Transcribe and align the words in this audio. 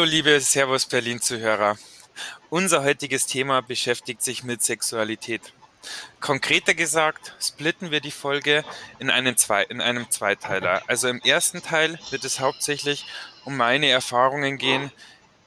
Hallo 0.00 0.08
liebe 0.08 0.40
Servus 0.40 0.86
Berlin 0.86 1.20
Zuhörer. 1.20 1.76
Unser 2.48 2.82
heutiges 2.84 3.26
Thema 3.26 3.60
beschäftigt 3.60 4.22
sich 4.22 4.42
mit 4.42 4.62
Sexualität. 4.62 5.52
Konkreter 6.20 6.72
gesagt, 6.72 7.34
splitten 7.38 7.90
wir 7.90 8.00
die 8.00 8.10
Folge 8.10 8.64
in 8.98 9.10
einem, 9.10 9.36
Zwei 9.36 9.62
in 9.64 9.82
einem 9.82 10.10
Zweiteiler. 10.10 10.80
Also 10.86 11.08
im 11.08 11.20
ersten 11.20 11.60
Teil 11.60 11.98
wird 12.08 12.24
es 12.24 12.40
hauptsächlich 12.40 13.04
um 13.44 13.58
meine 13.58 13.90
Erfahrungen 13.90 14.56
gehen, 14.56 14.90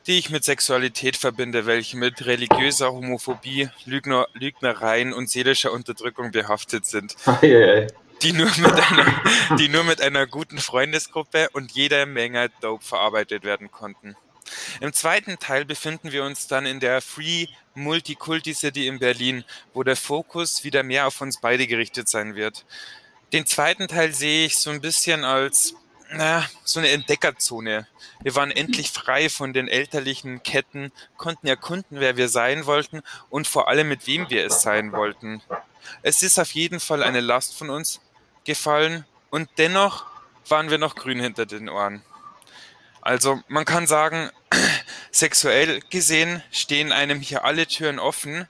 die 0.05 0.19
ich 0.19 0.29
mit 0.29 0.43
Sexualität 0.43 1.17
verbinde, 1.17 1.65
welche 1.65 1.97
mit 1.97 2.23
religiöser 2.27 2.93
Homophobie, 2.93 3.69
Lügner, 3.85 4.27
Lügnereien 4.33 5.13
und 5.13 5.31
seelischer 5.31 5.71
Unterdrückung 5.71 6.29
behaftet 6.29 6.85
sind. 6.85 7.15
Die 8.21 8.33
nur, 8.33 8.51
mit 8.57 8.71
einer, 8.71 9.57
die 9.57 9.67
nur 9.67 9.83
mit 9.83 9.99
einer 9.99 10.27
guten 10.27 10.59
Freundesgruppe 10.59 11.49
und 11.53 11.71
jeder 11.71 12.05
Menge 12.05 12.51
Dope 12.61 12.85
verarbeitet 12.85 13.43
werden 13.43 13.71
konnten. 13.71 14.15
Im 14.81 14.93
zweiten 14.93 15.39
Teil 15.39 15.65
befinden 15.65 16.11
wir 16.11 16.23
uns 16.23 16.47
dann 16.47 16.65
in 16.65 16.79
der 16.79 17.01
Free 17.01 17.47
Multikulti 17.75 18.53
City 18.53 18.87
in 18.87 18.99
Berlin, 18.99 19.43
wo 19.73 19.83
der 19.83 19.95
Fokus 19.95 20.63
wieder 20.63 20.83
mehr 20.83 21.07
auf 21.07 21.21
uns 21.21 21.39
beide 21.39 21.67
gerichtet 21.67 22.09
sein 22.09 22.35
wird. 22.35 22.65
Den 23.31 23.45
zweiten 23.45 23.87
Teil 23.87 24.13
sehe 24.13 24.45
ich 24.45 24.57
so 24.57 24.69
ein 24.69 24.81
bisschen 24.81 25.23
als 25.23 25.75
na, 26.15 26.45
so 26.63 26.79
eine 26.79 26.89
Entdeckerzone. 26.89 27.87
Wir 28.21 28.35
waren 28.35 28.51
endlich 28.51 28.91
frei 28.91 29.29
von 29.29 29.53
den 29.53 29.67
elterlichen 29.67 30.43
Ketten, 30.43 30.91
konnten 31.17 31.47
erkunden, 31.47 31.99
wer 31.99 32.17
wir 32.17 32.29
sein 32.29 32.65
wollten 32.65 33.01
und 33.29 33.47
vor 33.47 33.67
allem 33.67 33.89
mit 33.89 34.05
wem 34.05 34.29
wir 34.29 34.45
es 34.45 34.61
sein 34.61 34.91
wollten. 34.91 35.41
Es 36.01 36.21
ist 36.23 36.39
auf 36.39 36.51
jeden 36.51 36.79
Fall 36.79 37.03
eine 37.03 37.21
Last 37.21 37.57
von 37.57 37.69
uns 37.69 37.99
gefallen 38.43 39.05
und 39.31 39.49
dennoch 39.57 40.05
waren 40.47 40.69
wir 40.69 40.77
noch 40.77 40.95
grün 40.95 41.19
hinter 41.19 41.45
den 41.45 41.69
Ohren. 41.69 42.03
Also 43.03 43.41
man 43.49 43.65
kann 43.65 43.85
sagen, 43.85 44.29
sexuell 45.11 45.81
gesehen 45.89 46.41
stehen 46.51 46.93
einem 46.93 47.19
hier 47.19 47.43
alle 47.43 47.67
Türen 47.67 47.99
offen, 47.99 48.47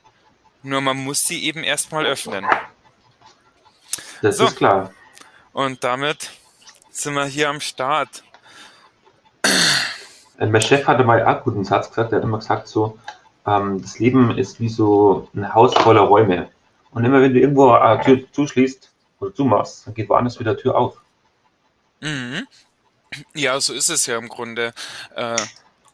nur 0.61 0.79
man 0.79 0.97
muss 0.97 1.25
sie 1.27 1.43
eben 1.43 1.63
erstmal 1.63 2.05
öffnen. 2.05 2.45
Das 4.21 4.37
so. 4.37 4.45
ist 4.45 4.55
klar. 4.55 4.93
Und 5.53 5.83
damit 5.83 6.29
sind 6.91 7.15
wir 7.15 7.25
hier 7.25 7.49
am 7.49 7.61
Start. 7.61 8.23
Äh, 10.37 10.45
mein 10.45 10.61
Chef 10.61 10.85
hatte 10.85 11.03
mal 11.03 11.23
einen 11.23 11.41
guten 11.43 11.63
Satz 11.63 11.89
gesagt, 11.89 12.11
der 12.11 12.19
hat 12.19 12.23
immer 12.23 12.38
gesagt 12.38 12.67
so, 12.67 12.99
ähm, 13.47 13.81
das 13.81 13.97
Leben 13.97 14.38
ist 14.38 14.59
wie 14.59 14.69
so 14.69 15.29
ein 15.33 15.51
Haus 15.51 15.73
voller 15.73 16.01
Räume. 16.01 16.49
Und 16.91 17.05
immer 17.05 17.21
wenn 17.23 17.33
du 17.33 17.39
irgendwo 17.39 17.71
eine 17.71 18.03
Tür 18.03 18.19
zuschließt 18.31 18.91
oder 19.19 19.33
zumachst, 19.33 19.88
dann 19.88 19.95
geht 19.95 20.09
woanders 20.09 20.39
wieder 20.39 20.55
Tür 20.55 20.75
auf. 20.75 21.01
Mhm. 22.01 22.47
Ja, 23.34 23.59
so 23.59 23.74
ist 23.74 23.90
es 23.90 24.06
ja 24.06 24.18
im 24.18 24.29
Grunde. 24.29 24.74
Äh, 25.16 25.35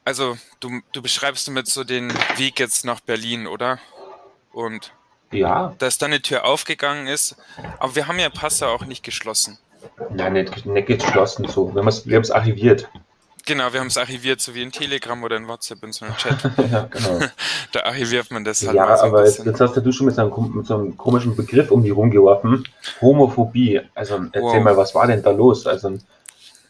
also 0.05 0.37
du, 0.59 0.81
du 0.91 1.01
beschreibst 1.01 1.47
damit 1.47 1.67
so 1.67 1.83
den 1.83 2.11
Weg 2.37 2.59
jetzt 2.59 2.85
nach 2.85 2.99
Berlin, 2.99 3.47
oder? 3.47 3.79
Und 4.51 4.91
ja. 5.31 5.75
dass 5.77 5.97
da 5.97 6.07
eine 6.07 6.21
Tür 6.21 6.45
aufgegangen 6.45 7.07
ist. 7.07 7.35
Aber 7.79 7.95
wir 7.95 8.07
haben 8.07 8.19
ja 8.19 8.29
Passau 8.29 8.67
auch 8.67 8.85
nicht 8.85 9.03
geschlossen. 9.03 9.57
Nein, 10.09 10.33
nicht, 10.33 10.65
nicht 10.65 10.87
geschlossen 10.87 11.47
so. 11.47 11.73
Wir 11.73 11.81
haben 11.81 12.21
es 12.21 12.31
archiviert. 12.31 12.89
Genau, 13.45 13.73
wir 13.73 13.79
haben 13.79 13.87
es 13.87 13.97
archiviert, 13.97 14.41
so 14.41 14.53
wie 14.53 14.61
in 14.61 14.71
Telegram 14.71 15.23
oder 15.23 15.37
in 15.37 15.47
WhatsApp 15.47 15.83
in 15.83 15.91
so 15.91 16.05
einem 16.05 16.15
Chat. 16.17 16.37
ja, 16.71 16.83
genau. 16.83 17.19
da 17.71 17.79
archiviert 17.81 18.29
man 18.31 18.43
das 18.43 18.65
halt. 18.65 18.75
Ja, 18.75 18.95
so 18.97 19.05
aber 19.05 19.25
jetzt, 19.25 19.43
jetzt, 19.43 19.59
hast 19.59 19.75
du 19.75 19.91
schon 19.91 20.05
mit 20.05 20.15
so, 20.15 20.21
einem, 20.21 20.55
mit 20.55 20.67
so, 20.67 20.75
einem, 20.75 20.97
komischen 20.97 21.35
Begriff 21.35 21.71
um 21.71 21.81
die 21.81 21.89
rumgeworfen. 21.89 22.67
Homophobie. 23.01 23.81
Also 23.95 24.15
erzähl 24.31 24.41
wow. 24.41 24.63
mal, 24.63 24.77
was 24.77 24.93
war 24.93 25.07
denn 25.07 25.23
da 25.23 25.31
los? 25.31 25.65
Also 25.65 25.97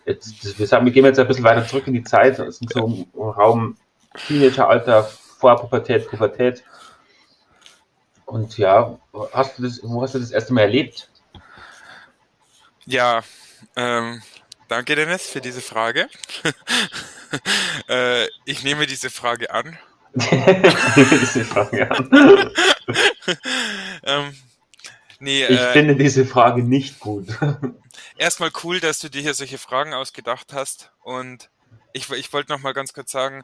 jetzt, 0.06 0.60
wir 0.60 0.68
sagen, 0.68 0.86
wir 0.86 0.92
gehen 0.92 1.06
jetzt 1.06 1.20
ein 1.20 1.28
bisschen 1.28 1.44
weiter 1.44 1.66
zurück 1.68 1.88
in 1.88 1.94
die 1.94 2.04
Zeit. 2.04 2.40
Es 2.40 2.58
sind 2.58 2.72
so 2.72 2.86
im 2.86 3.20
Raum 3.20 3.78
Teenageralter, 4.28 5.04
Vorpubertät, 5.04 6.10
Pubertät. 6.10 6.64
Und 8.26 8.58
ja, 8.58 8.98
hast 9.34 9.58
du 9.58 9.64
das, 9.64 9.80
wo 9.84 10.02
hast 10.02 10.16
du 10.16 10.20
das 10.20 10.32
erste 10.32 10.54
Mal 10.54 10.62
erlebt? 10.62 11.10
Ja, 12.86 13.22
ähm, 13.76 14.22
danke 14.68 14.96
Dennis 14.96 15.30
für 15.30 15.42
diese 15.42 15.62
Frage. 15.62 16.08
äh, 17.90 18.28
ich 18.46 18.64
nehme 18.64 18.86
diese 18.86 19.10
Frage 19.10 19.52
an. 19.52 19.78
diese 20.14 21.46
Frage 21.46 21.90
an. 21.92 22.10
ähm, 24.04 24.36
nee, 25.20 25.46
ich 25.46 25.60
äh, 25.60 25.74
finde 25.74 25.96
diese 25.96 26.26
Frage 26.26 26.64
nicht 26.64 27.00
gut 27.00 27.28
erstmal 28.20 28.52
cool, 28.64 28.80
dass 28.80 29.00
du 29.00 29.10
dir 29.10 29.22
hier 29.22 29.34
solche 29.34 29.58
Fragen 29.58 29.94
ausgedacht 29.94 30.54
hast. 30.54 30.92
Und 31.02 31.50
ich, 31.94 32.10
ich 32.12 32.32
wollte 32.32 32.52
noch 32.52 32.60
mal 32.60 32.74
ganz 32.74 32.94
kurz 32.94 33.12
sagen, 33.12 33.44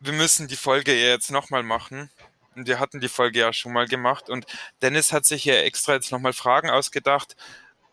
wir 0.00 0.12
müssen 0.12 0.48
die 0.48 0.56
Folge 0.56 0.94
jetzt 0.94 1.30
nochmal 1.30 1.62
machen. 1.62 2.10
Und 2.54 2.66
wir 2.66 2.80
hatten 2.80 3.00
die 3.00 3.08
Folge 3.08 3.40
ja 3.40 3.52
schon 3.52 3.72
mal 3.72 3.86
gemacht. 3.86 4.28
Und 4.28 4.46
Dennis 4.82 5.12
hat 5.12 5.24
sich 5.24 5.42
hier 5.42 5.64
extra 5.64 5.94
jetzt 5.94 6.12
nochmal 6.12 6.32
Fragen 6.32 6.70
ausgedacht, 6.70 7.36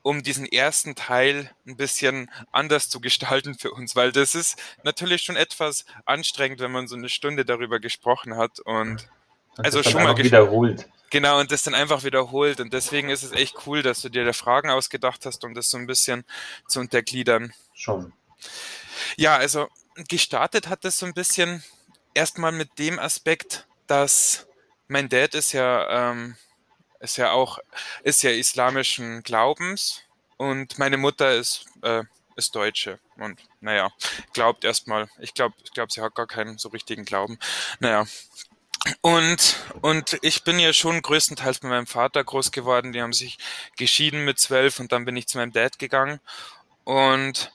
um 0.02 0.24
diesen 0.24 0.46
ersten 0.46 0.96
Teil 0.96 1.52
ein 1.66 1.78
bisschen 1.78 2.30
anders 2.52 2.90
zu 2.90 3.00
gestalten 3.00 3.56
für 3.56 3.72
uns, 3.72 3.96
weil 3.96 4.12
das 4.12 4.36
ist 4.36 4.58
natürlich 4.84 5.24
schon 5.24 5.36
etwas 5.36 5.86
anstrengend, 6.06 6.60
wenn 6.62 6.72
man 6.72 6.88
so 6.88 6.96
eine 6.96 7.10
Stunde 7.10 7.46
darüber 7.46 7.80
gesprochen 7.80 8.36
hat 8.36 8.60
und 8.62 9.08
also 9.58 9.84
schon 9.84 10.04
mal 10.04 10.18
wiederholt. 10.18 10.88
Genau, 11.10 11.40
und 11.40 11.52
das 11.52 11.64
dann 11.64 11.76
einfach 11.76 12.04
wiederholt. 12.04 12.60
Und 12.60 12.74
deswegen 12.74 13.10
ist 13.10 13.24
es 13.24 13.32
echt 13.32 13.56
cool, 13.66 13.82
dass 13.82 14.02
du 14.02 14.10
dir 14.10 14.26
da 14.26 14.34
Fragen 14.34 14.70
ausgedacht 14.70 15.26
hast, 15.26 15.44
um 15.44 15.54
das 15.54 15.70
so 15.70 15.78
ein 15.78 15.88
bisschen 15.88 16.24
zu 16.68 16.80
untergliedern. 16.80 17.54
Schon. 17.74 18.14
Ja, 19.18 19.36
also 19.38 19.68
gestartet 20.08 20.68
hat 20.68 20.86
das 20.86 21.00
so 21.00 21.06
ein 21.06 21.14
bisschen 21.14 21.64
erstmal 22.14 22.52
mit 22.52 22.78
dem 22.80 23.00
Aspekt, 23.00 23.68
dass 23.88 24.48
mein 24.88 25.10
Dad 25.10 25.36
ist 25.36 25.52
ja, 25.54 26.12
ähm, 26.12 26.36
ist 27.00 27.18
ja 27.18 27.32
auch, 27.32 27.60
ist 28.04 28.24
ja 28.24 28.32
islamischen 28.32 29.24
Glaubens 29.24 30.04
und 30.38 30.78
meine 30.80 30.98
Mutter 30.98 31.34
ist, 31.34 31.66
äh, 31.82 32.04
ist 32.36 32.56
Deutsche 32.56 33.00
und 33.18 33.40
naja, 33.62 33.92
glaubt 34.34 34.64
erstmal, 34.64 35.10
ich 35.20 35.34
glaube, 35.34 35.56
ich 35.64 35.72
glaube, 35.72 35.92
sie 35.92 36.02
hat 36.02 36.16
gar 36.16 36.28
keinen 36.28 36.58
so 36.58 36.70
richtigen 36.70 37.06
Glauben. 37.06 37.38
Naja, 37.80 38.06
und, 39.02 39.58
und 39.82 40.18
ich 40.22 40.44
bin 40.44 40.60
ja 40.60 40.74
schon 40.74 41.02
größtenteils 41.02 41.62
mit 41.62 41.70
meinem 41.70 41.88
Vater 41.88 42.24
groß 42.24 42.52
geworden. 42.52 42.94
Die 42.94 43.02
haben 43.02 43.14
sich 43.14 43.38
geschieden 43.78 44.26
mit 44.26 44.40
zwölf 44.40 44.80
und 44.80 44.92
dann 44.92 45.06
bin 45.06 45.18
ich 45.18 45.28
zu 45.28 45.38
meinem 45.38 45.52
Dad 45.52 45.80
gegangen. 45.80 46.20
Und 46.86 47.52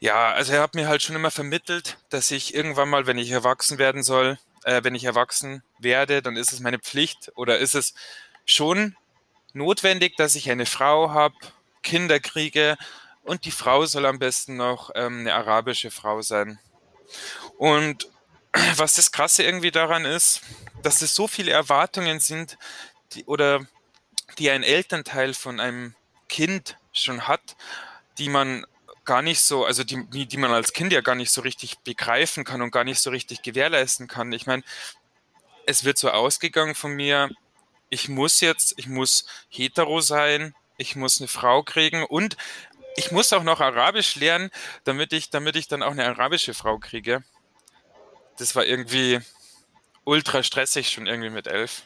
ja, 0.00 0.32
also 0.32 0.52
er 0.52 0.62
hat 0.62 0.74
mir 0.74 0.88
halt 0.88 1.02
schon 1.02 1.16
immer 1.16 1.30
vermittelt, 1.30 1.98
dass 2.10 2.30
ich 2.30 2.54
irgendwann 2.54 2.88
mal, 2.88 3.06
wenn 3.06 3.18
ich 3.18 3.30
erwachsen 3.30 3.78
werden 3.78 4.02
soll, 4.02 4.38
äh, 4.64 4.82
wenn 4.82 4.94
ich 4.94 5.04
erwachsen 5.04 5.62
werde, 5.78 6.22
dann 6.22 6.36
ist 6.36 6.52
es 6.52 6.60
meine 6.60 6.78
Pflicht 6.78 7.32
oder 7.36 7.58
ist 7.58 7.74
es 7.74 7.94
schon 8.44 8.96
notwendig, 9.52 10.16
dass 10.16 10.34
ich 10.34 10.50
eine 10.50 10.66
Frau 10.66 11.10
habe, 11.10 11.34
Kinder 11.82 12.18
kriege 12.18 12.76
und 13.22 13.44
die 13.44 13.50
Frau 13.50 13.86
soll 13.86 14.06
am 14.06 14.18
besten 14.18 14.56
noch 14.56 14.90
ähm, 14.94 15.20
eine 15.20 15.34
arabische 15.34 15.90
Frau 15.90 16.22
sein. 16.22 16.58
Und 17.56 18.08
was 18.76 18.94
das 18.94 19.12
Krasse 19.12 19.42
irgendwie 19.42 19.70
daran 19.70 20.04
ist, 20.04 20.40
dass 20.82 21.02
es 21.02 21.14
so 21.14 21.26
viele 21.26 21.50
Erwartungen 21.50 22.20
sind, 22.20 22.58
die, 23.12 23.24
oder 23.24 23.66
die 24.38 24.50
ein 24.50 24.62
Elternteil 24.62 25.34
von 25.34 25.60
einem 25.60 25.94
Kind 26.28 26.76
schon 26.92 27.26
hat, 27.26 27.56
die 28.18 28.28
man 28.28 28.66
gar 29.04 29.22
nicht 29.22 29.40
so, 29.40 29.64
also 29.64 29.84
die, 29.84 30.26
die 30.26 30.36
man 30.36 30.52
als 30.52 30.72
Kind 30.72 30.92
ja 30.92 31.00
gar 31.00 31.14
nicht 31.14 31.30
so 31.30 31.42
richtig 31.42 31.78
begreifen 31.80 32.44
kann 32.44 32.62
und 32.62 32.70
gar 32.70 32.84
nicht 32.84 33.00
so 33.00 33.10
richtig 33.10 33.42
gewährleisten 33.42 34.08
kann. 34.08 34.32
Ich 34.32 34.46
meine, 34.46 34.62
es 35.66 35.84
wird 35.84 35.98
so 35.98 36.10
ausgegangen 36.10 36.74
von 36.74 36.92
mir, 36.92 37.30
ich 37.90 38.08
muss 38.08 38.40
jetzt, 38.40 38.74
ich 38.76 38.86
muss 38.86 39.26
hetero 39.48 40.00
sein, 40.00 40.54
ich 40.78 40.96
muss 40.96 41.20
eine 41.20 41.28
Frau 41.28 41.62
kriegen 41.62 42.04
und 42.04 42.36
ich 42.96 43.10
muss 43.10 43.32
auch 43.32 43.42
noch 43.42 43.60
Arabisch 43.60 44.14
lernen, 44.16 44.50
damit 44.84 45.12
ich, 45.12 45.30
damit 45.30 45.56
ich 45.56 45.68
dann 45.68 45.82
auch 45.82 45.92
eine 45.92 46.06
arabische 46.06 46.54
Frau 46.54 46.78
kriege 46.78 47.24
das 48.38 48.56
war 48.56 48.64
irgendwie 48.64 49.20
ultra 50.04 50.42
stressig 50.42 50.90
schon 50.90 51.06
irgendwie 51.06 51.30
mit 51.30 51.46
elf. 51.46 51.82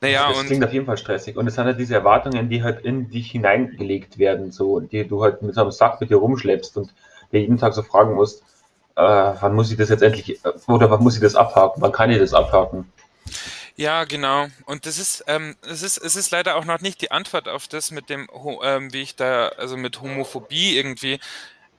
Naja, 0.00 0.28
das 0.28 0.38
und 0.38 0.46
klingt 0.46 0.64
auf 0.64 0.72
jeden 0.72 0.86
Fall 0.86 0.98
stressig. 0.98 1.36
Und 1.36 1.46
es 1.46 1.54
sind 1.54 1.64
halt 1.64 1.78
diese 1.78 1.94
Erwartungen, 1.94 2.48
die 2.48 2.62
halt 2.62 2.84
in 2.84 3.08
dich 3.08 3.30
hineingelegt 3.30 4.18
werden, 4.18 4.50
so, 4.50 4.80
die 4.80 5.06
du 5.06 5.22
halt 5.22 5.42
mit 5.42 5.54
so 5.54 5.62
einem 5.62 5.70
Sack 5.70 6.00
mit 6.00 6.10
dir 6.10 6.16
rumschleppst 6.16 6.76
und 6.76 6.92
dir 7.30 7.40
jeden 7.40 7.56
Tag 7.56 7.72
so 7.72 7.82
fragen 7.82 8.14
musst, 8.14 8.42
äh, 8.96 9.00
wann 9.00 9.54
muss 9.54 9.70
ich 9.70 9.78
das 9.78 9.88
jetzt 9.90 10.02
endlich, 10.02 10.40
oder 10.66 10.90
wann 10.90 11.02
muss 11.02 11.14
ich 11.14 11.22
das 11.22 11.36
abhaken, 11.36 11.80
wann 11.80 11.92
kann 11.92 12.10
ich 12.10 12.18
das 12.18 12.34
abhaken? 12.34 12.92
Ja, 13.76 14.04
genau. 14.04 14.48
Und 14.66 14.86
das 14.86 14.98
ist, 14.98 15.24
ähm, 15.28 15.56
es 15.62 15.82
ist, 15.82 15.96
es 15.96 16.16
ist 16.16 16.30
leider 16.30 16.56
auch 16.56 16.64
noch 16.64 16.80
nicht 16.80 17.00
die 17.00 17.10
Antwort 17.10 17.48
auf 17.48 17.68
das 17.68 17.90
mit 17.90 18.10
dem, 18.10 18.28
ähm, 18.62 18.92
wie 18.92 19.02
ich 19.02 19.16
da, 19.16 19.48
also 19.50 19.76
mit 19.76 20.00
Homophobie 20.00 20.76
irgendwie 20.76 21.20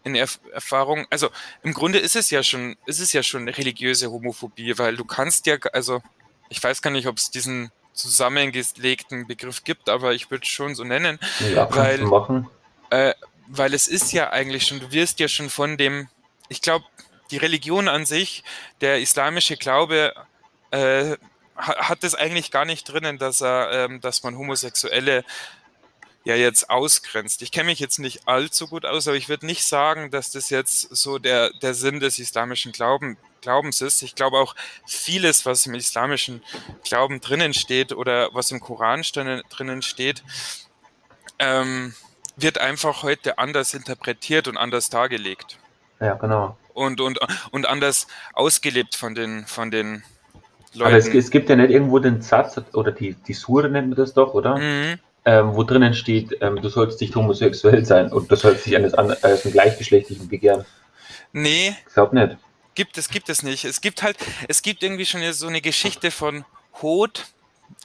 in 0.03 0.15
Erf 0.15 0.39
Erfahrung, 0.51 1.07
also 1.09 1.29
im 1.63 1.73
Grunde 1.73 1.99
ist 1.99 2.15
es 2.15 2.29
ja 2.29 2.43
schon, 2.43 2.75
ist 2.85 2.99
es 2.99 3.13
ja 3.13 3.23
schon 3.23 3.47
religiöse 3.47 4.11
Homophobie, 4.11 4.77
weil 4.77 4.97
du 4.97 5.05
kannst 5.05 5.45
ja, 5.45 5.57
also 5.71 6.01
ich 6.49 6.61
weiß 6.61 6.81
gar 6.81 6.91
nicht, 6.91 7.07
ob 7.07 7.17
es 7.17 7.31
diesen 7.31 7.71
zusammengelegten 7.93 9.27
Begriff 9.27 9.63
gibt, 9.63 9.89
aber 9.89 10.13
ich 10.13 10.29
würde 10.29 10.43
es 10.43 10.49
schon 10.49 10.75
so 10.75 10.83
nennen, 10.83 11.19
ja, 11.53 11.73
weil, 11.73 12.03
äh, 12.89 13.13
weil 13.47 13.73
es 13.73 13.87
ist 13.87 14.11
ja 14.11 14.31
eigentlich 14.31 14.65
schon, 14.65 14.79
du 14.79 14.91
wirst 14.91 15.19
ja 15.19 15.27
schon 15.27 15.49
von 15.49 15.77
dem, 15.77 16.09
ich 16.49 16.61
glaube, 16.61 16.85
die 17.31 17.37
Religion 17.37 17.87
an 17.87 18.05
sich, 18.05 18.43
der 18.81 18.99
islamische 18.99 19.57
Glaube, 19.57 20.13
äh, 20.71 21.17
hat 21.55 22.03
es 22.03 22.15
eigentlich 22.15 22.51
gar 22.51 22.65
nicht 22.65 22.85
drinnen, 22.85 23.17
dass 23.17 23.41
er, 23.41 23.71
ähm, 23.71 24.01
dass 24.01 24.23
man 24.23 24.37
Homosexuelle 24.37 25.23
ja 26.25 26.35
jetzt 26.35 26.69
ausgrenzt. 26.69 27.41
Ich 27.41 27.51
kenne 27.51 27.65
mich 27.65 27.79
jetzt 27.79 27.99
nicht 27.99 28.27
allzu 28.27 28.67
gut 28.67 28.85
aus, 28.85 29.07
aber 29.07 29.17
ich 29.17 29.29
würde 29.29 29.45
nicht 29.45 29.65
sagen, 29.65 30.09
dass 30.09 30.31
das 30.31 30.49
jetzt 30.49 30.95
so 30.95 31.19
der, 31.19 31.51
der 31.61 31.73
Sinn 31.73 31.99
des 31.99 32.19
islamischen 32.19 32.71
Glauben, 32.71 33.17
Glaubens 33.41 33.81
ist. 33.81 34.01
Ich 34.01 34.15
glaube 34.15 34.37
auch 34.37 34.55
vieles, 34.85 35.45
was 35.45 35.65
im 35.65 35.75
islamischen 35.75 36.41
Glauben 36.83 37.19
drinnen 37.19 37.53
steht 37.53 37.91
oder 37.91 38.29
was 38.33 38.51
im 38.51 38.61
Koran 38.61 39.01
drinnen 39.01 39.81
steht, 39.81 40.23
ähm, 41.39 41.93
wird 42.37 42.57
einfach 42.57 43.03
heute 43.03 43.37
anders 43.37 43.73
interpretiert 43.73 44.47
und 44.47 44.57
anders 44.57 44.89
dargelegt. 44.89 45.59
Ja, 45.99 46.13
genau. 46.15 46.57
Und, 46.73 47.01
und, 47.01 47.19
und 47.51 47.65
anders 47.67 48.07
ausgelebt 48.33 48.95
von 48.95 49.13
den, 49.13 49.45
von 49.45 49.71
den 49.71 50.03
Leuten. 50.73 50.87
Aber 50.87 50.97
es, 50.97 51.07
es 51.07 51.29
gibt 51.29 51.49
ja 51.49 51.55
nicht 51.55 51.69
irgendwo 51.69 51.99
den 51.99 52.21
Satz, 52.21 52.59
oder 52.73 52.91
die, 52.91 53.13
die 53.13 53.33
Sure 53.33 53.69
nennt 53.69 53.89
man 53.89 53.97
das 53.97 54.13
doch, 54.13 54.33
oder? 54.33 54.57
Mhm. 54.57 54.99
Ähm, 55.25 55.55
wo 55.55 55.63
drinnen 55.63 55.93
steht, 55.93 56.37
ähm, 56.41 56.61
du 56.61 56.67
sollst 56.67 56.99
nicht 56.99 57.15
homosexuell 57.15 57.85
sein 57.85 58.11
und 58.11 58.29
du 58.29 58.35
sollst 58.35 58.65
dich 58.65 58.75
eines, 58.75 58.93
eines 58.93 59.43
gleichgeschlechtlichen 59.43 60.27
begehren. 60.27 60.65
Nee. 61.31 61.75
Ich 61.87 61.93
glaube 61.93 62.15
nicht. 62.15 62.37
Gibt 62.75 62.97
es, 62.97 63.07
gibt 63.09 63.29
es 63.29 63.43
nicht. 63.43 63.65
Es 63.65 63.81
gibt 63.81 64.03
halt, 64.03 64.17
es 64.47 64.61
gibt 64.61 64.83
irgendwie 64.83 65.05
schon 65.05 65.21
so 65.33 65.47
eine 65.47 65.61
Geschichte 65.61 66.11
von 66.11 66.43
Hod. 66.81 67.25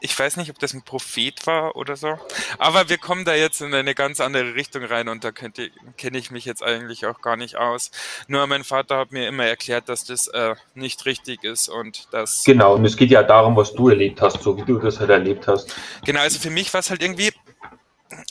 Ich 0.00 0.18
weiß 0.18 0.36
nicht, 0.36 0.50
ob 0.50 0.58
das 0.58 0.74
ein 0.74 0.82
Prophet 0.82 1.46
war 1.46 1.76
oder 1.76 1.96
so. 1.96 2.18
Aber 2.58 2.88
wir 2.88 2.98
kommen 2.98 3.24
da 3.24 3.34
jetzt 3.34 3.60
in 3.60 3.74
eine 3.74 3.94
ganz 3.94 4.20
andere 4.20 4.54
Richtung 4.54 4.84
rein 4.84 5.08
und 5.08 5.24
da 5.24 5.32
kenne 5.32 6.18
ich 6.18 6.30
mich 6.30 6.44
jetzt 6.44 6.62
eigentlich 6.62 7.06
auch 7.06 7.20
gar 7.20 7.36
nicht 7.36 7.56
aus. 7.56 7.90
Nur 8.26 8.46
mein 8.46 8.64
Vater 8.64 8.98
hat 8.98 9.12
mir 9.12 9.28
immer 9.28 9.44
erklärt, 9.44 9.88
dass 9.88 10.04
das 10.04 10.28
äh, 10.28 10.54
nicht 10.74 11.04
richtig 11.06 11.44
ist 11.44 11.68
und 11.68 12.08
dass. 12.12 12.44
Genau, 12.44 12.74
und 12.74 12.84
es 12.84 12.96
geht 12.96 13.10
ja 13.10 13.22
darum, 13.22 13.56
was 13.56 13.72
du 13.74 13.88
erlebt 13.88 14.20
hast, 14.20 14.42
so 14.42 14.56
wie 14.56 14.64
du 14.64 14.78
das 14.78 15.00
halt 15.00 15.10
erlebt 15.10 15.46
hast. 15.46 15.74
Genau, 16.04 16.20
also 16.20 16.38
für 16.38 16.50
mich 16.50 16.72
war 16.72 16.80
es 16.80 16.90
halt 16.90 17.02
irgendwie 17.02 17.32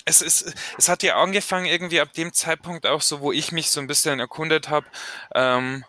es, 0.06 0.22
ist, 0.22 0.54
es 0.78 0.90
hat 0.90 1.04
ja 1.04 1.18
angefangen 1.18 1.66
irgendwie 1.66 2.02
ab 2.02 2.14
dem 2.14 2.34
Zeitpunkt 2.34 2.86
auch 2.86 3.02
so, 3.02 3.22
wo 3.22 3.32
ich 3.32 3.52
mich 3.52 3.70
so 3.70 3.80
ein 3.80 3.88
bisschen 3.88 4.20
erkundet 4.20 4.70
habe, 4.70 4.88
ähm, 5.36 5.86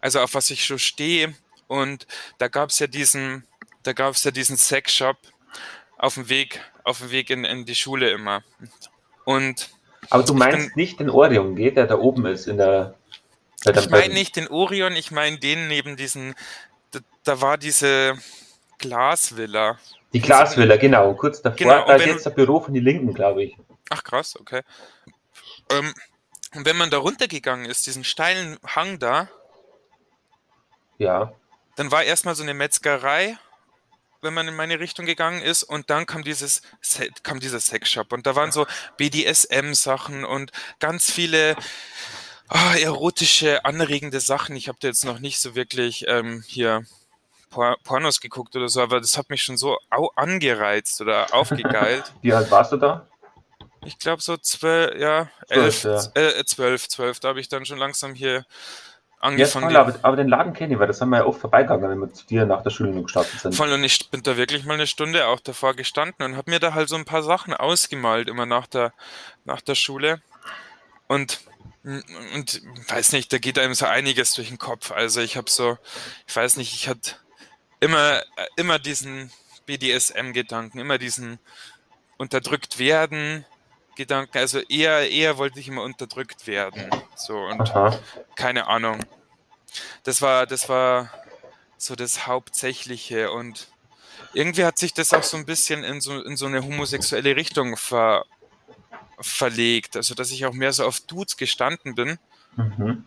also 0.00 0.20
auf 0.20 0.34
was 0.34 0.50
ich 0.50 0.64
schon 0.64 0.78
stehe. 0.78 1.34
Und 1.66 2.06
da 2.38 2.48
gab 2.48 2.70
es 2.70 2.78
ja 2.78 2.86
diesen, 2.86 3.46
da 3.82 3.92
gab 3.92 4.14
es 4.14 4.24
ja 4.24 4.30
diesen 4.30 4.56
Sexshop 4.56 5.16
auf 5.98 6.14
dem 6.14 6.28
Weg, 6.28 6.60
auf 6.84 6.98
dem 6.98 7.10
Weg 7.10 7.30
in, 7.30 7.44
in 7.44 7.64
die 7.64 7.74
Schule 7.74 8.10
immer. 8.10 8.42
Und 9.24 9.70
aber 10.10 10.22
du 10.24 10.34
meinst 10.34 10.68
bin, 10.68 10.72
nicht 10.74 11.00
den 11.00 11.10
Orion, 11.10 11.54
geht 11.56 11.76
der 11.76 11.86
da 11.86 11.96
oben 11.96 12.26
ist 12.26 12.46
in 12.46 12.58
der. 12.58 12.94
ich 13.64 13.90
meine 13.90 14.12
nicht 14.12 14.36
den 14.36 14.48
Orion, 14.48 14.94
ich 14.94 15.10
meine 15.10 15.38
den 15.38 15.68
neben 15.68 15.96
diesen. 15.96 16.34
Da, 16.90 17.00
da, 17.24 17.40
war 17.40 17.56
diese 17.56 18.18
Glasvilla. 18.78 19.78
Die 20.12 20.20
Glasvilla, 20.20 20.76
genau. 20.76 21.14
Kurz 21.14 21.40
davor, 21.40 21.56
genau, 21.56 21.86
da 21.86 21.94
ist 21.94 22.06
jetzt 22.06 22.26
das 22.26 22.34
Büro 22.34 22.60
von 22.60 22.74
die 22.74 22.80
Linken, 22.80 23.14
glaube 23.14 23.44
ich. 23.44 23.56
Ach 23.90 24.02
krass, 24.02 24.38
okay. 24.38 24.62
Ähm, 25.70 25.94
und 26.54 26.66
wenn 26.66 26.76
man 26.76 26.90
da 26.90 26.98
runtergegangen 26.98 27.64
ist, 27.64 27.86
diesen 27.86 28.04
steilen 28.04 28.58
Hang 28.66 28.98
da, 28.98 29.28
ja. 30.98 31.32
Dann 31.76 31.90
war 31.90 32.04
erstmal 32.04 32.34
so 32.34 32.42
eine 32.42 32.54
Metzgerei, 32.54 33.36
wenn 34.22 34.34
man 34.34 34.48
in 34.48 34.56
meine 34.56 34.80
Richtung 34.80 35.04
gegangen 35.04 35.42
ist, 35.42 35.62
und 35.64 35.90
dann 35.90 36.06
kam 36.06 36.22
dieses 36.22 36.62
kam 37.22 37.40
dieser 37.40 37.60
Sexshop 37.60 38.12
und 38.12 38.26
da 38.26 38.36
waren 38.36 38.52
so 38.52 38.66
BDSM-Sachen 38.96 40.24
und 40.24 40.52
ganz 40.78 41.10
viele 41.10 41.56
oh, 42.50 42.76
erotische, 42.78 43.64
anregende 43.64 44.20
Sachen. 44.20 44.56
Ich 44.56 44.68
habe 44.68 44.78
da 44.80 44.88
jetzt 44.88 45.04
noch 45.04 45.18
nicht 45.18 45.40
so 45.40 45.54
wirklich 45.54 46.06
ähm, 46.08 46.44
hier 46.46 46.84
Pornos 47.50 48.20
geguckt 48.20 48.56
oder 48.56 48.68
so, 48.68 48.80
aber 48.80 49.00
das 49.00 49.18
hat 49.18 49.28
mich 49.28 49.42
schon 49.42 49.56
so 49.56 49.78
angereizt 50.16 51.00
oder 51.00 51.34
aufgegeilt. 51.34 52.12
Wie 52.22 52.32
alt 52.32 52.50
warst 52.50 52.72
du 52.72 52.76
da? 52.78 53.06
Ich 53.84 53.98
glaube 53.98 54.22
so 54.22 54.36
zwölf, 54.36 54.98
ja, 54.98 55.28
elf, 55.48 55.80
zwölf, 55.80 56.10
ja. 56.14 56.22
Äh, 56.22 56.44
zwölf, 56.44 56.88
zwölf. 56.88 57.20
Da 57.20 57.28
habe 57.28 57.40
ich 57.40 57.48
dann 57.48 57.66
schon 57.66 57.78
langsam 57.78 58.14
hier 58.14 58.46
angefangen. 59.22 59.70
Ja, 59.70 59.84
voll, 59.84 59.94
aber, 59.94 59.98
aber, 60.02 60.16
den 60.16 60.28
Laden 60.28 60.52
kenne 60.52 60.74
ich, 60.74 60.78
weil 60.78 60.88
das 60.88 61.00
haben 61.00 61.10
wir 61.10 61.18
ja 61.18 61.24
oft 61.24 61.40
vorbeigegangen, 61.40 61.88
wenn 61.88 61.98
wir 61.98 62.12
zu 62.12 62.26
dir 62.26 62.44
nach 62.44 62.62
der 62.62 62.70
Schule 62.70 63.00
gestartet 63.00 63.40
sind. 63.40 63.54
Voll, 63.54 63.72
und 63.72 63.82
ich 63.84 64.10
bin 64.10 64.22
da 64.22 64.36
wirklich 64.36 64.64
mal 64.64 64.74
eine 64.74 64.86
Stunde 64.86 65.26
auch 65.26 65.40
davor 65.40 65.74
gestanden 65.74 66.26
und 66.26 66.36
habe 66.36 66.50
mir 66.50 66.58
da 66.58 66.74
halt 66.74 66.88
so 66.88 66.96
ein 66.96 67.04
paar 67.04 67.22
Sachen 67.22 67.54
ausgemalt, 67.54 68.28
immer 68.28 68.46
nach 68.46 68.66
der, 68.66 68.92
nach 69.44 69.60
der 69.60 69.76
Schule. 69.76 70.20
Und, 71.06 71.40
und 71.84 72.62
weiß 72.88 73.12
nicht, 73.12 73.32
da 73.32 73.38
geht 73.38 73.58
einem 73.58 73.74
so 73.74 73.86
einiges 73.86 74.34
durch 74.34 74.48
den 74.48 74.58
Kopf. 74.58 74.90
Also 74.90 75.20
ich 75.20 75.36
habe 75.36 75.48
so, 75.48 75.78
ich 76.26 76.34
weiß 76.34 76.56
nicht, 76.56 76.74
ich 76.74 76.88
hatte 76.88 77.12
immer, 77.80 78.22
immer 78.56 78.78
diesen 78.78 79.30
BDSM-Gedanken, 79.66 80.78
immer 80.78 80.98
diesen 80.98 81.38
unterdrückt 82.16 82.78
werden, 82.78 83.44
Gedanken. 83.94 84.38
Also 84.38 84.60
eher, 84.60 85.10
eher 85.10 85.38
wollte 85.38 85.60
ich 85.60 85.68
immer 85.68 85.82
unterdrückt 85.82 86.46
werden. 86.46 86.88
So 87.16 87.38
und 87.38 87.60
Aha. 87.60 87.98
keine 88.34 88.66
Ahnung. 88.66 89.04
Das 90.04 90.22
war, 90.22 90.46
das 90.46 90.68
war 90.68 91.10
so 91.78 91.94
das 91.94 92.26
Hauptsächliche 92.26 93.30
und 93.30 93.68
irgendwie 94.34 94.64
hat 94.64 94.78
sich 94.78 94.94
das 94.94 95.12
auch 95.12 95.22
so 95.22 95.36
ein 95.36 95.46
bisschen 95.46 95.84
in 95.84 96.00
so, 96.00 96.22
in 96.22 96.36
so 96.36 96.46
eine 96.46 96.62
homosexuelle 96.62 97.36
Richtung 97.36 97.76
ver, 97.76 98.24
verlegt. 99.20 99.96
Also 99.96 100.14
dass 100.14 100.30
ich 100.30 100.46
auch 100.46 100.52
mehr 100.52 100.72
so 100.72 100.84
auf 100.84 101.00
Dudes 101.00 101.36
gestanden 101.36 101.94
bin. 101.94 102.18
Mhm. 102.56 103.04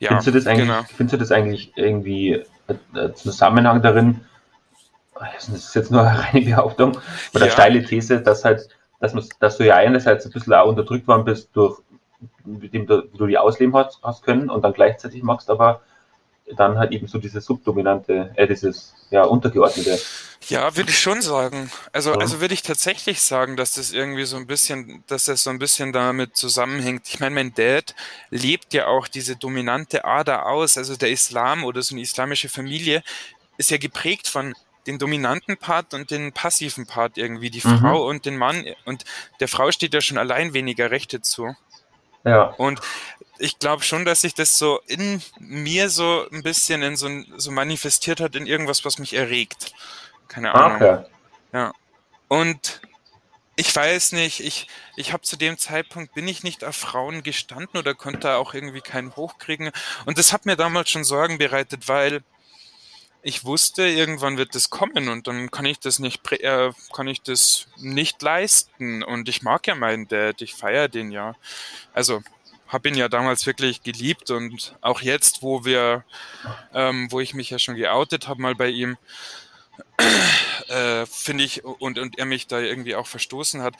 Ja, 0.00 0.08
findest 0.08 0.26
du 0.26 0.32
das 0.32 0.46
eigentlich, 0.46 0.68
genau. 0.68 0.82
findest 0.82 1.12
du 1.12 1.16
das 1.18 1.32
eigentlich 1.32 1.72
irgendwie 1.76 2.44
äh, 2.94 3.12
Zusammenhang 3.14 3.80
darin? 3.80 4.20
Das 5.18 5.48
ist 5.48 5.74
jetzt 5.74 5.90
nur 5.90 6.02
eine 6.02 6.18
reine 6.18 6.44
Behauptung 6.44 6.98
oder 7.32 7.46
ja. 7.46 7.52
steile 7.52 7.84
These, 7.84 8.20
dass 8.20 8.44
halt 8.44 8.68
dass, 9.04 9.12
man, 9.12 9.24
dass 9.38 9.58
du 9.58 9.66
ja 9.66 9.76
einerseits 9.76 10.24
ein 10.24 10.32
bisschen 10.32 10.54
auch 10.54 10.66
unterdrückt 10.66 11.06
worden 11.06 11.26
bist 11.26 11.50
durch, 11.52 11.78
dem 12.46 12.86
du, 12.86 13.02
du 13.02 13.26
die 13.26 13.36
ausleben 13.36 13.76
hast, 13.76 14.00
hast 14.02 14.24
können 14.24 14.48
und 14.48 14.62
dann 14.62 14.72
gleichzeitig 14.72 15.22
magst 15.22 15.50
aber 15.50 15.82
dann 16.56 16.78
halt 16.78 16.92
eben 16.92 17.06
so 17.06 17.18
diese 17.18 17.40
subdominante, 17.40 18.32
äh, 18.34 18.46
dieses 18.46 18.94
ja 19.10 19.24
untergeordnete. 19.24 19.98
Ja, 20.48 20.74
würde 20.76 20.90
ich 20.90 20.98
schon 20.98 21.20
sagen. 21.20 21.70
Also, 21.92 22.12
ja. 22.12 22.18
also 22.18 22.40
würde 22.40 22.54
ich 22.54 22.62
tatsächlich 22.62 23.20
sagen, 23.20 23.56
dass 23.56 23.74
das 23.74 23.92
irgendwie 23.92 24.24
so 24.24 24.36
ein 24.36 24.46
bisschen, 24.46 25.04
dass 25.06 25.24
das 25.24 25.42
so 25.42 25.50
ein 25.50 25.58
bisschen 25.58 25.92
damit 25.92 26.36
zusammenhängt. 26.36 27.08
Ich 27.08 27.20
meine, 27.20 27.34
mein 27.34 27.54
Dad 27.54 27.94
lebt 28.30 28.72
ja 28.72 28.86
auch 28.86 29.08
diese 29.08 29.36
dominante 29.36 30.04
Ader 30.04 30.46
aus. 30.46 30.76
Also 30.78 30.96
der 30.96 31.10
Islam 31.10 31.64
oder 31.64 31.82
so 31.82 31.94
eine 31.94 32.02
islamische 32.02 32.48
Familie 32.48 33.02
ist 33.56 33.70
ja 33.70 33.76
geprägt 33.76 34.28
von 34.28 34.54
den 34.86 34.98
dominanten 34.98 35.56
Part 35.56 35.94
und 35.94 36.10
den 36.10 36.32
passiven 36.32 36.86
Part 36.86 37.16
irgendwie, 37.16 37.50
die 37.50 37.66
mhm. 37.66 37.78
Frau 37.78 38.08
und 38.08 38.26
den 38.26 38.36
Mann. 38.36 38.64
Und 38.84 39.04
der 39.40 39.48
Frau 39.48 39.70
steht 39.72 39.94
ja 39.94 40.00
schon 40.00 40.18
allein 40.18 40.54
weniger 40.54 40.90
Rechte 40.90 41.22
zu. 41.22 41.56
Ja. 42.24 42.44
Und 42.56 42.80
ich 43.38 43.58
glaube 43.58 43.82
schon, 43.82 44.04
dass 44.04 44.22
sich 44.22 44.34
das 44.34 44.58
so 44.58 44.80
in 44.86 45.22
mir 45.38 45.90
so 45.90 46.26
ein 46.32 46.42
bisschen 46.42 46.82
in 46.82 46.96
so, 46.96 47.08
so 47.36 47.50
manifestiert 47.50 48.20
hat 48.20 48.34
in 48.34 48.46
irgendwas, 48.46 48.84
was 48.84 48.98
mich 48.98 49.14
erregt. 49.14 49.72
Keine 50.28 50.54
Ahnung. 50.54 50.76
Okay. 50.76 51.04
Ja. 51.52 51.72
Und 52.28 52.80
ich 53.56 53.74
weiß 53.74 54.12
nicht, 54.12 54.40
ich, 54.40 54.66
ich 54.96 55.12
habe 55.12 55.22
zu 55.22 55.36
dem 55.36 55.58
Zeitpunkt, 55.58 56.14
bin 56.14 56.26
ich 56.26 56.42
nicht 56.42 56.64
auf 56.64 56.74
Frauen 56.74 57.22
gestanden 57.22 57.78
oder 57.78 57.94
konnte 57.94 58.34
auch 58.34 58.54
irgendwie 58.54 58.80
keinen 58.80 59.14
hochkriegen. 59.14 59.70
Und 60.06 60.18
das 60.18 60.32
hat 60.32 60.46
mir 60.46 60.56
damals 60.56 60.90
schon 60.90 61.04
Sorgen 61.04 61.38
bereitet, 61.38 61.88
weil 61.88 62.22
ich 63.24 63.44
wusste, 63.44 63.86
irgendwann 63.86 64.36
wird 64.36 64.54
das 64.54 64.68
kommen 64.68 65.08
und 65.08 65.26
dann 65.26 65.50
kann 65.50 65.64
ich 65.64 65.80
das 65.80 65.98
nicht, 65.98 66.20
äh, 66.30 66.72
kann 66.92 67.08
ich 67.08 67.22
das 67.22 67.66
nicht 67.78 68.20
leisten. 68.20 69.02
Und 69.02 69.30
ich 69.30 69.42
mag 69.42 69.66
ja 69.66 69.74
meinen 69.74 70.06
Dad, 70.06 70.42
ich 70.42 70.54
feiere 70.54 70.88
den 70.88 71.10
ja. 71.10 71.34
Also 71.94 72.22
habe 72.68 72.88
ihn 72.88 72.94
ja 72.96 73.08
damals 73.08 73.46
wirklich 73.46 73.82
geliebt 73.82 74.30
und 74.30 74.76
auch 74.82 75.00
jetzt, 75.00 75.42
wo 75.42 75.64
wir, 75.64 76.04
ähm, 76.74 77.10
wo 77.10 77.18
ich 77.20 77.32
mich 77.32 77.48
ja 77.48 77.58
schon 77.58 77.76
geoutet 77.76 78.28
habe 78.28 78.42
mal 78.42 78.54
bei 78.54 78.68
ihm, 78.68 78.98
äh, 80.68 81.06
finde 81.06 81.44
ich 81.44 81.64
und 81.64 81.98
und 81.98 82.18
er 82.18 82.26
mich 82.26 82.46
da 82.46 82.60
irgendwie 82.60 82.94
auch 82.94 83.06
verstoßen 83.06 83.62
hat, 83.62 83.74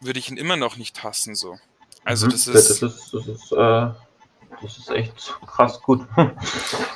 würde 0.00 0.18
ich 0.18 0.30
ihn 0.30 0.36
immer 0.36 0.56
noch 0.56 0.76
nicht 0.76 1.02
hassen 1.02 1.34
so. 1.34 1.58
Also 2.04 2.26
mhm. 2.26 2.30
das 2.32 2.46
ist, 2.46 2.82
das 2.82 2.82
ist, 2.82 3.14
das 3.14 3.26
ist 3.26 3.52
äh 3.52 3.90
das 4.62 4.78
ist 4.78 4.90
echt 4.90 5.34
krass 5.46 5.80
gut. 5.82 6.06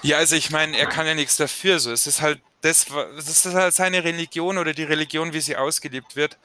Ja, 0.02 0.18
also 0.18 0.36
ich 0.36 0.50
meine, 0.50 0.76
er 0.76 0.86
kann 0.86 1.06
ja 1.06 1.14
nichts 1.14 1.36
dafür. 1.36 1.80
So, 1.80 1.90
es 1.90 2.06
ist 2.06 2.22
halt 2.22 2.40
das, 2.62 2.86
das 3.16 3.28
ist 3.28 3.54
halt 3.54 3.74
seine 3.74 4.04
Religion 4.04 4.58
oder 4.58 4.72
die 4.72 4.84
Religion, 4.84 5.32
wie 5.32 5.40
sie 5.40 5.56
ausgelebt 5.56 6.16
wird. 6.16 6.38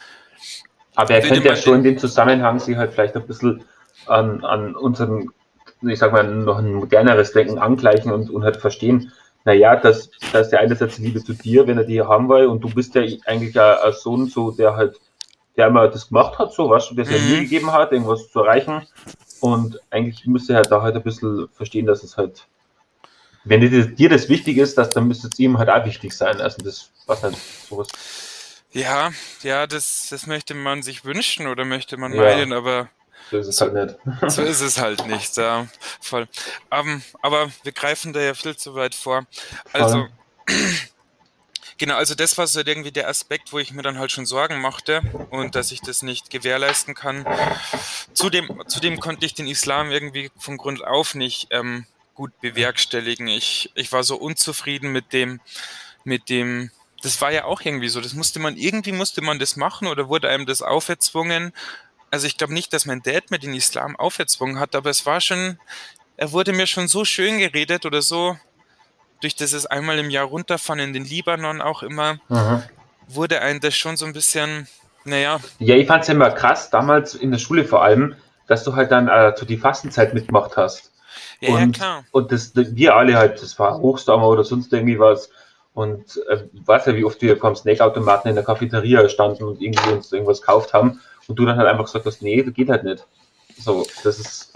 Aber 0.96 1.14
er 1.14 1.22
könnte 1.22 1.48
ja 1.48 1.56
schon 1.56 1.78
in 1.78 1.84
dem 1.84 1.98
Zusammenhang 1.98 2.60
sich 2.60 2.76
halt 2.76 2.94
vielleicht 2.94 3.16
ein 3.16 3.26
bisschen 3.26 3.64
an, 4.08 4.44
an 4.44 4.76
unseren, 4.76 5.32
ich 5.82 6.00
sag 6.00 6.12
mal, 6.12 6.24
noch 6.24 6.58
ein 6.58 6.74
moderneres 6.74 7.32
Denken 7.32 7.60
angleichen 7.60 8.12
und, 8.12 8.30
und 8.30 8.44
halt 8.44 8.58
verstehen, 8.58 9.12
naja, 9.46 9.76
dass, 9.76 10.12
dass 10.32 10.50
der 10.50 10.60
einerseits 10.60 11.00
Liebe 11.00 11.24
zu 11.24 11.34
dir, 11.34 11.66
wenn 11.66 11.78
er 11.78 11.86
die 11.86 12.02
haben 12.02 12.30
will, 12.30 12.46
und 12.46 12.62
du 12.62 12.70
bist 12.70 12.94
ja 12.96 13.02
eigentlich 13.26 13.60
ein 13.60 13.94
Sohn, 13.94 14.28
so, 14.28 14.52
der 14.52 14.76
halt, 14.76 15.00
der 15.58 15.68
immer 15.68 15.88
das 15.88 16.10
gemacht 16.10 16.38
hat, 16.38 16.54
so, 16.54 16.70
was, 16.70 16.90
der 16.90 17.06
es 17.06 17.10
ja 17.10 17.18
nie 17.18 17.38
mhm. 17.38 17.42
gegeben 17.42 17.72
hat, 17.72 17.92
irgendwas 17.92 18.30
zu 18.30 18.40
erreichen. 18.40 18.86
Und 19.42 19.80
eigentlich 19.90 20.26
müsste 20.26 20.54
er 20.54 20.58
halt 20.58 20.72
da 20.72 20.82
halt 20.82 20.96
ein 20.96 21.04
bisschen 21.04 21.50
verstehen, 21.50 21.86
dass 21.86 22.04
es 22.04 22.16
halt 22.16 22.48
wenn 23.44 23.62
dir 23.96 24.10
das 24.10 24.30
wichtig 24.30 24.58
ist, 24.58 24.78
dass, 24.78 24.92
dann 24.92 25.08
müsste 25.08 25.28
es 25.28 25.40
ihm 25.40 25.58
halt 25.58 25.70
auch 25.70 25.84
wichtig 25.86 26.14
sein. 26.14 26.40
Also 26.40 26.62
das, 26.64 26.92
was 27.08 27.24
halt 27.24 27.36
sowas. 27.68 27.88
Ja, 28.72 29.12
ja, 29.42 29.68
das, 29.68 30.08
das 30.10 30.28
möchte 30.28 30.54
man 30.54 30.84
sich 30.84 31.04
wünschen 31.06 31.48
oder 31.48 31.66
möchte 31.66 31.98
man 31.98 32.14
ja. 32.14 32.22
meinen, 32.22 32.54
aber 32.54 32.90
so 33.30 33.38
ist 33.38 33.48
es 33.48 33.56
so, 33.58 33.66
halt 33.66 33.74
nicht. 34.06 34.22
so 34.32 34.42
ist 34.42 34.62
es 34.62 34.80
halt 34.80 35.08
nicht, 35.08 35.38
ja, 35.38 35.68
voll. 36.00 36.28
Um, 36.70 36.88
ähm, 36.88 37.02
aber 37.22 37.50
wir 37.64 37.72
greifen 37.72 38.14
da 38.14 38.20
ja 38.22 38.34
viel 38.34 38.56
zu 38.56 38.76
weit 38.76 38.96
vor. 38.96 39.26
Also, 39.74 40.08
genau, 41.82 41.96
also 41.96 42.14
das 42.14 42.38
war 42.38 42.46
so 42.46 42.60
irgendwie 42.64 42.92
der 42.92 43.10
Aspekt, 43.10 43.52
wo 43.52 43.58
ich 43.58 43.72
mir 43.74 43.82
dann 43.82 43.98
halt 43.98 44.12
schon 44.12 44.28
Sorgen 44.28 44.62
machte 44.62 45.02
und 45.32 45.56
dass 45.56 45.72
ich 45.72 45.82
das 45.82 46.04
nicht 46.04 46.30
gewährleisten 46.30 46.94
kann. 46.94 47.26
Zudem, 48.14 48.62
zudem 48.68 49.00
konnte 49.00 49.26
ich 49.26 49.34
den 49.34 49.48
Islam 49.48 49.90
irgendwie 49.90 50.30
von 50.38 50.58
Grund 50.58 50.86
auf 50.86 51.16
nicht 51.16 51.48
ähm, 51.50 51.88
gut 52.14 52.40
bewerkstelligen. 52.40 53.28
Ich, 53.28 53.72
ich 53.74 53.92
war 53.92 54.04
so 54.04 54.16
unzufrieden 54.16 54.92
mit 54.92 55.12
dem, 55.12 55.42
mit 56.04 56.30
dem 56.30 56.70
das 57.02 57.20
war 57.20 57.32
ja 57.32 57.46
auch 57.46 57.62
irgendwie 57.62 57.90
so. 57.90 58.00
Das 58.00 58.14
musste 58.14 58.38
man, 58.38 58.58
irgendwie 58.58 58.92
musste 58.92 59.24
man 59.24 59.40
das 59.40 59.56
machen 59.56 59.88
oder 59.88 60.08
wurde 60.08 60.30
einem 60.30 60.46
das 60.46 60.62
auferzwungen. 60.62 61.52
Also 62.12 62.28
ich 62.28 62.38
glaube 62.38 62.54
nicht, 62.54 62.74
dass 62.74 62.86
mein 62.86 63.02
Dad 63.02 63.32
mir 63.32 63.40
den 63.40 63.56
Islam 63.56 63.96
auferzwungen 63.96 64.60
hat, 64.60 64.76
aber 64.76 64.92
es 64.92 65.08
war 65.08 65.20
schon, 65.20 65.58
er 66.16 66.32
wurde 66.32 66.54
mir 66.54 66.68
schon 66.68 66.88
so 66.88 67.06
schön 67.06 67.40
geredet 67.40 67.88
oder 67.88 68.04
so, 68.04 68.38
durch 69.22 69.36
dieses 69.36 69.66
einmal 69.66 69.98
im 70.00 70.10
Jahr 70.10 70.26
runterfahren 70.26 70.80
in 70.80 70.94
den 70.94 71.06
Libanon 71.06 71.62
auch 71.62 71.84
immer, 71.84 72.16
mhm. 72.28 72.64
wurde 73.08 73.42
einem 73.42 73.60
das 73.60 73.76
schon 73.76 73.98
so 73.98 74.06
ein 74.06 74.14
bisschen, 74.14 74.68
naja. 75.06 75.40
Ja, 75.60 75.76
ich 75.76 75.88
fand 75.88 76.02
es 76.02 76.08
ja 76.08 76.14
immer 76.14 76.32
krass, 76.32 76.70
damals 76.70 77.16
in 77.16 77.32
der 77.32 77.40
Schule 77.40 77.64
vor 77.64 77.84
allem, 77.84 78.16
dass 78.48 78.64
du 78.64 78.76
halt 78.76 78.92
dann 78.92 79.08
äh, 79.08 79.34
die 79.46 79.58
Fastenzeit 79.58 80.14
mitgemacht 80.14 80.58
hast. 80.58 80.92
Ja, 81.40 81.54
und, 81.54 81.60
ja, 81.60 81.68
klar. 81.68 82.04
Und 82.12 82.32
das, 82.32 82.52
wir 82.56 82.96
alle 82.96 83.16
halt, 83.16 83.42
das 83.42 83.58
war 83.58 83.78
Hochsommer 83.78 84.28
oder 84.28 84.44
sonst 84.44 84.74
irgendwie 84.74 85.00
was, 85.00 85.30
und 85.74 86.22
äh, 86.30 86.44
weiß 86.66 86.88
ja, 86.88 86.96
wie 86.96 87.06
oft 87.06 87.22
wir 87.22 87.38
vom 87.38 87.56
Snackautomaten 87.56 88.30
in 88.30 88.36
der 88.36 88.44
Cafeteria 88.44 89.08
standen 89.08 89.44
und 89.44 89.62
irgendwie 89.62 89.90
uns 89.92 90.12
irgendwas 90.12 90.42
gekauft 90.42 90.74
haben 90.74 91.00
und 91.28 91.40
du 91.40 91.46
dann 91.46 91.58
halt 91.58 91.68
einfach 91.68 91.86
gesagt 91.86 92.06
hast, 92.06 92.22
nee, 92.22 92.44
das 92.44 92.54
geht 92.54 92.70
halt 92.70 92.84
nicht. 92.84 93.06
So, 93.58 93.86
das 94.04 94.20
ist, 94.20 94.54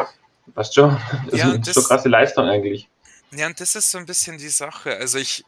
weißt 0.53 0.75
schon, 0.75 0.98
das 1.31 1.39
ja, 1.39 1.48
ist 1.50 1.53
eine 1.53 1.63
so 1.63 1.81
krasse 1.84 2.10
Leistung 2.10 2.45
eigentlich. 2.45 2.89
Ja, 3.32 3.48
und 3.48 3.60
das 3.60 3.75
ist 3.75 3.91
so 3.91 3.98
ein 3.98 4.05
bisschen 4.05 4.38
die 4.38 4.50
Sache. 4.50 4.96
Also 4.98 5.17
ich, 5.17 5.46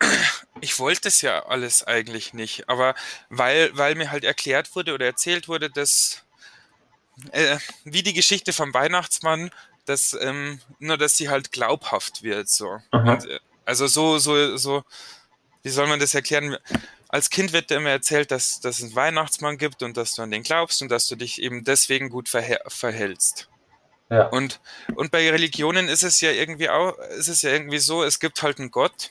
ich 0.60 0.78
wollte 0.78 1.08
es 1.08 1.20
ja 1.22 1.46
alles 1.46 1.84
eigentlich 1.84 2.34
nicht, 2.34 2.68
aber 2.68 2.94
weil, 3.28 3.76
weil 3.76 3.94
mir 3.94 4.10
halt 4.10 4.24
erklärt 4.24 4.74
wurde 4.74 4.94
oder 4.94 5.06
erzählt 5.06 5.48
wurde, 5.48 5.70
dass, 5.70 6.22
äh, 7.32 7.58
wie 7.84 8.02
die 8.02 8.14
Geschichte 8.14 8.52
vom 8.52 8.74
Weihnachtsmann, 8.74 9.50
dass, 9.86 10.16
ähm, 10.20 10.60
nur 10.78 10.98
dass 10.98 11.16
sie 11.16 11.28
halt 11.28 11.52
glaubhaft 11.52 12.22
wird, 12.22 12.48
so. 12.48 12.78
Und, 12.90 13.26
äh, 13.26 13.38
also 13.64 13.86
so, 13.86 14.18
so, 14.18 14.56
so, 14.56 14.84
wie 15.62 15.70
soll 15.70 15.86
man 15.86 16.00
das 16.00 16.14
erklären? 16.14 16.56
Als 17.08 17.30
Kind 17.30 17.52
wird 17.52 17.70
dir 17.70 17.76
immer 17.76 17.90
erzählt, 17.90 18.30
dass, 18.30 18.60
dass 18.60 18.78
es 18.78 18.84
einen 18.84 18.96
Weihnachtsmann 18.96 19.56
gibt 19.56 19.82
und 19.82 19.96
dass 19.96 20.14
du 20.14 20.22
an 20.22 20.30
den 20.30 20.42
glaubst 20.42 20.82
und 20.82 20.88
dass 20.90 21.06
du 21.06 21.16
dich 21.16 21.40
eben 21.40 21.64
deswegen 21.64 22.10
gut 22.10 22.28
verhältst. 22.28 23.48
Ja. 24.14 24.26
Und, 24.28 24.60
und 24.94 25.10
bei 25.10 25.28
Religionen 25.28 25.88
ist 25.88 26.04
es 26.04 26.20
ja 26.20 26.30
irgendwie 26.30 26.68
auch, 26.68 26.96
ist 27.18 27.28
es 27.28 27.42
ja 27.42 27.50
irgendwie 27.50 27.78
so, 27.78 28.04
es 28.04 28.20
gibt 28.20 28.42
halt 28.42 28.58
einen 28.58 28.70
Gott 28.70 29.10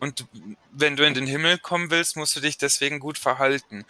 und 0.00 0.26
wenn 0.70 0.96
du 0.96 1.06
in 1.06 1.14
den 1.14 1.26
Himmel 1.26 1.56
kommen 1.56 1.90
willst, 1.90 2.16
musst 2.16 2.36
du 2.36 2.40
dich 2.40 2.58
deswegen 2.58 3.00
gut 3.00 3.16
verhalten. 3.16 3.86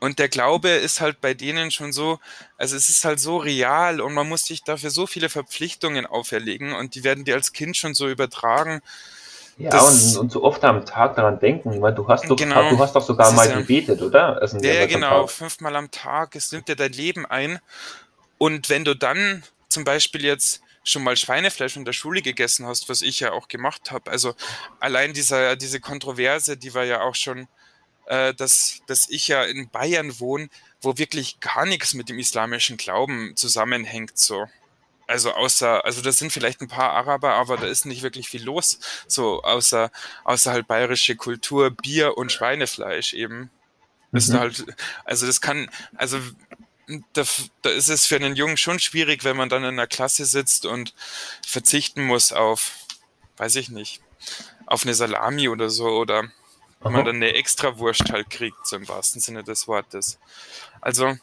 Und 0.00 0.18
der 0.18 0.28
Glaube 0.28 0.70
ist 0.70 1.00
halt 1.00 1.20
bei 1.20 1.34
denen 1.34 1.70
schon 1.70 1.92
so, 1.92 2.18
also 2.56 2.76
es 2.76 2.88
ist 2.88 3.04
halt 3.04 3.20
so 3.20 3.36
real 3.36 4.00
und 4.00 4.14
man 4.14 4.28
muss 4.28 4.44
sich 4.46 4.64
dafür 4.64 4.90
so 4.90 5.06
viele 5.06 5.28
Verpflichtungen 5.28 6.06
auferlegen 6.06 6.72
und 6.72 6.94
die 6.94 7.04
werden 7.04 7.24
dir 7.24 7.34
als 7.34 7.52
Kind 7.52 7.76
schon 7.76 7.94
so 7.94 8.08
übertragen. 8.08 8.80
Ja, 9.56 9.82
und, 9.82 10.16
und, 10.16 10.32
so 10.32 10.42
oft 10.42 10.64
am 10.64 10.84
Tag 10.84 11.14
daran 11.16 11.38
denken, 11.38 11.80
weil 11.80 11.94
du 11.94 12.08
hast 12.08 12.28
doch, 12.28 12.36
genau, 12.36 12.70
du 12.70 12.78
hast 12.78 12.96
doch 12.96 13.02
sogar 13.02 13.30
mal 13.32 13.48
ja, 13.48 13.58
gebetet, 13.58 14.02
oder? 14.02 14.40
Also 14.40 14.58
ja, 14.58 14.86
genau, 14.86 15.26
fünfmal 15.26 15.76
am 15.76 15.90
Tag, 15.90 16.34
es 16.34 16.50
nimmt 16.50 16.66
dir 16.66 16.76
dein 16.76 16.92
Leben 16.92 17.24
ein. 17.24 17.60
Und 18.38 18.68
wenn 18.68 18.84
du 18.84 18.94
dann 18.94 19.42
zum 19.68 19.84
Beispiel 19.84 20.24
jetzt 20.24 20.60
schon 20.82 21.02
mal 21.02 21.16
Schweinefleisch 21.16 21.76
in 21.76 21.84
der 21.84 21.92
Schule 21.92 22.20
gegessen 22.20 22.66
hast, 22.66 22.88
was 22.88 23.02
ich 23.02 23.20
ja 23.20 23.32
auch 23.32 23.48
gemacht 23.48 23.90
habe, 23.90 24.10
also 24.10 24.34
allein 24.80 25.14
dieser, 25.14 25.56
diese 25.56 25.80
Kontroverse, 25.80 26.56
die 26.56 26.74
war 26.74 26.84
ja 26.84 27.00
auch 27.00 27.14
schon 27.14 27.48
äh, 28.06 28.34
dass, 28.34 28.82
dass 28.86 29.08
ich 29.08 29.28
ja 29.28 29.44
in 29.44 29.68
Bayern 29.70 30.18
wohne, 30.20 30.48
wo 30.80 30.98
wirklich 30.98 31.40
gar 31.40 31.66
nichts 31.66 31.94
mit 31.94 32.08
dem 32.08 32.18
islamischen 32.18 32.76
Glauben 32.76 33.34
zusammenhängt, 33.36 34.18
so. 34.18 34.46
Also 35.06 35.32
außer, 35.32 35.84
also 35.84 36.00
das 36.00 36.18
sind 36.18 36.32
vielleicht 36.32 36.62
ein 36.62 36.68
paar 36.68 36.92
Araber, 36.92 37.34
aber 37.34 37.58
da 37.58 37.66
ist 37.66 37.84
nicht 37.84 38.02
wirklich 38.02 38.28
viel 38.28 38.42
los, 38.42 38.78
so 39.06 39.42
außer, 39.42 39.90
außer 40.24 40.52
halt 40.52 40.66
bayerische 40.66 41.14
Kultur, 41.14 41.70
Bier 41.70 42.16
und 42.16 42.32
Schweinefleisch 42.32 43.12
eben. 43.12 43.50
Mhm. 44.10 44.18
Ist 44.18 44.32
halt, 44.32 44.64
also 45.04 45.26
das 45.26 45.42
kann, 45.42 45.70
also 45.96 46.18
da, 47.12 47.24
da 47.62 47.70
ist 47.70 47.88
es 47.88 48.06
für 48.06 48.16
einen 48.16 48.36
Jungen 48.36 48.56
schon 48.56 48.78
schwierig, 48.78 49.24
wenn 49.24 49.36
man 49.36 49.48
dann 49.48 49.62
in 49.62 49.70
einer 49.70 49.86
Klasse 49.86 50.24
sitzt 50.24 50.66
und 50.66 50.94
verzichten 51.46 52.04
muss 52.04 52.32
auf, 52.32 52.72
weiß 53.36 53.56
ich 53.56 53.70
nicht, 53.70 54.02
auf 54.66 54.84
eine 54.84 54.94
Salami 54.94 55.48
oder 55.48 55.70
so 55.70 55.86
oder 55.86 56.30
wenn 56.80 56.92
man 56.92 57.04
dann 57.04 57.16
eine 57.16 57.32
extra 57.32 57.78
Wurst 57.78 58.10
halt 58.10 58.28
kriegt, 58.28 58.66
so 58.66 58.76
im 58.76 58.86
wahrsten 58.88 59.20
Sinne 59.20 59.42
des 59.42 59.66
Wortes. 59.66 60.18
Also, 60.82 61.16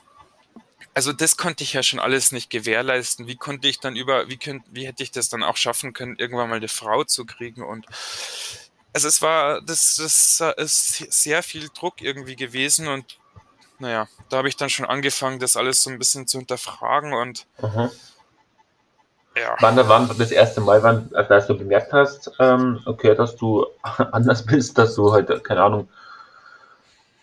also 0.95 1.13
das 1.13 1.37
konnte 1.37 1.63
ich 1.63 1.73
ja 1.73 1.83
schon 1.83 1.99
alles 1.99 2.31
nicht 2.31 2.49
gewährleisten. 2.49 3.27
Wie 3.27 3.35
konnte 3.35 3.67
ich 3.67 3.79
dann 3.79 3.95
über, 3.95 4.27
wie 4.27 4.37
könnt, 4.37 4.63
wie 4.71 4.87
hätte 4.87 5.03
ich 5.03 5.11
das 5.11 5.29
dann 5.29 5.43
auch 5.43 5.57
schaffen 5.57 5.93
können, 5.93 6.17
irgendwann 6.17 6.49
mal 6.49 6.55
eine 6.55 6.67
Frau 6.67 7.03
zu 7.03 7.25
kriegen 7.25 7.61
und 7.61 7.85
also 8.93 9.07
es 9.07 9.21
war, 9.21 9.61
das, 9.61 9.95
das 9.95 10.41
ist 10.57 10.97
sehr 11.13 11.43
viel 11.43 11.69
Druck 11.69 12.01
irgendwie 12.01 12.35
gewesen 12.35 12.89
und 12.89 13.20
naja, 13.81 14.07
da 14.29 14.37
habe 14.37 14.47
ich 14.47 14.55
dann 14.55 14.69
schon 14.69 14.85
angefangen, 14.85 15.39
das 15.39 15.57
alles 15.57 15.83
so 15.83 15.89
ein 15.89 15.99
bisschen 15.99 16.27
zu 16.27 16.37
hinterfragen 16.37 17.13
und 17.13 17.47
mhm. 17.61 17.91
Ja. 19.35 19.55
Wann, 19.61 19.77
wann 19.87 20.17
das 20.17 20.31
erste 20.31 20.59
Mal, 20.59 20.83
wann, 20.83 21.09
als 21.15 21.47
du 21.47 21.57
bemerkt 21.57 21.93
hast, 21.93 22.31
ähm, 22.39 22.81
okay, 22.85 23.15
dass 23.15 23.37
du 23.37 23.65
anders 23.83 24.45
bist, 24.45 24.77
dass 24.77 24.95
du 24.95 25.13
halt, 25.13 25.43
keine 25.45 25.63
Ahnung, 25.63 25.89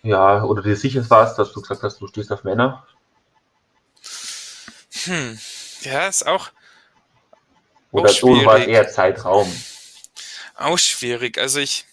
ja, 0.02 0.42
oder 0.42 0.62
dir 0.62 0.76
sicher 0.76 1.08
warst, 1.10 1.38
dass 1.38 1.52
du 1.52 1.60
gesagt 1.60 1.82
hast, 1.82 2.00
du 2.00 2.06
stehst 2.06 2.32
auf 2.32 2.44
Männer? 2.44 2.86
Hm, 5.04 5.38
ja, 5.82 6.08
ist 6.08 6.26
auch. 6.26 6.48
Oder 7.90 8.10
auch 8.10 8.20
du 8.20 8.46
war 8.46 8.58
eher 8.58 8.88
Zeitraum? 8.88 9.52
Auch 10.56 10.78
schwierig. 10.78 11.38
Also 11.38 11.60
ich. 11.60 11.86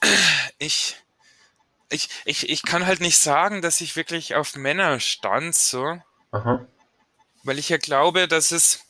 Ich. 0.58 1.01
Ich, 1.92 2.08
ich, 2.24 2.48
ich 2.48 2.62
kann 2.62 2.86
halt 2.86 3.00
nicht 3.00 3.18
sagen, 3.18 3.62
dass 3.62 3.80
ich 3.80 3.96
wirklich 3.96 4.34
auf 4.34 4.56
Männer 4.56 4.98
stand, 5.00 5.54
so. 5.54 6.00
Aha 6.30 6.66
weil 7.44 7.58
ich 7.58 7.68
ja 7.68 7.76
glaube, 7.76 8.28
dass 8.28 8.52
es, 8.52 8.80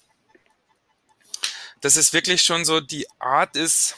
dass 1.80 1.96
es 1.96 2.12
wirklich 2.12 2.42
schon 2.42 2.64
so 2.64 2.80
die 2.80 3.06
Art 3.18 3.56
ist, 3.56 3.96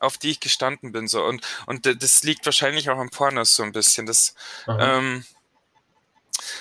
auf 0.00 0.16
die 0.16 0.30
ich 0.30 0.40
gestanden 0.40 0.92
bin. 0.92 1.08
So. 1.08 1.24
Und, 1.24 1.44
und 1.66 1.86
das 2.02 2.22
liegt 2.22 2.44
wahrscheinlich 2.44 2.88
auch 2.90 2.98
am 2.98 3.10
Pornos 3.10 3.56
so 3.56 3.64
ein 3.64 3.72
bisschen. 3.72 4.06
Das, 4.06 4.34
ähm, 4.68 5.24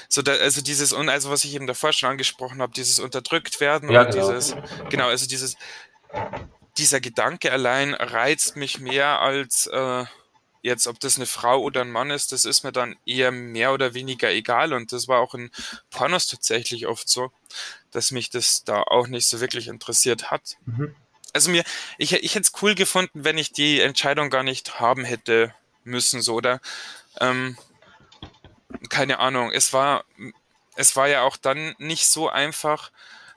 so 0.10 0.24
da, 0.24 0.34
also 0.34 0.62
dieses, 0.62 0.94
also 0.94 1.30
was 1.30 1.44
ich 1.44 1.54
eben 1.54 1.68
davor 1.68 1.94
schon 1.94 2.10
angesprochen 2.10 2.62
habe, 2.62 2.74
dieses 2.74 3.00
unterdrückt 3.00 3.60
werden 3.60 3.92
ja, 3.92 4.04
genau. 4.06 4.32
dieses, 4.32 4.56
genau, 4.90 5.08
also 5.08 5.28
dieses, 5.28 5.56
dieser 6.78 7.00
Gedanke 7.00 7.52
allein 7.52 7.94
reizt 7.94 8.56
mich 8.56 8.80
mehr 8.80 9.22
als 9.22 9.68
äh, 9.68 10.06
Jetzt, 10.68 10.86
ob 10.86 11.00
das 11.00 11.16
eine 11.16 11.28
Frau 11.28 11.62
oder 11.62 11.80
ein 11.80 11.92
Mann 11.92 12.12
ist, 12.12 12.34
das 12.34 12.44
ist 12.44 12.64
mir 12.64 12.74
dann 12.74 12.98
eher 13.06 13.32
mehr 13.32 13.72
oder 13.72 13.94
weniger 13.94 14.30
egal. 14.32 14.74
Und 14.74 14.92
das 14.92 15.08
war 15.08 15.22
auch 15.22 15.34
in 15.34 15.50
Pornos 15.92 16.28
tatsächlich 16.28 16.88
oft 16.88 17.08
so, 17.08 17.32
dass 17.92 18.12
mich 18.12 18.32
das 18.32 18.66
da 18.66 18.82
auch 18.82 19.08
nicht 19.08 19.30
so 19.30 19.40
wirklich 19.40 19.70
interessiert 19.70 20.30
hat. 20.30 20.58
Mhm. 20.66 20.94
Also 21.32 21.52
mir, 21.52 21.64
ich, 21.98 22.12
ich 22.12 22.36
hätte 22.36 22.50
es 22.54 22.62
cool 22.62 22.76
gefunden, 22.76 23.24
wenn 23.24 23.38
ich 23.38 23.54
die 23.54 23.80
Entscheidung 23.80 24.30
gar 24.30 24.44
nicht 24.44 24.82
haben 24.82 25.06
hätte 25.06 25.56
müssen, 25.86 26.22
so, 26.22 26.34
oder? 26.34 26.60
Ähm, 27.22 27.58
keine 28.90 29.20
Ahnung. 29.20 29.52
Es 29.54 29.72
war, 29.72 30.04
es 30.76 30.98
war 30.98 31.08
ja 31.08 31.22
auch 31.22 31.38
dann 31.38 31.76
nicht 31.78 32.08
so 32.08 32.28
einfach, 32.28 32.92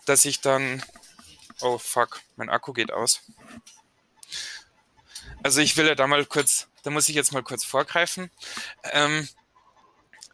dass 0.05 0.25
ich 0.25 0.41
dann, 0.41 0.83
oh 1.61 1.79
fuck, 1.79 2.23
mein 2.35 2.51
Akku 2.51 2.73
geht 2.73 2.91
aus. 2.91 3.23
Also 5.45 5.61
ich 5.61 5.77
will 5.77 5.87
ja 5.87 5.95
da 5.95 6.09
mal 6.09 6.27
kurz 6.27 6.67
da 6.83 6.91
muss 6.91 7.09
ich 7.09 7.15
jetzt 7.15 7.33
mal 7.33 7.43
kurz 7.43 7.65
vorgreifen. 7.65 8.31
Ähm, 8.93 9.29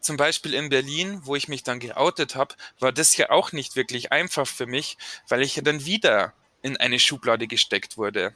zum 0.00 0.16
Beispiel 0.16 0.54
in 0.54 0.68
Berlin, 0.68 1.20
wo 1.24 1.34
ich 1.34 1.48
mich 1.48 1.64
dann 1.64 1.80
geoutet 1.80 2.36
habe, 2.36 2.54
war 2.78 2.92
das 2.92 3.16
ja 3.16 3.30
auch 3.30 3.52
nicht 3.52 3.74
wirklich 3.74 4.12
einfach 4.12 4.46
für 4.46 4.66
mich, 4.66 4.96
weil 5.28 5.42
ich 5.42 5.56
ja 5.56 5.62
dann 5.62 5.84
wieder 5.84 6.32
in 6.62 6.76
eine 6.76 7.00
Schublade 7.00 7.46
gesteckt 7.46 7.96
wurde. 7.96 8.34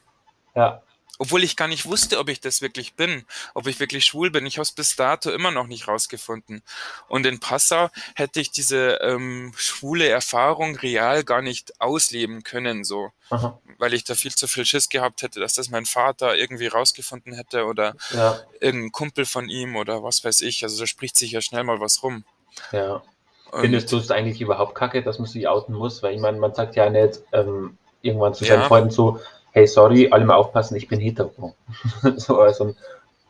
Ja. 0.55 0.83
Obwohl 1.20 1.44
ich 1.44 1.54
gar 1.54 1.68
nicht 1.68 1.84
wusste, 1.84 2.18
ob 2.18 2.30
ich 2.30 2.40
das 2.40 2.62
wirklich 2.62 2.94
bin, 2.94 3.26
ob 3.52 3.66
ich 3.66 3.78
wirklich 3.78 4.06
schwul 4.06 4.30
bin. 4.30 4.46
Ich 4.46 4.56
habe 4.56 4.62
es 4.62 4.72
bis 4.72 4.96
dato 4.96 5.30
immer 5.30 5.50
noch 5.50 5.66
nicht 5.66 5.86
rausgefunden. 5.86 6.62
Und 7.08 7.26
in 7.26 7.40
Passau 7.40 7.90
hätte 8.14 8.40
ich 8.40 8.50
diese 8.50 8.98
ähm, 9.02 9.52
schwule 9.54 10.08
Erfahrung 10.08 10.76
real 10.76 11.22
gar 11.22 11.42
nicht 11.42 11.78
ausleben 11.78 12.42
können, 12.42 12.84
so, 12.84 13.10
Aha. 13.28 13.60
weil 13.76 13.92
ich 13.92 14.04
da 14.04 14.14
viel 14.14 14.34
zu 14.34 14.48
viel 14.48 14.64
Schiss 14.64 14.88
gehabt 14.88 15.20
hätte, 15.20 15.40
dass 15.40 15.52
das 15.52 15.68
mein 15.68 15.84
Vater 15.84 16.38
irgendwie 16.38 16.68
rausgefunden 16.68 17.34
hätte 17.34 17.66
oder 17.66 17.96
ja. 18.14 18.40
irgendein 18.58 18.90
Kumpel 18.90 19.26
von 19.26 19.50
ihm 19.50 19.76
oder 19.76 20.02
was 20.02 20.24
weiß 20.24 20.40
ich. 20.40 20.62
Also 20.64 20.80
da 20.80 20.86
spricht 20.86 21.18
sich 21.18 21.32
ja 21.32 21.42
schnell 21.42 21.64
mal 21.64 21.80
was 21.80 22.02
rum. 22.02 22.24
Ja. 22.72 23.02
Und 23.50 23.60
Findest 23.60 23.92
du 23.92 23.98
es 23.98 24.10
eigentlich 24.10 24.40
überhaupt 24.40 24.74
kacke, 24.74 25.02
dass 25.02 25.18
man 25.18 25.28
sich 25.28 25.46
outen 25.46 25.74
muss? 25.74 26.02
Weil 26.02 26.14
ich 26.14 26.20
meine, 26.22 26.38
man 26.38 26.54
sagt 26.54 26.76
ja 26.76 26.88
nicht 26.88 27.20
ähm, 27.32 27.76
irgendwann 28.00 28.32
zu 28.32 28.46
seinen 28.46 28.60
ja. 28.60 28.68
Freunden 28.68 28.90
so, 28.90 29.20
hey, 29.52 29.66
sorry, 29.66 30.09
alle 30.11 30.25
mal 30.25 30.35
aufpassen, 30.35 30.76
ich 30.76 30.88
bin 30.88 31.00
hetero. 31.00 31.54
so, 32.16 32.40
also, 32.40 32.75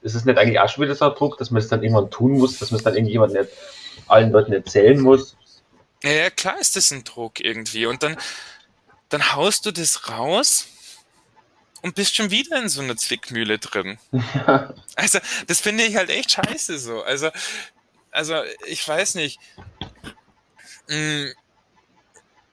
ist 0.03 0.15
es 0.15 0.25
nicht 0.25 0.39
eigentlich 0.39 0.61
auch 0.61 0.69
schon 0.69 0.85
wieder 0.85 0.95
so 0.95 1.07
ein 1.07 1.15
Druck, 1.15 1.39
dass 1.39 1.51
man 1.51 1.61
es 1.61 1.69
dann 1.69 1.83
irgendwann 1.83 2.11
tun 2.11 2.33
muss, 2.33 2.59
dass 2.59 2.71
man 2.71 2.79
es 2.79 2.85
dann 2.85 2.95
irgendjemand 2.95 3.33
nicht 3.33 3.49
allen 4.09 4.31
Leuten 4.31 4.53
erzählen 4.53 4.99
muss? 5.01 5.37
Ja, 6.03 6.31
klar 6.31 6.59
ist 6.59 6.77
das 6.77 6.91
ein 6.91 7.05
Druck 7.05 7.41
irgendwie. 7.41 7.87
Und 7.87 8.03
dann, 8.03 8.17
dann 9.11 9.35
haust 9.35 9.67
du 9.67 9.71
das 9.71 10.09
raus 10.09 10.67
und 11.83 11.95
bist 11.95 12.17
schon 12.17 12.31
wieder 12.31 12.61
in 12.61 12.69
so 12.69 12.81
einer 12.81 12.97
Zwickmühle 12.97 13.59
drin. 13.59 13.99
Ja. 14.13 14.75
Also, 14.97 15.19
das 15.47 15.61
finde 15.61 15.85
ich 15.85 15.97
halt 15.97 16.11
echt 16.11 16.33
scheiße 16.33 16.79
so. 16.79 17.03
Also, 17.03 17.31
also 18.11 18.35
ich 18.67 18.87
weiß 18.87 19.15
nicht. 19.17 19.39
Hm, 20.89 21.33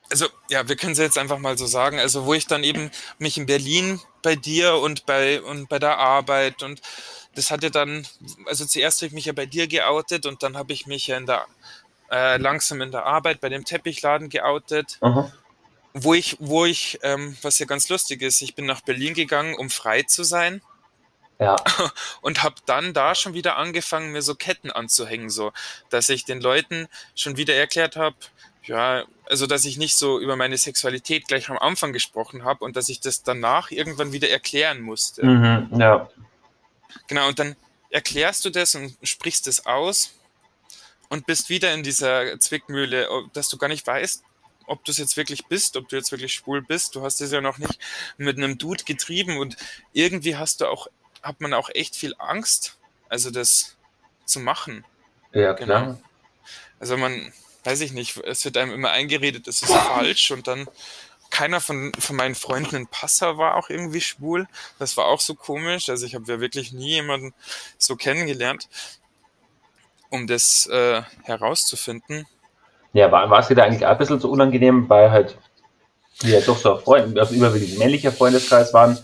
also 0.09 0.27
ja, 0.49 0.67
wir 0.67 0.75
können 0.75 0.93
es 0.93 0.99
jetzt 0.99 1.17
einfach 1.17 1.39
mal 1.39 1.57
so 1.57 1.65
sagen, 1.65 1.99
also 1.99 2.25
wo 2.25 2.33
ich 2.33 2.47
dann 2.47 2.63
eben 2.63 2.91
mich 3.19 3.37
in 3.37 3.45
Berlin 3.45 3.99
bei 4.21 4.35
dir 4.35 4.75
und 4.75 5.05
bei 5.05 5.41
und 5.41 5.69
bei 5.69 5.79
der 5.79 5.97
Arbeit 5.97 6.63
und 6.63 6.81
das 7.35 7.51
hatte 7.51 7.69
dann, 7.69 8.07
also 8.45 8.65
zuerst 8.65 8.99
habe 8.99 9.07
ich 9.07 9.13
mich 9.13 9.25
ja 9.25 9.33
bei 9.33 9.45
dir 9.45 9.67
geoutet 9.67 10.25
und 10.25 10.43
dann 10.43 10.57
habe 10.57 10.73
ich 10.73 10.87
mich 10.87 11.07
ja 11.07 11.17
in 11.17 11.25
der 11.25 11.45
äh, 12.11 12.37
langsam 12.37 12.81
in 12.81 12.91
der 12.91 13.05
Arbeit 13.05 13.41
bei 13.41 13.49
dem 13.49 13.65
Teppichladen 13.65 14.29
geoutet. 14.29 14.97
Aha. 15.01 15.31
Wo 15.93 16.13
ich, 16.13 16.37
wo 16.39 16.65
ich, 16.65 16.99
ähm, 17.01 17.37
was 17.41 17.59
ja 17.59 17.65
ganz 17.65 17.89
lustig 17.89 18.21
ist, 18.21 18.41
ich 18.41 18.55
bin 18.55 18.65
nach 18.65 18.81
Berlin 18.81 19.13
gegangen, 19.13 19.55
um 19.55 19.69
frei 19.69 20.03
zu 20.03 20.23
sein. 20.23 20.61
Ja. 21.39 21.55
Und 22.21 22.43
habe 22.43 22.55
dann 22.65 22.93
da 22.93 23.15
schon 23.15 23.33
wieder 23.33 23.57
angefangen, 23.57 24.11
mir 24.11 24.21
so 24.21 24.35
Ketten 24.35 24.71
anzuhängen, 24.71 25.29
so, 25.29 25.53
dass 25.89 26.09
ich 26.09 26.25
den 26.25 26.41
Leuten 26.41 26.87
schon 27.15 27.37
wieder 27.37 27.55
erklärt 27.55 27.95
habe, 27.95 28.15
ja, 28.67 29.05
also 29.25 29.47
dass 29.47 29.65
ich 29.65 29.77
nicht 29.77 29.95
so 29.95 30.19
über 30.19 30.35
meine 30.35 30.57
Sexualität 30.57 31.27
gleich 31.27 31.49
am 31.49 31.57
Anfang 31.57 31.93
gesprochen 31.93 32.43
habe 32.43 32.63
und 32.63 32.75
dass 32.75 32.89
ich 32.89 32.99
das 32.99 33.23
danach 33.23 33.71
irgendwann 33.71 34.11
wieder 34.11 34.29
erklären 34.29 34.81
musste. 34.81 35.25
Mhm, 35.25 35.79
ja. 35.79 36.09
Genau, 37.07 37.27
und 37.27 37.39
dann 37.39 37.55
erklärst 37.89 38.45
du 38.45 38.49
das 38.49 38.75
und 38.75 38.95
sprichst 39.03 39.47
es 39.47 39.65
aus 39.65 40.13
und 41.09 41.25
bist 41.25 41.49
wieder 41.49 41.73
in 41.73 41.83
dieser 41.83 42.39
Zwickmühle, 42.39 43.07
dass 43.33 43.49
du 43.49 43.57
gar 43.57 43.67
nicht 43.67 43.87
weißt, 43.87 44.23
ob 44.65 44.83
du 44.83 44.91
es 44.91 44.97
jetzt 44.97 45.15
wirklich 45.15 45.45
bist, 45.45 45.77
ob 45.77 45.87
du 45.87 45.95
jetzt 45.95 46.11
wirklich 46.11 46.33
schwul 46.33 46.61
bist. 46.61 46.95
Du 46.95 47.01
hast 47.01 47.21
es 47.21 47.31
ja 47.31 47.41
noch 47.41 47.57
nicht 47.57 47.79
mit 48.17 48.37
einem 48.37 48.57
Dude 48.57 48.83
getrieben 48.83 49.37
und 49.37 49.55
irgendwie 49.93 50.35
hast 50.35 50.61
du 50.61 50.67
auch, 50.67 50.87
hat 51.23 51.39
man 51.39 51.53
auch 51.53 51.69
echt 51.73 51.95
viel 51.95 52.13
Angst, 52.17 52.77
also 53.07 53.31
das 53.31 53.77
zu 54.25 54.39
machen. 54.39 54.83
Ja, 55.31 55.53
klar. 55.53 55.85
Genau. 55.85 56.01
Also 56.79 56.97
man, 56.97 57.31
weiß 57.67 57.81
ich 57.81 57.91
nicht, 57.91 58.15
es 58.23 58.45
wird 58.45 58.55
einem 58.55 58.71
immer 58.73 58.91
eingeredet, 58.91 59.45
es 59.45 59.61
ist 59.61 59.73
falsch 59.73 60.31
und 60.31 60.47
dann 60.47 60.69
keiner 61.29 61.59
von, 61.59 61.91
von 61.99 62.15
meinen 62.15 62.33
Freunden 62.33 62.77
in 62.77 62.87
Passau 62.87 63.37
war 63.37 63.57
auch 63.57 63.69
irgendwie 63.69 63.99
schwul. 63.99 64.47
Das 64.79 64.95
war 64.95 65.07
auch 65.07 65.19
so 65.19 65.35
komisch. 65.35 65.89
Also 65.89 66.05
ich 66.05 66.15
habe 66.15 66.31
ja 66.31 66.39
wirklich 66.39 66.71
nie 66.71 66.91
jemanden 66.91 67.33
so 67.77 67.97
kennengelernt, 67.97 68.69
um 70.09 70.27
das 70.27 70.65
äh, 70.67 71.01
herauszufinden. 71.23 72.25
Ja, 72.93 73.11
war, 73.11 73.29
war 73.29 73.39
es 73.39 73.49
dir 73.49 73.55
da 73.55 73.65
eigentlich 73.65 73.85
ein 73.85 73.97
bisschen 73.97 74.21
so 74.21 74.29
unangenehm, 74.29 74.87
weil 74.87 75.11
halt 75.11 75.37
wir 76.21 76.39
ja 76.39 76.45
doch 76.45 76.57
so 76.57 76.77
Freunde, 76.77 77.19
also 77.19 77.35
überwiegend 77.35 77.77
männlicher 77.77 78.13
Freundeskreis 78.13 78.73
waren. 78.73 78.97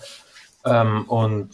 Ähm, 0.64 1.04
und 1.10 1.50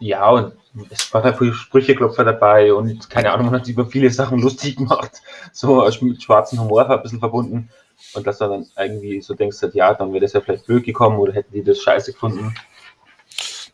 ja, 0.00 0.28
und 0.28 0.54
es 0.90 1.12
war 1.12 1.22
da 1.22 1.32
viel 1.32 1.52
Sprücheklopfer 1.52 2.24
dabei 2.24 2.72
und 2.72 3.10
keine 3.10 3.32
Ahnung, 3.32 3.46
man 3.46 3.56
hat 3.56 3.66
sich 3.66 3.74
über 3.74 3.86
viele 3.86 4.10
Sachen 4.10 4.38
lustig 4.38 4.76
gemacht, 4.76 5.22
so 5.52 5.88
mit 6.00 6.22
schwarzem 6.22 6.60
Humor 6.60 6.88
ein 6.88 7.02
bisschen 7.02 7.20
verbunden. 7.20 7.70
Und 8.14 8.26
dass 8.26 8.38
du 8.38 8.48
dann 8.48 8.66
irgendwie 8.76 9.20
so 9.20 9.34
denkst, 9.34 9.58
ja, 9.74 9.94
dann 9.94 10.12
wäre 10.12 10.22
das 10.22 10.32
ja 10.32 10.40
vielleicht 10.40 10.66
blöd 10.66 10.84
gekommen 10.84 11.18
oder 11.18 11.32
hätten 11.32 11.52
die 11.52 11.62
das 11.62 11.80
scheiße 11.80 12.12
gefunden. 12.12 12.54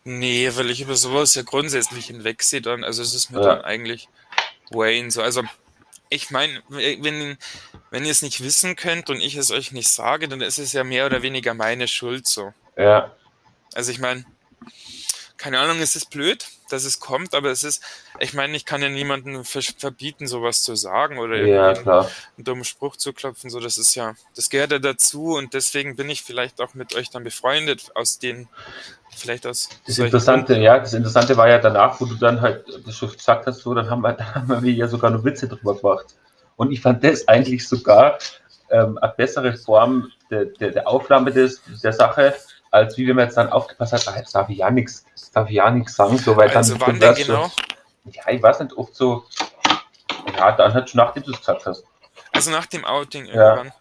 Nee, 0.03 0.49
weil 0.55 0.69
ich 0.69 0.81
über 0.81 0.95
sowas 0.95 1.35
ja 1.35 1.41
grundsätzlich 1.41 2.07
hinwegsehe 2.07 2.61
dann. 2.61 2.83
Also 2.83 3.01
es 3.01 3.13
ist 3.13 3.31
mir 3.31 3.41
ja. 3.41 3.55
dann 3.55 3.61
eigentlich 3.61 4.07
Wayne 4.71 5.11
so. 5.11 5.21
Also 5.21 5.43
ich 6.09 6.31
meine, 6.31 6.61
wenn, 6.67 7.37
wenn 7.91 8.05
ihr 8.05 8.11
es 8.11 8.21
nicht 8.21 8.43
wissen 8.43 8.75
könnt 8.75 9.09
und 9.09 9.21
ich 9.21 9.35
es 9.35 9.51
euch 9.51 9.71
nicht 9.71 9.89
sage, 9.89 10.27
dann 10.27 10.41
ist 10.41 10.57
es 10.57 10.73
ja 10.73 10.83
mehr 10.83 11.05
oder 11.05 11.21
weniger 11.21 11.53
meine 11.53 11.87
Schuld 11.87 12.27
so. 12.27 12.53
Ja. 12.77 13.11
Also 13.73 13.91
ich 13.91 13.99
meine, 13.99 14.25
keine 15.39 15.59
Ahnung, 15.59 15.79
es 15.79 15.95
ist 15.95 16.09
blöd, 16.09 16.45
dass 16.69 16.83
es 16.83 16.99
kommt, 16.99 17.33
aber 17.33 17.49
es 17.49 17.63
ist, 17.63 17.81
ich 18.19 18.33
meine, 18.33 18.55
ich 18.55 18.65
kann 18.65 18.81
ja 18.81 18.89
niemandem 18.89 19.43
verbieten, 19.43 20.27
sowas 20.27 20.61
zu 20.61 20.75
sagen 20.75 21.17
oder 21.17 21.43
ja, 21.45 21.73
klar. 21.73 22.11
einen 22.37 22.43
dummen 22.43 22.65
Spruch 22.65 22.97
zu 22.97 23.13
klopfen, 23.13 23.49
so 23.49 23.59
das 23.59 23.77
ist 23.77 23.95
ja, 23.95 24.13
das 24.35 24.49
gehört 24.49 24.71
ja 24.71 24.79
dazu 24.79 25.35
und 25.37 25.53
deswegen 25.53 25.95
bin 25.95 26.09
ich 26.09 26.23
vielleicht 26.23 26.61
auch 26.61 26.73
mit 26.73 26.93
euch 26.93 27.09
dann 27.09 27.23
befreundet, 27.23 27.89
aus 27.95 28.19
den, 28.19 28.49
vielleicht 29.15 29.47
aus. 29.47 29.69
Das 29.87 29.97
Interessante, 29.97 30.57
ja, 30.57 30.77
das 30.77 30.93
Interessante 30.93 31.37
war 31.37 31.47
ja 31.47 31.57
danach, 31.57 31.99
wo 32.01 32.05
du 32.05 32.15
dann 32.15 32.41
halt 32.41 32.65
das 32.85 32.97
schon 32.97 33.11
gesagt 33.11 33.47
hast, 33.47 33.61
so, 33.61 33.73
dann 33.73 33.89
haben 33.89 34.01
wir, 34.01 34.13
dann 34.35 34.35
haben 34.35 34.63
wir 34.63 34.73
ja 34.73 34.89
sogar 34.89 35.09
noch 35.09 35.23
Witze 35.23 35.47
drüber 35.47 35.75
gemacht. 35.75 36.15
Und 36.57 36.73
ich 36.73 36.81
fand 36.81 37.01
das 37.05 37.25
eigentlich 37.29 37.65
sogar 37.65 38.19
ähm, 38.69 38.97
eine 38.97 39.13
bessere 39.15 39.53
Form 39.53 40.11
der, 40.29 40.45
der, 40.45 40.71
der 40.71 40.87
Aufnahme 40.87 41.31
des, 41.31 41.61
der 41.81 41.93
Sache, 41.93 42.35
als 42.71 42.97
wie 42.97 43.07
wenn 43.07 43.15
man 43.15 43.25
jetzt 43.25 43.37
dann 43.37 43.49
aufgepasst 43.49 43.93
hat, 43.93 44.07
ah, 44.07 44.17
jetzt 44.17 44.33
darf 44.35 44.49
ich 44.49 44.57
ja 44.57 44.69
nichts, 44.69 45.05
darf 45.33 45.49
ich 45.49 45.55
ja 45.55 45.69
nichts 45.69 45.95
sagen, 45.95 46.17
so 46.17 46.35
weil 46.37 46.49
also 46.49 46.75
dann 46.75 46.87
wann 46.87 46.99
denn 46.99 47.15
genau? 47.15 47.51
ja, 48.05 48.29
ich 48.29 48.41
weiß 48.41 48.59
nicht, 48.59 48.73
oft 48.73 48.95
so, 48.95 49.25
ja, 50.37 50.51
dann 50.51 50.73
halt 50.73 50.89
schon 50.89 50.99
nachdem 50.99 51.23
du 51.23 51.31
es 51.31 51.39
gesagt 51.39 51.65
hast. 51.65 51.83
Also 52.31 52.51
nach 52.51 52.65
dem 52.67 52.85
Outing 52.85 53.25
irgendwann. 53.25 53.71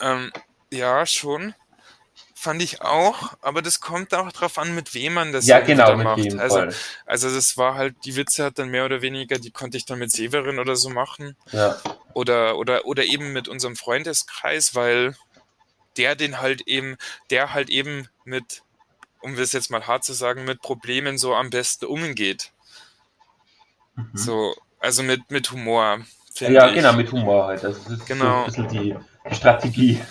Ja. 0.00 0.12
Ähm, 0.12 0.32
ja, 0.70 1.06
schon. 1.06 1.54
Fand 2.34 2.60
ich 2.60 2.82
auch, 2.82 3.32
aber 3.40 3.62
das 3.62 3.80
kommt 3.80 4.12
auch 4.12 4.30
darauf 4.30 4.58
an, 4.58 4.74
mit 4.74 4.92
wem 4.92 5.14
man 5.14 5.32
das 5.32 5.46
ja, 5.46 5.60
genau, 5.60 5.96
macht. 5.96 6.38
Also, 6.38 6.66
also 7.06 7.34
das 7.34 7.56
war 7.56 7.74
halt, 7.74 7.94
die 8.04 8.16
Witze 8.16 8.44
hat 8.44 8.58
dann 8.58 8.68
mehr 8.68 8.84
oder 8.84 9.00
weniger, 9.00 9.38
die 9.38 9.50
konnte 9.50 9.78
ich 9.78 9.86
dann 9.86 9.98
mit 9.98 10.12
Severin 10.12 10.58
oder 10.58 10.76
so 10.76 10.90
machen. 10.90 11.36
Ja. 11.52 11.78
Oder, 12.12 12.58
oder, 12.58 12.84
oder 12.84 13.04
eben 13.04 13.32
mit 13.32 13.48
unserem 13.48 13.76
Freundeskreis, 13.76 14.74
weil 14.74 15.16
der 15.96 16.14
den 16.14 16.40
halt 16.40 16.62
eben, 16.66 16.96
der 17.30 17.54
halt 17.54 17.70
eben 17.70 18.08
mit, 18.24 18.62
um 19.20 19.34
es 19.38 19.52
jetzt 19.52 19.70
mal 19.70 19.86
hart 19.86 20.04
zu 20.04 20.12
sagen, 20.12 20.44
mit 20.44 20.60
Problemen 20.60 21.18
so 21.18 21.34
am 21.34 21.50
besten 21.50 21.86
umgeht. 21.86 22.52
Mhm. 23.96 24.10
So, 24.14 24.56
also 24.80 25.02
mit, 25.02 25.30
mit 25.30 25.50
Humor. 25.50 26.00
Ja, 26.38 26.68
ich. 26.68 26.74
genau, 26.74 26.92
mit 26.94 27.12
Humor 27.12 27.46
halt. 27.46 27.62
Das 27.62 27.78
ist 27.86 28.06
genau. 28.06 28.48
so 28.50 28.62
ein 28.62 28.68
bisschen 28.68 28.68
die, 28.68 28.96
Strategie. 29.34 30.00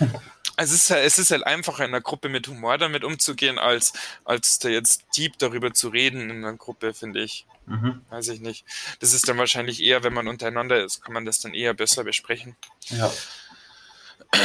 Es 0.56 0.70
ist, 0.70 0.88
es 0.88 1.18
ist 1.18 1.32
halt 1.32 1.44
einfacher 1.44 1.84
in 1.84 1.90
einer 1.90 2.00
Gruppe 2.00 2.28
mit 2.28 2.46
Humor 2.46 2.78
damit 2.78 3.02
umzugehen, 3.02 3.58
als, 3.58 3.92
als 4.24 4.60
da 4.60 4.68
jetzt 4.68 5.02
deep 5.16 5.36
darüber 5.38 5.74
zu 5.74 5.88
reden 5.88 6.30
in 6.30 6.44
einer 6.44 6.56
Gruppe, 6.56 6.94
finde 6.94 7.22
ich. 7.22 7.44
Mhm. 7.66 8.02
Weiß 8.10 8.28
ich 8.28 8.40
nicht. 8.40 8.64
Das 9.00 9.12
ist 9.12 9.28
dann 9.28 9.36
wahrscheinlich 9.36 9.82
eher, 9.82 10.04
wenn 10.04 10.12
man 10.12 10.28
untereinander 10.28 10.84
ist, 10.84 11.02
kann 11.02 11.12
man 11.12 11.24
das 11.24 11.40
dann 11.40 11.54
eher 11.54 11.74
besser 11.74 12.04
besprechen. 12.04 12.54
Ja. 12.90 13.12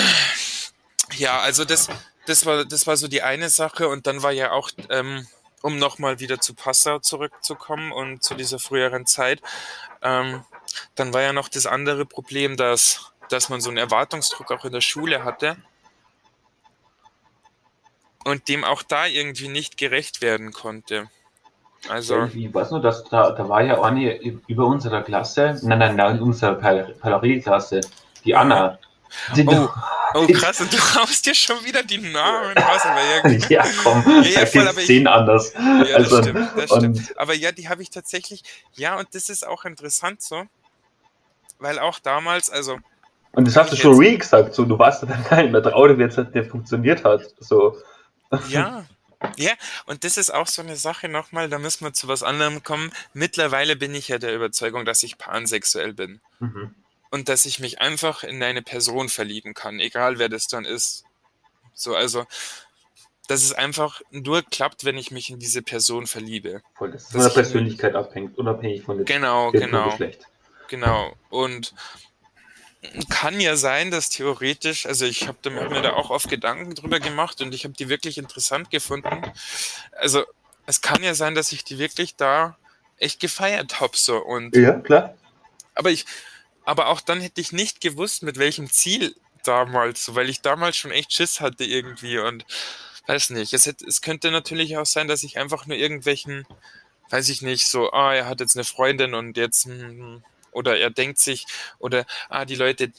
Ja, 1.16 1.40
also 1.40 1.66
das, 1.66 1.90
das, 2.26 2.46
war, 2.46 2.66
das 2.66 2.88
war 2.88 2.98
so 2.98 3.08
die 3.08 3.22
eine 3.22 3.50
Sache 3.50 3.88
und 3.88 4.08
dann 4.08 4.24
war 4.24 4.32
ja 4.32 4.52
auch, 4.52 4.70
ähm, 4.90 5.28
um 5.62 5.78
nochmal 5.78 6.20
wieder 6.20 6.40
zu 6.40 6.54
Passau 6.54 7.00
zurückzukommen 7.00 7.92
und 7.92 8.24
zu 8.24 8.36
dieser 8.36 8.60
früheren 8.60 9.06
Zeit, 9.06 9.42
ähm, 10.02 10.44
dann 10.96 11.14
war 11.14 11.22
ja 11.22 11.34
noch 11.34 11.50
das 11.50 11.66
andere 11.66 12.06
Problem, 12.06 12.58
dass, 12.58 13.12
dass 13.30 13.50
man 13.50 13.62
so 13.62 13.70
einen 13.70 13.78
Erwartungsdruck 13.78 14.52
auch 14.52 14.66
in 14.66 14.72
der 14.72 14.82
Schule 14.82 15.24
hatte 15.24 15.58
und 18.24 18.48
dem 18.48 18.64
auch 18.64 18.84
da 18.84 19.06
irgendwie 19.06 19.48
nicht 19.48 19.78
gerecht 19.78 20.22
werden 20.22 20.52
konnte. 20.52 21.10
Also. 21.88 22.26
Ich 22.34 22.54
weiß 22.54 22.72
nur, 22.72 22.82
dass 22.82 23.06
da, 23.06 23.32
da 23.32 23.48
war 23.48 23.62
ja 23.62 23.82
eine 23.82 24.18
über 24.22 24.66
unserer 24.66 25.02
Klasse, 25.02 25.58
nein, 25.64 25.80
nein, 25.80 25.96
nein, 25.96 26.22
unsere 26.22 26.56
Parallelklasse, 26.56 27.82
die 28.26 28.36
Anna. 28.36 28.78
Die 29.36 29.48
oh. 29.48 29.70
Oh 30.14 30.28
krass, 30.28 30.62
und 30.62 30.74
du 30.74 30.78
haust 30.78 31.26
dir 31.26 31.36
schon 31.36 31.64
wieder 31.64 31.84
die 31.84 31.98
Namen 31.98 32.58
raus. 32.58 32.82
Aber 32.84 33.30
ja, 33.30 33.38
ja 33.50 33.66
komm, 33.84 34.04
ja, 34.24 34.42
ja, 34.42 34.46
voll, 34.46 34.68
aber 34.68 34.82
zehn 34.82 35.08
anders. 35.08 35.54
Ja, 35.54 35.84
das 35.84 35.94
also, 35.94 36.22
stimmt, 36.24 36.50
das 36.56 36.70
stimmt. 36.70 37.18
Aber 37.18 37.34
ja, 37.34 37.52
die 37.52 37.70
habe 37.70 37.82
ich 37.82 37.90
tatsächlich, 37.90 38.44
ja, 38.74 38.98
und 38.98 39.08
das 39.14 39.30
ist 39.30 39.46
auch 39.46 39.66
interessant 39.66 40.22
so, 40.22 40.44
weil 41.60 41.80
auch 41.80 42.00
damals, 42.00 42.50
also... 42.50 42.78
Und 43.34 43.48
das 43.48 43.56
hast 43.56 43.72
du 43.72 43.76
schon 43.76 43.96
re 43.98 44.18
gesagt, 44.18 44.56
so, 44.56 44.66
du 44.66 44.80
warst 44.80 45.04
dann 45.04 45.24
kein 45.26 45.52
mehr 45.52 45.62
traurig, 45.62 45.98
wie 46.00 46.04
jetzt 46.04 46.18
der 46.18 46.44
funktioniert 46.44 47.04
hat, 47.04 47.22
so. 47.40 47.78
Ja, 48.50 48.86
Ja, 49.38 49.52
und 49.86 50.04
das 50.04 50.18
ist 50.18 50.34
auch 50.34 50.48
so 50.48 50.62
eine 50.62 50.76
Sache 50.78 51.10
nochmal, 51.10 51.50
da 51.50 51.60
müssen 51.60 51.84
wir 51.84 51.94
zu 51.94 52.08
was 52.08 52.24
anderem 52.24 52.64
kommen. 52.64 52.92
Mittlerweile 53.14 53.76
bin 53.76 53.94
ich 53.94 54.08
ja 54.08 54.18
der 54.18 54.34
Überzeugung, 54.34 54.86
dass 54.86 55.04
ich 55.04 55.18
pansexuell 55.18 55.94
bin. 55.94 56.22
Mhm. 56.40 56.74
Und 57.12 57.30
dass 57.30 57.46
ich 57.46 57.60
mich 57.60 57.82
einfach 57.82 58.24
in 58.24 58.42
eine 58.44 58.62
Person 58.62 59.10
verlieben 59.10 59.54
kann, 59.54 59.80
egal 59.80 60.20
wer 60.20 60.30
das 60.30 60.48
dann 60.48 60.66
ist. 60.66 61.04
So, 61.74 61.96
also, 61.96 62.26
dass 63.28 63.44
es 63.44 63.54
einfach 63.54 64.02
nur 64.12 64.44
klappt, 64.44 64.86
wenn 64.86 64.98
ich 64.98 65.12
mich 65.12 65.30
in 65.30 65.40
diese 65.40 65.62
Person 65.62 66.08
verliebe. 66.08 66.62
Voll, 66.76 66.92
das 66.92 67.12
von 67.12 67.22
der 67.22 67.30
Persönlichkeit 67.30 67.96
abhängt, 67.96 68.38
unabhängig 68.38 68.84
von 68.84 68.98
dem, 68.98 69.06
genau, 69.06 69.52
genau, 69.52 69.92
Geschlecht. 69.92 70.28
Genau. 70.68 71.16
Und 71.30 71.74
kann 73.10 73.40
ja 73.40 73.56
sein, 73.56 73.92
dass 73.92 74.10
theoretisch, 74.10 74.86
also 74.86 75.06
ich 75.06 75.28
habe 75.28 75.50
mir 75.50 75.82
da 75.82 75.94
auch 75.94 76.10
oft 76.10 76.30
Gedanken 76.30 76.76
drüber 76.76 77.00
gemacht 77.00 77.42
und 77.42 77.54
ich 77.54 77.66
habe 77.66 77.74
die 77.74 77.90
wirklich 77.90 78.18
interessant 78.18 78.72
gefunden. 78.72 79.22
Also 79.92 80.24
es 80.66 80.82
kann 80.82 81.04
ja 81.04 81.14
sein, 81.14 81.36
dass 81.36 81.52
ich 81.52 81.64
die 81.64 81.78
wirklich 81.78 82.16
da 82.16 82.58
echt 82.98 83.20
gefeiert 83.20 83.80
habe 83.82 83.96
so 83.96 84.18
und 84.18 84.56
ja 84.56 84.74
klar. 84.80 85.16
Aber 85.76 85.92
ich, 85.92 86.06
aber 86.70 86.88
auch 86.90 87.02
dann 87.02 87.20
hätte 87.20 87.42
ich 87.42 87.52
nicht 87.52 87.82
gewusst, 87.82 88.22
mit 88.22 88.38
welchem 88.38 88.70
Ziel 88.70 89.16
damals, 89.44 90.06
so, 90.06 90.14
weil 90.14 90.30
ich 90.30 90.42
damals 90.42 90.78
schon 90.78 90.92
echt 90.92 91.12
Schiss 91.12 91.42
hatte 91.42 91.64
irgendwie 91.64 92.20
und 92.20 92.46
weiß 93.08 93.32
nicht. 93.32 93.54
Es, 93.54 93.66
hätte, 93.66 93.86
es 93.88 94.02
könnte 94.02 94.30
natürlich 94.30 94.78
auch 94.78 94.86
sein, 94.86 95.08
dass 95.08 95.24
ich 95.24 95.40
einfach 95.40 95.66
nur 95.66 95.78
irgendwelchen, 95.78 96.46
weiß 97.10 97.30
ich 97.30 97.42
nicht, 97.42 97.68
so, 97.68 97.92
ah, 97.92 98.14
er 98.14 98.28
hat 98.28 98.40
jetzt 98.40 98.56
eine 98.56 98.66
Freundin 98.66 99.16
und 99.16 99.36
jetzt 99.36 99.66
hm, 99.66 99.80
hm 99.80 100.24
oder 100.52 100.78
er 100.78 100.92
denkt 100.92 101.18
sich, 101.18 101.48
oder 101.80 102.06
ah, 102.30 102.46
die 102.46 102.56
Leute 102.56 102.92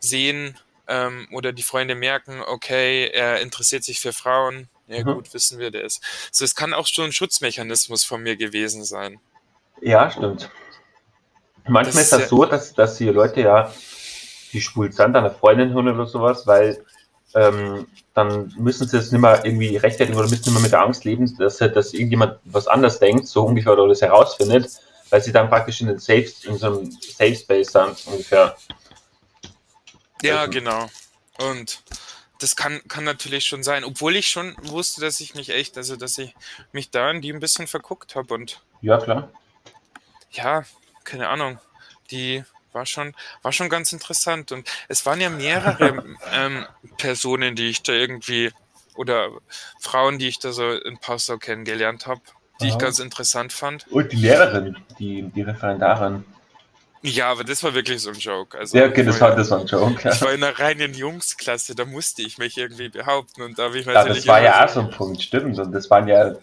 sehen 0.00 0.58
ähm, 0.86 1.26
oder 1.32 1.52
die 1.52 1.62
Freunde 1.62 1.94
merken, 1.94 2.42
okay, 2.42 3.08
er 3.08 3.40
interessiert 3.40 3.82
sich 3.82 4.00
für 4.00 4.12
Frauen. 4.12 4.68
Ja, 4.88 5.04
mhm. 5.04 5.14
gut, 5.14 5.32
wissen 5.32 5.58
wir 5.58 5.70
das. 5.70 6.02
So, 6.32 6.44
es 6.44 6.54
kann 6.54 6.74
auch 6.74 6.86
schon 6.86 7.06
ein 7.06 7.12
Schutzmechanismus 7.12 8.04
von 8.04 8.22
mir 8.22 8.36
gewesen 8.36 8.84
sein. 8.84 9.20
Ja, 9.80 10.10
stimmt. 10.10 10.50
Manchmal 11.66 11.84
das 11.84 11.96
ist 11.96 12.12
das 12.12 12.28
so, 12.28 12.44
dass, 12.44 12.74
dass 12.74 12.96
die 12.96 13.08
Leute 13.08 13.42
ja, 13.42 13.72
die 14.52 14.60
schwul 14.60 14.92
sind, 14.92 15.16
eine 15.16 15.30
Freundin 15.30 15.72
hören 15.72 15.88
oder 15.88 16.06
sowas, 16.06 16.46
weil 16.46 16.84
ähm, 17.34 17.86
dann 18.14 18.52
müssen 18.58 18.88
sie 18.88 18.96
es 18.96 19.12
nicht 19.12 19.20
mehr 19.20 19.44
irgendwie 19.44 19.76
rechtfertigen 19.76 20.18
oder 20.18 20.28
müssen 20.28 20.42
nicht 20.42 20.52
mehr 20.52 20.62
mit 20.62 20.72
der 20.72 20.82
Angst 20.82 21.04
leben, 21.04 21.32
dass, 21.38 21.58
dass 21.58 21.94
irgendjemand 21.94 22.38
was 22.44 22.66
anders 22.66 22.98
denkt, 22.98 23.26
so 23.26 23.44
ungefähr, 23.44 23.72
oder 23.72 23.88
das 23.88 24.02
herausfindet 24.02 24.70
weil 25.10 25.20
sie 25.20 25.32
dann 25.32 25.50
praktisch 25.50 25.80
in, 25.80 25.88
den 25.88 25.98
Safe, 25.98 26.32
in 26.44 26.56
so 26.56 26.66
einem 26.66 26.90
Safe 26.90 27.36
Space 27.36 27.72
sind, 27.72 28.06
ungefähr. 28.06 28.56
Ja, 30.22 30.40
also. 30.40 30.50
genau. 30.52 30.88
Und 31.38 31.82
das 32.38 32.56
kann, 32.56 32.80
kann 32.88 33.04
natürlich 33.04 33.44
schon 33.44 33.62
sein, 33.62 33.84
obwohl 33.84 34.16
ich 34.16 34.28
schon 34.28 34.56
wusste, 34.62 35.00
dass 35.00 35.20
ich 35.20 35.34
mich 35.34 35.50
echt, 35.50 35.76
also 35.76 35.96
dass 35.96 36.16
ich 36.16 36.34
mich 36.72 36.90
da 36.90 37.10
in 37.10 37.20
die 37.20 37.32
ein 37.32 37.40
bisschen 37.40 37.66
verguckt 37.66 38.14
habe 38.14 38.32
und. 38.32 38.62
Ja, 38.80 38.98
klar. 38.98 39.30
Ja, 40.30 40.64
keine 41.04 41.28
Ahnung. 41.28 41.58
Die 42.10 42.44
war 42.72 42.86
schon, 42.86 43.14
war 43.42 43.52
schon 43.52 43.68
ganz 43.68 43.92
interessant. 43.92 44.52
Und 44.52 44.68
es 44.88 45.06
waren 45.06 45.20
ja 45.20 45.30
mehrere 45.30 46.04
ähm, 46.32 46.66
Personen, 46.98 47.56
die 47.56 47.68
ich 47.68 47.82
da 47.82 47.92
irgendwie, 47.92 48.52
oder 48.94 49.30
Frauen, 49.78 50.18
die 50.18 50.28
ich 50.28 50.38
da 50.38 50.52
so 50.52 50.70
in 50.70 50.98
Passau 50.98 51.38
kennengelernt 51.38 52.06
habe 52.06 52.22
die 52.60 52.66
Aha. 52.66 52.72
ich 52.72 52.78
ganz 52.78 52.98
interessant 52.98 53.52
fand. 53.52 53.86
Und 53.88 54.12
die 54.12 54.16
Lehrerin, 54.16 54.76
die, 54.98 55.22
die 55.34 55.42
Referendarin. 55.42 56.24
Ja, 57.02 57.30
aber 57.30 57.44
das 57.44 57.62
war 57.64 57.72
wirklich 57.72 58.02
so 58.02 58.10
ein 58.10 58.18
Joke. 58.18 58.58
Also, 58.58 58.76
ja, 58.76 58.86
okay, 58.86 59.02
das 59.02 59.18
war, 59.20 59.34
das 59.34 59.50
war 59.50 59.60
ein 59.60 59.66
Joke. 59.66 60.02
Ja. 60.04 60.12
Ich 60.12 60.20
war 60.20 60.32
in 60.34 60.44
einer 60.44 60.58
reinen 60.58 60.92
Jungsklasse, 60.92 61.74
da 61.74 61.86
musste 61.86 62.20
ich 62.20 62.36
mich 62.36 62.58
irgendwie 62.58 62.90
behaupten 62.90 63.40
und 63.40 63.58
da 63.58 63.64
habe 63.64 63.78
ich 63.78 63.86
natürlich. 63.86 64.08
Ja, 64.08 64.14
das 64.14 64.26
war 64.26 64.42
ja 64.42 64.64
auch 64.64 64.68
so 64.68 64.80
ein 64.80 64.90
Punkt, 64.90 65.22
stimmt. 65.22 65.58
Und 65.58 65.72
das 65.72 65.88
waren 65.88 66.06
ja. 66.08 66.34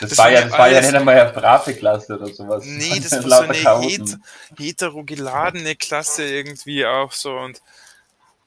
Das, 0.00 0.10
das 0.10 0.18
war 0.18 0.30
ja, 0.30 0.42
das 0.42 0.52
war 0.52 0.68
ja 0.68 0.80
nicht 0.80 0.94
einmal 0.94 1.18
eine 1.20 1.32
brave 1.32 1.74
Klasse 1.74 2.18
oder 2.18 2.26
sowas. 2.32 2.64
Nee, 2.66 3.00
das, 3.00 3.12
war 3.28 3.44
so 3.54 3.70
eine 3.76 3.88
het 3.88 4.18
heterogeladene 4.58 5.76
Klasse 5.76 6.24
irgendwie 6.24 6.84
auch 6.84 7.12
so 7.12 7.36
und 7.36 7.62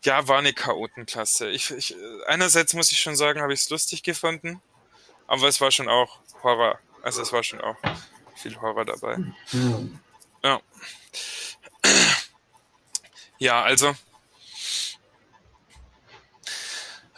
ja, 0.03 0.27
war 0.27 0.39
eine 0.39 0.53
Chaotenklasse. 0.53 1.49
Ich, 1.49 1.71
ich, 1.71 1.95
einerseits 2.27 2.73
muss 2.73 2.91
ich 2.91 3.01
schon 3.01 3.15
sagen, 3.15 3.41
habe 3.41 3.53
ich 3.53 3.61
es 3.61 3.69
lustig 3.69 4.03
gefunden, 4.03 4.61
aber 5.27 5.47
es 5.47 5.59
war 5.61 5.71
schon 5.71 5.89
auch 5.89 6.19
Horror 6.43 6.79
also 7.01 7.21
es 7.21 7.31
war 7.31 7.43
schon 7.43 7.61
auch 7.61 7.77
viel 8.35 8.59
Horror 8.59 8.85
dabei. 8.85 9.17
Mhm. 9.51 9.99
Ja. 10.43 10.61
Ja, 13.37 13.63
also 13.63 13.95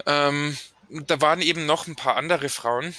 ähm, 0.06 0.58
da 0.90 1.20
waren 1.22 1.42
eben 1.42 1.66
noch 1.66 1.88
ein 1.88 1.96
paar 1.96 2.16
andere 2.16 2.50
Frauen 2.50 2.96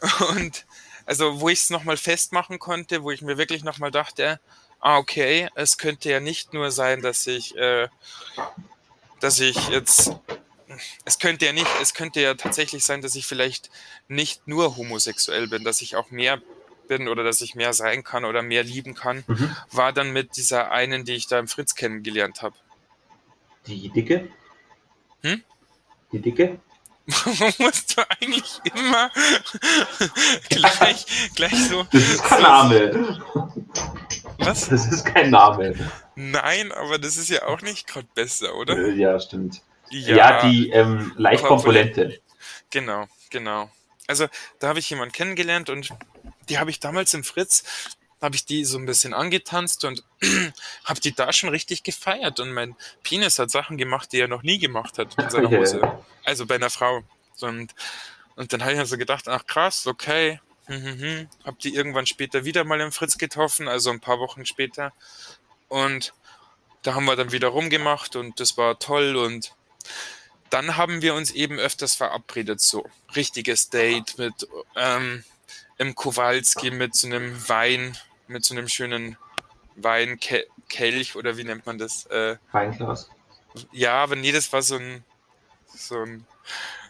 und 0.36 0.66
also 1.04 1.40
wo 1.40 1.48
ich 1.48 1.60
es 1.60 1.70
nochmal 1.70 1.96
festmachen 1.96 2.58
konnte, 2.58 3.02
wo 3.02 3.10
ich 3.10 3.22
mir 3.22 3.38
wirklich 3.38 3.64
nochmal 3.64 3.90
dachte, 3.90 4.40
ah 4.80 4.98
okay, 4.98 5.48
es 5.54 5.78
könnte 5.78 6.10
ja 6.10 6.20
nicht 6.20 6.52
nur 6.52 6.70
sein, 6.70 7.02
dass 7.02 7.26
ich, 7.26 7.56
äh, 7.56 7.88
dass 9.20 9.40
ich 9.40 9.68
jetzt 9.68 10.12
es 11.04 11.18
könnte 11.18 11.46
ja 11.46 11.52
nicht, 11.52 11.68
es 11.80 11.94
könnte 11.94 12.20
ja 12.20 12.34
tatsächlich 12.34 12.84
sein, 12.84 13.00
dass 13.00 13.14
ich 13.14 13.26
vielleicht 13.26 13.70
nicht 14.08 14.46
nur 14.46 14.76
homosexuell 14.76 15.48
bin, 15.48 15.64
dass 15.64 15.80
ich 15.80 15.96
auch 15.96 16.10
mehr 16.10 16.40
bin 16.88 17.08
oder 17.08 17.24
dass 17.24 17.40
ich 17.40 17.54
mehr 17.54 17.72
sein 17.72 18.04
kann 18.04 18.24
oder 18.24 18.42
mehr 18.42 18.62
lieben 18.62 18.94
kann, 18.94 19.24
mhm. 19.26 19.56
war 19.70 19.92
dann 19.92 20.12
mit 20.12 20.36
dieser 20.36 20.70
einen, 20.70 21.04
die 21.04 21.14
ich 21.14 21.26
da 21.26 21.38
im 21.38 21.48
Fritz 21.48 21.74
kennengelernt 21.74 22.42
habe. 22.42 22.56
Die 23.66 23.88
Dicke? 23.88 24.28
Hm? 25.22 25.42
Die 26.12 26.20
Dicke? 26.20 26.60
Warum 27.24 27.52
musst 27.58 27.96
du 27.96 28.02
eigentlich 28.10 28.60
immer 28.74 29.10
gleich, 30.48 31.06
gleich 31.34 31.68
so. 31.68 31.84
Das 31.92 32.02
ist 32.02 32.24
kein 32.24 32.42
Name. 32.42 33.22
Was? 34.38 34.68
Das 34.68 34.86
ist 34.86 35.04
kein 35.04 35.30
Name. 35.30 35.74
Nein, 36.16 36.72
aber 36.72 36.98
das 36.98 37.16
ist 37.16 37.30
ja 37.30 37.46
auch 37.46 37.62
nicht 37.62 37.86
gerade 37.86 38.08
besser, 38.14 38.56
oder? 38.56 38.76
Äh, 38.76 38.94
ja, 38.94 39.20
stimmt. 39.20 39.62
Ja, 39.90 40.16
ja 40.16 40.48
die 40.48 40.70
ähm, 40.70 41.12
Leichtkomponente. 41.16 42.18
Genau, 42.70 43.06
genau. 43.30 43.70
Also 44.08 44.26
da 44.58 44.68
habe 44.68 44.80
ich 44.80 44.90
jemanden 44.90 45.12
kennengelernt 45.12 45.70
und 45.70 45.90
die 46.48 46.58
habe 46.58 46.70
ich 46.70 46.80
damals 46.80 47.14
im 47.14 47.22
Fritz, 47.22 47.64
habe 48.20 48.34
ich 48.34 48.46
die 48.46 48.64
so 48.64 48.78
ein 48.78 48.86
bisschen 48.86 49.14
angetanzt 49.14 49.84
und 49.84 50.02
habe 50.84 51.00
die 51.00 51.14
da 51.14 51.32
schon 51.32 51.50
richtig 51.50 51.82
gefeiert. 51.82 52.40
Und 52.40 52.52
mein 52.52 52.76
Penis 53.02 53.38
hat 53.38 53.50
Sachen 53.50 53.76
gemacht, 53.76 54.12
die 54.12 54.20
er 54.20 54.28
noch 54.28 54.42
nie 54.42 54.58
gemacht 54.58 54.98
hat 54.98 55.18
in 55.18 55.30
seiner 55.30 55.50
Hose. 55.50 55.78
Yeah. 55.78 56.04
Also 56.24 56.46
bei 56.46 56.54
einer 56.54 56.70
Frau. 56.70 57.02
Und, 57.40 57.74
und 58.36 58.52
dann 58.52 58.62
habe 58.62 58.72
ich 58.72 58.78
mir 58.78 58.86
so 58.86 58.96
gedacht, 58.96 59.28
ach 59.28 59.46
krass, 59.46 59.86
okay. 59.86 60.40
Hm, 60.66 60.82
hm, 60.82 61.00
hm. 61.00 61.28
Hab 61.44 61.58
die 61.60 61.74
irgendwann 61.74 62.06
später 62.06 62.44
wieder 62.44 62.64
mal 62.64 62.80
im 62.80 62.90
Fritz 62.90 63.18
getroffen, 63.18 63.68
also 63.68 63.90
ein 63.90 64.00
paar 64.00 64.18
Wochen 64.18 64.46
später. 64.46 64.92
Und 65.68 66.12
da 66.82 66.94
haben 66.94 67.04
wir 67.04 67.16
dann 67.16 67.32
wieder 67.32 67.48
rumgemacht 67.48 68.16
und 68.16 68.38
das 68.40 68.56
war 68.56 68.78
toll 68.78 69.16
und 69.16 69.54
dann 70.50 70.76
haben 70.76 71.02
wir 71.02 71.14
uns 71.14 71.32
eben 71.32 71.58
öfters 71.58 71.96
verabredet, 71.96 72.60
so 72.60 72.88
richtiges 73.16 73.70
Date 73.70 74.18
mit 74.18 74.48
ähm, 74.76 75.24
im 75.78 75.94
Kowalski 75.94 76.70
mit 76.70 76.94
so 76.94 77.08
einem 77.08 77.48
Wein, 77.48 77.96
mit 78.28 78.44
so 78.44 78.54
einem 78.54 78.68
schönen 78.68 79.16
Weinkelch 79.76 81.16
oder 81.16 81.36
wie 81.36 81.44
nennt 81.44 81.66
man 81.66 81.78
das? 81.78 82.06
Äh, 82.06 82.36
Weinglas. 82.52 83.10
Ja, 83.72 83.94
aber 84.02 84.16
nee, 84.16 84.32
das 84.32 84.52
war 84.52 84.62
so 84.62 84.76
ein, 84.76 85.04
so 85.66 85.96
ein, 85.96 86.26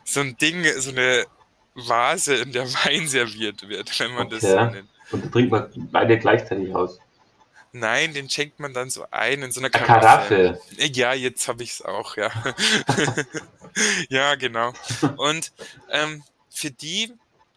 so 0.05 0.20
ein 0.20 0.37
Ding, 0.37 0.64
so 0.79 0.90
eine 0.90 1.27
Vase, 1.75 2.37
in 2.37 2.53
der 2.53 2.64
Wein 2.64 3.07
serviert 3.09 3.68
wird, 3.68 3.99
wenn 4.01 4.12
man 4.12 4.27
okay. 4.27 4.38
das 4.40 4.42
so 4.42 4.64
nennt. 4.64 4.88
Und 5.12 5.25
da 5.25 5.29
trinkt 5.29 5.53
man 5.53 5.70
beide 5.92 6.18
gleichzeitig 6.18 6.75
aus. 6.75 6.99
Nein, 7.72 8.14
den 8.14 8.31
schenkt 8.31 8.59
man 8.59 8.72
dann 8.72 8.88
so 8.88 9.05
ein 9.11 9.42
in 9.42 9.53
so 9.53 9.61
einer 9.61 9.70
Karaffe. 9.70 10.57
Karaffe. 10.57 10.61
Ja, 10.79 11.12
jetzt 11.12 11.46
habe 11.46 11.62
ich 11.62 11.72
es 11.72 11.83
auch, 11.83 12.16
ja. 12.16 12.31
ja, 14.09 14.35
genau. 14.35 14.72
Und 15.16 15.53
ähm, 15.90 16.22
für 16.51 16.70
die, 16.70 17.12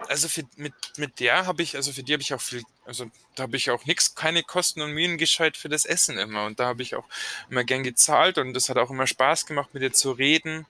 also 0.08 0.28
für, 0.28 0.44
mit, 0.56 0.74
mit 0.98 1.20
der 1.20 1.46
habe 1.46 1.62
ich, 1.62 1.76
also 1.76 1.92
für 1.92 2.04
die 2.04 2.14
habe 2.14 2.22
ich 2.22 2.34
auch 2.34 2.42
viel, 2.42 2.64
also 2.86 3.10
da 3.36 3.44
habe 3.44 3.58
ich 3.58 3.70
auch 3.70 3.86
nichts, 3.86 4.16
keine 4.16 4.44
Kosten 4.44 4.82
und 4.82 4.94
Mühen 4.94 5.18
gescheit 5.18 5.58
für 5.58 5.70
das 5.70 5.86
Essen 5.86 6.18
immer. 6.18 6.46
Und 6.46 6.60
da 6.60 6.68
habe 6.68 6.82
ich 6.82 6.96
auch 6.96 7.06
immer 7.50 7.64
gern 7.64 7.84
gezahlt 7.84 8.38
und 8.38 8.54
das 8.54 8.70
hat 8.70 8.78
auch 8.78 8.90
immer 8.90 9.08
Spaß 9.08 9.46
gemacht, 9.46 9.74
mit 9.74 9.84
ihr 9.84 9.94
zu 9.94 10.12
reden. 10.12 10.66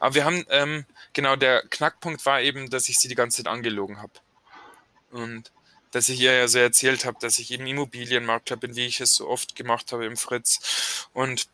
Aber 0.00 0.14
wir 0.14 0.24
haben, 0.24 0.44
ähm, 0.50 0.86
genau, 1.12 1.36
der 1.36 1.62
Knackpunkt 1.68 2.24
war 2.26 2.40
eben, 2.40 2.70
dass 2.70 2.88
ich 2.88 2.98
sie 2.98 3.08
die 3.08 3.14
ganze 3.14 3.42
Zeit 3.42 3.52
angelogen 3.52 4.00
habe. 4.00 4.12
Und 5.10 5.52
dass 5.90 6.08
ich 6.08 6.20
ihr 6.20 6.32
ja 6.34 6.48
so 6.48 6.58
erzählt 6.58 7.04
habe, 7.04 7.18
dass 7.20 7.38
ich 7.38 7.50
eben 7.50 7.66
Immobilienmakler 7.66 8.56
bin, 8.56 8.76
wie 8.76 8.86
ich 8.86 9.00
es 9.00 9.14
so 9.14 9.28
oft 9.28 9.54
gemacht 9.54 9.92
habe 9.92 10.06
im 10.06 10.16
Fritz. 10.16 11.08
Und 11.12 11.48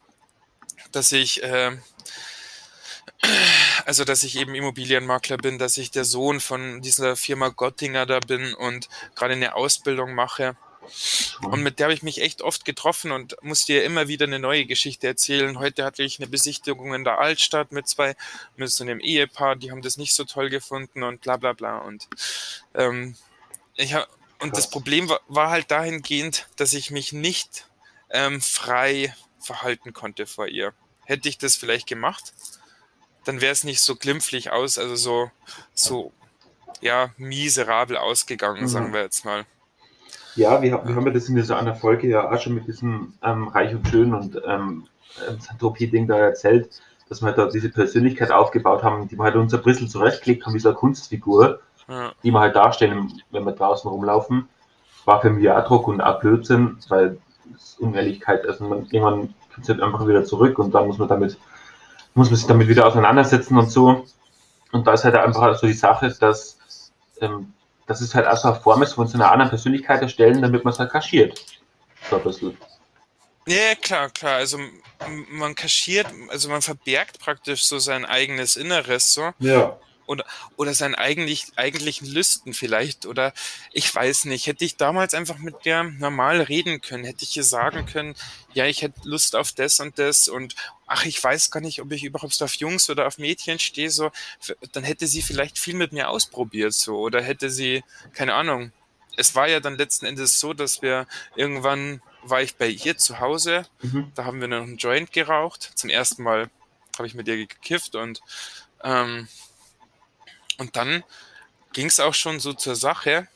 dass 0.92 1.10
ich, 1.12 1.42
äh, 1.42 1.76
also 3.84 4.04
dass 4.04 4.22
ich 4.22 4.36
eben 4.36 4.54
Immobilienmakler 4.54 5.36
bin, 5.36 5.58
dass 5.58 5.76
ich 5.76 5.90
der 5.90 6.04
Sohn 6.04 6.40
von 6.40 6.82
dieser 6.82 7.16
Firma 7.16 7.48
Gottinger 7.48 8.06
da 8.06 8.20
bin 8.20 8.54
und 8.54 8.88
gerade 9.14 9.34
eine 9.34 9.54
Ausbildung 9.54 10.14
mache. 10.14 10.56
Und 11.42 11.62
mit 11.62 11.78
der 11.78 11.84
habe 11.84 11.94
ich 11.94 12.02
mich 12.02 12.22
echt 12.22 12.42
oft 12.42 12.64
getroffen 12.64 13.12
und 13.12 13.36
musste 13.42 13.74
ihr 13.74 13.84
immer 13.84 14.08
wieder 14.08 14.26
eine 14.26 14.38
neue 14.38 14.64
Geschichte 14.64 15.06
erzählen. 15.06 15.58
Heute 15.58 15.84
hatte 15.84 16.02
ich 16.02 16.18
eine 16.18 16.28
Besichtigung 16.28 16.94
in 16.94 17.04
der 17.04 17.18
Altstadt 17.18 17.72
mit 17.72 17.88
zwei, 17.88 18.16
mit 18.56 18.70
so 18.70 18.84
einem 18.84 19.00
Ehepaar, 19.00 19.56
die 19.56 19.70
haben 19.70 19.82
das 19.82 19.96
nicht 19.96 20.14
so 20.14 20.24
toll 20.24 20.48
gefunden 20.48 21.02
und 21.02 21.20
bla 21.20 21.36
bla 21.36 21.52
bla. 21.52 21.78
Und 21.78 22.08
ähm, 22.74 23.16
ich 23.74 23.94
hab, 23.94 24.08
und 24.40 24.56
das 24.56 24.70
Problem 24.70 25.08
war, 25.08 25.20
war, 25.28 25.50
halt 25.50 25.70
dahingehend, 25.70 26.48
dass 26.56 26.72
ich 26.72 26.90
mich 26.90 27.12
nicht 27.12 27.66
ähm, 28.10 28.40
frei 28.40 29.14
verhalten 29.40 29.92
konnte 29.92 30.26
vor 30.26 30.46
ihr. 30.46 30.72
Hätte 31.04 31.28
ich 31.28 31.38
das 31.38 31.56
vielleicht 31.56 31.86
gemacht, 31.86 32.32
dann 33.28 33.42
wäre 33.42 33.52
es 33.52 33.62
nicht 33.62 33.82
so 33.82 33.94
glimpflich 33.94 34.52
aus, 34.52 34.78
also 34.78 34.96
so, 34.96 35.30
so 35.74 36.12
ja, 36.80 37.10
miserabel 37.18 37.98
ausgegangen, 37.98 38.62
mhm. 38.62 38.68
sagen 38.68 38.92
wir 38.94 39.02
jetzt 39.02 39.26
mal. 39.26 39.44
Ja, 40.34 40.62
wir, 40.62 40.70
wir 40.70 40.94
haben 40.94 41.06
ja 41.06 41.12
das 41.12 41.28
in 41.28 41.36
dieser 41.36 41.58
anderen 41.58 41.78
Folge 41.78 42.08
ja 42.08 42.30
auch 42.30 42.40
schon 42.40 42.54
mit 42.54 42.66
diesem 42.66 43.12
ähm, 43.22 43.48
Reich 43.48 43.74
und 43.74 43.86
Schön 43.86 44.14
und 44.14 44.40
ähm, 44.46 44.86
Santropie-Ding 45.40 46.06
da 46.06 46.16
erzählt, 46.16 46.70
dass 47.10 47.20
wir 47.20 47.26
halt 47.26 47.38
da 47.38 47.48
diese 47.48 47.68
Persönlichkeit 47.68 48.30
aufgebaut 48.30 48.82
haben, 48.82 49.08
die 49.08 49.16
wir 49.18 49.24
halt 49.24 49.36
uns 49.36 49.52
ein 49.52 49.62
bisschen 49.62 49.88
zurechtgelegt 49.88 50.46
haben, 50.46 50.54
wie 50.54 50.60
so 50.60 50.70
eine 50.70 50.78
Kunstfigur, 50.78 51.60
ja. 51.86 52.12
die 52.22 52.30
wir 52.30 52.40
halt 52.40 52.56
darstellen, 52.56 53.20
wenn 53.30 53.44
wir 53.44 53.52
draußen 53.52 53.90
rumlaufen. 53.90 54.48
War 55.04 55.20
für 55.20 55.28
mich 55.28 55.50
auch 55.50 55.66
Druck 55.66 55.86
und 55.88 56.00
auch 56.00 56.20
Blödsinn, 56.20 56.78
weil 56.88 57.18
es 57.54 57.76
Unehrlichkeit, 57.78 58.46
also 58.46 58.64
man, 58.64 58.86
irgendwann 58.90 59.34
kommt 59.52 59.64
es 59.64 59.68
halt 59.68 59.82
einfach 59.82 60.06
wieder 60.06 60.24
zurück 60.24 60.58
und 60.58 60.74
dann 60.74 60.86
muss 60.86 60.96
man 60.96 61.08
damit, 61.08 61.36
muss 62.18 62.30
man 62.30 62.36
sich 62.36 62.46
damit 62.46 62.68
wieder 62.68 62.86
auseinandersetzen 62.86 63.56
und 63.56 63.70
so. 63.70 64.04
Und 64.72 64.86
da 64.86 64.92
ist 64.92 65.04
halt 65.04 65.16
einfach 65.16 65.58
so 65.58 65.66
die 65.66 65.72
Sache, 65.72 66.14
dass 66.20 66.58
ähm, 67.20 67.54
dass 67.86 68.02
es 68.02 68.14
halt 68.14 68.26
auch 68.26 68.36
so 68.36 68.48
eine 68.48 68.60
Form 68.60 68.82
ist, 68.82 68.92
von 68.92 69.08
so 69.08 69.14
einer 69.14 69.32
anderen 69.32 69.48
Persönlichkeit 69.48 70.02
erstellen, 70.02 70.42
damit 70.42 70.62
man 70.62 70.74
es 70.74 70.78
halt 70.78 70.90
kaschiert. 70.90 71.42
So 72.10 72.16
ein 72.16 72.22
bisschen. 72.22 72.58
Ja, 73.46 73.74
klar, 73.80 74.10
klar. 74.10 74.36
Also 74.36 74.58
man 75.30 75.54
kaschiert, 75.54 76.06
also 76.28 76.50
man 76.50 76.60
verbergt 76.60 77.18
praktisch 77.18 77.64
so 77.64 77.78
sein 77.78 78.04
eigenes 78.04 78.56
Inneres 78.56 79.14
so. 79.14 79.30
Ja 79.38 79.78
oder, 80.08 80.24
oder 80.56 80.74
seinen 80.74 80.94
eigentlich, 80.94 81.52
eigentlichen 81.56 82.08
Lüsten 82.08 82.54
vielleicht. 82.54 83.06
Oder 83.06 83.32
ich 83.72 83.94
weiß 83.94 84.24
nicht, 84.24 84.46
hätte 84.46 84.64
ich 84.64 84.76
damals 84.76 85.14
einfach 85.14 85.38
mit 85.38 85.64
der 85.64 85.84
normal 85.84 86.40
reden 86.40 86.80
können, 86.80 87.04
hätte 87.04 87.24
ich 87.24 87.36
ihr 87.36 87.44
sagen 87.44 87.86
können, 87.86 88.16
ja, 88.54 88.66
ich 88.66 88.82
hätte 88.82 89.00
Lust 89.04 89.36
auf 89.36 89.52
das 89.52 89.78
und 89.80 89.98
das 89.98 90.26
und 90.26 90.56
ach, 90.86 91.04
ich 91.04 91.22
weiß 91.22 91.50
gar 91.50 91.60
nicht, 91.60 91.80
ob 91.80 91.92
ich 91.92 92.04
überhaupt 92.04 92.42
auf 92.42 92.54
Jungs 92.54 92.88
oder 92.88 93.06
auf 93.06 93.18
Mädchen 93.18 93.58
stehe, 93.58 93.90
so, 93.90 94.10
dann 94.72 94.84
hätte 94.84 95.06
sie 95.06 95.22
vielleicht 95.22 95.58
viel 95.58 95.74
mit 95.74 95.92
mir 95.92 96.08
ausprobiert, 96.08 96.72
so, 96.72 96.98
oder 96.98 97.22
hätte 97.22 97.50
sie, 97.50 97.84
keine 98.14 98.34
Ahnung. 98.34 98.72
Es 99.16 99.34
war 99.34 99.48
ja 99.48 99.60
dann 99.60 99.76
letzten 99.76 100.06
Endes 100.06 100.40
so, 100.40 100.54
dass 100.54 100.80
wir 100.80 101.06
irgendwann 101.36 102.00
war 102.22 102.40
ich 102.40 102.56
bei 102.56 102.68
ihr 102.68 102.96
zu 102.96 103.20
Hause, 103.20 103.66
mhm. 103.82 104.10
da 104.14 104.24
haben 104.24 104.40
wir 104.40 104.48
noch 104.48 104.62
einen 104.62 104.76
Joint 104.76 105.12
geraucht. 105.12 105.72
Zum 105.74 105.90
ersten 105.90 106.22
Mal 106.22 106.50
habe 106.96 107.06
ich 107.06 107.14
mit 107.14 107.28
ihr 107.28 107.36
gekifft 107.36 107.94
und 107.94 108.20
ähm, 108.82 109.28
und 110.58 110.76
dann 110.76 111.02
ging 111.72 111.86
es 111.86 112.00
auch 112.00 112.14
schon 112.14 112.40
so 112.40 112.52
zur 112.52 112.76
Sache, 112.76 113.28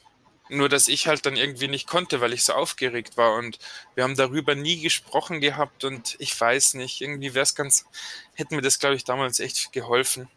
nur 0.49 0.69
dass 0.69 0.89
ich 0.89 1.07
halt 1.07 1.25
dann 1.25 1.37
irgendwie 1.37 1.69
nicht 1.69 1.87
konnte, 1.87 2.21
weil 2.21 2.33
ich 2.33 2.45
so 2.45 2.53
aufgeregt 2.53 3.17
war 3.17 3.35
und 3.37 3.59
wir 3.95 4.05
haben 4.05 4.17
darüber 4.17 4.55
nie 4.55 4.81
gesprochen 4.81 5.41
gehabt 5.41 5.85
und 5.85 6.17
ich 6.19 6.39
weiß 6.39 6.75
nicht, 6.75 7.01
irgendwie 7.01 7.35
wäre 7.35 7.45
es 7.45 7.55
ganz, 7.55 7.87
hätten 8.35 8.57
mir 8.57 8.63
das 8.63 8.79
glaube 8.79 8.97
ich 8.97 9.05
damals 9.05 9.41
echt 9.41 9.73
geholfen. 9.73 10.29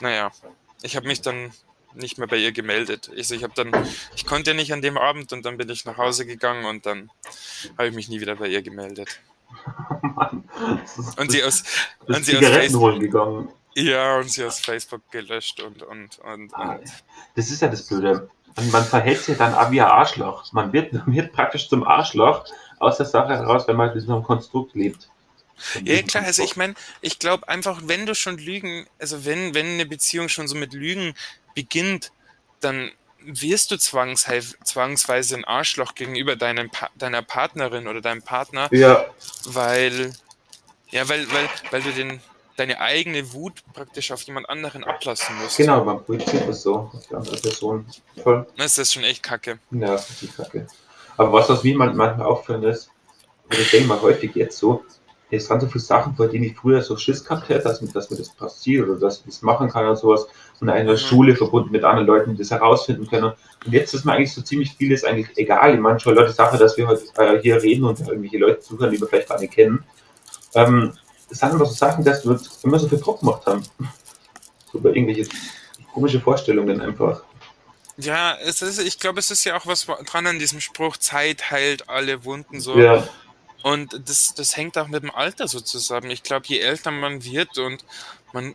Naja, 0.00 0.30
ich 0.82 0.96
habe 0.96 1.06
mich 1.06 1.22
dann 1.22 1.52
nicht 1.94 2.18
mehr 2.18 2.28
bei 2.28 2.36
ihr 2.36 2.52
gemeldet. 2.52 3.10
Also 3.16 3.34
ich 3.34 3.42
habe 3.42 3.54
dann, 3.56 3.72
ich 4.14 4.26
konnte 4.26 4.54
nicht 4.54 4.72
an 4.72 4.82
dem 4.82 4.98
Abend 4.98 5.32
und 5.32 5.44
dann 5.46 5.56
bin 5.56 5.68
ich 5.70 5.84
nach 5.84 5.96
Hause 5.96 6.26
gegangen 6.26 6.66
und 6.66 6.84
dann 6.84 7.10
habe 7.78 7.88
ich 7.88 7.94
mich 7.94 8.08
nie 8.08 8.20
wieder 8.20 8.36
bei 8.36 8.48
ihr 8.48 8.62
gemeldet. 8.62 9.20
Mann, 10.02 10.44
und 11.16 11.32
sie 11.32 11.42
aus, 11.42 11.64
und 12.06 12.24
sie 12.24 12.36
aus 12.36 12.44
Facebook 12.44 13.00
gegangen. 13.00 13.48
Ja, 13.76 14.16
und 14.16 14.30
sie 14.30 14.42
aus 14.42 14.60
Facebook 14.60 15.02
gelöscht 15.10 15.60
und, 15.60 15.82
und, 15.82 16.18
und, 16.20 16.54
ah, 16.54 16.76
und. 16.76 16.90
Das 17.34 17.50
ist 17.50 17.60
ja 17.60 17.68
das 17.68 17.82
Blöde. 17.82 18.30
Man 18.72 18.84
verhält 18.84 19.20
sich 19.20 19.36
dann 19.36 19.52
auch 19.54 19.70
wie 19.70 19.82
ein 19.82 19.86
Arschloch. 19.86 20.50
Man 20.52 20.72
wird, 20.72 20.92
man 20.94 21.14
wird 21.14 21.32
praktisch 21.32 21.68
zum 21.68 21.86
Arschloch 21.86 22.46
aus 22.78 22.96
der 22.96 23.04
Sache 23.04 23.34
heraus, 23.34 23.68
wenn 23.68 23.76
man 23.76 23.92
in 23.92 24.00
so 24.00 24.14
einem 24.14 24.22
Konstrukt 24.22 24.74
lebt. 24.74 25.10
Ja, 25.84 26.00
klar, 26.02 26.24
also 26.24 26.42
ich 26.42 26.56
meine, 26.56 26.74
ich 27.00 27.18
glaube 27.18 27.48
einfach, 27.48 27.82
wenn 27.84 28.06
du 28.06 28.14
schon 28.14 28.38
Lügen, 28.38 28.86
also 28.98 29.24
wenn, 29.24 29.54
wenn 29.54 29.66
eine 29.66 29.86
Beziehung 29.86 30.28
schon 30.28 30.48
so 30.48 30.54
mit 30.54 30.72
Lügen 30.72 31.14
beginnt, 31.54 32.12
dann 32.60 32.92
wirst 33.20 33.70
du 33.70 33.78
zwangsweise 33.78 35.36
ein 35.36 35.44
Arschloch 35.44 35.94
gegenüber 35.94 36.36
deinem, 36.36 36.70
deiner 36.94 37.22
Partnerin 37.22 37.88
oder 37.88 38.00
deinem 38.00 38.22
Partner. 38.22 38.68
Ja. 38.70 39.06
Weil, 39.44 40.14
ja, 40.90 41.08
weil, 41.08 41.30
weil, 41.32 41.48
weil 41.70 41.82
du 41.82 41.92
den, 41.92 42.20
deine 42.56 42.80
eigene 42.80 43.32
Wut 43.32 43.62
praktisch 43.72 44.10
auf 44.12 44.22
jemand 44.22 44.48
anderen 44.48 44.84
ablassen 44.84 45.36
musst. 45.42 45.56
Genau, 45.56 45.84
man 45.84 46.04
projiziert 46.04 46.48
das 46.48 46.62
so 46.62 46.90
auf 46.92 47.06
die 47.08 47.14
andere 47.14 47.36
Person. 47.36 47.86
Voll. 48.22 48.46
Das 48.56 48.78
ist 48.78 48.92
schon 48.92 49.04
echt 49.04 49.22
kacke. 49.22 49.58
Ja, 49.70 49.92
das 49.92 50.10
ist 50.10 50.22
richtig 50.22 50.36
kacke. 50.36 50.66
Aber 51.16 51.32
was 51.32 51.50
aus 51.50 51.64
wie 51.64 51.74
man 51.74 51.96
manchmal 51.96 52.26
auffällt 52.26 52.64
ist, 52.64 52.90
und 53.48 53.58
ich 53.58 53.70
denke 53.70 53.88
mal 53.88 54.00
häufig 54.00 54.34
jetzt 54.34 54.58
so, 54.58 54.84
es 55.30 55.50
waren 55.50 55.60
so 55.60 55.66
viele 55.66 55.82
Sachen, 55.82 56.14
vor 56.14 56.28
denen 56.28 56.44
ich 56.44 56.56
früher 56.56 56.82
so 56.82 56.96
Schiss 56.96 57.24
gehabt 57.24 57.48
hätte, 57.48 57.64
dass, 57.64 57.80
dass 57.80 58.10
mir 58.10 58.16
das 58.16 58.28
passiert 58.30 58.88
oder 58.88 58.98
dass 58.98 59.18
ich 59.18 59.24
das 59.24 59.42
machen 59.42 59.68
kann 59.68 59.86
und 59.86 59.96
sowas. 59.96 60.26
Und 60.60 60.68
in 60.68 60.74
einer 60.74 60.92
mhm. 60.92 60.98
Schule 60.98 61.34
verbunden 61.34 61.70
mit 61.72 61.84
anderen 61.84 62.06
Leuten, 62.06 62.32
die 62.32 62.38
das 62.38 62.50
herausfinden 62.50 63.08
können. 63.08 63.32
Und 63.64 63.72
jetzt 63.72 63.92
ist 63.92 64.04
mir 64.04 64.12
eigentlich 64.12 64.32
so 64.32 64.42
ziemlich 64.42 64.74
vieles 64.76 65.04
eigentlich 65.04 65.36
egal. 65.36 65.74
Ich 65.74 65.80
meine 65.80 65.98
schon 65.98 66.14
Leute 66.14 66.32
Sache, 66.32 66.58
dass 66.58 66.76
wir 66.76 66.86
heute 66.86 67.02
äh, 67.16 67.40
hier 67.42 67.60
reden 67.60 67.84
und 67.84 67.98
irgendwelche 68.00 68.38
Leute 68.38 68.60
zuhören, 68.60 68.92
die 68.92 69.00
wir 69.00 69.08
vielleicht 69.08 69.28
gar 69.28 69.40
nicht 69.40 69.52
kennen. 69.52 69.84
Ähm, 70.54 70.92
das 71.28 71.38
sind 71.38 71.50
immer 71.50 71.66
so 71.66 71.72
Sachen, 71.72 72.04
dass 72.04 72.24
wir 72.24 72.40
immer 72.62 72.78
so 72.78 72.88
viel 72.88 73.00
Druck 73.00 73.20
gemacht 73.20 73.46
haben. 73.46 73.62
So 74.72 74.78
über 74.78 74.94
irgendwelche 74.94 75.28
komische 75.92 76.20
Vorstellungen 76.20 76.80
einfach. 76.80 77.22
Ja, 77.96 78.36
es 78.36 78.60
ist, 78.62 78.78
ich 78.78 78.98
glaube, 78.98 79.20
es 79.20 79.30
ist 79.30 79.44
ja 79.44 79.56
auch 79.56 79.66
was 79.66 79.86
dran 79.86 80.26
an 80.26 80.38
diesem 80.38 80.60
Spruch, 80.60 80.98
Zeit 80.98 81.50
heilt 81.50 81.88
alle 81.88 82.24
Wunden 82.24 82.60
so. 82.60 82.78
Ja. 82.78 83.08
Und 83.62 84.08
das, 84.08 84.34
das 84.34 84.56
hängt 84.56 84.76
auch 84.78 84.86
mit 84.86 85.02
dem 85.02 85.10
Alter 85.10 85.48
so 85.48 85.60
zusammen. 85.60 86.10
Ich 86.10 86.22
glaube, 86.22 86.46
je 86.46 86.58
älter 86.58 86.90
man 86.90 87.24
wird 87.24 87.58
und 87.58 87.84
man 88.32 88.54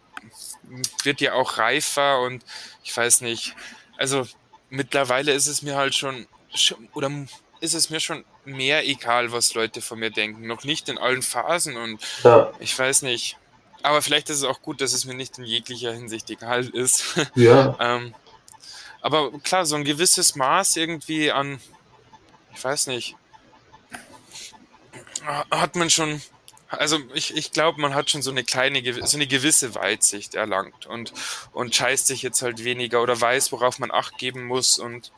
wird 1.04 1.22
ja 1.22 1.34
auch 1.34 1.58
reifer 1.58 2.22
und 2.22 2.46
ich 2.84 2.96
weiß 2.96 3.22
nicht, 3.22 3.56
also 3.98 4.28
mittlerweile 4.70 5.34
ist 5.34 5.48
es 5.48 5.64
mir 5.64 5.76
halt 5.76 5.96
schon, 5.96 6.28
oder 6.94 7.10
ist 7.62 7.76
es 7.76 7.90
mir 7.90 8.00
schon 8.00 8.26
mehr 8.44 8.88
egal, 8.88 9.32
was 9.32 9.54
Leute 9.54 9.82
von 9.82 10.00
mir 10.00 10.10
denken. 10.12 10.48
Noch 10.48 10.64
nicht 10.64 10.90
in 10.90 10.98
allen 10.98 11.22
Phasen 11.22 11.78
und 11.78 12.02
ja. 12.24 12.52
ich 12.60 12.78
weiß 12.78 13.04
nicht. 13.04 13.38
Aber 13.84 14.02
vielleicht 14.02 14.30
ist 14.30 14.38
es 14.38 14.44
auch 14.44 14.62
gut, 14.62 14.82
dass 14.82 14.94
es 14.94 15.06
mir 15.06 15.14
nicht 15.14 15.38
in 15.38 15.46
jeglicher 15.46 15.94
Hinsicht 15.94 16.30
egal 16.30 16.68
ist. 16.68 17.16
Ja. 17.36 17.78
ähm, 17.80 18.14
aber 19.02 19.32
klar, 19.40 19.66
so 19.66 19.76
ein 19.76 19.84
gewisses 19.84 20.36
Maß 20.36 20.76
irgendwie 20.76 21.32
an, 21.32 21.60
ich 22.54 22.64
weiß 22.64 22.88
nicht, 22.88 23.16
hat 25.50 25.76
man 25.76 25.90
schon, 25.90 26.22
also 26.70 27.00
ich, 27.14 27.36
ich 27.36 27.52
glaube, 27.52 27.82
man 27.82 27.96
hat 27.96 28.10
schon 28.10 28.22
so 28.22 28.32
eine 28.32 28.44
kleine, 28.44 28.82
so 29.08 29.18
eine 29.18 29.28
gewisse 29.28 29.74
Weitsicht 29.76 30.36
erlangt 30.36 30.86
und, 30.86 31.14
und 31.52 31.76
scheißt 31.76 32.08
sich 32.08 32.22
jetzt 32.22 32.42
halt 32.42 32.64
weniger 32.64 33.02
oder 33.02 33.20
weiß, 33.20 33.52
worauf 33.52 33.80
man 33.80 33.92
Acht 33.92 34.18
geben 34.18 34.46
muss 34.46 34.78
und 34.78 35.12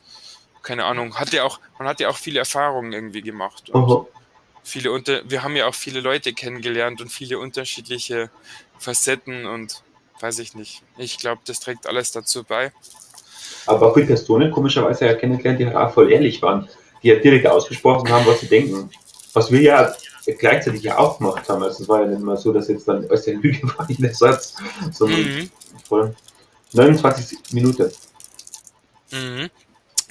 keine 0.63 0.85
Ahnung, 0.85 1.15
hat 1.15 1.31
ja 1.33 1.43
auch, 1.43 1.59
man 1.77 1.87
hat 1.87 1.99
ja 1.99 2.09
auch 2.09 2.17
viele 2.17 2.39
Erfahrungen 2.39 2.93
irgendwie 2.93 3.21
gemacht. 3.21 3.69
Und 3.69 4.07
viele 4.63 4.91
unter, 4.91 5.29
wir 5.29 5.43
haben 5.43 5.55
ja 5.55 5.67
auch 5.67 5.75
viele 5.75 5.99
Leute 5.99 6.33
kennengelernt 6.33 7.01
und 7.01 7.09
viele 7.09 7.37
unterschiedliche 7.37 8.29
Facetten 8.79 9.45
und 9.45 9.83
weiß 10.19 10.39
ich 10.39 10.55
nicht. 10.55 10.81
Ich 10.97 11.17
glaube, 11.17 11.41
das 11.45 11.59
trägt 11.59 11.85
alles 11.85 12.11
dazu 12.11 12.43
bei. 12.43 12.71
Aber 13.65 13.87
auch 13.87 13.93
viele 13.93 14.07
Personen 14.07 14.51
komischerweise 14.51 15.05
ja 15.05 15.13
kennengelernt, 15.13 15.59
die 15.59 15.65
halt 15.67 15.75
auch 15.75 15.93
voll 15.93 16.11
ehrlich 16.11 16.41
waren, 16.41 16.67
die 17.01 17.09
ja 17.09 17.15
direkt 17.15 17.45
ausgesprochen 17.45 18.09
haben, 18.09 18.25
was 18.25 18.39
sie 18.39 18.47
denken. 18.47 18.89
Was 19.33 19.51
wir 19.51 19.61
ja 19.61 19.93
gleichzeitig 20.39 20.83
ja 20.83 20.97
auch 20.97 21.17
gemacht 21.17 21.47
haben. 21.49 21.63
Also 21.63 21.83
es 21.83 21.89
war 21.89 22.01
ja 22.01 22.07
nicht 22.07 22.21
mal 22.21 22.37
so, 22.37 22.53
dass 22.53 22.69
jetzt 22.69 22.87
dann 22.87 23.09
aus 23.09 23.23
der 23.23 23.35
Lüge 23.35 23.61
war 23.77 23.85
nicht 23.87 24.01
der 24.01 24.13
Satz, 24.13 24.55
sondern 24.91 25.19
mhm. 25.19 25.51
voll 25.87 26.15
29 26.71 27.39
Minuten. 27.51 27.91
Mhm. 29.11 29.49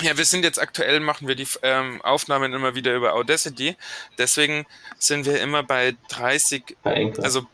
Ja, 0.02 0.16
wir 0.16 0.24
sind 0.24 0.42
jetzt 0.42 0.60
aktuell, 0.60 0.98
machen 0.98 1.28
wir 1.28 1.36
die 1.36 1.46
ähm, 1.62 2.02
Aufnahmen 2.02 2.52
immer 2.54 2.74
wieder 2.74 2.92
über 2.92 3.14
Audacity. 3.14 3.76
Deswegen 4.18 4.66
sind 4.98 5.26
wir 5.26 5.40
immer 5.40 5.62
bei 5.62 5.94
30, 6.08 6.76
bei 6.82 7.12
also 7.22 7.46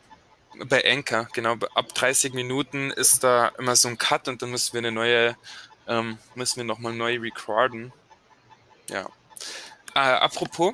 bei 0.65 0.83
Anchor, 0.83 1.27
genau. 1.31 1.57
Ab 1.75 1.93
30 1.93 2.33
Minuten 2.33 2.89
ist 2.89 3.23
da 3.23 3.49
immer 3.59 3.75
so 3.75 3.87
ein 3.87 3.99
Cut 3.99 4.27
und 4.27 4.41
dann 4.41 4.49
müssen 4.49 4.73
wir 4.73 4.79
eine 4.79 4.91
neue, 4.91 5.37
ähm, 5.87 6.17
müssen 6.33 6.57
wir 6.57 6.63
nochmal 6.63 6.93
neu 6.93 7.19
recorden. 7.19 7.93
Ja. 8.89 9.09
Äh, 9.93 9.99
apropos, 9.99 10.73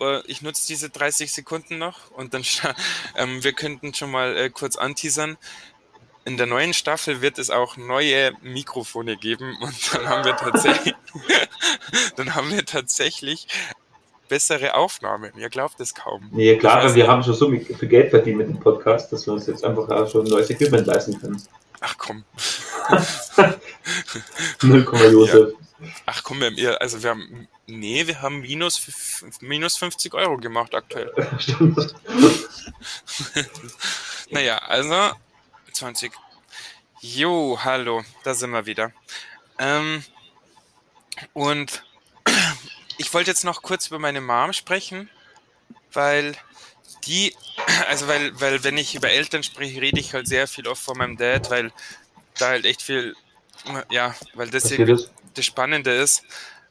äh, 0.00 0.22
ich 0.26 0.40
nutze 0.40 0.66
diese 0.66 0.88
30 0.88 1.30
Sekunden 1.30 1.76
noch 1.76 2.10
und 2.12 2.32
dann, 2.32 2.42
ähm, 3.16 3.44
wir 3.44 3.52
könnten 3.52 3.92
schon 3.92 4.10
mal 4.10 4.34
äh, 4.34 4.48
kurz 4.48 4.76
anteasern. 4.76 5.36
In 6.24 6.36
der 6.36 6.46
neuen 6.46 6.72
Staffel 6.72 7.20
wird 7.20 7.38
es 7.38 7.50
auch 7.50 7.76
neue 7.76 8.32
Mikrofone 8.42 9.16
geben 9.16 9.56
und 9.60 9.94
dann 9.94 10.08
haben 10.08 10.24
wir 10.24 10.36
tatsächlich, 10.36 10.94
dann 12.16 12.34
haben 12.34 12.50
wir 12.50 12.64
tatsächlich 12.64 13.48
bessere 14.28 14.74
Aufnahmen. 14.74 15.32
Ihr 15.36 15.50
glaubt 15.50 15.80
es 15.80 15.94
kaum. 15.94 16.28
Nee, 16.32 16.56
klar, 16.56 16.78
also, 16.78 16.94
wir 16.94 17.08
haben 17.08 17.22
schon 17.22 17.34
so 17.34 17.50
viel 17.50 17.88
Geld 17.88 18.10
verdient 18.10 18.38
mit 18.38 18.48
dem 18.48 18.60
Podcast, 18.60 19.12
dass 19.12 19.26
wir 19.26 19.34
uns 19.34 19.46
jetzt 19.46 19.64
einfach 19.64 19.88
auch 19.88 20.10
schon 20.10 20.26
neues 20.26 20.48
Equipment 20.48 20.86
leisten 20.86 21.20
können. 21.20 21.42
Ach 21.80 21.94
komm. 21.98 22.24
0, 24.62 24.86
Josef. 25.12 25.48
Ja. 25.80 25.88
Ach 26.06 26.22
komm, 26.22 26.40
wir 26.40 26.80
also 26.80 27.02
wir 27.02 27.10
haben, 27.10 27.48
nee, 27.66 28.06
wir 28.06 28.22
haben 28.22 28.40
minus, 28.40 28.80
minus 29.40 29.76
50 29.76 30.14
Euro 30.14 30.36
gemacht 30.36 30.74
aktuell. 30.74 31.12
Stimmt. 31.38 31.94
naja, 34.30 34.58
also 34.58 35.12
20. 35.72 36.12
Jo, 37.00 37.58
hallo, 37.62 38.04
da 38.24 38.34
sind 38.34 38.50
wir 38.50 38.66
wieder. 38.66 38.92
Ähm, 39.58 40.04
und 41.32 41.82
ich 42.98 43.12
wollte 43.12 43.30
jetzt 43.30 43.44
noch 43.44 43.62
kurz 43.62 43.88
über 43.88 43.98
meine 43.98 44.20
Mom 44.20 44.52
sprechen, 44.52 45.10
weil 45.92 46.36
die, 47.04 47.34
also 47.88 48.08
weil, 48.08 48.38
weil 48.40 48.62
wenn 48.64 48.78
ich 48.78 48.94
über 48.94 49.10
Eltern 49.10 49.42
spreche, 49.42 49.80
rede 49.80 50.00
ich 50.00 50.14
halt 50.14 50.28
sehr 50.28 50.46
viel 50.46 50.68
oft 50.68 50.82
von 50.82 50.96
meinem 50.96 51.16
Dad, 51.16 51.50
weil 51.50 51.72
da 52.38 52.48
halt 52.48 52.64
echt 52.64 52.82
viel, 52.82 53.16
ja, 53.90 54.14
weil 54.34 54.50
das 54.50 54.70
irgendwie 54.70 55.04
das 55.34 55.44
Spannende 55.44 55.92
ist. 55.92 56.22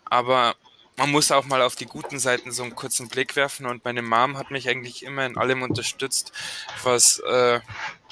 Aber 0.06 0.56
man 0.98 1.12
muss 1.12 1.32
auch 1.32 1.46
mal 1.46 1.62
auf 1.62 1.76
die 1.76 1.86
guten 1.86 2.20
Seiten 2.20 2.52
so 2.52 2.64
einen 2.64 2.76
kurzen 2.76 3.08
Blick 3.08 3.36
werfen 3.36 3.66
und 3.66 3.84
meine 3.86 4.02
Mom 4.02 4.38
hat 4.38 4.52
mich 4.52 4.70
eigentlich 4.70 5.04
immer 5.04 5.26
in 5.26 5.38
allem 5.38 5.62
unterstützt, 5.62 6.32
was, 6.84 7.20
äh, 7.20 7.60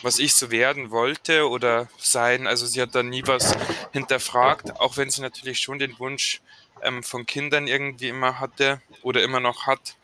was 0.02 0.20
ich 0.20 0.34
so 0.34 0.52
werden 0.52 0.92
wollte 0.92 1.50
oder 1.50 1.88
sein. 1.98 2.48
Also 2.48 2.66
sie 2.66 2.82
hat 2.82 2.96
da 2.96 3.04
nie 3.04 3.24
was 3.26 3.54
hinterfragt, 3.92 4.80
auch 4.80 4.98
wenn 4.98 5.10
sie 5.10 5.22
natürlich 5.22 5.60
schon 5.60 5.80
den 5.80 5.98
Wunsch 6.00 6.42
ähm, 6.82 7.04
von 7.04 7.26
Kindern 7.26 7.68
irgendwie 7.68 8.10
immer 8.10 8.40
hatte 8.40 8.82
oder 9.02 9.24
immer 9.24 9.40
noch 9.40 9.68
hat. 9.68 9.96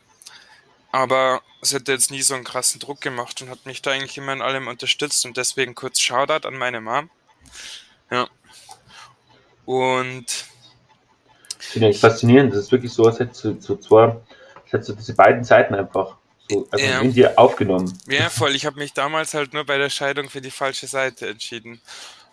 Aber 0.92 1.42
sie 1.62 1.76
hat 1.76 1.88
jetzt 1.88 2.10
nie 2.10 2.22
so 2.22 2.34
einen 2.34 2.44
krassen 2.44 2.80
Druck 2.80 3.00
gemacht 3.00 3.42
und 3.42 3.50
hat 3.50 3.66
mich 3.66 3.82
da 3.82 3.90
eigentlich 3.90 4.16
immer 4.18 4.32
in 4.32 4.42
allem 4.42 4.68
unterstützt 4.68 5.24
und 5.26 5.36
deswegen 5.36 5.74
kurz 5.74 6.00
Shoutout 6.00 6.46
an 6.46 6.56
meine 6.56 6.80
Mom. 6.80 7.10
Ja. 8.10 8.28
Und 9.64 10.46
finde 11.58 11.88
ich 11.90 12.00
faszinierend. 12.00 12.52
Das 12.52 12.60
ist 12.60 12.72
wirklich 12.72 12.92
so, 12.92 13.04
als 13.04 13.18
hättest 13.18 13.44
du 13.44 13.60
so 13.60 13.76
zwei, 13.76 14.04
als 14.04 14.72
hättest 14.72 14.88
du 14.90 14.94
diese 14.94 15.14
beiden 15.14 15.44
Seiten 15.44 15.74
einfach 15.74 16.16
so 16.50 16.68
also 16.70 16.84
ja. 16.84 17.00
in 17.00 17.12
dir 17.12 17.38
aufgenommen. 17.38 17.98
Ja, 18.08 18.30
voll. 18.30 18.54
Ich 18.54 18.66
habe 18.66 18.78
mich 18.78 18.92
damals 18.92 19.34
halt 19.34 19.52
nur 19.52 19.64
bei 19.64 19.78
der 19.78 19.90
Scheidung 19.90 20.30
für 20.30 20.40
die 20.40 20.50
falsche 20.50 20.86
Seite 20.86 21.28
entschieden. 21.28 21.80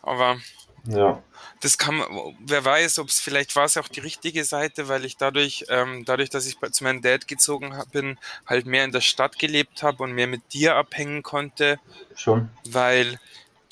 Aber 0.01 0.37
ja. 0.85 1.21
das 1.61 1.77
kann, 1.77 2.01
wer 2.39 2.63
weiß, 2.63 2.99
ob 2.99 3.07
es 3.07 3.19
vielleicht 3.19 3.55
war 3.55 3.65
es 3.65 3.77
auch 3.77 3.87
die 3.87 4.01
richtige 4.01 4.43
Seite, 4.43 4.87
weil 4.87 5.05
ich 5.05 5.17
dadurch, 5.17 5.65
ähm, 5.69 6.03
dadurch, 6.05 6.29
dass 6.29 6.45
ich 6.45 6.57
zu 6.71 6.83
meinem 6.83 7.01
Dad 7.01 7.27
gezogen 7.27 7.73
bin, 7.91 8.19
halt 8.45 8.65
mehr 8.65 8.83
in 8.83 8.91
der 8.91 9.01
Stadt 9.01 9.39
gelebt 9.39 9.83
habe 9.83 10.03
und 10.03 10.11
mehr 10.11 10.27
mit 10.27 10.53
dir 10.53 10.75
abhängen 10.75 11.23
konnte. 11.23 11.79
Schon. 12.15 12.49
Weil 12.65 13.19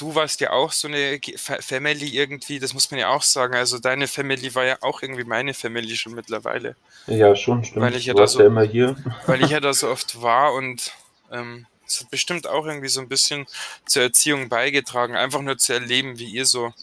du 0.01 0.15
warst 0.15 0.41
ja 0.41 0.51
auch 0.51 0.71
so 0.71 0.87
eine 0.87 1.19
Family 1.35 2.07
irgendwie, 2.07 2.59
das 2.59 2.73
muss 2.73 2.89
man 2.89 2.99
ja 2.99 3.09
auch 3.09 3.21
sagen. 3.21 3.53
Also 3.55 3.77
deine 3.77 4.07
Family 4.07 4.53
war 4.55 4.65
ja 4.65 4.77
auch 4.81 5.01
irgendwie 5.01 5.23
meine 5.23 5.53
Family 5.53 5.95
schon 5.95 6.15
mittlerweile. 6.15 6.75
Ja, 7.05 7.35
schon, 7.35 7.63
stimmt. 7.63 7.85
Weil 7.85 7.95
ich 7.95 8.07
ja, 8.07 8.15
da 8.15 8.25
so, 8.25 8.39
ja 8.39 8.47
immer 8.47 8.63
hier. 8.63 8.95
Weil 9.27 9.43
ich 9.43 9.51
ja 9.51 9.59
da 9.61 9.73
so 9.73 9.89
oft 9.89 10.21
war 10.21 10.53
und 10.53 10.91
ähm, 11.31 11.67
es 11.85 12.01
hat 12.01 12.09
bestimmt 12.09 12.47
auch 12.47 12.65
irgendwie 12.65 12.87
so 12.87 12.99
ein 12.99 13.09
bisschen 13.09 13.45
zur 13.85 14.03
Erziehung 14.03 14.49
beigetragen, 14.49 15.15
einfach 15.15 15.41
nur 15.41 15.57
zu 15.57 15.73
erleben, 15.73 16.17
wie 16.17 16.29
ihr 16.29 16.45
so, 16.45 16.73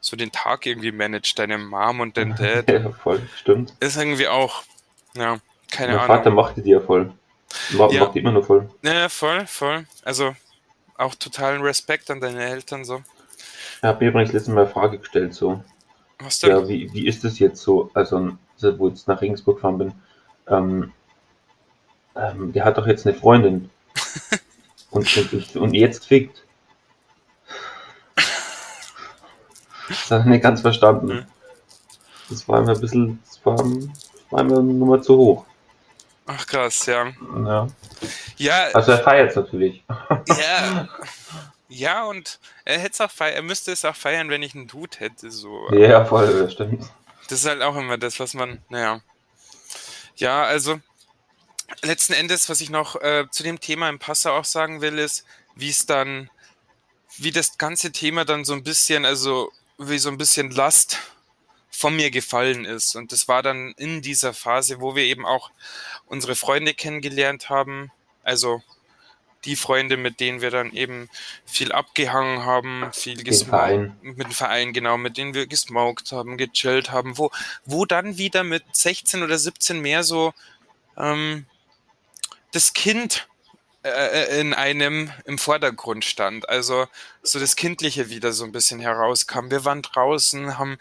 so 0.00 0.16
den 0.16 0.32
Tag 0.32 0.66
irgendwie 0.66 0.92
managt, 0.92 1.38
deine 1.38 1.58
Mom 1.58 2.00
und 2.00 2.16
dein 2.16 2.34
Dad. 2.36 2.68
Ja, 2.68 2.90
voll, 2.90 3.22
stimmt. 3.36 3.74
Ist 3.78 3.96
irgendwie 3.96 4.26
auch, 4.26 4.64
ja, 5.14 5.38
keine 5.70 5.92
mein 5.92 6.00
Ahnung. 6.00 6.16
Vater 6.16 6.30
machte 6.30 6.62
die 6.62 6.70
ja 6.70 6.80
voll. 6.80 7.12
Macht 7.70 7.92
ja. 7.92 8.06
die 8.06 8.18
immer 8.18 8.32
nur 8.32 8.44
voll. 8.44 8.68
Ja, 8.82 9.08
voll, 9.08 9.46
voll. 9.46 9.86
Also 10.02 10.34
auch 10.98 11.14
totalen 11.14 11.62
Respekt 11.62 12.10
an 12.10 12.20
deine 12.20 12.44
Eltern 12.44 12.84
so. 12.84 13.02
Ich 13.76 13.82
habe 13.82 14.04
mir 14.04 14.10
übrigens 14.10 14.32
letztes 14.32 14.52
Mal 14.52 14.62
eine 14.62 14.70
Frage 14.70 14.98
gestellt, 14.98 15.34
so. 15.34 15.62
Was 16.18 16.40
denn? 16.40 16.50
Ja, 16.50 16.68
wie, 16.68 16.92
wie 16.92 17.06
ist 17.06 17.24
das 17.24 17.38
jetzt 17.38 17.62
so, 17.62 17.90
also, 17.94 18.32
wo 18.78 18.88
ich 18.88 18.94
jetzt 18.94 19.08
nach 19.08 19.20
Regensburg 19.20 19.56
gefahren 19.56 19.78
bin, 19.78 19.92
ähm, 20.48 20.92
ähm, 22.14 22.52
der 22.52 22.64
hat 22.64 22.78
doch 22.78 22.86
jetzt 22.86 23.06
eine 23.06 23.14
Freundin. 23.14 23.70
und, 24.90 25.32
und, 25.32 25.56
und 25.56 25.74
jetzt 25.74 26.06
fickt. 26.06 26.42
Das 29.88 30.10
habe 30.10 30.22
ich 30.22 30.26
nicht 30.26 30.42
ganz 30.42 30.62
verstanden. 30.62 31.10
Hm. 31.10 31.26
Das 32.30 32.48
war 32.48 32.60
mir 32.62 32.72
ein 32.72 32.80
bisschen, 32.80 33.22
das 33.24 33.44
war, 33.44 33.58
war 34.30 34.44
mir 34.44 34.58
eine 34.58 34.72
Nummer 34.72 35.00
zu 35.00 35.16
hoch. 35.16 35.46
Ach 36.26 36.46
krass, 36.46 36.86
ja. 36.86 37.12
Ja. 37.44 37.68
Ja. 38.36 38.68
Also 38.72 38.92
er 38.92 38.98
feiert 38.98 39.30
es 39.30 39.36
natürlich. 39.36 39.84
Ja. 40.28 40.88
Ja, 41.68 42.04
und 42.04 42.38
er 42.64 42.78
hätte 42.78 43.04
auch 43.04 43.10
feiern, 43.10 43.34
er 43.34 43.42
müsste 43.42 43.72
es 43.72 43.84
auch 43.84 43.96
feiern, 43.96 44.28
wenn 44.30 44.42
ich 44.42 44.54
einen 44.54 44.68
Dude 44.68 44.98
hätte. 44.98 45.30
So. 45.30 45.68
Ja, 45.72 46.04
voll, 46.04 46.42
das 46.42 46.52
stimmt. 46.52 46.84
Das 47.28 47.40
ist 47.40 47.46
halt 47.46 47.60
auch 47.60 47.76
immer 47.76 47.98
das, 47.98 48.20
was 48.20 48.34
man, 48.34 48.62
naja. 48.68 49.00
Ja, 50.14 50.44
also 50.44 50.80
letzten 51.82 52.12
Endes, 52.12 52.48
was 52.48 52.60
ich 52.60 52.70
noch 52.70 52.96
äh, 53.02 53.26
zu 53.30 53.42
dem 53.42 53.60
Thema 53.60 53.88
im 53.88 53.98
Passau 53.98 54.32
auch 54.36 54.44
sagen 54.44 54.80
will, 54.80 54.98
ist, 54.98 55.26
wie 55.56 55.70
es 55.70 55.86
dann, 55.86 56.30
wie 57.18 57.32
das 57.32 57.58
ganze 57.58 57.90
Thema 57.90 58.24
dann 58.24 58.44
so 58.44 58.52
ein 58.52 58.62
bisschen, 58.62 59.04
also 59.04 59.50
wie 59.78 59.98
so 59.98 60.08
ein 60.08 60.18
bisschen 60.18 60.50
Last 60.52 60.98
von 61.76 61.94
mir 61.94 62.10
gefallen 62.10 62.64
ist. 62.64 62.96
Und 62.96 63.12
das 63.12 63.28
war 63.28 63.42
dann 63.42 63.72
in 63.76 64.00
dieser 64.00 64.32
Phase, 64.32 64.80
wo 64.80 64.96
wir 64.96 65.04
eben 65.04 65.26
auch 65.26 65.50
unsere 66.06 66.34
Freunde 66.34 66.72
kennengelernt 66.72 67.50
haben. 67.50 67.92
Also 68.22 68.62
die 69.44 69.56
Freunde, 69.56 69.96
mit 69.96 70.18
denen 70.18 70.40
wir 70.40 70.50
dann 70.50 70.72
eben 70.72 71.08
viel 71.44 71.72
abgehangen 71.72 72.44
haben, 72.44 72.90
viel 72.92 73.22
gesmoked, 73.22 73.92
mit 74.02 74.26
dem 74.26 74.32
Verein, 74.32 74.72
genau, 74.72 74.96
mit 74.96 75.18
denen 75.18 75.34
wir 75.34 75.46
gesmoked 75.46 76.12
haben, 76.12 76.38
gechillt 76.38 76.90
haben, 76.90 77.18
wo, 77.18 77.30
wo 77.64 77.84
dann 77.84 78.16
wieder 78.16 78.42
mit 78.42 78.64
16 78.72 79.22
oder 79.22 79.38
17 79.38 79.80
mehr 79.80 80.02
so 80.02 80.32
ähm, 80.96 81.46
das 82.52 82.72
Kind 82.72 83.28
äh, 83.86 84.40
in 84.40 84.54
einem 84.54 85.12
im 85.24 85.38
Vordergrund 85.38 86.04
stand. 86.04 86.48
Also 86.48 86.86
so 87.22 87.38
das 87.38 87.56
Kindliche 87.56 88.10
wieder 88.10 88.32
so 88.32 88.44
ein 88.44 88.52
bisschen 88.52 88.80
herauskam. 88.80 89.50
Wir 89.50 89.64
waren 89.64 89.82
draußen, 89.82 90.58
haben, 90.58 90.78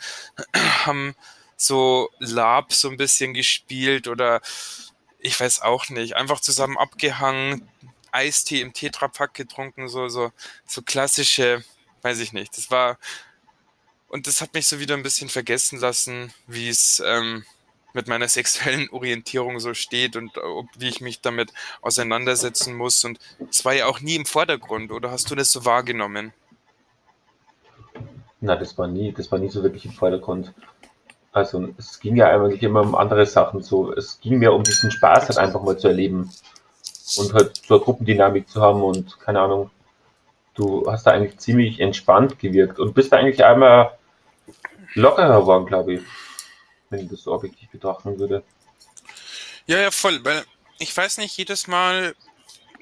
haben 0.85 1.15
so 1.57 2.09
Lab 2.19 2.73
so 2.73 2.89
ein 2.89 2.97
bisschen 2.97 3.33
gespielt 3.33 4.07
oder 4.07 4.41
ich 5.19 5.39
weiß 5.39 5.61
auch 5.61 5.89
nicht, 5.89 6.15
einfach 6.15 6.39
zusammen 6.39 6.77
abgehangen, 6.77 7.67
Eistee 8.11 8.61
im 8.61 8.73
Tetrapack 8.73 9.33
getrunken, 9.33 9.87
so, 9.89 10.07
so, 10.07 10.31
so 10.65 10.81
klassische, 10.81 11.63
weiß 12.01 12.19
ich 12.19 12.31
nicht. 12.31 12.57
Das 12.57 12.71
war, 12.71 12.97
und 14.07 14.27
das 14.27 14.41
hat 14.41 14.53
mich 14.53 14.67
so 14.67 14.79
wieder 14.79 14.95
ein 14.95 15.03
bisschen 15.03 15.29
vergessen 15.29 15.79
lassen, 15.79 16.33
wie 16.47 16.69
es, 16.69 17.01
ähm, 17.05 17.45
mit 17.95 18.09
meiner 18.09 18.27
sexuellen 18.27 18.89
Orientierung 18.91 19.59
so 19.59 19.73
steht 19.73 20.17
und 20.17 20.37
ob, 20.37 20.67
wie 20.77 20.89
ich 20.89 21.01
mich 21.01 21.21
damit 21.21 21.53
auseinandersetzen 21.81 22.75
muss. 22.75 23.03
Und 23.05 23.19
es 23.49 23.63
war 23.63 23.73
ja 23.73 23.87
auch 23.87 24.01
nie 24.01 24.15
im 24.15 24.25
Vordergrund, 24.25 24.91
oder 24.91 25.11
hast 25.11 25.31
du 25.31 25.35
das 25.35 25.49
so 25.49 25.65
wahrgenommen? 25.65 26.33
Na, 28.41 28.57
das 28.57 28.77
war 28.77 28.87
nie, 28.87 29.13
das 29.13 29.31
war 29.31 29.39
nie 29.39 29.49
so 29.49 29.63
wirklich 29.63 29.85
im 29.85 29.93
Vordergrund. 29.93 30.53
Also 31.31 31.69
es 31.77 31.99
ging 31.99 32.17
ja 32.17 32.27
eigentlich 32.27 32.61
immer 32.63 32.81
um 32.81 32.95
andere 32.95 33.25
Sachen. 33.25 33.63
So, 33.63 33.93
es 33.93 34.19
ging 34.19 34.39
mir 34.39 34.53
um 34.53 34.63
diesen 34.63 34.91
Spaß 34.91 35.29
halt 35.29 35.37
einfach 35.37 35.63
mal 35.63 35.77
zu 35.77 35.87
erleben 35.87 36.29
und 37.17 37.33
halt 37.33 37.61
so 37.65 37.75
eine 37.75 37.83
Gruppendynamik 37.83 38.49
zu 38.49 38.61
haben 38.61 38.83
und 38.83 39.19
keine 39.21 39.39
Ahnung. 39.39 39.71
Du 40.53 40.89
hast 40.89 41.05
da 41.05 41.11
eigentlich 41.11 41.37
ziemlich 41.37 41.79
entspannt 41.79 42.39
gewirkt 42.39 42.77
und 42.77 42.93
bist 42.93 43.11
da 43.11 43.17
eigentlich 43.17 43.43
einmal 43.43 43.97
lockerer 44.93 45.41
geworden, 45.41 45.65
glaube 45.65 45.95
ich 45.95 46.01
wenn 46.89 46.99
ich 46.99 47.09
das 47.09 47.23
so 47.23 47.33
objektiv 47.33 47.69
betrachten 47.69 48.17
würde. 48.19 48.43
Ja, 49.67 49.79
ja, 49.79 49.91
voll, 49.91 50.23
weil 50.23 50.43
ich 50.77 50.95
weiß 50.95 51.17
nicht, 51.17 51.37
jedes 51.37 51.67
Mal, 51.67 52.15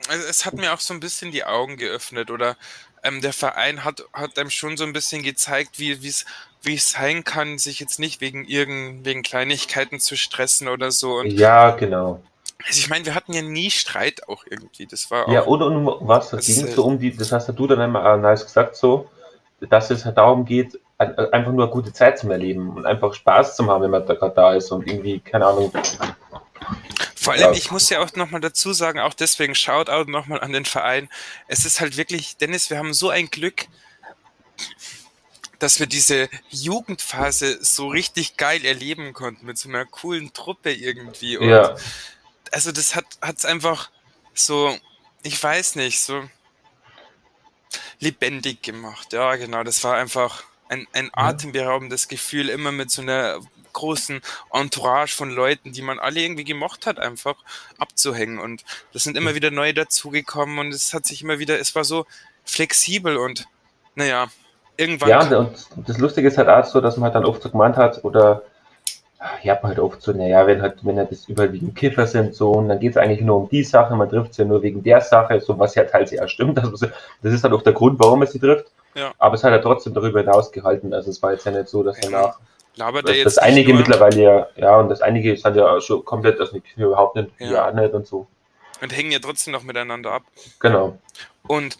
also 0.10 0.28
es 0.28 0.45
hat 0.45 0.56
mir 0.56 0.74
auch 0.74 0.80
so 0.80 0.93
ein 0.93 0.99
bisschen 0.99 1.32
die 1.32 1.45
Augen 1.45 1.78
geöffnet 1.78 2.32
oder 2.32 2.58
ähm, 3.04 3.22
der 3.22 3.34
Verein 3.34 3.84
hat, 3.84 4.04
hat 4.14 4.38
einem 4.38 4.49
schon 4.49 4.78
so 4.78 4.84
ein 4.84 4.93
bisschen 4.93 5.24
gezeigt, 5.24 5.80
wie 5.80 5.91
es 5.91 6.26
wie 6.66 6.76
es 6.76 6.91
sein 6.91 7.26
kann, 7.26 7.58
sich 7.58 7.80
jetzt 7.82 7.99
nicht 7.99 8.22
wegen 8.22 8.45
irgend, 8.45 9.06
wegen 9.06 9.22
Kleinigkeiten 9.22 9.99
zu 9.99 10.16
stressen 10.16 10.70
oder 10.70 10.91
so. 10.91 11.16
Und 11.16 11.28
ja, 11.28 11.72
genau. 11.72 12.22
Also 12.66 12.80
ich 12.80 12.89
meine, 12.89 13.06
wir 13.06 13.16
hatten 13.16 13.34
ja 13.34 13.41
nie 13.41 13.70
Streit 13.70 14.28
auch 14.30 14.45
irgendwie. 14.49 14.86
Das 14.86 15.12
war 15.12 15.30
ja, 15.30 15.41
und 15.41 15.62
um 15.62 16.08
was? 16.08 16.30
Das 16.30 16.45
ging 16.45 16.66
so 16.68 16.86
um 16.86 16.97
die, 16.97 17.16
das 17.16 17.34
hast 17.34 17.49
du 17.49 17.68
dann 17.68 17.82
einmal 17.82 18.18
nice 18.20 18.45
gesagt, 18.45 18.78
so, 18.78 19.10
dass 19.60 19.91
es 19.91 20.06
halt 20.06 20.18
darum 20.18 20.45
geht, 20.45 20.80
einfach 20.98 21.52
nur 21.52 21.64
eine 21.64 21.72
gute 21.72 21.94
Zeit 21.94 22.20
zum 22.20 22.32
Erleben 22.32 22.70
und 22.72 22.86
einfach 22.86 23.14
Spaß 23.14 23.56
zu 23.56 23.66
haben, 23.68 23.84
wenn 23.84 23.91
man 23.91 24.06
da 24.06 24.14
gerade 24.14 24.36
da 24.36 24.54
ist 24.54 24.72
und 24.72 24.88
irgendwie, 24.88 25.20
keine 25.20 25.46
Ahnung. 25.46 25.72
Vor 27.16 27.34
allem, 27.34 27.41
ja. 27.41 27.52
ich 27.52 27.72
muss 27.72 27.89
ja 27.89 28.00
auch 28.00 28.14
nochmal 28.16 28.41
dazu 28.41 28.74
sagen, 28.74 29.00
auch 29.00 29.14
deswegen 29.14 29.56
Shoutout 29.56 30.10
nochmal 30.12 30.41
an 30.41 30.54
den 30.54 30.66
Verein. 30.66 31.10
Es 31.48 31.66
ist 31.66 31.80
halt 31.82 31.98
wirklich, 31.98 32.38
Dennis, 32.38 32.70
wir 32.70 32.78
haben 32.78 32.94
so 32.94 33.10
ein 33.10 33.28
Glück, 33.28 33.68
dass 35.60 35.80
wir 35.80 35.88
diese 35.88 36.30
Jugendphase 36.50 37.64
so 37.64 37.88
richtig 37.88 38.36
geil 38.36 38.66
erleben 38.66 39.14
konnten 39.14 39.46
mit 39.46 39.58
so 39.58 39.70
einer 39.70 39.86
coolen 39.86 40.34
Truppe 40.34 40.74
irgendwie. 40.74 41.38
Und 41.38 41.50
Ja. 41.50 41.76
also 42.52 42.72
das 42.72 42.96
hat 42.96 43.06
hat's 43.22 43.46
einfach 43.46 43.89
so, 44.34 44.78
ich 45.24 45.41
weiß 45.41 45.76
nicht, 45.76 46.02
so 46.02 46.24
lebendig 48.00 48.62
gemacht. 48.62 49.14
Ja, 49.14 49.36
genau. 49.38 49.64
Das 49.64 49.84
war 49.84 49.96
einfach 49.96 50.44
ein, 50.70 50.88
ein 50.93 51.09
atemberaubendes 51.14 52.07
Gefühl, 52.07 52.49
immer 52.49 52.72
mit 52.72 52.91
so 52.91 53.01
einer 53.01 53.39
großen 53.74 54.22
Entourage 54.51 55.16
von 55.16 55.32
Leuten, 55.32 55.72
die 55.72 55.82
man 55.82 55.99
alle 55.99 56.22
irgendwie 56.22 56.43
gemocht 56.43 56.86
hat, 56.86 56.99
einfach 56.99 57.36
abzuhängen. 57.78 58.39
Und 58.39 58.64
das 58.93 59.03
sind 59.03 59.18
immer 59.18 59.36
wieder 59.36 59.51
neue 59.51 59.74
dazugekommen 59.74 60.59
und 60.59 60.74
es 60.74 60.93
hat 60.93 61.05
sich 61.05 61.22
immer 61.22 61.39
wieder, 61.39 61.59
es 61.59 61.76
war 61.76 61.84
so 61.84 62.05
flexibel 62.45 63.18
und 63.18 63.47
naja, 63.95 64.28
irgendwann. 64.78 65.09
Ja, 65.09 65.38
und 65.38 65.68
das 65.88 65.97
Lustige 65.97 66.28
ist 66.28 66.38
halt 66.38 66.49
auch 66.49 66.66
so, 66.66 66.82
dass 66.82 66.97
man 66.97 67.05
halt 67.05 67.16
dann 67.16 67.26
oft 67.26 67.41
so 67.41 67.49
gemeint 67.49 67.78
hat, 67.78 68.03
oder 68.03 68.43
ja, 69.41 69.55
man 69.61 69.70
halt 69.70 69.80
oft 69.80 70.01
so, 70.01 70.11
naja, 70.11 70.45
wenn 70.47 70.61
halt, 70.61 70.84
wenn 70.84 70.97
halt 70.97 71.11
das 71.11 71.28
überwiegend 71.28 71.76
Kiffer 71.76 72.07
sind, 72.07 72.36
so, 72.36 72.51
und 72.51 72.70
dann 72.70 72.80
geht 72.80 72.91
es 72.91 72.97
eigentlich 72.97 73.22
nur 73.22 73.38
um 73.38 73.49
die 73.49 73.64
Sache, 73.64 73.95
man 73.95 74.09
trifft 74.09 74.34
sie 74.34 74.41
ja 74.41 74.47
nur 74.47 74.61
wegen 74.61 74.84
der 74.84 75.01
Sache, 75.01 75.39
so 75.39 75.57
was 75.57 75.76
ja 75.76 75.84
teils 75.84 76.11
ja 76.11 76.28
stimmt. 76.28 76.57
Also, 76.64 76.88
das 77.22 77.34
ist 77.34 77.43
halt 77.43 77.53
auch 77.53 77.61
der 77.61 77.74
Grund, 77.74 77.99
warum 77.99 78.20
man 78.20 78.28
sie 78.28 78.39
trifft. 78.39 78.66
Ja. 78.96 79.14
Aber 79.18 79.36
es 79.36 79.44
hat 79.44 79.52
ja 79.52 79.60
trotzdem 79.60 79.94
darüber 79.94 80.20
hinaus 80.20 80.52
gehalten. 80.52 80.94
Also 80.94 81.10
es 81.12 81.22
war 81.22 81.32
jetzt 81.34 81.46
ja 81.46 81.52
nicht 81.52 81.68
so, 81.68 81.84
dass 81.84 82.00
danach 82.00 82.39
labert 82.76 83.10
er 83.10 83.24
dass 83.24 83.36
nicht 83.36 83.44
einige 83.44 83.74
nur 83.74 83.80
mittlerweile 83.82 84.22
ja, 84.22 84.48
ja, 84.56 84.78
und 84.80 84.89
das 84.89 85.02
einige 85.02 85.36
sind 85.38 85.56
ja 85.56 85.80
schon 85.82 86.04
komplett, 86.06 86.39
das 86.39 86.52
nicht 86.54 86.66
überhaupt 86.78 87.16
nicht, 87.16 87.30
Ja. 87.39 87.52
ja, 87.52 87.72
nicht 87.72 87.94
und 87.94 88.08
so. 88.08 88.28
und 88.82 88.96
hängen 88.96 89.12
ja 89.12 89.20
trotzdem 89.20 89.54
noch 89.54 89.64
miteinander 89.64 90.12
ab. 90.12 90.24
Genau. 90.60 90.98
Und 91.48 91.78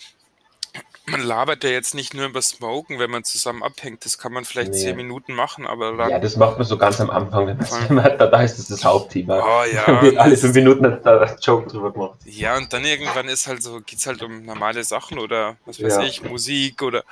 man 1.06 1.22
labert 1.22 1.64
ja 1.66 1.70
jetzt 1.70 1.94
nicht 1.96 2.14
nur 2.14 2.26
über 2.26 2.42
Smoken, 2.42 2.98
wenn 2.98 3.12
man 3.12 3.24
zusammen 3.26 3.62
abhängt. 3.62 4.06
Das 4.06 4.18
kann 4.18 4.32
man 4.32 4.46
vielleicht 4.46 4.72
Nee. 4.72 4.78
zehn 4.78 4.96
Minuten 4.96 5.34
machen, 5.34 5.68
aber 5.68 5.98
dann. 5.98 6.10
Ja, 6.10 6.20
das 6.20 6.38
macht 6.38 6.58
man 6.58 6.66
so 6.66 6.78
ganz 6.78 7.02
am 7.02 7.10
Anfang, 7.10 7.48
wenn 7.48 7.58
man, 7.96 8.04
da, 8.18 8.28
da 8.28 8.42
ist 8.42 8.58
das 8.58 8.68
das 8.68 8.86
Hauptthema. 8.86 9.40
oh 9.40 9.64
ja. 9.74 9.84
Da 9.86 10.02
wird 10.02 10.18
alle 10.18 10.38
fünf 10.38 10.56
Minuten 10.56 11.00
da 11.04 11.20
ein 11.22 11.38
Joke 11.42 11.70
drüber 11.70 11.92
gemacht. 11.92 12.20
Ja, 12.26 12.56
und 12.58 12.72
dann 12.72 12.86
irgendwann 12.86 13.28
ist 13.28 13.48
halt 13.48 13.62
so, 13.64 13.82
geht's 13.86 14.08
halt 14.08 14.24
um 14.24 14.44
normale 14.46 14.84
Sachen 14.84 15.20
oder 15.20 15.58
was 15.66 15.82
weiß 15.84 15.96
Ja. 15.98 16.04
ich, 16.04 16.24
Musik 16.24 16.82
oder 16.82 17.04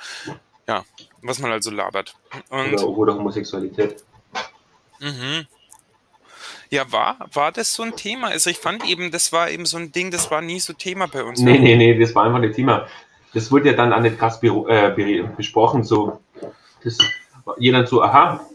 ja, 0.66 0.84
was 1.20 1.38
man 1.40 1.50
halt 1.50 1.62
so 1.64 1.70
labert. 1.70 2.14
Und 2.48 2.72
Oder, 2.72 2.86
oder 2.88 3.14
Homosexualität. 3.16 4.02
mhm. 5.00 5.46
ja, 6.70 6.90
war, 6.90 7.18
war 7.32 7.52
das 7.52 7.74
so 7.74 7.82
ein 7.82 7.94
Thema? 7.96 8.28
Also 8.28 8.48
ich 8.48 8.58
fand 8.58 8.88
eben, 8.88 9.10
das 9.10 9.32
war 9.32 9.50
eben 9.50 9.66
so 9.66 9.76
ein 9.76 9.92
Ding, 9.92 10.10
das 10.10 10.30
war 10.30 10.40
nie 10.40 10.60
so 10.60 10.72
Thema 10.72 11.08
bei 11.08 11.24
uns. 11.24 11.40
Nee, 11.40 11.58
nee, 11.58 11.76
nee, 11.76 11.98
das 11.98 12.14
war 12.14 12.24
einfach 12.24 12.38
nicht 12.38 12.54
Thema. 12.54 12.86
Das 13.34 13.50
wurde 13.50 13.70
ja 13.70 13.76
dann 13.76 13.92
auch 13.92 14.00
nicht 14.00 14.18
krass 14.18 14.42
äh, 14.42 14.90
be- 14.90 15.24
besprochen. 15.36 15.84
So, 15.84 16.20
das 16.84 16.98
war 17.44 17.54
jeder 17.58 17.86
so, 17.86 18.02
aha, 18.02 18.46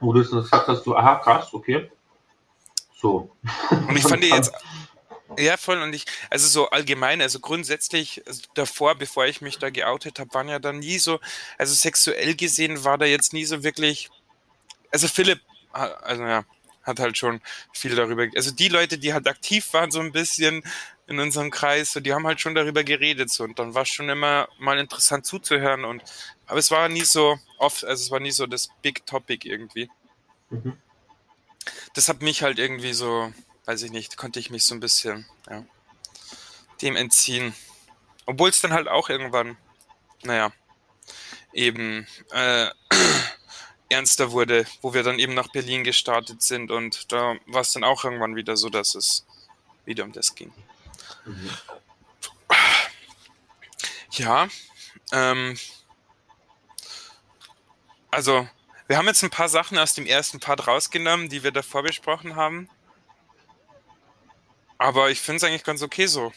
wo 0.00 0.12
du 0.12 0.20
es 0.20 0.30
gesagt 0.30 0.68
hast, 0.68 0.84
so, 0.84 0.96
aha, 0.96 1.16
krass, 1.16 1.52
okay. 1.52 1.90
So. 3.00 3.30
Und 3.70 3.96
ich 3.96 4.02
fand 4.02 4.22
die 4.22 4.28
jetzt, 4.34 4.52
ja 5.38 5.56
voll, 5.56 5.80
und 5.82 5.94
ich, 5.94 6.04
also 6.30 6.48
so 6.48 6.70
allgemein, 6.70 7.22
also 7.22 7.40
grundsätzlich 7.40 8.22
also 8.26 8.42
davor, 8.54 8.96
bevor 8.96 9.26
ich 9.26 9.40
mich 9.40 9.58
da 9.58 9.70
geoutet 9.70 10.18
habe, 10.18 10.32
waren 10.34 10.48
ja 10.48 10.58
dann 10.58 10.80
nie 10.80 10.98
so, 10.98 11.20
also 11.56 11.74
sexuell 11.74 12.34
gesehen 12.34 12.84
war 12.84 12.98
da 12.98 13.06
jetzt 13.06 13.32
nie 13.32 13.44
so 13.44 13.62
wirklich, 13.62 14.10
also 14.90 15.06
Philipp, 15.08 15.40
also 15.72 16.24
ja, 16.24 16.44
hat 16.82 16.98
halt 17.00 17.16
schon 17.18 17.40
viel 17.72 17.94
darüber, 17.94 18.26
also 18.34 18.50
die 18.50 18.68
Leute, 18.68 18.98
die 18.98 19.12
halt 19.12 19.28
aktiv 19.28 19.72
waren 19.72 19.90
so 19.90 20.00
ein 20.00 20.12
bisschen 20.12 20.62
in 21.08 21.18
unserem 21.18 21.50
Kreis, 21.50 21.92
so, 21.92 22.00
die 22.00 22.12
haben 22.12 22.26
halt 22.26 22.40
schon 22.40 22.54
darüber 22.54 22.84
geredet 22.84 23.30
so, 23.30 23.44
und 23.44 23.58
dann 23.58 23.74
war 23.74 23.82
es 23.82 23.88
schon 23.88 24.08
immer 24.08 24.48
mal 24.58 24.78
interessant 24.78 25.26
zuzuhören 25.26 25.84
und, 25.84 26.02
aber 26.46 26.58
es 26.58 26.70
war 26.70 26.88
nie 26.88 27.04
so 27.04 27.38
oft, 27.58 27.84
also 27.84 28.02
es 28.02 28.10
war 28.10 28.20
nie 28.20 28.30
so 28.30 28.46
das 28.46 28.68
Big 28.82 29.04
Topic 29.06 29.48
irgendwie 29.48 29.90
Mhm. 30.50 30.78
das 31.94 32.08
hat 32.08 32.22
mich 32.22 32.42
halt 32.42 32.58
irgendwie 32.58 32.92
so, 32.94 33.32
weiß 33.66 33.82
ich 33.82 33.90
nicht, 33.90 34.16
konnte 34.16 34.40
ich 34.40 34.50
mich 34.50 34.64
so 34.64 34.74
ein 34.74 34.80
bisschen, 34.80 35.26
ja, 35.48 35.64
dem 36.80 36.96
entziehen. 36.96 37.54
Obwohl 38.26 38.50
es 38.50 38.60
dann 38.60 38.72
halt 38.72 38.88
auch 38.88 39.08
irgendwann, 39.08 39.56
naja, 40.22 40.52
eben 41.52 42.06
äh, 42.30 42.68
ernster 43.90 44.32
wurde, 44.32 44.66
wo 44.80 44.94
wir 44.94 45.02
dann 45.02 45.18
eben 45.18 45.34
nach 45.34 45.48
Berlin 45.48 45.84
gestartet 45.84 46.42
sind 46.42 46.70
und 46.70 47.12
da 47.12 47.36
war 47.46 47.62
es 47.62 47.72
dann 47.72 47.84
auch 47.84 48.04
irgendwann 48.04 48.36
wieder 48.36 48.56
so, 48.56 48.70
dass 48.70 48.94
es 48.94 49.26
wieder 49.84 50.04
um 50.04 50.12
das 50.12 50.34
ging. 50.34 50.52
Mhm. 51.28 51.50
Ja, 54.12 54.48
ähm, 55.12 55.56
also 58.10 58.48
wir 58.86 58.96
haben 58.96 59.06
jetzt 59.06 59.22
ein 59.22 59.30
paar 59.30 59.48
Sachen 59.48 59.78
aus 59.78 59.94
dem 59.94 60.06
ersten 60.06 60.40
Part 60.40 60.66
rausgenommen, 60.66 61.28
die 61.28 61.42
wir 61.42 61.52
davor 61.52 61.82
besprochen 61.82 62.34
haben. 62.34 62.68
Aber 64.78 65.10
ich 65.10 65.20
finde 65.20 65.36
es 65.36 65.44
eigentlich 65.44 65.64
ganz 65.64 65.82
okay 65.82 66.06
so. 66.06 66.32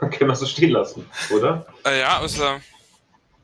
Können 0.00 0.28
wir 0.28 0.36
so 0.36 0.46
stehen 0.46 0.70
lassen, 0.70 1.10
oder? 1.30 1.66
Äh, 1.84 2.00
ja, 2.00 2.18
außer. 2.18 2.60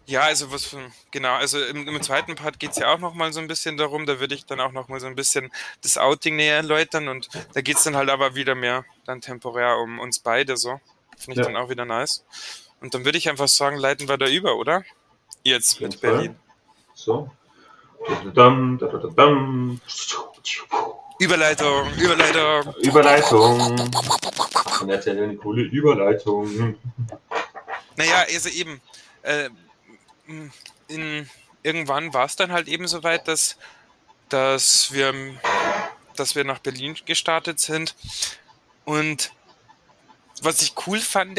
Ja, 0.08 0.22
also 0.22 0.50
was 0.50 0.64
für. 0.64 0.78
Genau, 1.10 1.34
also 1.34 1.62
im, 1.62 1.86
im 1.86 2.02
zweiten 2.02 2.34
Part 2.34 2.58
geht 2.58 2.70
es 2.70 2.78
ja 2.78 2.90
auch 2.94 2.98
nochmal 2.98 3.30
so 3.34 3.40
ein 3.40 3.46
bisschen 3.46 3.76
darum. 3.76 4.06
Da 4.06 4.18
würde 4.20 4.34
ich 4.34 4.46
dann 4.46 4.58
auch 4.58 4.72
nochmal 4.72 5.00
so 5.00 5.06
ein 5.06 5.14
bisschen 5.14 5.52
das 5.82 5.98
Outing 5.98 6.36
näher 6.36 6.56
erläutern. 6.56 7.08
Und 7.08 7.28
da 7.52 7.60
geht 7.60 7.76
es 7.76 7.84
dann 7.84 7.94
halt 7.94 8.08
aber 8.08 8.34
wieder 8.34 8.54
mehr 8.54 8.86
dann 9.04 9.20
temporär 9.20 9.76
um 9.76 9.98
uns 9.98 10.18
beide 10.18 10.56
so. 10.56 10.80
Finde 11.18 11.32
ich 11.42 11.46
Ja. 11.46 11.52
dann 11.52 11.56
auch 11.62 11.68
wieder 11.68 11.84
nice. 11.84 12.24
Und 12.80 12.94
dann 12.94 13.04
würde 13.04 13.18
ich 13.18 13.28
einfach 13.28 13.48
sagen, 13.48 13.76
leiten 13.76 14.08
wir 14.08 14.16
da 14.16 14.26
über, 14.26 14.56
oder? 14.56 14.82
Jetzt 15.42 15.78
mit. 15.80 16.00
Berlin. 16.00 16.36
So. 16.94 17.30
Überleitung, 21.18 21.92
Überleitung. 21.98 22.74
Überleitung. 22.80 23.60
Und 24.80 24.88
erzähl 24.88 25.22
eine 25.22 25.36
coole 25.36 25.62
Überleitung. 25.64 26.76
Naja, 27.96 28.24
also 28.32 28.48
eben, 28.48 28.80
äh, 29.22 29.50
in, 30.88 31.28
irgendwann 31.62 32.14
war 32.14 32.26
es 32.26 32.36
dann 32.36 32.52
halt 32.52 32.68
eben 32.68 32.86
soweit, 32.86 33.26
dass, 33.28 33.56
dass, 34.28 34.92
wir, 34.92 35.14
dass 36.16 36.34
wir 36.34 36.44
nach 36.44 36.60
Berlin 36.60 36.96
gestartet 37.04 37.60
sind. 37.60 37.94
Und 38.84 39.32
was 40.42 40.62
ich 40.62 40.74
cool 40.86 41.00
fand, 41.00 41.38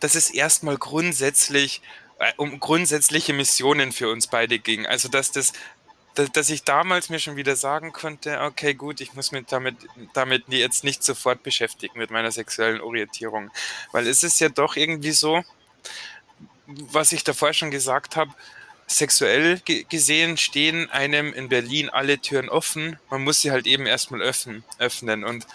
dass 0.00 0.14
es 0.14 0.30
erstmal 0.30 0.76
grundsätzlich 0.76 1.82
äh, 2.18 2.32
um 2.36 2.58
grundsätzliche 2.58 3.32
Missionen 3.32 3.92
für 3.92 4.10
uns 4.10 4.26
beide 4.26 4.58
ging. 4.58 4.86
Also 4.86 5.08
dass 5.08 5.32
das 5.32 5.52
dass, 6.32 6.50
ich 6.50 6.64
damals 6.64 7.10
mir 7.10 7.20
schon 7.20 7.36
wieder 7.36 7.54
sagen 7.54 7.92
konnte, 7.92 8.40
okay, 8.40 8.74
gut, 8.74 9.00
ich 9.00 9.14
muss 9.14 9.30
mich 9.30 9.46
damit, 9.46 9.76
damit 10.14 10.48
jetzt 10.48 10.82
nicht 10.82 11.04
sofort 11.04 11.44
beschäftigen 11.44 11.96
mit 11.96 12.10
meiner 12.10 12.32
sexuellen 12.32 12.80
Orientierung. 12.80 13.52
Weil 13.92 14.08
es 14.08 14.24
ist 14.24 14.40
ja 14.40 14.48
doch 14.48 14.74
irgendwie 14.74 15.12
so, 15.12 15.44
was 16.68 17.12
ich 17.12 17.24
davor 17.24 17.52
schon 17.52 17.70
gesagt 17.70 18.16
habe, 18.16 18.30
sexuell 18.86 19.58
ge 19.64 19.84
gesehen 19.88 20.36
stehen 20.36 20.90
einem 20.90 21.32
in 21.34 21.48
Berlin 21.48 21.88
alle 21.90 22.18
Türen 22.18 22.48
offen. 22.48 22.98
Man 23.10 23.22
muss 23.22 23.40
sie 23.40 23.50
halt 23.50 23.66
eben 23.66 23.86
erstmal 23.86 24.22
öffnen, 24.22 24.64
öffnen. 24.78 25.24
Und 25.24 25.46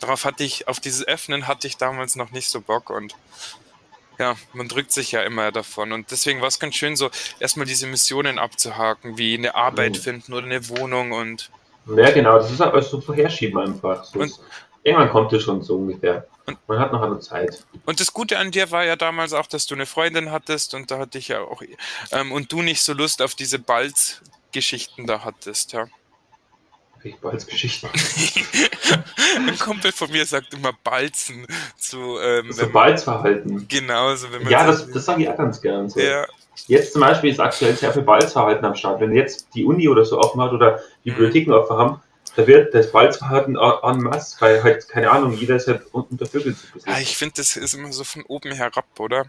darauf 0.00 0.24
hatte 0.24 0.44
ich, 0.44 0.68
auf 0.68 0.80
dieses 0.80 1.06
Öffnen 1.06 1.46
hatte 1.48 1.66
ich 1.66 1.76
damals 1.76 2.16
noch 2.16 2.32
nicht 2.32 2.50
so 2.50 2.60
Bock 2.60 2.90
und 2.90 3.14
ja, 4.18 4.36
man 4.52 4.68
drückt 4.68 4.92
sich 4.92 5.10
ja 5.12 5.22
immer 5.22 5.50
davon. 5.52 5.92
Und 5.92 6.10
deswegen 6.10 6.40
war 6.42 6.48
es 6.48 6.58
ganz 6.60 6.74
schön, 6.74 6.96
so 6.96 7.10
erstmal 7.40 7.66
diese 7.66 7.86
Missionen 7.86 8.38
abzuhaken, 8.38 9.16
wie 9.16 9.34
eine 9.38 9.54
Arbeit 9.54 9.92
Mhm. 9.94 10.00
finden 10.00 10.32
oder 10.34 10.46
eine 10.46 10.68
Wohnung 10.68 11.12
und 11.12 11.50
Ja, 11.96 12.10
genau, 12.12 12.38
das 12.38 12.50
ist 12.50 12.60
aber 12.60 12.80
so 12.82 13.00
vorherschieben 13.00 13.58
einfach. 13.58 14.04
So 14.04 14.20
Und- 14.20 14.38
irgendwann 14.82 15.10
kommt 15.10 15.32
es 15.32 15.42
schon 15.42 15.62
so 15.62 15.76
ungefähr. 15.76 16.26
Und- 16.46 16.58
Man 16.66 16.78
hat 16.78 16.92
noch 16.92 17.02
eine 17.02 17.20
Zeit. 17.20 17.64
Und 17.86 18.00
das 18.00 18.12
Gute 18.12 18.38
an 18.38 18.50
dir 18.50 18.70
war 18.70 18.84
ja 18.84 18.96
damals 18.96 19.32
auch, 19.32 19.46
dass 19.46 19.66
du 19.66 19.74
eine 19.74 19.86
Freundin 19.86 20.30
hattest 20.32 20.74
und 20.74 20.90
da 20.90 20.98
hatte 20.98 21.18
ich 21.18 21.28
ja 21.28 21.40
auch, 21.40 21.62
ähm, 22.10 22.32
und 22.32 22.50
du 22.52 22.62
nicht 22.62 22.82
so 22.82 22.92
Lust 22.92 23.22
auf 23.22 23.34
diese 23.34 23.58
Balz-Geschichten 23.60 25.06
da 25.06 25.24
hattest, 25.24 25.72
ja. 25.72 25.86
Ich 27.04 27.16
als 27.24 27.46
Geschichten. 27.46 27.88
Ein 29.36 29.58
Kumpel 29.58 29.90
von 29.90 30.10
mir 30.12 30.24
sagt 30.24 30.54
immer 30.54 30.72
Balzen 30.84 31.46
zu, 31.76 32.18
ähm, 32.20 32.52
So 32.52 32.68
Balzverhalten. 32.68 33.66
genauso, 33.68 34.30
wenn 34.32 34.42
man 34.44 34.52
Ja, 34.52 34.72
so- 34.72 34.84
das, 34.84 34.92
das 34.92 35.04
sage 35.06 35.22
ich 35.22 35.28
auch 35.28 35.36
ganz 35.36 35.60
gern. 35.60 35.88
So. 35.90 35.98
ja, 36.00 36.24
Jetzt 36.68 36.92
zum 36.92 37.00
Beispiel 37.00 37.30
ist 37.30 37.40
aktuell 37.40 37.74
sehr 37.76 37.92
viel 37.92 38.02
Balzverhalten 38.02 38.64
am 38.64 38.74
Start. 38.76 39.00
Wenn 39.00 39.12
jetzt 39.14 39.48
die 39.54 39.64
Uni 39.64 39.88
oder 39.88 40.04
so 40.04 40.18
offen 40.18 40.40
hat 40.40 40.52
oder 40.52 40.80
die 41.04 41.10
Mhm. 41.10 41.14
Bibliotheken 41.16 41.52
offen 41.52 41.76
haben, 41.76 42.02
da 42.36 42.46
wird 42.46 42.74
das 42.74 42.90
Balzverhalten 42.92 43.56
en 43.56 43.98
masse, 43.98 44.36
weil 44.40 44.62
halt, 44.62 44.88
keine 44.88 45.10
Ahnung, 45.10 45.32
jeder 45.34 45.56
ist 45.56 45.68
halt 45.68 45.82
unten 45.92 46.16
der 46.16 46.26
Vögel 46.26 46.56
zu 46.56 46.66
ja, 46.66 46.72
besitzen. 46.74 47.02
ich 47.02 47.16
finde, 47.16 47.34
das 47.36 47.56
ist 47.56 47.74
immer 47.74 47.92
so 47.92 48.04
von 48.04 48.22
oben 48.22 48.52
herab, 48.52 48.86
oder? 48.98 49.26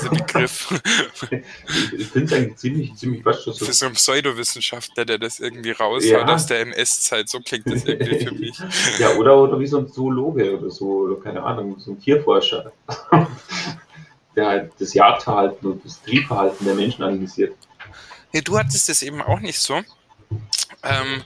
Dieser 0.00 0.10
Begriff. 0.10 0.68
Ich, 1.96 2.08
finde 2.08 2.26
es 2.26 2.32
eigentlich 2.32 2.56
ziemlich, 2.56 2.94
ziemlich 2.96 3.24
was 3.24 3.44
so. 3.44 3.52
Für 3.52 3.72
so 3.72 3.86
einen 3.86 3.94
Pseudowissenschaftler, 3.94 5.04
der 5.04 5.18
das 5.18 5.38
irgendwie 5.38 5.70
raushaut 5.70 6.02
Ja. 6.02 6.34
aus 6.34 6.46
der 6.46 6.60
NS-Zeit, 6.60 7.28
so 7.28 7.38
klingt 7.40 7.70
das 7.70 7.84
irgendwie 7.84 8.24
für 8.24 8.34
mich. 8.34 8.58
Ja, 8.98 9.10
oder, 9.14 9.36
oder 9.36 9.60
wie 9.60 9.66
so 9.66 9.78
ein 9.78 9.86
Zoologe 9.88 10.58
oder 10.58 10.70
so, 10.70 11.02
oder 11.02 11.22
keine 11.22 11.42
Ahnung, 11.42 11.78
so 11.78 11.92
ein 11.92 12.00
Tierforscher, 12.00 12.72
der 14.36 14.46
halt 14.46 14.72
das 14.80 14.94
Jagdverhalten 14.94 15.70
und 15.70 15.84
das 15.84 16.02
Triebverhalten 16.02 16.66
der 16.66 16.74
Menschen 16.74 17.04
analysiert. 17.04 17.54
Nee, 18.32 18.40
du 18.40 18.58
hattest 18.58 18.88
es 18.88 19.02
eben 19.02 19.22
auch 19.22 19.40
nicht 19.40 19.60
so. 19.60 19.82
Ähm, 20.82 21.22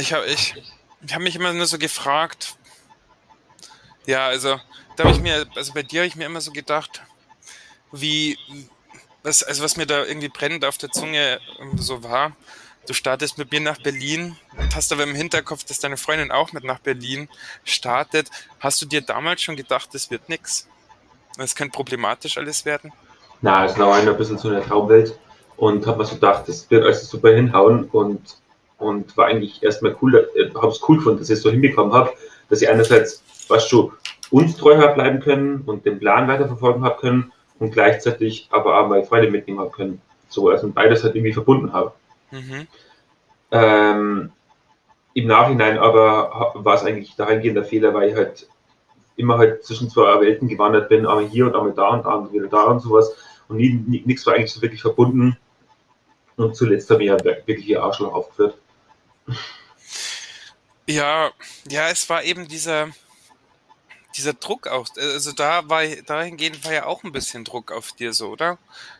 ich 0.00 0.12
habe 0.12 0.26
ich, 0.26 0.54
ich 1.06 1.14
hab 1.14 1.20
mich 1.20 1.36
immer 1.36 1.52
nur 1.52 1.66
so 1.66 1.78
gefragt, 1.78 2.56
ja, 4.06 4.26
also 4.26 4.58
da 4.96 5.04
habe 5.04 5.14
ich 5.14 5.20
mir, 5.20 5.46
also 5.54 5.72
bei 5.72 5.82
dir 5.82 6.00
habe 6.00 6.08
ich 6.08 6.16
mir 6.16 6.26
immer 6.26 6.40
so 6.40 6.50
gedacht, 6.50 7.02
wie, 7.92 8.38
was, 9.22 9.42
also 9.42 9.62
was 9.62 9.76
mir 9.76 9.86
da 9.86 10.04
irgendwie 10.04 10.28
brennend 10.28 10.64
auf 10.64 10.78
der 10.78 10.90
Zunge 10.90 11.40
so 11.76 12.02
war, 12.02 12.32
du 12.86 12.94
startest 12.94 13.38
mit 13.38 13.52
mir 13.52 13.60
nach 13.60 13.78
Berlin, 13.78 14.36
hast 14.74 14.92
aber 14.92 15.04
im 15.04 15.14
Hinterkopf, 15.14 15.64
dass 15.64 15.78
deine 15.78 15.96
Freundin 15.96 16.30
auch 16.32 16.52
mit 16.52 16.64
nach 16.64 16.80
Berlin 16.80 17.28
startet. 17.64 18.30
Hast 18.58 18.80
du 18.82 18.86
dir 18.86 19.00
damals 19.00 19.42
schon 19.42 19.56
gedacht, 19.56 19.90
das 19.92 20.10
wird 20.10 20.28
nichts? 20.28 20.66
Das 21.36 21.54
könnte 21.54 21.76
problematisch 21.76 22.36
alles 22.36 22.64
werden? 22.64 22.92
Na, 23.42 23.64
es 23.64 23.78
war 23.78 23.94
ein 23.94 24.16
bisschen 24.16 24.38
so 24.38 24.48
eine 24.48 24.62
Traumwelt 24.64 25.18
und 25.56 25.86
habe 25.86 25.98
mir 25.98 26.04
so 26.04 26.14
gedacht, 26.14 26.48
das 26.48 26.68
wird 26.70 26.84
alles 26.84 27.08
super 27.08 27.30
hinhauen 27.30 27.84
und, 27.90 28.36
und 28.80 29.16
war 29.16 29.26
eigentlich 29.26 29.62
erstmal 29.62 29.96
cool, 30.02 30.28
äh, 30.34 30.50
habe 30.54 30.68
es 30.68 30.80
cool 30.88 30.96
gefunden, 30.96 31.20
dass 31.20 31.30
ich 31.30 31.34
es 31.34 31.42
so 31.42 31.50
hinbekommen 31.50 31.92
habe, 31.92 32.12
dass 32.48 32.62
ich 32.62 32.68
einerseits, 32.68 33.22
weißt 33.48 33.70
du, 33.70 33.92
uns 34.30 34.56
treu 34.56 34.76
bleiben 34.94 35.20
können 35.20 35.62
und 35.66 35.84
den 35.84 35.98
Plan 35.98 36.28
weiterverfolgen 36.28 36.84
haben 36.84 36.98
können 36.98 37.32
und 37.58 37.72
gleichzeitig 37.72 38.48
aber 38.50 38.80
auch 38.80 38.88
meine 38.88 39.04
Freunde 39.04 39.30
mitnehmen 39.30 39.60
haben 39.60 39.72
können. 39.72 40.00
So, 40.28 40.48
also 40.48 40.68
beides 40.70 41.04
halt 41.04 41.14
irgendwie 41.14 41.32
verbunden 41.32 41.72
habe. 41.72 41.92
Mhm. 42.30 42.66
Ähm, 43.50 44.32
Im 45.14 45.26
Nachhinein 45.26 45.78
aber 45.78 46.52
war 46.54 46.74
es 46.74 46.84
eigentlich 46.84 47.16
dahingehender 47.16 47.64
Fehler, 47.64 47.92
weil 47.92 48.10
ich 48.10 48.14
halt 48.14 48.48
immer 49.16 49.38
halt 49.38 49.64
zwischen 49.64 49.90
zwei 49.90 50.20
Welten 50.20 50.48
gewandert 50.48 50.88
bin, 50.88 51.06
einmal 51.06 51.26
hier 51.26 51.46
und 51.46 51.54
einmal 51.54 51.72
da 51.72 51.88
und 51.88 52.06
dann 52.06 52.32
wieder 52.32 52.46
da 52.46 52.64
und 52.64 52.80
sowas. 52.80 53.14
Und 53.48 53.58
nichts 53.58 54.26
war 54.26 54.34
eigentlich 54.34 54.52
so 54.52 54.62
wirklich 54.62 54.80
verbunden. 54.80 55.36
Und 56.36 56.56
zuletzt 56.56 56.88
habe 56.90 57.02
ich 57.02 57.08
ja 57.08 57.22
wirklich 57.22 57.68
ihr 57.68 57.82
Arschloch 57.82 58.14
aufgeführt. 58.14 58.56
Ja, 60.86 61.30
ja, 61.68 61.88
es 61.88 62.08
war 62.08 62.24
eben 62.24 62.48
dieser, 62.48 62.88
dieser 64.16 64.32
Druck 64.32 64.66
auch. 64.66 64.86
Also 64.96 65.32
da 65.32 65.68
war 65.68 65.82
dahingehend 66.06 66.64
war 66.64 66.72
ja 66.72 66.86
auch 66.86 67.04
ein 67.04 67.12
bisschen 67.12 67.44
Druck 67.44 67.70
auf 67.70 67.92
dir 67.92 68.12
so, 68.12 68.28
oder? 68.28 68.58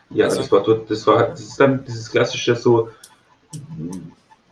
Ja, 0.09 0.25
also, 0.25 0.41
das 0.41 0.51
war 0.51 0.63
das 0.63 1.07
war 1.07 1.29
das 1.29 1.41
ist 1.41 1.59
dann 1.59 1.83
dieses 1.85 2.09
klassische 2.11 2.55
so, 2.55 2.89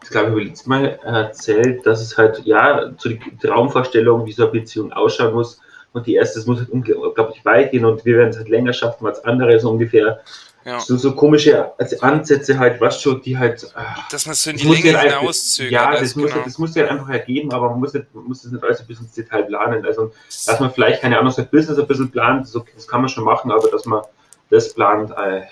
ich 0.03 0.09
glaube, 0.09 0.27
ich 0.27 0.31
habe 0.31 0.43
letztes 0.43 0.67
Mal 0.67 0.99
erzählt, 1.03 1.85
dass 1.85 2.01
es 2.01 2.17
halt, 2.17 2.41
ja, 2.45 2.91
zu 2.97 3.09
die 3.09 3.37
Traumvorstellung, 3.41 4.25
wie 4.25 4.31
so 4.31 4.43
eine 4.43 4.51
Beziehung 4.51 4.91
ausschauen 4.91 5.33
muss. 5.33 5.59
Und 5.91 6.05
die 6.07 6.15
erste, 6.15 6.39
es 6.39 6.45
muss 6.45 6.59
halt 6.59 6.69
unglaublich 6.69 7.43
weit 7.45 7.71
gehen 7.71 7.83
und 7.83 8.05
wir 8.05 8.17
werden 8.17 8.29
es 8.29 8.37
halt 8.37 8.49
länger 8.49 8.73
schaffen 8.73 9.07
als 9.07 9.23
andere, 9.25 9.59
so 9.59 9.71
ungefähr. 9.71 10.21
Ja. 10.65 10.79
So, 10.79 10.97
so 10.97 11.15
komische 11.15 11.73
Ansätze 12.01 12.59
halt, 12.59 12.81
was 12.81 13.01
schon, 13.01 13.21
die 13.21 13.37
halt. 13.37 13.65
Dass 14.11 14.25
man 14.25 14.35
so 14.35 14.49
in 14.49 14.57
die 14.57 14.67
Länge 14.67 14.97
halt 14.97 15.13
hinauszögert. 15.13 15.71
Ja, 15.71 15.91
das, 15.99 16.15
muss, 16.15 16.31
genau. 16.31 16.43
das 16.43 16.57
muss 16.57 16.75
ja 16.75 16.87
einfach 16.87 17.09
ergeben, 17.09 17.51
aber 17.51 17.69
man 17.69 17.79
muss, 17.79 17.93
nicht, 17.93 18.13
man 18.13 18.25
muss 18.25 18.41
das 18.41 18.51
nicht 18.51 18.63
alles 18.63 18.81
ein 18.81 18.87
bisschen 18.87 19.05
ins 19.05 19.15
Detail 19.15 19.43
planen. 19.43 19.85
Also, 19.85 20.11
dass 20.45 20.59
man 20.59 20.71
vielleicht, 20.71 21.01
keine 21.01 21.17
Ahnung, 21.17 21.31
sein 21.31 21.47
Business 21.49 21.79
ein 21.79 21.87
bisschen 21.87 22.11
plant, 22.11 22.45
das, 22.53 22.61
das 22.75 22.87
kann 22.87 23.01
man 23.01 23.09
schon 23.09 23.23
machen, 23.23 23.51
aber 23.51 23.69
dass 23.69 23.85
man 23.85 24.03
das 24.49 24.73
plant, 24.73 25.11
äh, 25.11 25.43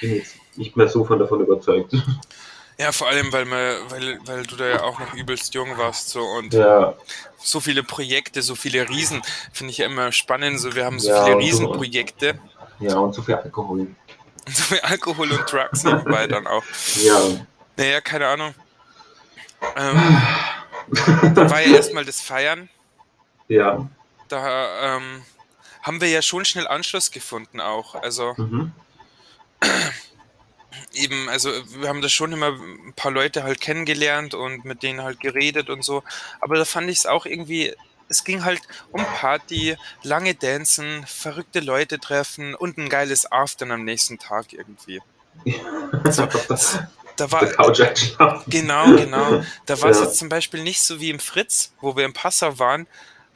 bin 0.00 0.16
jetzt 0.16 0.36
nicht 0.56 0.76
mehr 0.76 0.88
so 0.88 1.04
von 1.04 1.18
davon 1.18 1.40
überzeugt. 1.40 1.94
Ja, 2.78 2.92
vor 2.92 3.08
allem, 3.08 3.30
weil, 3.30 3.44
man, 3.44 3.74
weil, 3.90 4.18
weil 4.24 4.42
du 4.44 4.56
da 4.56 4.66
ja 4.66 4.82
auch 4.82 4.98
noch 4.98 5.12
übelst 5.12 5.52
jung 5.52 5.76
warst 5.76 6.08
so 6.08 6.20
und 6.20 6.54
ja. 6.54 6.94
so 7.36 7.60
viele 7.60 7.82
Projekte, 7.82 8.40
so 8.40 8.54
viele 8.54 8.88
Riesen, 8.88 9.20
finde 9.52 9.72
ich 9.72 9.78
ja 9.78 9.86
immer 9.86 10.12
spannend. 10.12 10.58
So, 10.58 10.74
wir 10.74 10.86
haben 10.86 10.98
so 10.98 11.10
ja, 11.10 11.24
viele 11.24 11.36
Riesenprojekte. 11.36 12.38
Ja, 12.78 12.96
und 12.96 13.14
so 13.14 13.20
viel 13.20 13.34
Alkohol. 13.34 13.88
Und 14.46 14.56
so 14.56 14.62
viel 14.64 14.80
Alkohol 14.80 15.30
und 15.32 15.52
Drugs 15.52 15.84
nebenbei 15.84 16.26
dann 16.26 16.46
auch. 16.46 16.64
Ja. 16.96 17.18
Naja, 17.76 18.00
keine 18.00 18.26
Ahnung. 18.26 18.54
Ähm, 19.76 20.22
da 21.34 21.50
war 21.50 21.60
ja 21.60 21.76
erstmal 21.76 22.04
das 22.04 22.20
Feiern. 22.20 22.68
Ja. 23.48 23.88
Da 24.28 24.96
ähm, 24.96 25.22
haben 25.82 26.00
wir 26.00 26.08
ja 26.08 26.22
schon 26.22 26.44
schnell 26.44 26.66
Anschluss 26.66 27.10
gefunden 27.10 27.60
auch. 27.60 27.94
Also 27.94 28.34
mhm 28.36 28.72
eben, 30.92 31.28
also 31.28 31.50
wir 31.80 31.88
haben 31.88 32.02
da 32.02 32.08
schon 32.08 32.32
immer 32.32 32.48
ein 32.48 32.92
paar 32.94 33.10
Leute 33.10 33.42
halt 33.42 33.60
kennengelernt 33.60 34.34
und 34.34 34.64
mit 34.64 34.82
denen 34.82 35.02
halt 35.02 35.20
geredet 35.20 35.70
und 35.70 35.82
so. 35.82 36.02
Aber 36.40 36.56
da 36.56 36.64
fand 36.64 36.90
ich 36.90 36.98
es 36.98 37.06
auch 37.06 37.26
irgendwie, 37.26 37.74
es 38.10 38.24
ging 38.24 38.44
halt 38.44 38.60
um 38.90 39.02
Party, 39.02 39.76
lange 40.02 40.34
Dancen, 40.34 41.04
verrückte 41.06 41.60
Leute 41.60 41.98
treffen 41.98 42.54
und 42.54 42.76
ein 42.76 42.88
geiles 42.88 43.30
After 43.30 43.70
am 43.70 43.84
nächsten 43.84 44.18
Tag 44.18 44.52
irgendwie. 44.52 45.00
Also, 46.04 46.26
da 47.16 47.30
war 47.30 47.40
genau, 48.46 48.96
genau. 48.96 49.42
Da 49.66 49.80
war 49.80 49.90
es 49.90 49.98
ja. 49.98 50.04
jetzt 50.04 50.18
zum 50.18 50.28
Beispiel 50.28 50.62
nicht 50.62 50.80
so 50.80 51.00
wie 51.00 51.10
im 51.10 51.18
Fritz, 51.18 51.72
wo 51.80 51.96
wir 51.96 52.04
im 52.04 52.12
Passau 52.12 52.58
waren, 52.58 52.86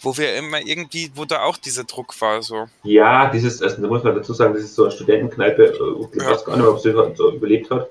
wo 0.00 0.16
wir 0.16 0.34
immer 0.36 0.60
irgendwie, 0.60 1.12
wo 1.14 1.24
da 1.24 1.42
auch 1.42 1.56
dieser 1.56 1.84
Druck 1.84 2.18
war. 2.20 2.42
So. 2.42 2.66
Ja, 2.82 3.30
dieses, 3.30 3.62
also 3.62 3.80
da 3.80 3.88
muss 3.88 4.02
man 4.02 4.14
dazu 4.14 4.32
sagen, 4.32 4.54
das 4.54 4.64
ist 4.64 4.74
so 4.74 4.84
eine 4.84 4.92
Studentenkneipe, 4.92 5.62
äh, 5.62 6.16
ich 6.16 6.22
ja. 6.22 6.30
weiß 6.30 6.44
gar 6.44 6.56
nicht, 6.56 6.66
ob 6.66 6.80
sie 6.80 6.92
so 7.14 7.32
überlebt 7.32 7.70
hat. 7.70 7.88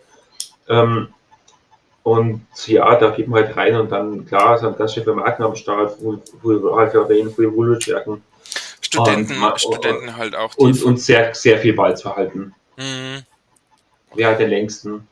Ähm, 0.67 1.09
und 2.03 2.45
ja, 2.67 2.95
da 2.95 3.11
geht 3.11 3.29
man 3.29 3.45
halt 3.45 3.55
rein 3.55 3.75
und 3.75 3.91
dann, 3.91 4.25
klar, 4.25 4.57
sind 4.59 4.77
ganz 4.77 4.93
schön 4.93 5.03
viele 5.03 5.15
Marken 5.15 5.43
am 5.43 5.55
Start, 5.55 5.95
wo, 6.01 6.21
wo 6.41 6.75
halt 6.75 6.91
viele 6.91 7.53
Wohlfahrtswerken. 7.53 8.21
Studenten, 8.81 9.41
und, 9.41 9.59
Studenten 9.59 10.17
halt 10.17 10.35
auch. 10.35 10.55
Und, 10.57 10.83
und 10.83 10.99
sehr, 10.99 11.33
sehr 11.33 11.57
viel 11.59 11.73
Balzverhalten. 11.73 12.53
Mhm. 12.77 13.23
Wer 14.13 14.29
hat 14.29 14.39
den 14.39 14.49
längsten? 14.49 15.07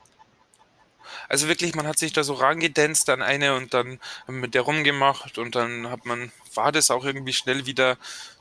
Also 1.29 1.47
wirklich, 1.47 1.75
man 1.75 1.87
hat 1.87 1.97
sich 1.97 2.13
da 2.13 2.23
so 2.23 2.33
rangedanzt 2.33 3.09
an 3.09 3.21
eine 3.21 3.55
und 3.55 3.73
dann 3.73 3.99
mit 4.27 4.53
der 4.53 4.61
rumgemacht 4.61 5.37
und 5.37 5.55
dann 5.55 5.89
hat 5.89 6.05
man, 6.05 6.31
war 6.53 6.71
das 6.71 6.91
auch 6.91 7.05
irgendwie 7.05 7.33
schnell 7.33 7.65
wieder, 7.65 7.97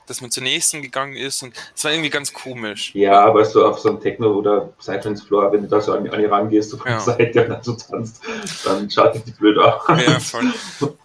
dass 0.07 0.21
man 0.21 0.31
zur 0.31 0.43
nächsten 0.43 0.81
gegangen 0.81 1.15
ist 1.15 1.43
und 1.43 1.53
es 1.75 1.83
war 1.83 1.91
irgendwie 1.91 2.09
ganz 2.09 2.33
komisch. 2.33 2.93
Ja, 2.93 3.23
aber 3.23 3.45
so 3.45 3.65
auf 3.65 3.79
so 3.79 3.89
einem 3.89 4.01
Techno 4.01 4.33
oder 4.33 4.73
Cyclance 4.81 5.25
Floor, 5.25 5.51
wenn 5.51 5.61
du 5.61 5.67
da 5.67 5.79
so 5.79 5.93
an, 5.93 6.09
an 6.09 6.19
die 6.19 6.25
rangehst, 6.25 6.73
du 6.73 6.77
von 6.77 6.87
ja. 6.87 6.93
der 6.95 7.01
Seite 7.01 7.43
und 7.43 7.49
dann 7.49 7.63
so 7.63 7.73
tanzt, 7.73 8.21
dann 8.65 8.89
schaut 8.89 9.15
dich 9.15 9.23
die 9.23 9.31
blöd 9.31 9.57
aus. 9.57 9.83
Ja, 9.87 10.19
voll. 10.19 10.53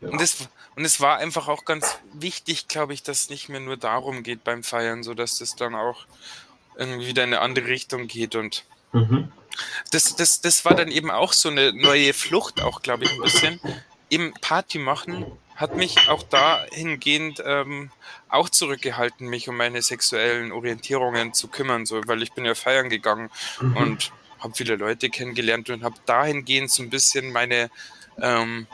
ja. 0.00 0.08
Und 0.08 0.20
es, 0.20 0.48
und 0.76 0.84
es 0.84 1.00
war 1.00 1.18
einfach 1.18 1.48
auch 1.48 1.64
ganz 1.64 1.98
wichtig, 2.12 2.68
glaube 2.68 2.94
ich, 2.94 3.02
dass 3.02 3.22
es 3.22 3.30
nicht 3.30 3.48
mehr 3.48 3.60
nur 3.60 3.76
darum 3.76 4.22
geht 4.22 4.44
beim 4.44 4.62
Feiern, 4.62 5.02
so 5.02 5.14
dass 5.14 5.40
es 5.40 5.56
dann 5.56 5.74
auch 5.74 6.06
irgendwie 6.76 7.06
wieder 7.06 7.24
in 7.24 7.34
eine 7.34 7.42
andere 7.42 7.66
Richtung 7.66 8.06
geht 8.06 8.34
und 8.34 8.64
mhm 8.92 9.32
das, 9.90 10.16
das, 10.16 10.40
das 10.40 10.64
war 10.64 10.74
dann 10.74 10.88
eben 10.88 11.10
auch 11.10 11.32
so 11.32 11.48
eine 11.48 11.72
neue 11.72 12.12
Flucht, 12.14 12.60
auch 12.62 12.82
glaube 12.82 13.04
ich 13.04 13.12
ein 13.12 13.20
bisschen. 13.20 13.60
Eben 14.10 14.34
Party 14.40 14.78
machen 14.78 15.26
hat 15.56 15.76
mich 15.76 16.08
auch 16.08 16.22
dahingehend 16.22 17.42
ähm, 17.44 17.90
auch 18.28 18.48
zurückgehalten, 18.48 19.28
mich 19.28 19.48
um 19.48 19.56
meine 19.56 19.80
sexuellen 19.82 20.50
Orientierungen 20.50 21.34
zu 21.34 21.48
kümmern, 21.48 21.86
so, 21.86 22.00
weil 22.06 22.22
ich 22.22 22.32
bin 22.32 22.44
ja 22.44 22.54
feiern 22.54 22.88
gegangen 22.88 23.30
mhm. 23.60 23.76
und 23.76 24.12
habe 24.40 24.54
viele 24.54 24.76
Leute 24.76 25.08
kennengelernt 25.08 25.70
und 25.70 25.84
habe 25.84 25.94
dahingehend 26.04 26.70
so 26.70 26.82
ein 26.82 26.90
bisschen 26.90 27.30
meine, 27.32 27.70
ähm, 28.20 28.66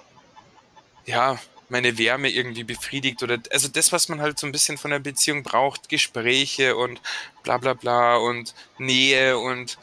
ja, 1.04 1.38
meine 1.68 1.98
Wärme 1.98 2.30
irgendwie 2.30 2.64
befriedigt 2.64 3.22
oder 3.22 3.38
also 3.52 3.68
das, 3.68 3.92
was 3.92 4.08
man 4.08 4.22
halt 4.22 4.38
so 4.38 4.46
ein 4.46 4.52
bisschen 4.52 4.78
von 4.78 4.90
der 4.90 5.00
Beziehung 5.00 5.42
braucht, 5.42 5.90
Gespräche 5.90 6.76
und 6.76 7.00
bla 7.42 7.58
bla 7.58 7.74
bla 7.74 8.16
und 8.16 8.54
Nähe 8.78 9.38
und 9.38 9.76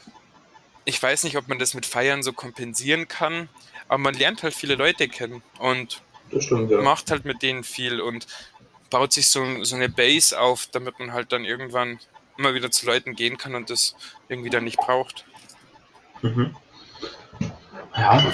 ich 0.86 1.02
weiß 1.02 1.24
nicht, 1.24 1.36
ob 1.36 1.48
man 1.48 1.58
das 1.58 1.74
mit 1.74 1.84
Feiern 1.84 2.22
so 2.22 2.32
kompensieren 2.32 3.08
kann, 3.08 3.48
aber 3.88 3.98
man 3.98 4.14
lernt 4.14 4.42
halt 4.42 4.54
viele 4.54 4.76
Leute 4.76 5.08
kennen 5.08 5.42
und 5.58 6.00
stimmt, 6.38 6.70
ja. 6.70 6.80
macht 6.80 7.10
halt 7.10 7.24
mit 7.24 7.42
denen 7.42 7.64
viel 7.64 8.00
und 8.00 8.26
baut 8.88 9.12
sich 9.12 9.28
so, 9.28 9.64
so 9.64 9.74
eine 9.74 9.88
Base 9.88 10.40
auf, 10.40 10.68
damit 10.70 10.98
man 11.00 11.12
halt 11.12 11.32
dann 11.32 11.44
irgendwann 11.44 11.98
immer 12.38 12.54
wieder 12.54 12.70
zu 12.70 12.86
Leuten 12.86 13.14
gehen 13.14 13.36
kann 13.36 13.56
und 13.56 13.68
das 13.68 13.96
irgendwie 14.28 14.48
dann 14.48 14.64
nicht 14.64 14.78
braucht. 14.78 15.26
Mhm. 16.22 16.54
Ja. 17.96 18.24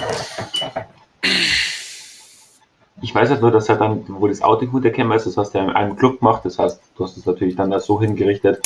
Ich 3.01 3.15
weiß 3.15 3.31
halt 3.31 3.41
nur, 3.41 3.51
dass 3.51 3.67
er 3.67 3.77
dann, 3.77 4.05
wo 4.07 4.27
das 4.27 4.41
Outing 4.41 4.71
gut 4.71 4.85
erkennen 4.85 5.11
ist, 5.11 5.25
das 5.25 5.37
hast 5.37 5.53
du 5.53 5.57
ja 5.57 5.63
in 5.63 5.71
einem 5.71 5.95
Club 5.95 6.19
gemacht, 6.19 6.45
das 6.45 6.59
heißt, 6.59 6.79
du 6.95 7.03
hast 7.03 7.17
es 7.17 7.25
natürlich 7.25 7.55
dann 7.55 7.71
da 7.71 7.79
so 7.79 7.99
hingerichtet, 7.99 8.61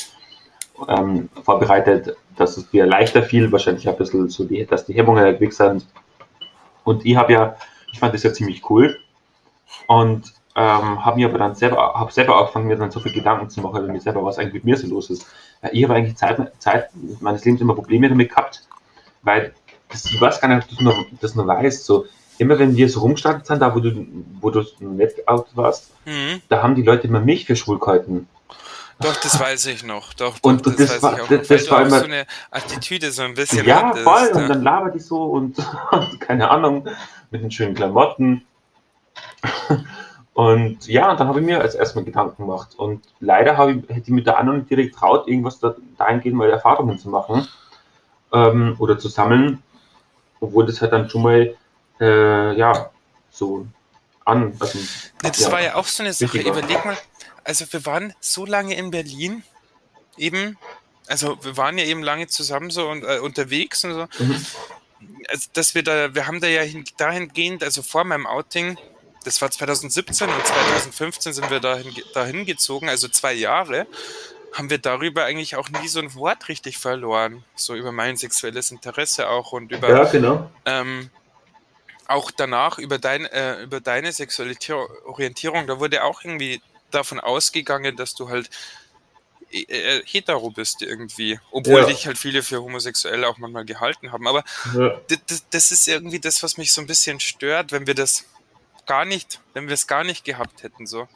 ähm, 0.87 1.29
vorbereitet, 1.43 2.15
dass 2.35 2.57
es 2.57 2.69
dir 2.69 2.85
leichter 2.85 3.23
fiel, 3.23 3.51
wahrscheinlich 3.51 3.87
ein 3.87 3.97
bisschen 3.97 4.29
so, 4.29 4.43
die, 4.43 4.65
dass 4.65 4.85
die 4.85 4.93
Hemmungen 4.93 5.23
halt 5.23 5.39
weg 5.39 5.53
sind. 5.53 5.85
Und 6.83 7.05
ich 7.05 7.15
habe 7.15 7.33
ja, 7.33 7.55
ich 7.91 7.99
fand 7.99 8.13
das 8.13 8.23
ja 8.23 8.33
ziemlich 8.33 8.69
cool 8.69 8.97
und 9.87 10.33
ähm, 10.55 11.05
habe 11.05 11.17
mir 11.17 11.29
aber 11.29 11.37
dann 11.37 11.55
selber, 11.55 11.93
habe 11.93 12.11
selber 12.11 12.37
angefangen, 12.37 12.67
mir 12.67 12.77
dann 12.77 12.91
so 12.91 12.99
viel 12.99 13.13
Gedanken 13.13 13.49
zu 13.49 13.61
machen, 13.61 13.83
über 13.83 13.91
mir 13.91 14.01
selber, 14.01 14.23
was 14.23 14.39
eigentlich 14.39 14.53
mit 14.53 14.65
mir 14.65 14.77
so 14.77 14.87
los 14.87 15.09
ist. 15.09 15.25
Ich 15.71 15.83
habe 15.83 15.95
eigentlich 15.95 16.15
Zeit, 16.15 16.39
Zeit 16.59 16.89
meines 17.19 17.45
Lebens 17.45 17.61
immer 17.61 17.75
Probleme 17.75 18.09
damit 18.09 18.29
gehabt, 18.29 18.67
weil 19.21 19.53
das, 19.89 20.05
ich 20.05 20.19
weiß 20.19 20.41
gar 20.41 20.47
nicht, 20.47 20.63
ob 20.63 20.69
du 20.69 20.75
das 20.75 20.83
noch, 20.83 21.05
das 21.21 21.35
noch 21.35 21.47
weißt, 21.47 21.85
so, 21.85 22.05
immer 22.37 22.57
wenn 22.59 22.75
wir 22.75 22.89
so 22.89 23.01
rumgestartet 23.01 23.45
sind, 23.45 23.61
da 23.61 23.75
wo 23.75 23.79
du, 23.79 24.05
wo 24.41 24.49
du 24.49 24.63
nicht 24.79 25.27
out 25.27 25.47
warst, 25.55 25.91
mhm. 26.05 26.41
da 26.49 26.61
haben 26.61 26.75
die 26.75 26.83
Leute 26.83 27.07
immer 27.07 27.19
mich 27.19 27.45
für 27.45 27.55
schwul 27.55 27.79
gehalten. 27.79 28.27
Doch, 28.99 29.15
das 29.17 29.39
weiß 29.39 29.67
ich 29.67 29.83
noch. 29.83 30.13
Doch, 30.13 30.37
und, 30.41 30.65
doch, 30.65 30.71
und 30.71 30.79
das, 30.79 30.89
das, 30.89 31.03
war, 31.03 31.17
das, 31.29 31.47
das 31.47 31.69
war 31.69 31.85
immer 31.85 31.99
so 31.99 32.05
eine 32.05 32.25
Attitüde 32.49 33.11
so 33.11 33.21
ein 33.23 33.33
bisschen 33.35 33.65
Ja, 33.65 33.89
hattest, 33.89 34.03
voll. 34.03 34.27
Und 34.33 34.49
dann 34.49 34.63
labert 34.63 34.95
die 34.95 34.99
so 34.99 35.23
und, 35.23 35.57
und 35.91 36.19
keine 36.19 36.49
Ahnung, 36.49 36.87
mit 37.29 37.43
den 37.43 37.51
schönen 37.51 37.75
Klamotten. 37.75 38.45
Und 40.37 40.85
ja, 40.85 41.09
und 41.09 41.19
dann 41.19 41.29
habe 41.29 41.39
ich 41.39 41.45
mir 41.47 41.59
als 41.59 41.73
erstmal 41.73 42.05
Gedanken 42.05 42.43
gemacht. 42.43 42.75
Und 42.77 43.03
leider 43.19 43.57
habe 43.57 43.71
ich, 43.71 43.77
hätte 43.89 44.15
ich 44.15 44.29
auch 44.29 44.43
noch 44.43 44.53
nicht 44.53 44.69
direkt 44.69 44.93
traut, 44.93 45.27
irgendwas 45.27 45.57
da, 45.57 45.73
dahingehend 45.97 46.37
mal 46.37 46.51
Erfahrungen 46.51 46.99
zu 46.99 47.09
machen 47.09 47.47
ähm, 48.31 48.75
oder 48.77 48.99
zu 48.99 49.07
sammeln, 49.07 49.63
obwohl 50.39 50.67
das 50.67 50.79
halt 50.79 50.93
dann 50.93 51.09
schon 51.09 51.23
mal, 51.23 51.55
äh, 51.99 52.55
ja, 52.55 52.91
so 53.31 53.65
an. 54.25 54.53
Also, 54.59 54.77
das 55.23 55.39
ja, 55.39 55.51
war 55.51 55.61
ja 55.63 55.73
auch 55.73 55.85
so 55.85 56.03
eine 56.03 56.13
Sache. 56.13 56.37
Überleg 56.37 56.85
mal, 56.85 56.95
also 57.47 57.65
wir 57.71 57.85
waren 57.85 58.13
so 58.19 58.45
lange 58.45 58.75
in 58.75 58.91
Berlin, 58.91 59.41
eben, 60.17 60.57
also 61.07 61.41
wir 61.43 61.55
waren 61.55 61.77
ja 61.77 61.85
eben 61.85 62.03
lange 62.03 62.27
zusammen 62.27 62.69
so 62.69 62.89
und 62.89 63.03
äh, 63.03 63.19
unterwegs 63.19 63.85
und 63.85 63.93
so. 63.93 64.07
Mhm. 64.19 64.45
Also, 65.29 65.49
dass 65.53 65.73
wir 65.73 65.83
da, 65.83 66.13
wir 66.13 66.27
haben 66.27 66.41
da 66.41 66.47
ja 66.47 66.61
hin, 66.61 66.83
dahingehend, 66.97 67.63
also 67.63 67.81
vor 67.83 68.03
meinem 68.03 68.27
Outing, 68.27 68.77
das 69.23 69.41
war 69.41 69.49
2017 69.49 70.29
und 70.29 70.45
2015 70.45 71.33
sind 71.33 71.49
wir 71.49 71.59
dahin, 71.59 71.93
dahin 72.13 72.45
gezogen, 72.45 72.89
also 72.89 73.07
zwei 73.07 73.33
Jahre, 73.33 73.87
haben 74.53 74.69
wir 74.69 74.79
darüber 74.79 75.23
eigentlich 75.23 75.55
auch 75.55 75.69
nie 75.69 75.87
so 75.87 75.99
ein 75.99 76.15
Wort 76.15 76.49
richtig 76.49 76.77
verloren. 76.77 77.43
So 77.55 77.75
über 77.75 77.91
mein 77.91 78.17
sexuelles 78.17 78.71
Interesse 78.71 79.29
auch 79.29 79.51
und 79.53 79.71
über 79.71 79.89
ja, 79.89 80.03
genau. 80.05 80.49
ähm, 80.65 81.11
auch 82.07 82.31
danach 82.31 82.79
über, 82.79 82.97
dein, 82.97 83.25
äh, 83.25 83.61
über 83.61 83.81
deine 83.81 84.11
sexuelle 84.11 84.55
Orientierung, 85.05 85.67
da 85.67 85.79
wurde 85.79 86.03
auch 86.03 86.23
irgendwie 86.23 86.61
davon 86.91 87.19
ausgegangen, 87.19 87.95
dass 87.95 88.15
du 88.15 88.29
halt 88.29 88.49
äh, 89.51 89.61
äh, 89.61 90.03
hetero 90.05 90.49
bist 90.49 90.81
irgendwie, 90.81 91.39
obwohl 91.51 91.81
ja. 91.81 91.85
dich 91.85 92.05
halt 92.07 92.17
viele 92.17 92.43
für 92.43 92.61
homosexuell 92.61 93.23
auch 93.25 93.37
manchmal 93.37 93.65
gehalten 93.65 94.11
haben. 94.11 94.27
Aber 94.27 94.43
ja. 94.77 94.99
das 95.51 95.71
ist 95.71 95.87
irgendwie 95.87 96.19
das, 96.19 96.43
was 96.43 96.57
mich 96.57 96.73
so 96.73 96.81
ein 96.81 96.87
bisschen 96.87 97.19
stört, 97.19 97.71
wenn 97.71 97.87
wir 97.87 97.95
das 97.95 98.25
gar 98.85 99.05
nicht, 99.05 99.39
wenn 99.53 99.67
wir 99.67 99.73
es 99.73 99.87
gar 99.87 100.03
nicht 100.03 100.25
gehabt 100.25 100.63
hätten. 100.63 100.87
So. 100.87 101.07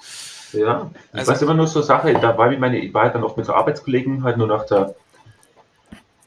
Ja, 0.54 0.92
ich 1.14 1.20
also, 1.20 1.32
weiß 1.32 1.42
immer 1.42 1.54
nur 1.54 1.68
so 1.68 1.82
Sache, 1.82 2.14
da 2.14 2.38
war 2.38 2.52
ich 2.52 2.60
meine, 2.60 2.80
ich 2.80 2.94
war 2.94 3.10
dann 3.10 3.24
oft 3.24 3.38
mit 3.38 3.46
so 3.46 3.54
Arbeitskollegen 3.54 4.24
halt 4.24 4.38
nur 4.38 4.48
nach 4.48 4.66
der 4.66 4.96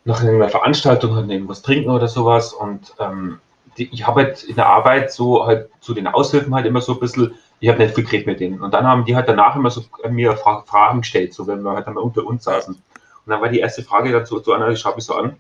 nach 0.07 0.23
einer 0.23 0.51
Veranstaltung 0.51 1.15
halt 1.15 1.31
irgendwas 1.31 1.63
trinken 1.63 1.91
oder 1.91 2.09
sowas 2.09 2.53
und 2.53 2.93
ähm, 2.99 3.41
die, 3.79 3.89
ich 3.91 4.07
habe 4.07 4.25
halt 4.25 4.43
in 4.45 4.57
der 4.57 4.67
Arbeit 4.67 5.13
so 5.13 5.47
halt 5.47 5.71
zu 5.81 5.95
den 5.95 6.07
Aushilfen 6.07 6.55
halt 6.55 6.67
immer 6.67 6.81
so 6.81 6.93
ein 6.93 7.01
bisschen, 7.01 7.35
ich 7.65 7.71
habe 7.71 7.79
nicht 7.79 7.95
viel 7.95 8.05
geredet 8.05 8.27
mit 8.27 8.41
denen 8.41 8.61
und 8.61 8.75
dann 8.75 8.87
haben 8.87 9.07
die 9.07 9.17
halt 9.17 9.27
danach 9.27 9.57
immer 9.57 9.71
so 9.71 9.83
mir 10.11 10.37
Fragen 10.37 11.01
gestellt, 11.01 11.33
so 11.33 11.47
wenn 11.47 11.63
wir 11.63 11.73
halt 11.73 11.87
dann 11.87 11.97
unter 11.97 12.27
uns 12.27 12.45
saßen. 12.45 12.75
Und 12.75 12.83
dann 13.27 13.41
war 13.41 13.49
die 13.49 13.61
erste 13.61 13.83
Frage 13.83 14.13
dazu 14.13 14.39
zu 14.39 14.53
einer, 14.53 14.69
ich 14.69 14.81
schaue 14.81 14.97
mich 14.97 15.07
so 15.07 15.15
an 15.15 15.37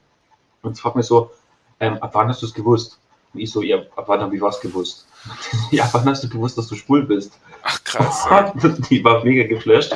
und 0.62 0.80
fragt 0.80 0.96
mir 0.96 1.02
so, 1.02 1.32
ähm, 1.80 1.98
ab 1.98 2.12
wann 2.14 2.28
hast 2.28 2.40
du 2.40 2.46
es 2.46 2.54
gewusst? 2.54 2.98
Und 3.34 3.40
ich 3.40 3.52
so, 3.52 3.60
ja, 3.60 3.76
ab 3.96 4.04
wann 4.06 4.20
habe 4.22 4.34
ich 4.34 4.40
was 4.40 4.58
gewusst? 4.58 5.06
ja, 5.70 5.86
wann 5.92 6.06
hast 6.06 6.24
du 6.24 6.30
gewusst, 6.30 6.56
dass 6.56 6.66
du 6.68 6.76
schwul 6.76 7.02
bist? 7.02 7.38
Ach 7.62 7.84
krass. 7.84 8.26
die 8.88 9.04
war 9.04 9.22
mega 9.22 9.46
geflasht. 9.46 9.94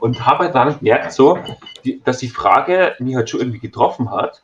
Und 0.00 0.26
habe 0.26 0.46
halt 0.46 0.56
dann 0.56 0.76
gemerkt, 0.80 1.12
so, 1.12 1.38
die, 1.84 2.02
dass 2.02 2.18
die 2.18 2.28
Frage 2.28 2.96
mich 2.98 3.14
halt 3.14 3.30
schon 3.30 3.38
irgendwie 3.38 3.60
getroffen 3.60 4.10
hat. 4.10 4.42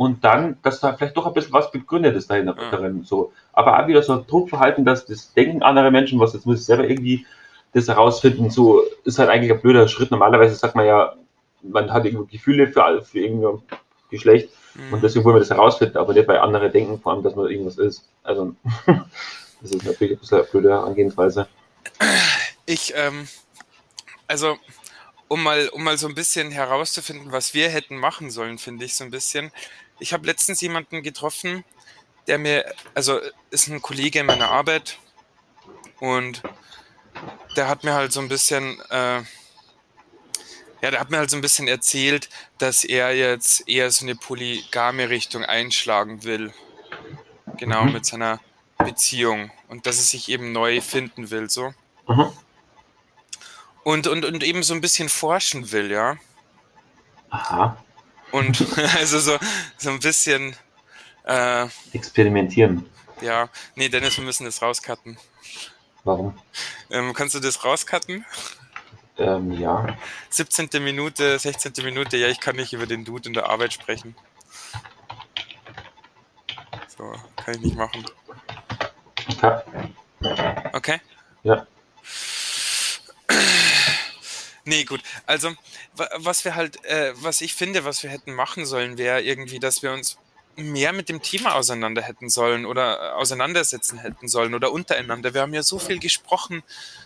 Und 0.00 0.24
dann, 0.24 0.56
dass 0.62 0.80
da 0.80 0.94
vielleicht 0.94 1.18
doch 1.18 1.26
ein 1.26 1.34
bisschen 1.34 1.52
was 1.52 1.70
begründet 1.70 2.16
ist 2.16 2.30
dahinter 2.30 2.54
darin. 2.70 3.04
So. 3.04 3.32
Aber 3.52 3.78
auch 3.78 3.86
wieder 3.86 4.02
so 4.02 4.14
ein 4.14 4.26
Druckverhalten, 4.26 4.86
dass 4.86 5.04
das 5.04 5.34
Denken 5.34 5.62
anderer 5.62 5.90
Menschen, 5.90 6.18
was 6.18 6.32
jetzt 6.32 6.46
muss 6.46 6.60
ich 6.60 6.64
selber 6.64 6.88
irgendwie 6.88 7.26
das 7.74 7.86
herausfinden, 7.86 8.48
so 8.48 8.82
ist 9.04 9.18
halt 9.18 9.28
eigentlich 9.28 9.52
ein 9.52 9.60
blöder 9.60 9.88
Schritt. 9.88 10.10
Normalerweise 10.10 10.54
sagt 10.54 10.74
man 10.74 10.86
ja, 10.86 11.14
man 11.62 11.92
hat 11.92 12.06
irgendwie 12.06 12.38
Gefühle 12.38 12.68
für, 12.68 13.02
für 13.02 13.20
irgendein 13.20 13.60
Geschlecht 14.10 14.48
mhm. 14.74 14.94
und 14.94 15.02
deswegen 15.02 15.22
wollen 15.26 15.36
wir 15.36 15.40
das 15.40 15.50
herausfinden, 15.50 15.98
aber 15.98 16.14
nicht 16.14 16.26
bei 16.26 16.40
anderen 16.40 16.72
denken, 16.72 16.98
vor 16.98 17.12
allem, 17.12 17.22
dass 17.22 17.36
man 17.36 17.50
irgendwas 17.50 17.76
ist. 17.76 18.08
Also 18.22 18.54
Das 19.60 19.72
ist 19.72 19.84
natürlich 19.84 20.16
ein 20.16 20.20
bisschen 20.20 20.38
eine 20.38 20.46
blöde 20.46 20.70
Herangehensweise. 20.70 21.46
Ich, 22.64 22.94
ähm, 22.96 23.28
also, 24.26 24.56
um 25.28 25.42
mal, 25.42 25.68
um 25.68 25.84
mal 25.84 25.98
so 25.98 26.08
ein 26.08 26.14
bisschen 26.14 26.50
herauszufinden, 26.50 27.32
was 27.32 27.52
wir 27.52 27.68
hätten 27.68 27.98
machen 27.98 28.30
sollen, 28.30 28.58
finde 28.58 28.84
ich 28.84 28.96
so 28.96 29.04
ein 29.04 29.10
bisschen. 29.10 29.52
Ich 30.00 30.12
habe 30.12 30.26
letztens 30.26 30.60
jemanden 30.60 31.02
getroffen, 31.02 31.64
der 32.26 32.38
mir, 32.38 32.74
also 32.94 33.20
ist 33.50 33.68
ein 33.68 33.82
Kollege 33.82 34.20
in 34.20 34.26
meiner 34.26 34.50
Arbeit 34.50 34.98
und 36.00 36.42
der 37.56 37.68
hat 37.68 37.84
mir 37.84 37.94
halt 37.94 38.12
so 38.12 38.20
ein 38.20 38.28
bisschen, 38.28 38.80
äh, 38.90 39.22
ja, 40.82 40.90
der 40.90 41.00
hat 41.00 41.10
mir 41.10 41.18
halt 41.18 41.30
so 41.30 41.36
ein 41.36 41.42
bisschen 41.42 41.68
erzählt, 41.68 42.28
dass 42.58 42.84
er 42.84 43.14
jetzt 43.14 43.68
eher 43.68 43.90
so 43.90 44.04
eine 44.04 44.16
polygame 44.16 45.10
Richtung 45.10 45.44
einschlagen 45.44 46.24
will. 46.24 46.52
Genau, 47.58 47.84
mhm. 47.84 47.92
mit 47.92 48.06
seiner 48.06 48.40
Beziehung 48.78 49.50
und 49.68 49.86
dass 49.86 49.98
es 49.98 50.10
sich 50.10 50.28
eben 50.28 50.52
neu 50.52 50.80
finden 50.80 51.30
will, 51.30 51.50
so. 51.50 51.74
Mhm. 52.08 52.32
Und, 53.82 54.06
und, 54.06 54.24
und 54.24 54.42
eben 54.42 54.62
so 54.62 54.74
ein 54.74 54.80
bisschen 54.80 55.08
forschen 55.08 55.72
will, 55.72 55.90
ja. 55.90 56.16
Aha. 57.30 57.82
Und 58.32 58.78
also 58.98 59.18
so, 59.18 59.38
so 59.76 59.90
ein 59.90 60.00
bisschen 60.00 60.56
äh, 61.24 61.66
experimentieren. 61.92 62.86
Ja, 63.20 63.48
nee, 63.74 63.88
Dennis, 63.88 64.16
wir 64.16 64.24
müssen 64.24 64.44
das 64.44 64.62
rauscutten. 64.62 65.18
Warum? 66.04 66.38
Ähm, 66.90 67.12
kannst 67.12 67.34
du 67.34 67.40
das 67.40 67.64
rauscutten? 67.64 68.24
Ähm, 69.18 69.52
ja. 69.52 69.98
17. 70.30 70.70
Minute, 70.82 71.38
16. 71.38 71.72
Minute, 71.84 72.16
ja, 72.16 72.28
ich 72.28 72.40
kann 72.40 72.56
nicht 72.56 72.72
über 72.72 72.86
den 72.86 73.04
Dude 73.04 73.28
in 73.28 73.34
der 73.34 73.50
Arbeit 73.50 73.72
sprechen. 73.74 74.14
So, 76.96 77.14
kann 77.36 77.54
ich 77.54 77.60
nicht 77.60 77.76
machen. 77.76 78.04
Ja. 79.42 79.62
Okay. 80.72 81.00
Ja. 81.42 81.66
Nee, 84.64 84.84
gut. 84.84 85.02
Also, 85.26 85.52
was 86.16 86.44
wir 86.44 86.54
halt, 86.54 86.84
äh, 86.84 87.12
was 87.16 87.40
ich 87.40 87.54
finde, 87.54 87.84
was 87.84 88.02
wir 88.02 88.10
hätten 88.10 88.34
machen 88.34 88.66
sollen, 88.66 88.98
wäre 88.98 89.22
irgendwie, 89.22 89.58
dass 89.58 89.82
wir 89.82 89.92
uns 89.92 90.18
mehr 90.56 90.92
mit 90.92 91.08
dem 91.08 91.22
Thema 91.22 91.54
auseinander 91.54 92.02
hätten 92.02 92.28
sollen 92.28 92.66
oder 92.66 93.00
äh, 93.00 93.10
auseinandersetzen 93.12 93.98
hätten 93.98 94.28
sollen 94.28 94.54
oder 94.54 94.72
untereinander. 94.72 95.34
Wir 95.34 95.42
haben 95.42 95.54
ja 95.54 95.62
so 95.62 95.78
viel 95.78 95.98
gesprochen 95.98 96.62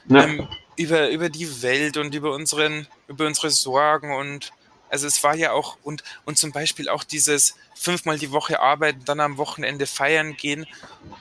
ja. 0.08 0.24
ähm, 0.24 0.48
über, 0.76 1.10
über 1.10 1.28
die 1.28 1.62
Welt 1.62 1.96
und 1.96 2.14
über 2.14 2.32
unseren, 2.32 2.86
über 3.06 3.26
unsere 3.26 3.50
Sorgen 3.50 4.14
und 4.14 4.52
also 4.90 5.08
es 5.08 5.24
war 5.24 5.34
ja 5.34 5.50
auch, 5.50 5.76
und, 5.82 6.04
und 6.24 6.38
zum 6.38 6.52
Beispiel 6.52 6.88
auch 6.88 7.02
dieses 7.02 7.56
fünfmal 7.74 8.16
die 8.16 8.30
Woche 8.30 8.60
arbeiten, 8.60 9.04
dann 9.04 9.18
am 9.18 9.38
Wochenende 9.38 9.86
feiern 9.86 10.36
gehen 10.36 10.66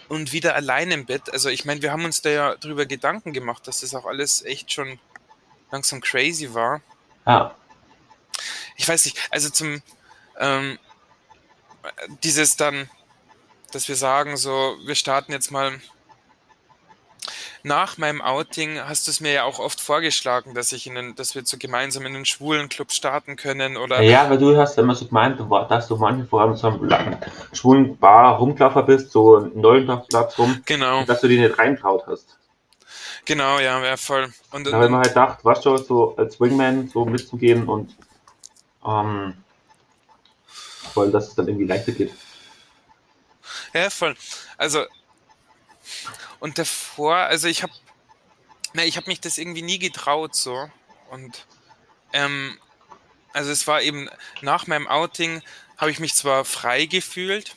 und 0.10 0.32
wieder 0.32 0.56
allein 0.56 0.92
im 0.92 1.08
Bett. 1.08 1.34
Also 1.34 1.50
ich 1.50 1.66
meine, 1.66 1.82
wir 1.82 1.92
haben 1.92 2.06
uns 2.06 2.22
da 2.22 2.30
ja 2.30 2.56
drüber 2.56 2.86
Gedanken 2.86 3.34
gemacht, 3.34 3.68
dass 3.68 3.82
das 3.82 3.96
auch 3.96 4.06
alles 4.06 4.44
echt 4.44 4.72
schon 4.72 5.00
langsam 5.74 6.00
crazy 6.00 6.54
war. 6.54 6.82
Ja. 7.26 7.54
Ich 8.78 8.88
weiß 8.88 9.06
nicht, 9.06 9.18
also 9.32 9.50
zum 9.50 9.82
ähm, 10.40 10.80
dieses 12.24 12.56
dann, 12.56 12.90
dass 13.72 13.88
wir 13.90 13.96
sagen, 13.96 14.38
so, 14.38 14.78
wir 14.86 14.96
starten 14.96 15.32
jetzt 15.32 15.52
mal 15.52 15.74
nach 17.66 17.98
meinem 17.98 18.22
Outing 18.22 18.78
hast 18.82 19.08
du 19.08 19.12
es 19.12 19.22
mir 19.22 19.32
ja 19.32 19.44
auch 19.46 19.60
oft 19.60 19.80
vorgeschlagen, 19.80 20.54
dass 20.54 20.74
ich 20.74 20.86
in 20.86 20.96
den, 20.96 21.16
dass 21.16 21.34
wir 21.34 21.46
so 21.46 21.58
gemeinsam 21.58 22.06
in 22.06 22.14
einen 22.14 22.26
schwulen 22.26 22.68
Club 22.68 22.92
starten 22.92 23.38
können 23.38 23.78
oder. 23.78 24.02
Ja, 24.02 24.30
weil 24.30 24.38
du 24.38 24.58
hast 24.58 24.78
immer 24.78 24.94
so 24.94 25.06
gemeint, 25.06 25.40
dass 25.70 25.88
du 25.88 25.96
manche 25.96 26.26
vor 26.26 26.42
allem 26.42 26.58
so 26.58 26.68
einem 26.68 27.18
schwulen 27.54 27.98
Bar 27.98 28.38
rumklaffer 28.38 28.84
bist, 28.84 29.12
so 29.12 29.38
einen 29.38 29.62
neuen 29.62 29.88
Platz 30.10 30.38
rum. 30.38 30.62
Genau. 30.66 31.06
Dass 31.06 31.22
du 31.22 31.30
die 31.30 31.40
nicht 31.40 31.58
reintraut 31.58 32.06
hast. 32.06 32.38
Genau, 33.26 33.60
ja, 33.60 33.82
wäre 33.82 33.98
voll. 33.98 34.34
Und, 34.52 34.66
da 34.66 34.74
haben 34.74 34.92
wir 34.92 34.98
halt 34.98 35.08
gedacht, 35.10 35.40
was 35.44 35.64
schon 35.64 35.84
so 35.84 36.16
als 36.18 36.40
Wingman 36.40 36.90
so 36.90 37.06
mitzugehen 37.06 37.68
und 37.68 37.96
ähm, 38.86 39.36
weil 40.94 41.12
das 41.12 41.34
dann 41.36 41.48
irgendwie 41.48 41.66
leichter 41.66 41.94
geht. 41.94 42.14
Ja, 43.74 43.90
voll. 43.90 44.16
Also 44.58 44.86
und 46.40 46.58
davor, 46.58 47.16
also 47.16 47.48
ich 47.48 47.64
habe, 47.64 47.72
na, 48.74 48.84
ich 48.84 48.98
habe 48.98 49.08
mich 49.08 49.22
das 49.22 49.38
irgendwie 49.38 49.62
nie 49.62 49.80
getraut 49.80 50.36
so. 50.36 50.70
Und 51.10 51.46
ähm, 52.12 52.60
also 53.32 53.50
es 53.50 53.66
war 53.66 53.82
eben 53.82 54.10
nach 54.42 54.68
meinem 54.68 54.88
Outing 54.88 55.42
habe 55.78 55.92
ich 55.92 56.00
mich 56.00 56.16
zwar 56.16 56.44
frei 56.46 56.86
gefühlt 56.86 57.56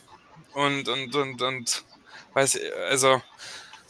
und 0.53 0.89
und 0.89 1.15
und 1.17 1.43
und 1.43 1.85
weiß 2.35 2.59
also 2.89 3.21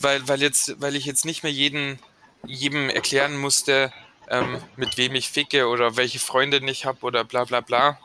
weil 0.01 0.27
weil 0.29 0.43
jetzt 0.43 0.81
weil 0.81 0.97
ich 0.97 1.05
jetzt 1.05 1.25
nicht 1.25 1.43
mehr 1.43 1.53
jeden 1.53 1.99
jedem 2.47 2.91
erklären 2.91 3.37
musste 3.37 3.93
ähm, 4.29 4.59
mit 4.77 4.97
wem 4.97 5.15
ich 5.15 5.31
ficke 5.31 5.69
oder 5.69 5.97
welche 5.97 6.19
Freundin 6.19 6.67
ich 6.69 6.85
habe 6.85 6.99
oder 7.03 7.25
bla 7.25 7.45
bla 7.45 7.61
bla 7.61 7.99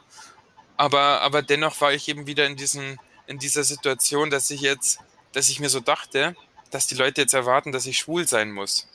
aber 0.78 1.22
aber 1.22 1.42
dennoch 1.42 1.80
war 1.82 1.94
ich 1.94 2.08
eben 2.08 2.28
wieder 2.28 2.46
in 2.46 2.56
diesen 2.56 3.00
in 3.28 3.40
dieser 3.40 3.64
Situation 3.64 4.30
dass 4.30 4.50
ich 4.52 4.62
jetzt 4.62 5.00
dass 5.34 5.50
ich 5.50 5.60
mir 5.60 5.70
so 5.70 5.80
dachte 5.80 6.36
dass 6.72 6.88
die 6.88 6.96
Leute 6.96 7.22
jetzt 7.22 7.34
erwarten, 7.34 7.72
dass 7.72 7.86
ich 7.86 8.00
schwul 8.00 8.28
sein 8.28 8.52
muss. 8.52 8.88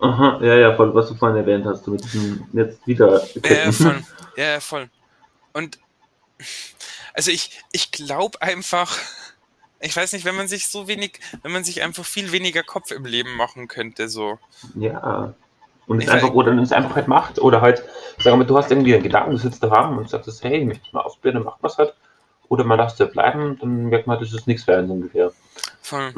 Aha, 0.00 0.40
ja, 0.42 0.56
ja, 0.56 0.76
voll, 0.76 0.94
was 0.94 1.08
du 1.08 1.14
vorhin 1.14 1.38
erwähnt 1.38 1.64
hast, 1.64 1.86
mit 1.86 2.04
diesem 2.04 2.46
jetzt 2.52 2.86
wieder. 2.86 3.26
Ja, 3.44 3.70
voll. 3.72 4.02
Ja, 4.36 4.60
voll. 4.60 4.90
Und 5.54 5.78
also 7.14 7.30
ich, 7.30 7.62
ich 7.72 7.90
glaube 7.90 8.42
einfach, 8.42 8.98
ich 9.80 9.96
weiß 9.96 10.12
nicht, 10.12 10.24
wenn 10.24 10.36
man 10.36 10.48
sich 10.48 10.68
so 10.68 10.88
wenig, 10.88 11.20
wenn 11.42 11.52
man 11.52 11.64
sich 11.64 11.82
einfach 11.82 12.04
viel 12.04 12.32
weniger 12.32 12.62
Kopf 12.62 12.90
im 12.90 13.04
Leben 13.04 13.34
machen 13.36 13.68
könnte, 13.68 14.08
so. 14.08 14.38
Ja. 14.74 15.34
Und 15.86 16.02
es 16.02 16.08
einfach, 16.08 16.32
oder 16.32 16.52
es 16.58 16.72
einfach 16.72 16.96
halt 16.96 17.06
macht, 17.06 17.38
oder 17.38 17.60
halt, 17.60 17.84
sag 18.18 18.36
mal, 18.36 18.44
du 18.44 18.56
hast 18.56 18.70
irgendwie 18.70 18.94
einen 18.94 19.04
Gedanken, 19.04 19.32
du 19.32 19.36
sitzt 19.36 19.62
daheim 19.62 19.98
und 19.98 20.08
sagst, 20.10 20.42
hey, 20.42 20.58
ich 20.58 20.66
möchte 20.66 20.88
mal 20.92 21.02
ausprobieren, 21.02 21.36
dann 21.36 21.44
macht 21.44 21.62
man 21.62 21.70
es 21.70 21.78
halt. 21.78 21.94
Oder 22.48 22.64
man 22.64 22.78
lässt 22.78 23.00
es 23.00 23.10
bleiben, 23.10 23.58
dann 23.60 23.86
merkt 23.86 24.06
man, 24.06 24.18
das 24.18 24.32
ist 24.32 24.46
nichts 24.46 24.66
werden, 24.66 24.88
so 24.88 24.94
ungefähr. 24.94 25.32
Voll. 25.82 26.12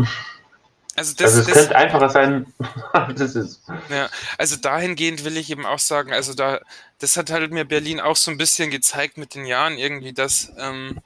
Also, 0.97 1.15
das, 1.17 1.27
also 1.27 1.41
es 1.41 1.47
das, 1.47 1.55
könnte 1.55 1.77
einfacher 1.77 2.09
sein, 2.09 2.53
als 2.93 3.21
es 3.21 3.37
ist. 3.37 3.63
Ja, 3.89 4.09
also 4.37 4.57
dahingehend 4.57 5.25
will 5.25 5.37
ich 5.37 5.51
eben 5.51 5.65
auch 5.65 5.79
sagen, 5.79 6.13
also 6.13 6.35
da, 6.35 6.61
das 6.99 7.17
hat 7.17 7.31
halt 7.31 7.53
mir 7.53 7.65
Berlin 7.65 8.01
auch 8.01 8.17
so 8.17 8.31
ein 8.31 8.39
bisschen 8.39 8.71
gezeigt 8.71 9.17
mit 9.17 9.35
den 9.35 9.47
Jahren 9.47 9.79
irgendwie, 9.79 10.13
dass, 10.13 10.51
ähm, 10.59 10.99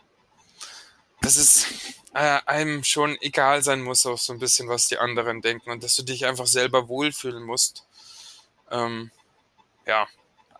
dass 1.20 1.36
es 1.36 1.66
äh, 2.14 2.40
einem 2.46 2.84
schon 2.84 3.16
egal 3.20 3.62
sein 3.62 3.82
muss, 3.82 4.06
auch 4.06 4.18
so 4.18 4.32
ein 4.32 4.38
bisschen, 4.38 4.68
was 4.68 4.88
die 4.88 4.98
anderen 4.98 5.40
denken 5.40 5.70
und 5.70 5.82
dass 5.82 5.96
du 5.96 6.02
dich 6.02 6.26
einfach 6.26 6.46
selber 6.46 6.88
wohlfühlen 6.88 7.42
musst. 7.42 7.86
Ähm, 8.70 9.10
ja, 9.86 10.06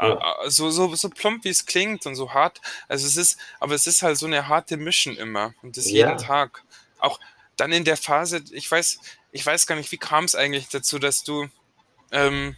ja. 0.01 0.37
So, 0.47 0.71
so, 0.71 0.95
so 0.95 1.09
plump 1.11 1.45
wie 1.45 1.51
es 1.51 1.67
klingt 1.67 2.07
und 2.07 2.17
so 2.17 2.33
hart. 2.35 2.61
Also 2.89 3.07
es 3.07 3.17
ist, 3.17 3.39
aber 3.61 3.75
es 3.75 3.87
ist 3.87 4.03
halt 4.03 4.19
so 4.19 4.27
eine 4.27 4.49
harte 4.49 4.77
Mission 4.77 5.17
immer 5.17 5.55
und 5.63 5.77
das 5.77 5.91
ja. 5.91 6.09
jeden 6.09 6.19
Tag. 6.19 6.65
Auch 6.99 7.21
dann 7.57 7.73
in 7.73 7.85
der 7.85 7.97
Phase, 7.97 8.43
ich 8.53 8.71
weiß, 8.71 8.99
ich 9.31 9.45
weiß 9.45 9.67
gar 9.67 9.77
nicht, 9.77 9.93
wie 9.93 9.99
kam 9.99 10.25
es 10.25 10.35
eigentlich 10.35 10.69
dazu, 10.69 10.99
dass 10.99 11.23
du, 11.23 11.49
ähm, 12.11 12.57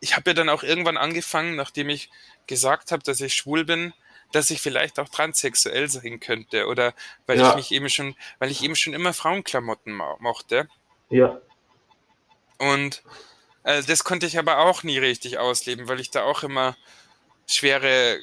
ich 0.00 0.16
habe 0.16 0.30
ja 0.30 0.34
dann 0.34 0.48
auch 0.48 0.62
irgendwann 0.62 0.96
angefangen, 0.96 1.56
nachdem 1.56 1.88
ich 1.88 2.10
gesagt 2.46 2.92
habe, 2.92 3.02
dass 3.02 3.20
ich 3.20 3.34
schwul 3.34 3.64
bin, 3.64 3.94
dass 4.34 4.50
ich 4.50 4.60
vielleicht 4.60 4.98
auch 4.98 5.08
transsexuell 5.08 5.88
sein 5.88 6.20
könnte 6.20 6.66
oder 6.66 6.94
weil 7.26 7.38
ja. 7.38 7.50
ich 7.50 7.56
mich 7.56 7.72
eben 7.72 7.88
schon, 7.88 8.14
weil 8.38 8.50
ich 8.50 8.62
eben 8.62 8.76
schon 8.76 8.94
immer 8.94 9.12
Frauenklamotten 9.12 10.00
mochte. 10.18 10.68
Ja. 11.10 11.40
Und 12.58 13.02
äh, 13.64 13.82
das 13.82 14.04
konnte 14.04 14.26
ich 14.26 14.38
aber 14.38 14.58
auch 14.58 14.82
nie 14.82 14.98
richtig 14.98 15.38
ausleben, 15.38 15.88
weil 15.88 16.00
ich 16.00 16.10
da 16.10 16.24
auch 16.24 16.42
immer 16.42 16.76
schwere, 17.46 18.18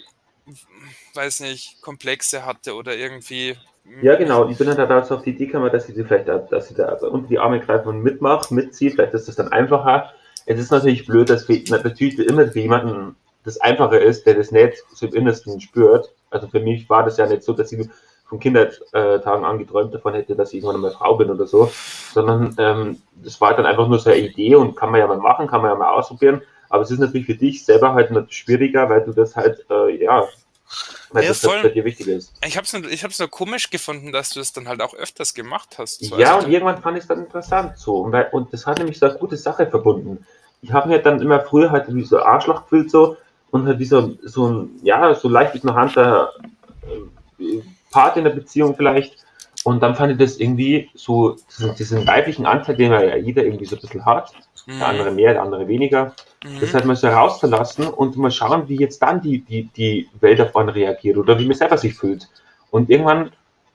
weiß 1.13 1.41
nicht, 1.41 1.81
Komplexe 1.81 2.45
hatte 2.45 2.75
oder 2.75 2.95
irgendwie 2.95 3.57
ja, 4.01 4.15
genau. 4.15 4.47
Ich 4.47 4.57
bin 4.57 4.67
dann 4.67 4.77
da 4.77 4.99
auf 4.99 5.23
die 5.23 5.31
Idee 5.31 5.47
gekommen, 5.47 5.71
dass 5.71 5.87
sie 5.87 5.93
vielleicht, 5.93 6.27
dass 6.27 6.67
sie 6.67 6.75
da 6.75 6.93
unter 6.93 7.27
die 7.27 7.39
Arme 7.39 7.59
greifen 7.59 7.87
und 7.87 8.03
mitmacht, 8.03 8.51
mitzieht. 8.51 8.93
Vielleicht 8.93 9.13
ist 9.13 9.27
das 9.27 9.35
dann 9.35 9.51
einfacher. 9.51 10.11
Es 10.45 10.59
ist 10.59 10.71
natürlich 10.71 11.05
blöd, 11.05 11.29
dass 11.29 11.45
für, 11.45 11.53
natürlich 11.69 12.19
immer 12.19 12.47
für 12.47 12.59
jemanden 12.59 13.15
das 13.43 13.59
Einfache 13.59 13.97
ist, 13.97 14.25
der 14.25 14.35
das 14.35 14.51
nicht 14.51 14.83
so 14.93 15.07
im 15.07 15.13
Innersten 15.13 15.59
spürt. 15.59 16.11
Also 16.29 16.47
für 16.47 16.59
mich 16.59 16.89
war 16.89 17.03
das 17.03 17.17
ja 17.17 17.25
nicht 17.25 17.43
so, 17.43 17.53
dass 17.53 17.71
ich 17.71 17.87
von 18.31 18.39
Kindertagen 18.39 19.43
an 19.43 19.59
geträumt 19.59 19.93
davon 19.93 20.13
hätte, 20.13 20.35
dass 20.35 20.49
ich 20.49 20.55
irgendwann 20.55 20.75
einmal 20.77 20.91
Frau 20.91 21.15
bin 21.15 21.29
oder 21.29 21.47
so, 21.47 21.69
sondern 22.13 22.55
ähm, 22.57 23.01
das 23.15 23.41
war 23.41 23.53
dann 23.55 23.65
einfach 23.65 23.87
nur 23.87 23.99
so 23.99 24.09
eine 24.09 24.19
Idee 24.19 24.55
und 24.55 24.75
kann 24.75 24.89
man 24.89 25.01
ja 25.01 25.07
mal 25.07 25.17
machen, 25.17 25.47
kann 25.47 25.61
man 25.61 25.71
ja 25.71 25.75
mal 25.75 25.93
ausprobieren. 25.93 26.41
Aber 26.69 26.83
es 26.83 26.91
ist 26.91 26.99
natürlich 26.99 27.25
für 27.25 27.35
dich 27.35 27.65
selber 27.65 27.93
halt 27.93 28.09
schwieriger, 28.33 28.89
weil 28.89 29.03
du 29.03 29.11
das 29.11 29.35
halt, 29.35 29.65
äh, 29.69 30.01
ja, 30.01 30.25
weil 31.11 31.23
ja, 31.23 31.29
das 31.29 31.41
voll. 31.41 31.59
für 31.59 31.69
dir 31.69 31.83
wichtig 31.83 32.07
ist. 32.07 32.33
Ich 32.45 32.55
habe 32.55 32.65
es 32.65 32.71
nur, 32.71 32.89
ich 32.89 33.19
nur 33.19 33.27
komisch 33.27 33.69
gefunden, 33.69 34.13
dass 34.13 34.29
du 34.29 34.39
es 34.39 34.53
dann 34.53 34.69
halt 34.69 34.81
auch 34.81 34.93
öfters 34.93 35.33
gemacht 35.33 35.75
hast. 35.77 36.03
So. 36.05 36.17
Ja, 36.17 36.35
also, 36.35 36.47
und 36.47 36.53
irgendwann 36.53 36.81
fand 36.81 36.97
ich 36.97 37.03
es 37.03 37.07
dann 37.09 37.19
interessant 37.19 37.77
so. 37.77 37.97
Und, 37.97 38.13
weil, 38.13 38.29
und 38.31 38.53
das 38.53 38.65
hat 38.65 38.77
nämlich 38.77 38.97
so 38.97 39.07
eine 39.07 39.17
gute 39.17 39.35
Sache 39.35 39.67
verbunden. 39.67 40.25
Ich 40.61 40.71
habe 40.71 40.87
mir 40.87 40.99
dann 40.99 41.21
immer 41.21 41.41
früher 41.41 41.71
halt 41.71 41.93
wie 41.93 42.03
so 42.03 42.21
Arschloch 42.21 42.63
gefühlt 42.63 42.89
so 42.89 43.17
und 43.51 43.67
halt 43.67 43.79
wie 43.79 43.85
so, 43.85 43.99
ein, 43.99 44.69
ja, 44.81 45.13
so 45.13 45.29
leicht 45.29 45.55
ignoranter 45.55 46.31
äh, 47.39 47.61
Part 47.91 48.17
in 48.17 48.23
der 48.23 48.31
Beziehung 48.31 48.75
vielleicht. 48.75 49.17
Und 49.63 49.83
dann 49.83 49.95
fand 49.95 50.13
ich 50.13 50.17
das 50.17 50.37
irgendwie 50.37 50.89
so, 50.95 51.35
diesen, 51.49 51.75
diesen 51.75 52.07
weiblichen 52.07 52.45
Anteil, 52.45 52.75
den 52.75 52.91
ja 52.91 53.15
jeder 53.15 53.43
irgendwie 53.43 53.65
so 53.65 53.75
ein 53.75 53.81
bisschen 53.81 54.05
hat, 54.05 54.31
mhm. 54.65 54.79
der 54.79 54.87
andere 54.87 55.11
mehr, 55.11 55.33
der 55.33 55.43
andere 55.43 55.67
weniger, 55.67 56.15
mhm. 56.43 56.59
das 56.59 56.73
halt 56.73 56.85
mal 56.85 56.95
so 56.95 57.07
rauszulassen 57.07 57.87
und 57.87 58.17
mal 58.17 58.31
schauen, 58.31 58.67
wie 58.67 58.77
jetzt 58.77 58.99
dann 59.03 59.21
die, 59.21 59.41
die, 59.41 59.65
die 59.75 60.09
Welt 60.19 60.41
auf 60.41 60.55
einen 60.55 60.69
reagiert 60.69 61.17
oder 61.17 61.37
wie 61.37 61.45
man 61.45 61.55
selber 61.55 61.77
sich 61.77 61.93
fühlt. 61.93 62.27
Und 62.71 62.89
irgendwann, 62.89 63.31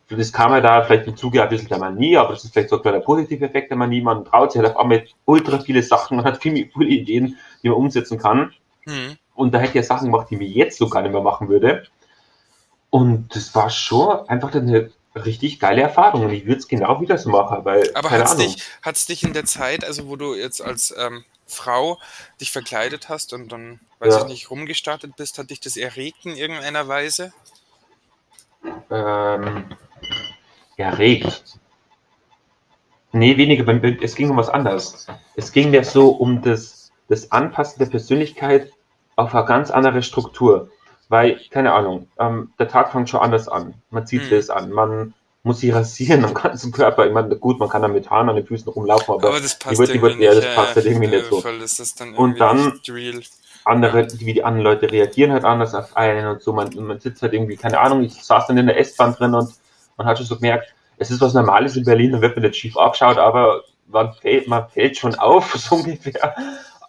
das 0.09 0.33
kam 0.33 0.53
ja 0.53 0.61
da 0.61 0.83
vielleicht 0.83 1.07
im 1.07 1.17
Zuge 1.17 1.43
ein 1.43 1.49
bisschen 1.51 1.69
der 1.69 1.79
Manie, 1.79 2.17
aber 2.17 2.31
das 2.31 2.43
ist 2.43 2.53
vielleicht 2.53 2.71
so 2.71 2.77
ein 2.77 2.83
kleiner 2.83 3.01
positiver 3.01 3.47
Effekt 3.47 3.71
der 3.71 3.77
Manie, 3.77 4.01
man 4.01 4.25
traut 4.25 4.53
sich 4.53 4.61
halt 4.61 4.75
auf 4.75 4.81
einmal 4.81 5.05
ultra 5.25 5.61
viele 5.61 5.83
Sachen, 5.83 6.17
man 6.17 6.25
hat 6.25 6.43
viele, 6.43 6.69
viele 6.73 6.89
Ideen, 6.89 7.37
die 7.63 7.69
man 7.69 7.79
umsetzen 7.79 8.19
kann. 8.19 8.53
Mhm. 8.87 9.19
Und 9.37 9.53
da 9.53 9.59
hätte 9.59 9.71
ich 9.71 9.75
ja 9.75 9.83
Sachen 9.83 10.11
gemacht, 10.11 10.29
die 10.31 10.37
mir 10.37 10.49
jetzt 10.49 10.79
so 10.79 10.89
gar 10.89 11.03
nicht 11.03 11.13
mehr 11.13 11.21
machen 11.21 11.49
würde. 11.49 11.87
Und 12.91 13.35
das 13.37 13.55
war 13.55 13.71
schon 13.71 14.29
einfach 14.29 14.55
eine 14.55 14.91
richtig 15.15 15.61
geile 15.61 15.83
Erfahrung 15.83 16.25
und 16.25 16.33
ich 16.33 16.47
würde 16.47 16.59
es 16.59 16.69
genau 16.69 17.01
wieder 17.01 17.19
so 17.19 17.31
machen, 17.31 17.65
weil. 17.65 17.91
Aber 17.95 18.11
hat 18.11 18.25
es 18.25 18.37
dich, 18.37 18.63
hat's 18.83 19.07
dich 19.07 19.23
in 19.23 19.33
der 19.33 19.45
Zeit, 19.45 19.85
also 19.85 20.09
wo 20.09 20.17
du 20.17 20.35
jetzt 20.35 20.63
als 20.63 20.95
ähm, 20.97 21.25
Frau 21.47 21.99
dich 22.41 22.53
verkleidet 22.53 23.09
hast 23.09 23.33
und 23.33 23.51
dann, 23.51 23.81
weiß 24.01 24.15
ja. 24.15 24.21
ich 24.23 24.29
nicht, 24.29 24.51
rumgestartet 24.51 25.17
bist, 25.17 25.39
hat 25.39 25.51
dich 25.51 25.61
das 25.61 25.77
erregt 25.77 26.25
in 26.25 26.37
irgendeiner 26.37 26.89
Weise? 26.89 27.33
Ähm, 28.91 29.67
erregt. 30.77 31.59
Nee, 33.13 33.37
weniger, 33.37 33.67
es 34.03 34.15
ging 34.15 34.31
um 34.31 34.37
was 34.37 34.49
anderes. 34.49 35.07
Es 35.37 35.53
ging 35.53 35.71
mir 35.71 35.85
so 35.85 36.11
um 36.11 36.43
das, 36.43 36.93
das 37.09 37.31
Anpassen 37.33 37.79
der 37.79 37.87
Persönlichkeit 37.87 38.73
auf 39.17 39.35
eine 39.35 39.45
ganz 39.45 39.71
andere 39.71 40.03
Struktur. 40.03 40.71
Weil, 41.09 41.41
keine 41.51 41.73
Ahnung, 41.73 42.09
ähm, 42.19 42.53
der 42.59 42.69
Tag 42.69 42.91
fängt 42.93 43.09
schon 43.09 43.21
anders 43.21 43.49
an. 43.49 43.75
Man 43.91 44.07
zieht 44.07 44.23
hm. 44.31 44.39
es 44.39 44.51
an, 44.51 44.71
man 44.73 45.15
muss 45.43 45.61
sich 45.61 45.73
rasieren 45.73 46.25
am 46.25 46.35
ganzen 46.35 46.73
Körper. 46.73 47.07
Ich 47.07 47.13
meine, 47.13 47.37
gut, 47.37 47.61
man 47.61 47.69
kann 47.69 47.83
da 47.83 47.89
mit 47.89 48.11
Haaren 48.11 48.29
an 48.29 48.37
den 48.37 48.47
Füßen 48.47 48.69
rumlaufen, 48.69 49.15
aber, 49.15 49.29
aber 49.29 49.41
das 49.41 49.57
passt, 49.57 49.79
die 49.95 50.03
wird, 50.03 50.19
ja, 50.19 50.35
das 50.35 50.55
passt 50.57 50.75
halt 50.75 50.87
irgendwie 50.87 51.07
nicht 51.07 51.27
so. 51.27 51.41
Dann 51.41 52.15
und 52.15 52.41
dann 52.41 52.73
andere, 53.65 54.09
wie 54.19 54.35
die 54.35 54.45
anderen 54.45 54.65
Leute 54.65 54.91
reagieren 54.91 55.33
halt 55.33 55.45
anders 55.45 55.75
auf 55.75 55.97
einen 55.97 56.27
und 56.27 56.43
so. 56.43 56.53
Man, 56.53 56.71
man 56.75 56.99
sitzt 56.99 57.23
halt 57.23 57.33
irgendwie, 57.33 57.57
keine 57.57 57.79
Ahnung, 57.79 58.03
ich 58.03 58.25
saß 58.25 58.49
dann 58.49 58.59
in 58.59 58.67
der 58.67 58.79
S-Bahn 58.79 59.15
drin 59.15 59.35
und 59.35 59.55
man 59.97 60.07
hat 60.07 60.19
schon 60.19 60.27
so 60.27 60.37
gemerkt, 60.37 60.75
es 60.99 61.11
ist 61.11 61.21
was 61.21 61.35
Normales 61.35 61.77
in 61.77 61.85
Berlin, 61.85 62.13
dann 62.13 62.23
wird 62.23 62.37
man 62.37 62.45
nicht 62.45 62.57
schief 62.57 62.77
angeschaut, 62.77 63.19
aber 63.19 63.63
man 63.87 64.13
fällt, 64.15 64.49
man 64.49 64.69
fällt 64.69 64.97
schon 64.97 65.15
auf, 65.15 65.55
so 65.57 65.77
ungefähr. 65.77 66.35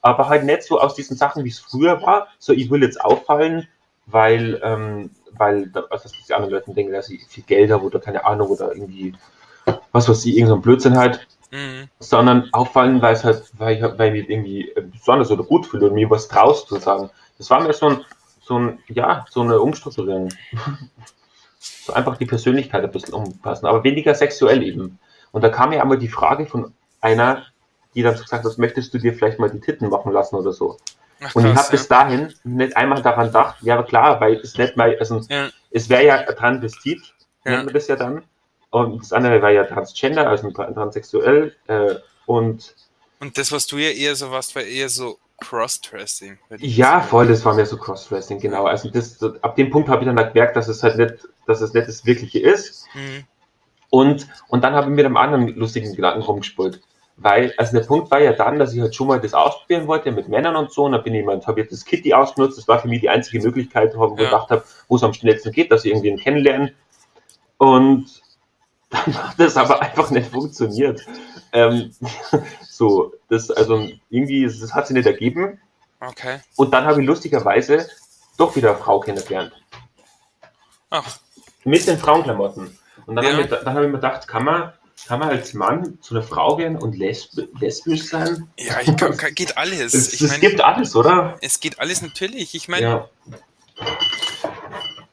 Aber 0.02 0.30
halt 0.30 0.43
nicht 0.43 0.64
so 0.64 0.80
aus 0.80 0.95
diesen 0.95 1.18
Sachen, 1.18 1.43
wie 1.43 1.50
es 1.50 1.60
früher 1.60 2.02
war, 2.02 2.28
so 2.39 2.54
ich 2.54 2.70
will 2.70 2.82
jetzt 2.82 3.00
auffallen, 3.02 3.68
weil, 4.06 4.60
ähm, 4.64 5.12
weil 5.32 5.72
was 5.89 6.04
die 6.04 6.34
anderen 6.34 6.54
Leute 6.54 6.74
denken, 6.74 6.93
dass 6.93 7.10
ich 7.10 7.26
viel 7.28 7.43
Geld 7.43 7.72
habe 7.72 7.86
oder 7.86 8.00
keine 8.00 8.26
Ahnung 8.26 8.50
oder 8.50 8.74
irgendwie, 8.74 9.14
was 9.91 10.08
weiß 10.08 10.26
ich, 10.26 10.38
irgendein 10.38 10.58
so 10.58 10.62
Blödsinn 10.62 10.98
halt. 10.98 11.28
Mhm. 11.52 11.88
Sondern 12.00 12.50
auffallen, 12.52 13.02
weil 13.02 13.14
es 13.14 13.24
halt, 13.24 13.43
weil 13.58 13.78
ich, 13.78 13.82
weil 13.82 14.16
ich 14.16 14.22
mich 14.22 14.30
irgendwie 14.30 14.74
besonders 14.91 15.32
oder 15.32 15.43
gut 15.43 15.66
fühle 15.66 15.88
und 15.88 15.93
mir 15.93 16.10
was 16.10 16.28
traust 16.28 16.68
zu 16.68 16.78
sagen. 16.78 17.10
Das 17.38 17.50
war 17.50 17.62
mir 17.62 17.72
so 17.72 17.88
ein, 17.88 18.06
so 18.41 18.60
ein, 18.60 18.80
ja, 18.89 19.26
so 19.30 19.41
eine 19.41 19.60
Umstrukturierung. 19.60 20.30
so 21.60 21.93
einfach 21.93 22.18
die 22.18 22.26
Persönlichkeit 22.26 22.84
ein 22.84 22.91
bisschen 22.91 23.14
umpassen, 23.14 23.66
aber 23.66 23.84
weniger 23.84 24.14
sexuell 24.14 24.62
eben. 24.62 25.00
Und 25.32 25.43
da 25.43 25.50
kam 25.50 25.70
mir 25.70 25.82
einmal 25.82 25.98
die 25.98 26.08
Frage 26.08 26.45
von 26.45 26.74
einer, 27.02 27.45
die 27.95 28.03
dann 28.03 28.15
gesagt 28.15 28.45
hat, 28.45 28.57
möchtest 28.57 28.93
du 28.93 28.97
dir 28.97 29.13
vielleicht 29.13 29.39
mal 29.39 29.49
die 29.49 29.59
Titten 29.59 29.89
machen 29.89 30.11
lassen 30.11 30.35
oder 30.35 30.51
so. 30.51 30.77
Ach, 31.19 31.33
und 31.35 31.45
ich 31.45 31.55
habe 31.55 31.65
ja. 31.65 31.71
bis 31.71 31.88
dahin 31.88 32.33
nicht 32.43 32.77
einmal 32.77 33.01
daran 33.01 33.27
gedacht, 33.27 33.57
ja, 33.61 33.81
klar, 33.83 34.21
weil 34.21 34.35
es 34.35 34.57
nicht 34.57 34.77
mal, 34.77 34.95
also 34.99 35.21
ja. 35.29 35.49
es 35.71 35.89
wäre 35.89 36.05
ja 36.05 36.23
Transvestit, 36.23 37.01
ja. 37.45 37.51
nennt 37.51 37.65
man 37.65 37.73
das 37.73 37.88
ja 37.88 37.95
dann. 37.95 38.23
Und 38.69 39.01
das 39.01 39.13
andere 39.13 39.41
war 39.41 39.49
ja 39.49 39.63
Transgender, 39.63 40.27
also 40.27 40.51
transsexuell. 40.51 41.55
Äh, 41.67 41.95
und, 42.25 42.75
und 43.19 43.38
das, 43.38 43.51
was 43.51 43.65
du 43.65 43.77
ja 43.77 43.89
eher 43.89 44.15
so 44.15 44.29
warst, 44.29 44.55
war 44.55 44.61
eher 44.61 44.89
so 44.89 45.17
Crossdressing. 45.39 46.38
Ja, 46.59 47.01
voll, 47.01 47.27
das 47.27 47.43
war 47.45 47.53
mehr 47.53 47.65
so 47.65 47.77
Crossdressing, 47.77 48.39
genau. 48.39 48.65
Also 48.65 48.89
das, 48.89 49.21
ab 49.41 49.55
dem 49.55 49.69
Punkt 49.71 49.89
habe 49.89 50.03
ich 50.03 50.13
dann 50.13 50.33
gemerkt, 50.33 50.55
dass 50.55 50.67
es 50.67 50.83
halt 50.83 50.97
nicht, 50.97 51.27
dass 51.47 51.61
es 51.61 51.73
nicht 51.73 51.88
das 51.88 52.05
Wirkliche 52.05 52.39
ist. 52.39 52.85
Mhm. 52.93 53.23
Und, 53.89 54.27
und 54.49 54.63
dann 54.63 54.73
habe 54.73 54.89
ich 54.89 54.95
mit 54.95 55.05
einem 55.05 55.17
anderen 55.17 55.47
lustigen 55.55 55.95
Gedanken 55.95 56.21
rumgespult 56.21 56.81
weil, 57.18 57.53
also 57.57 57.76
der 57.78 57.86
Punkt 57.86 58.11
war 58.11 58.22
ja 58.22 58.34
dann, 58.34 58.59
dass 58.59 58.74
ich 58.74 58.80
halt 58.80 58.95
schon 58.95 59.07
mal 59.07 59.20
das 59.20 59.34
ausprobieren 59.34 59.88
wollte 59.88 60.11
mit 60.11 60.30
Männern 60.30 60.55
und 60.55 60.72
so, 60.72 60.84
und 60.84 60.91
da 60.91 60.99
bin 60.99 61.15
ich 61.15 61.26
mal, 61.26 61.41
habe 61.45 61.61
jetzt 61.61 61.74
das 61.74 61.84
Kitty 61.84 62.13
ausgenutzt, 62.13 62.57
das 62.57 62.68
war 62.68 62.80
für 62.80 62.88
mich 62.88 63.01
die 63.01 63.09
einzige 63.09 63.41
Möglichkeit, 63.41 63.95
wo 63.95 64.07
ich 64.09 64.15
gedacht 64.18 64.51
habe, 64.51 64.63
wo 64.88 64.95
es 64.95 65.03
am 65.03 65.13
schnellsten 65.13 65.51
geht, 65.51 65.72
dass 65.72 65.84
ich 65.84 65.91
irgendwie 65.91 66.11
einen 66.11 66.20
kennenlernen. 66.20 66.76
Und 67.57 68.22
dann 68.91 69.30
hat 69.30 69.39
das 69.39 69.57
aber 69.57 69.82
einfach 69.82 70.11
nicht 70.11 70.30
funktioniert. 70.30 71.05
Ähm, 71.53 71.91
so, 72.70 73.13
das, 73.30 73.49
also 73.49 73.88
irgendwie, 74.09 74.45
das 74.45 74.74
hat 74.74 74.88
sich 74.88 74.95
nicht 74.95 75.07
ergeben. 75.07 75.59
Okay. 75.99 76.39
Und 76.55 76.72
dann 76.72 76.86
habe 76.86 77.01
ich 77.01 77.07
lustigerweise 77.07 77.89
doch 78.38 78.55
wieder 78.55 78.70
eine 78.70 78.78
Frau 78.78 78.99
kennengelernt. 78.99 79.51
Ach. 80.91 81.18
Mit 81.63 81.86
den 81.88 81.97
Frauenklamotten. 81.97 82.78
Und 83.07 83.15
dann 83.15 83.26
ja. 83.26 83.32
habe 83.32 83.41
ich, 83.41 83.51
hab 83.51 83.76
ich 83.76 83.88
mir 83.88 83.91
gedacht, 83.93 84.28
kann 84.28 84.43
man, 84.43 84.74
kann 85.06 85.20
man 85.20 85.30
als 85.30 85.54
Mann 85.54 86.00
zu 86.02 86.16
einer 86.16 86.24
Frau 86.24 86.56
gehen 86.58 86.76
und 86.76 86.98
lesb 86.98 87.38
lesbisch 87.60 88.06
sein? 88.10 88.48
Ja, 88.58 88.80
ich 88.82 88.95
kann, 88.98 89.16
kann, 89.16 89.34
geht 89.36 89.58
alles. 89.58 89.93
Es, 89.93 90.14
ich 90.14 90.22
es 90.22 90.32
mein, 90.32 90.41
gibt 90.41 90.60
alles, 90.62 90.95
oder? 90.95 91.38
es 91.41 91.60
geht 91.60 91.80
alles 91.80 92.02
natürlich. 92.02 92.56
Ich 92.56 92.68
meine, 92.68 92.86
ja. 92.86 93.10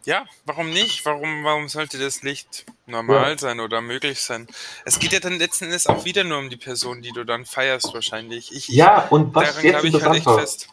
Ja. 0.04 0.24
warum 0.44 0.70
nicht? 0.70 1.04
Warum, 1.06 1.44
warum 1.44 1.68
sollte 1.68 1.98
das 1.98 2.22
Licht 2.22 2.66
normal 2.86 3.32
Ja. 3.32 3.38
sein 3.38 3.60
oder 3.60 3.80
möglich 3.80 4.20
sein? 4.20 4.46
Es 4.84 4.98
geht 4.98 5.12
ja 5.12 5.20
dann 5.20 5.38
letzten 5.38 5.66
Endes 5.66 5.86
auch 5.86 6.04
wieder 6.04 6.24
nur 6.24 6.38
um 6.38 6.50
die 6.50 6.56
Person, 6.56 7.00
die 7.02 7.12
du 7.12 7.24
dann 7.24 7.44
feierst 7.46 7.92
wahrscheinlich. 7.94 8.54
Ich, 8.54 8.68
Ja, 8.68 9.06
und 9.08 9.34
was 9.34 9.48
daran 9.48 9.64
jetzt 9.64 9.72
glaube 9.82 9.88
ich 9.88 10.02
halt 10.02 10.16
echt 10.16 10.30
fest. 10.30 10.68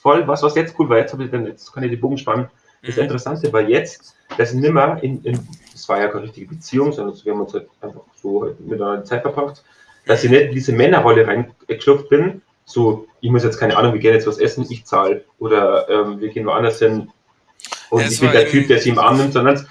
voll, 0.00 0.26
was, 0.26 0.42
was 0.42 0.54
jetzt 0.54 0.74
cool 0.78 0.88
war, 0.88 0.98
jetzt, 0.98 1.14
ich 1.18 1.30
dann, 1.30 1.46
jetzt 1.46 1.72
kann 1.72 1.82
ich 1.82 1.90
die 1.90 1.96
Bogen 1.96 2.18
spannen. 2.18 2.50
Das. 2.86 2.96
Interessante 2.98 3.52
war 3.52 3.62
jetzt, 3.62 4.14
dass 4.36 4.52
ich 4.52 4.60
nimmer 4.60 5.02
in, 5.02 5.22
in, 5.24 5.48
das 5.72 5.88
war 5.88 6.00
ja 6.00 6.08
keine 6.08 6.24
richtige 6.24 6.46
Beziehung, 6.46 6.92
sondern 6.92 7.16
wir 7.24 7.32
haben 7.32 7.40
uns 7.40 7.52
halt 7.54 7.68
einfach 7.80 8.00
so 8.22 8.42
halt 8.44 8.60
miteinander 8.60 9.04
Zeit 9.04 9.22
verbracht, 9.22 9.62
dass 10.06 10.22
ich 10.24 10.30
nicht 10.30 10.42
in 10.42 10.52
diese 10.52 10.72
Männerrolle 10.72 11.26
reingeschlupft 11.26 12.08
bin, 12.08 12.42
so, 12.66 13.06
ich 13.20 13.30
muss 13.30 13.44
jetzt 13.44 13.58
keine 13.58 13.76
Ahnung, 13.76 13.92
wir 13.92 14.00
gehen 14.00 14.14
jetzt 14.14 14.26
was 14.26 14.38
essen, 14.38 14.66
ich 14.70 14.84
zahle, 14.86 15.24
oder 15.38 15.88
ähm, 15.88 16.20
wir 16.20 16.28
gehen 16.30 16.46
woanders 16.46 16.78
hin 16.78 17.10
und 17.90 18.00
Ja, 18.02 18.08
ich 18.08 18.20
bin 18.20 18.32
der 18.32 18.48
Typ, 18.48 18.68
der 18.68 18.80
sie 18.80 18.90
im 18.90 18.98
Arm 18.98 19.18
nimmt, 19.18 19.32
sondern 19.34 19.66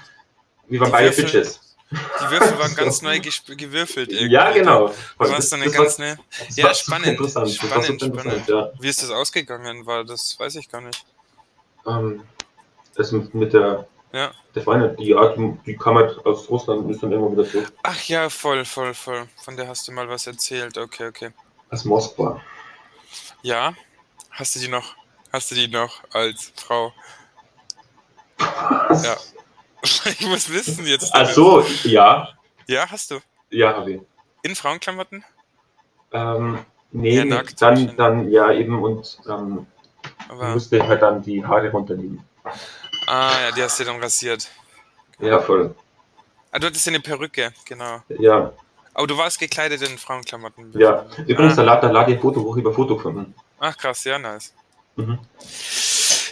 wir 0.68 0.80
waren 0.80 0.92
beide 0.92 1.10
Würfel- 1.10 1.24
Bitches. 1.24 1.60
Die 1.90 2.30
Würfel 2.30 2.58
waren 2.58 2.74
ganz 2.76 3.02
neu 3.02 3.20
gewürfelt 3.20 4.10
irgendwie. 4.10 4.32
Ja, 4.32 4.50
genau. 4.52 4.88
Du 4.88 4.94
warst 5.30 5.52
dann 5.52 5.60
eine 5.62 5.70
Das 5.70 5.78
ganz 5.78 5.98
war- 5.98 6.06
ne. 6.06 6.18
das 6.46 6.56
Ja, 6.56 6.74
spannend. 6.74 7.06
Interessant. 7.08 7.46
Das 7.46 7.54
Spannend, 7.56 8.02
spannend. 8.02 8.48
ja. 8.48 8.70
Wie 8.80 8.88
ist 8.88 9.02
das 9.02 9.10
ausgegangen? 9.10 9.84
War 9.86 10.04
das 10.04 10.36
weiß 10.38 10.56
ich 10.56 10.68
gar 10.68 10.80
nicht. 10.80 11.04
Ähm, 11.86 12.22
das 12.94 13.12
mit, 13.12 13.34
mit 13.34 13.52
der, 13.52 13.86
Ja. 14.12 14.30
der 14.54 14.62
Freundin, 14.62 14.96
die, 14.96 15.08
ja, 15.10 15.34
die, 15.66 15.76
kam 15.76 15.96
halt 15.96 16.24
aus 16.24 16.48
Russland 16.50 16.80
und 16.84 16.90
ist 16.90 17.02
dann 17.02 17.12
irgendwann 17.12 17.36
wieder 17.36 17.48
zurück. 17.50 17.72
Ach 17.82 18.00
ja, 18.04 18.28
voll, 18.30 18.64
voll, 18.64 18.94
voll. 18.94 19.26
Von 19.42 19.56
der 19.56 19.68
hast 19.68 19.86
du 19.88 19.92
mal 19.92 20.08
was 20.08 20.26
erzählt. 20.26 20.76
Okay, 20.78 21.06
okay. 21.08 21.30
Aus 21.70 21.84
Moskau. 21.84 22.40
Ja. 23.42 23.74
Hast 24.30 24.54
du 24.56 24.60
die 24.60 24.68
noch? 24.68 24.94
Hast 25.32 25.50
du 25.50 25.54
die 25.54 25.68
noch 25.68 26.02
als 26.12 26.52
Frau? 26.56 26.92
Ja. 28.40 29.16
Ich 30.06 30.26
muss 30.26 30.48
wissen 30.50 30.86
jetzt. 30.86 31.10
Ach 31.14 31.28
so, 31.28 31.60
ja. 31.82 32.30
Ja, 32.66 32.90
hast 32.90 33.10
du. 33.10 33.20
Ja, 33.50 33.74
habe 33.76 33.92
ich. 33.92 34.00
In 34.42 34.54
Frauenklamotten? 34.56 35.22
Ähm, 36.10 36.58
nee, 36.90 37.16
Ja, 37.18 37.24
nackt 37.26 37.60
dann, 37.60 37.94
dann, 37.98 38.30
ja, 38.30 38.50
eben, 38.50 38.82
und 38.82 39.18
ähm, 39.28 39.66
Aber. 40.30 40.54
musste 40.54 40.86
halt 40.88 41.02
dann 41.02 41.20
die 41.22 41.44
Haare 41.44 41.70
runternehmen. 41.70 42.24
Ah 43.06 43.40
ja, 43.40 43.50
die 43.52 43.62
hast 43.62 43.78
du 43.80 43.84
dann 43.84 44.00
rasiert. 44.00 44.48
Ja, 45.18 45.40
voll. 45.40 45.74
Ah, 46.50 46.58
du 46.58 46.66
hattest 46.66 46.86
ja 46.86 46.90
eine 46.90 47.00
Perücke, 47.00 47.52
genau. 47.64 48.02
Ja, 48.18 48.52
Aber 48.94 49.06
du 49.06 49.16
warst 49.16 49.38
gekleidet 49.38 49.82
in 49.82 49.98
Frauenklamotten. 49.98 50.72
ja. 50.78 51.04
Übrigens, 51.26 51.58
Ah. 51.58 51.64
da 51.64 51.76
da 51.76 52.02
ich 52.06 52.14
ein 52.16 52.20
Foto 52.20 52.40
hoch 52.42 52.56
über 52.56 52.72
Foto 52.72 52.96
gefunden. 52.96 53.34
Ach 53.58 53.76
krass, 53.76 54.04
ja, 54.04 54.18
nice. 54.18 54.52
Mhm. 54.96 55.18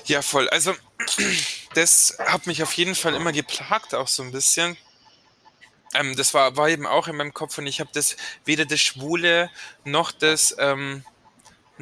Ja, 0.05 0.23
voll. 0.23 0.49
Also, 0.51 0.75
das 1.75 2.17
hat 2.25 2.47
mich 2.47 2.63
auf 2.63 2.73
jeden 2.75 2.95
Fall 2.95 3.15
immer 3.15 3.33
geplagt, 3.33 3.95
auch 3.95 4.09
so 4.09 4.23
ein 4.23 4.33
bisschen. 4.33 4.77
Ähm, 5.95 6.17
das 6.17 6.33
war, 6.35 6.57
war 6.57 6.69
eben 6.69 6.87
auch 6.87 7.09
in 7.09 7.17
meinem 7.17 7.35
Kopf 7.35 7.59
und 7.59 7.67
ich 7.67 7.81
habe 7.81 7.91
das 7.93 8.17
weder 8.45 8.65
das 8.65 8.81
Schwule 8.81 9.51
noch 9.85 10.11
das, 10.13 10.55
ähm, 10.59 11.05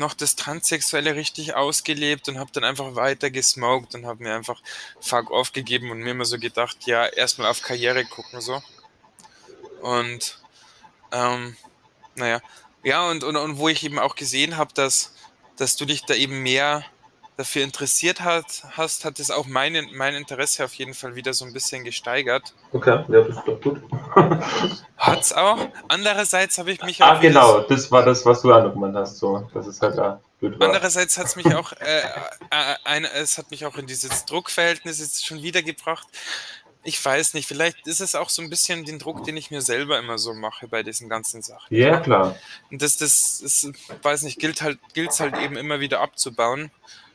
noch 0.00 0.14
das 0.14 0.34
Transsexuelle 0.34 1.14
richtig 1.14 1.54
ausgelebt 1.54 2.28
und 2.28 2.38
habe 2.38 2.50
dann 2.52 2.64
einfach 2.64 2.96
weiter 2.96 3.30
gesmoked 3.30 3.94
und 3.94 4.06
habe 4.06 4.24
mir 4.24 4.34
einfach 4.34 4.60
Fuck 5.00 5.30
off 5.30 5.52
gegeben 5.52 5.92
und 5.92 6.00
mir 6.00 6.10
immer 6.10 6.24
so 6.24 6.38
gedacht, 6.38 6.78
ja, 6.86 7.06
erstmal 7.06 7.48
auf 7.48 7.62
Karriere 7.62 8.04
gucken 8.04 8.40
so. 8.40 8.60
Und 9.82 10.40
ähm, 11.12 11.56
naja, 12.16 12.40
ja, 12.82 13.08
und, 13.08 13.22
und, 13.22 13.36
und 13.36 13.58
wo 13.58 13.68
ich 13.68 13.84
eben 13.84 13.98
auch 13.98 14.16
gesehen 14.16 14.56
habe, 14.56 14.74
dass, 14.74 15.14
dass 15.56 15.76
du 15.76 15.84
dich 15.84 16.04
da 16.04 16.14
eben 16.14 16.42
mehr 16.42 16.84
dafür 17.40 17.64
interessiert 17.64 18.20
hat, 18.20 18.44
hast, 18.76 19.04
hat 19.04 19.18
es 19.18 19.30
auch 19.30 19.46
mein, 19.46 19.88
mein 19.94 20.14
Interesse 20.14 20.64
auf 20.64 20.74
jeden 20.74 20.92
Fall 20.92 21.14
wieder 21.14 21.32
so 21.32 21.46
ein 21.46 21.52
bisschen 21.54 21.84
gesteigert. 21.84 22.54
Okay, 22.72 23.02
ja, 23.08 23.20
das 23.22 23.28
ist 23.28 23.42
doch 23.46 23.60
gut. 23.60 23.80
Hat's 24.98 25.32
auch. 25.32 25.68
Andererseits 25.88 26.58
habe 26.58 26.70
ich 26.72 26.82
mich 26.82 27.02
ah, 27.02 27.14
auch 27.14 27.22
wieder 27.22 27.32
genau, 27.32 27.60
das 27.60 27.90
war 27.90 28.04
das, 28.04 28.26
was 28.26 28.42
du 28.42 28.52
auch 28.52 28.62
noch 28.62 28.74
gemeint 28.74 28.94
hast. 28.94 29.16
So. 29.16 29.48
Das 29.54 29.66
ist 29.66 29.80
halt 29.80 29.96
da. 29.96 30.20
Andererseits 30.42 31.16
hat 31.16 31.26
es 31.26 31.36
mich 31.36 31.54
auch, 31.54 31.72
äh, 31.80 32.00
äh, 32.50 32.76
ein, 32.84 33.04
es 33.06 33.38
hat 33.38 33.50
mich 33.50 33.64
auch 33.64 33.76
in 33.76 33.86
dieses 33.86 34.26
Druckverhältnis 34.26 35.00
jetzt 35.00 35.24
schon 35.26 35.42
wieder 35.42 35.62
gebracht. 35.62 36.08
Ich 36.82 37.02
weiß 37.02 37.34
nicht, 37.34 37.46
vielleicht 37.46 37.86
ist 37.86 38.00
es 38.00 38.14
auch 38.14 38.28
so 38.28 38.42
ein 38.42 38.50
bisschen 38.50 38.84
den 38.84 38.98
Druck, 38.98 39.24
den 39.24 39.36
ich 39.36 39.50
mir 39.50 39.62
selber 39.62 39.98
immer 39.98 40.18
so 40.18 40.32
mache 40.34 40.68
bei 40.68 40.82
diesen 40.82 41.08
ganzen 41.08 41.42
Sachen. 41.42 41.74
Ja, 41.74 42.00
klar. 42.00 42.36
Und 42.70 42.80
das, 42.80 42.96
das, 42.96 43.40
das 43.42 43.70
weiß 44.02 44.22
nicht, 44.22 44.38
gilt 44.38 44.62
halt, 44.62 44.78
gilt's 44.92 45.20
halt 45.20 45.38
eben 45.38 45.56
immer 45.56 45.80
wieder 45.80 46.00
abzubauen. 46.00 46.70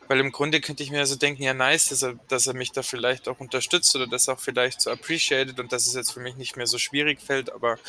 Weil 0.07 0.19
im 0.19 0.31
Grunde 0.31 0.61
könnte 0.61 0.83
ich 0.83 0.91
mir 0.91 1.05
so 1.05 1.15
denken, 1.15 1.41
ja 1.41 1.53
nice, 1.53 1.89
dass 1.89 2.03
er, 2.03 2.13
dass 2.27 2.47
er 2.47 2.53
mich 2.53 2.71
da 2.71 2.83
vielleicht 2.83 3.27
auch 3.27 3.39
unterstützt 3.39 3.95
oder 3.95 4.07
das 4.07 4.29
auch 4.29 4.39
vielleicht 4.39 4.81
so 4.81 4.91
appreciated 4.91 5.59
und 5.59 5.71
dass 5.71 5.87
es 5.87 5.95
jetzt 5.95 6.11
für 6.11 6.19
mich 6.19 6.35
nicht 6.35 6.57
mehr 6.57 6.67
so 6.67 6.77
schwierig 6.77 7.19
fällt, 7.21 7.51
aber 7.51 7.79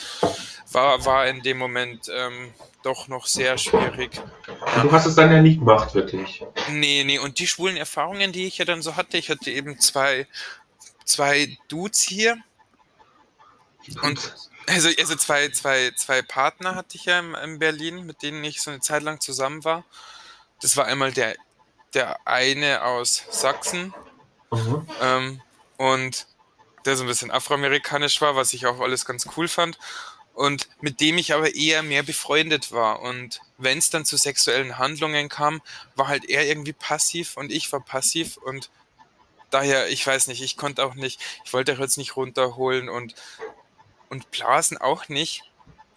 war, 0.72 1.04
war 1.04 1.26
in 1.26 1.42
dem 1.42 1.58
Moment 1.58 2.08
ähm, 2.10 2.54
doch 2.82 3.08
noch 3.08 3.26
sehr 3.26 3.58
schwierig. 3.58 4.20
Du 4.82 4.92
hast 4.92 5.06
es 5.06 5.14
dann 5.14 5.32
ja 5.32 5.42
nicht 5.42 5.58
gemacht, 5.58 5.94
wirklich. 5.94 6.44
Nee, 6.70 7.04
nee, 7.04 7.18
und 7.18 7.38
die 7.38 7.46
schwulen 7.46 7.76
Erfahrungen, 7.76 8.32
die 8.32 8.46
ich 8.46 8.58
ja 8.58 8.64
dann 8.64 8.80
so 8.80 8.96
hatte, 8.96 9.18
ich 9.18 9.28
hatte 9.28 9.50
eben 9.50 9.78
zwei, 9.78 10.26
zwei 11.04 11.56
Dudes 11.68 12.02
hier 12.02 12.38
und 14.02 14.34
also, 14.68 14.88
also 14.98 15.14
zwei, 15.14 15.48
zwei, 15.50 15.92
zwei 15.92 16.22
Partner 16.22 16.74
hatte 16.74 16.96
ich 16.96 17.04
ja 17.04 17.20
in, 17.20 17.34
in 17.34 17.58
Berlin, 17.58 18.04
mit 18.04 18.22
denen 18.22 18.42
ich 18.42 18.60
so 18.60 18.70
eine 18.70 18.80
Zeit 18.80 19.02
lang 19.02 19.20
zusammen 19.20 19.64
war. 19.64 19.84
Das 20.60 20.76
war 20.76 20.86
einmal 20.86 21.12
der, 21.12 21.36
der 21.95 22.26
eine 22.26 22.84
aus 22.84 23.24
Sachsen 23.30 23.95
Mhm. 24.51 24.87
ähm, 25.01 25.43
und 25.76 26.26
der 26.84 26.97
so 26.97 27.05
ein 27.05 27.09
bisschen 27.09 27.30
afroamerikanisch 27.30 28.20
war, 28.20 28.37
was 28.37 28.53
ich 28.53 28.66
auch 28.66 28.80
alles 28.80 29.05
ganz 29.05 29.26
cool 29.37 29.49
fand. 29.49 29.78
Und 30.34 30.68
mit 30.80 31.01
dem 31.01 31.16
ich 31.16 31.32
aber 31.32 31.55
eher 31.55 31.82
mehr 31.82 32.03
befreundet 32.03 32.70
war. 32.70 33.01
Und 33.01 33.41
wenn 33.57 33.78
es 33.78 33.89
dann 33.89 34.05
zu 34.05 34.18
sexuellen 34.18 34.76
Handlungen 34.76 35.30
kam, 35.30 35.62
war 35.95 36.09
halt 36.09 36.28
er 36.28 36.47
irgendwie 36.47 36.74
passiv 36.74 37.39
und 37.39 37.51
ich 37.51 37.72
war 37.72 37.80
passiv. 37.80 38.37
Und 38.37 38.70
daher, 39.49 39.89
ich 39.89 40.07
weiß 40.07 40.26
nicht, 40.26 40.43
ich 40.43 40.59
konnte 40.59 40.84
auch 40.84 40.95
nicht, 40.95 41.20
ich 41.45 41.53
wollte 41.55 41.72
auch 41.72 41.78
jetzt 41.78 41.97
nicht 41.97 42.16
runterholen 42.16 42.91
und, 42.91 43.14
und 44.11 44.30
blasen 44.30 44.76
auch 44.76 45.09
nicht. 45.09 45.43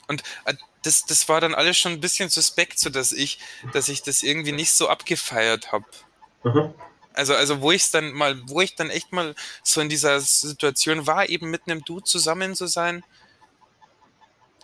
Und 0.08 0.24
äh, 0.46 0.54
das, 0.84 1.06
das 1.06 1.28
war 1.30 1.42
dann 1.42 1.56
alles 1.56 1.78
schon 1.78 1.94
ein 1.94 2.02
bisschen 2.02 2.30
suspekt, 2.30 2.80
so 2.80 2.90
dass 2.90 3.12
ich, 3.12 3.40
dass 3.74 3.90
ich 3.90 4.02
das 4.02 4.24
irgendwie 4.24 4.52
nicht 4.52 4.72
so 4.72 4.88
abgefeiert 4.88 5.72
habe. 5.72 5.86
Mhm. 6.44 6.74
Also, 7.14 7.36
also 7.36 7.62
wo 7.62 7.72
ich 7.72 7.84
es 7.84 7.92
dann 7.92 8.14
mal, 8.14 8.42
wo 8.48 8.62
ich 8.62 8.76
dann 8.76 8.90
echt 8.90 9.12
mal 9.12 9.36
so 9.64 9.82
in 9.82 9.90
dieser 9.90 10.22
Situation 10.22 11.06
war, 11.06 11.28
eben 11.28 11.50
mit 11.50 11.64
einem 11.68 11.84
Dude 11.84 12.04
zusammen 12.04 12.56
zu 12.56 12.68
sein. 12.68 13.04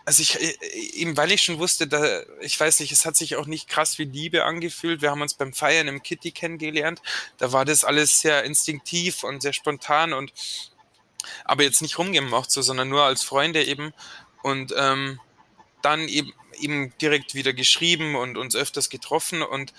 Also 0.06 0.22
ich, 0.22 0.40
äh, 0.40 0.56
eben 0.94 1.16
weil 1.16 1.32
ich 1.32 1.42
schon 1.42 1.58
wusste, 1.58 1.86
da, 1.86 2.22
ich 2.40 2.58
weiß 2.58 2.80
nicht, 2.80 2.92
es 2.92 3.04
hat 3.04 3.16
sich 3.16 3.36
auch 3.36 3.46
nicht 3.46 3.68
krass 3.68 3.98
wie 3.98 4.04
Liebe 4.04 4.44
angefühlt. 4.44 5.02
Wir 5.02 5.10
haben 5.10 5.20
uns 5.20 5.34
beim 5.34 5.52
Feiern 5.52 5.88
im 5.88 6.02
Kitty 6.02 6.30
kennengelernt. 6.30 7.02
Da 7.38 7.52
war 7.52 7.64
das 7.64 7.84
alles 7.84 8.20
sehr 8.20 8.44
instinktiv 8.44 9.24
und 9.24 9.42
sehr 9.42 9.52
spontan 9.52 10.12
und 10.12 10.32
aber 11.44 11.64
jetzt 11.64 11.82
nicht 11.82 11.98
rumgemacht 11.98 12.50
so, 12.50 12.62
sondern 12.62 12.88
nur 12.88 13.02
als 13.02 13.24
Freunde 13.24 13.64
eben. 13.64 13.92
Und 14.42 14.72
ähm, 14.76 15.20
dann 15.86 16.08
eben, 16.08 16.32
eben 16.58 16.92
direkt 16.98 17.34
wieder 17.34 17.52
geschrieben 17.52 18.16
und 18.16 18.36
uns 18.36 18.56
öfters 18.56 18.90
getroffen 18.90 19.42
und 19.42 19.72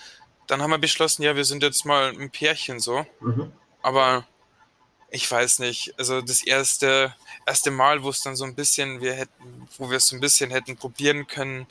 dann 0.46 0.62
haben 0.62 0.70
wir 0.70 0.78
beschlossen, 0.78 1.22
ja, 1.22 1.36
wir 1.36 1.44
sind 1.44 1.62
jetzt 1.62 1.84
mal 1.84 2.08
ein 2.08 2.30
Pärchen 2.30 2.80
so. 2.80 3.04
Mhm. 3.20 3.52
Aber 3.82 4.26
ich 5.10 5.30
weiß 5.30 5.58
nicht, 5.58 5.94
also 5.98 6.22
das 6.22 6.42
erste, 6.42 7.14
erste 7.46 7.70
Mal, 7.70 8.02
wo 8.02 8.08
es 8.08 8.22
dann 8.22 8.36
so 8.36 8.44
ein 8.44 8.54
bisschen, 8.54 9.02
wir 9.02 9.12
hätten, 9.12 9.68
wo 9.76 9.90
wir 9.90 9.98
es 9.98 10.06
so 10.08 10.16
ein 10.16 10.20
bisschen 10.20 10.50
hätten 10.50 10.78
probieren 10.78 11.26
können, 11.26 11.66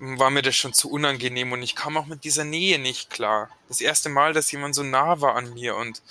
war 0.00 0.30
mir 0.30 0.42
das 0.42 0.56
schon 0.56 0.72
zu 0.72 0.90
unangenehm 0.90 1.52
und 1.52 1.62
ich 1.62 1.76
kam 1.76 1.96
auch 1.96 2.06
mit 2.06 2.24
dieser 2.24 2.44
Nähe 2.44 2.80
nicht 2.80 3.10
klar. 3.10 3.50
Das 3.68 3.80
erste 3.80 4.08
Mal, 4.08 4.32
dass 4.32 4.50
jemand 4.50 4.74
so 4.74 4.82
nah 4.82 5.20
war 5.20 5.36
an 5.36 5.54
mir 5.54 5.76
und 5.76 6.02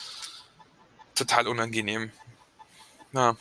total 1.15 1.47
unangenehm. 1.47 2.11
Ja. 3.11 3.29
Ja, 3.31 3.37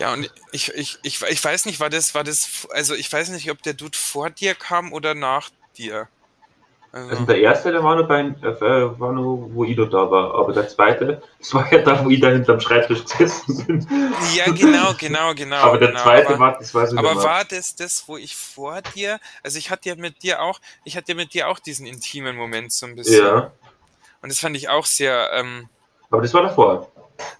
ja 0.00 0.12
und 0.14 0.30
ich, 0.50 0.74
ich, 0.74 0.98
ich, 1.02 1.22
ich 1.22 1.44
weiß 1.44 1.66
nicht, 1.66 1.78
war 1.78 1.90
das, 1.90 2.14
war 2.14 2.24
das, 2.24 2.66
also 2.72 2.94
ich 2.94 3.12
weiß 3.12 3.28
nicht, 3.30 3.50
ob 3.50 3.62
der 3.62 3.74
Dude 3.74 3.96
vor 3.96 4.30
dir 4.30 4.54
kam 4.54 4.92
oder 4.92 5.14
nach 5.14 5.50
dir. 5.76 6.08
Also 6.92 7.24
der 7.24 7.38
erste, 7.38 7.70
der 7.70 7.84
war 7.84 7.94
nur, 7.94 8.08
bei, 8.08 8.20
äh, 8.20 8.98
war 8.98 9.12
nur, 9.12 9.54
wo 9.54 9.62
Ido 9.62 9.84
da 9.84 10.10
war. 10.10 10.34
Aber 10.34 10.52
der 10.52 10.66
zweite, 10.66 11.22
das 11.38 11.54
war 11.54 11.72
ja 11.72 11.82
da, 11.82 12.04
wo 12.04 12.10
ich 12.10 12.18
da 12.18 12.30
hinterm 12.30 12.58
Schreibtisch 12.58 13.04
gesessen 13.04 13.64
bin. 13.64 13.86
Ja, 14.34 14.46
genau, 14.46 14.94
genau, 14.98 15.32
genau. 15.34 15.56
aber 15.56 15.78
der 15.78 15.88
genau. 15.88 16.02
zweite 16.02 16.28
aber, 16.30 16.38
war, 16.40 16.58
das 16.58 16.74
weiß 16.74 16.92
ich 16.92 16.98
aber 16.98 17.14
mehr. 17.14 17.22
war 17.22 17.44
das 17.44 17.76
das, 17.76 18.08
wo 18.08 18.16
ich 18.16 18.34
vor 18.34 18.82
dir, 18.96 19.20
also 19.44 19.56
ich 19.58 19.70
hatte 19.70 19.90
ja 19.90 19.94
mit 19.94 20.24
dir 20.24 20.42
auch, 20.42 20.60
ich 20.82 20.96
hatte 20.96 21.12
ja 21.12 21.16
mit 21.16 21.32
dir 21.32 21.48
auch 21.48 21.60
diesen 21.60 21.86
intimen 21.86 22.34
Moment 22.34 22.72
so 22.72 22.86
ein 22.86 22.96
bisschen. 22.96 23.24
Ja, 23.24 23.52
Und 24.22 24.32
das 24.32 24.40
fand 24.40 24.56
ich 24.56 24.68
auch 24.68 24.86
sehr, 24.86 25.30
ähm, 25.32 25.68
aber 26.10 26.22
das 26.22 26.34
war 26.34 26.42
davor. 26.42 26.90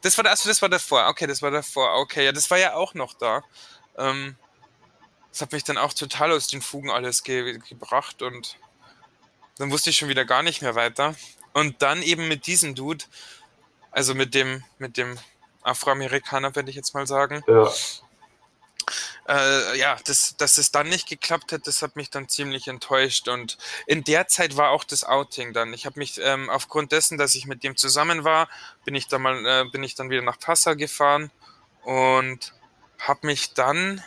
Das 0.02 0.16
war, 0.18 0.26
also 0.26 0.48
das 0.48 0.62
war 0.62 0.68
davor. 0.68 1.08
Okay, 1.08 1.26
das 1.26 1.42
war 1.42 1.50
davor. 1.50 1.96
Okay, 1.98 2.24
ja, 2.24 2.32
das 2.32 2.50
war 2.50 2.58
ja 2.58 2.74
auch 2.74 2.94
noch 2.94 3.14
da. 3.14 3.42
Ähm, 3.98 4.36
das 5.30 5.42
hat 5.42 5.52
mich 5.52 5.64
dann 5.64 5.78
auch 5.78 5.92
total 5.92 6.32
aus 6.32 6.48
den 6.48 6.62
Fugen 6.62 6.90
alles 6.90 7.22
ge 7.22 7.58
gebracht 7.68 8.22
und 8.22 8.56
dann 9.58 9.70
wusste 9.70 9.90
ich 9.90 9.96
schon 9.96 10.08
wieder 10.08 10.24
gar 10.24 10.42
nicht 10.42 10.62
mehr 10.62 10.74
weiter. 10.74 11.14
Und 11.52 11.82
dann 11.82 12.02
eben 12.02 12.28
mit 12.28 12.46
diesem 12.46 12.74
Dude, 12.74 13.04
also 13.90 14.14
mit 14.14 14.34
dem, 14.34 14.64
mit 14.78 14.96
dem 14.96 15.18
Afroamerikaner, 15.62 16.54
würde 16.54 16.70
ich 16.70 16.76
jetzt 16.76 16.94
mal 16.94 17.06
sagen. 17.06 17.42
Ja. 17.46 17.70
Äh, 19.30 19.78
ja, 19.78 19.96
das, 20.04 20.36
dass 20.38 20.58
es 20.58 20.72
dann 20.72 20.88
nicht 20.88 21.08
geklappt 21.08 21.52
hat, 21.52 21.68
das 21.68 21.82
hat 21.82 21.94
mich 21.94 22.10
dann 22.10 22.28
ziemlich 22.28 22.66
enttäuscht. 22.66 23.28
Und 23.28 23.58
in 23.86 24.02
der 24.02 24.26
Zeit 24.26 24.56
war 24.56 24.70
auch 24.70 24.82
das 24.82 25.04
Outing 25.04 25.52
dann. 25.52 25.72
Ich 25.72 25.86
habe 25.86 26.00
mich 26.00 26.20
ähm, 26.20 26.50
aufgrund 26.50 26.90
dessen, 26.90 27.16
dass 27.16 27.36
ich 27.36 27.46
mit 27.46 27.62
dem 27.62 27.76
zusammen 27.76 28.24
war, 28.24 28.48
bin 28.84 28.96
ich 28.96 29.06
dann 29.06 29.22
mal, 29.22 29.46
äh, 29.46 29.64
bin 29.70 29.84
ich 29.84 29.94
dann 29.94 30.10
wieder 30.10 30.22
nach 30.22 30.40
Passau 30.40 30.74
gefahren 30.74 31.30
und 31.84 32.54
habe 32.98 33.24
mich 33.28 33.54
dann 33.54 34.02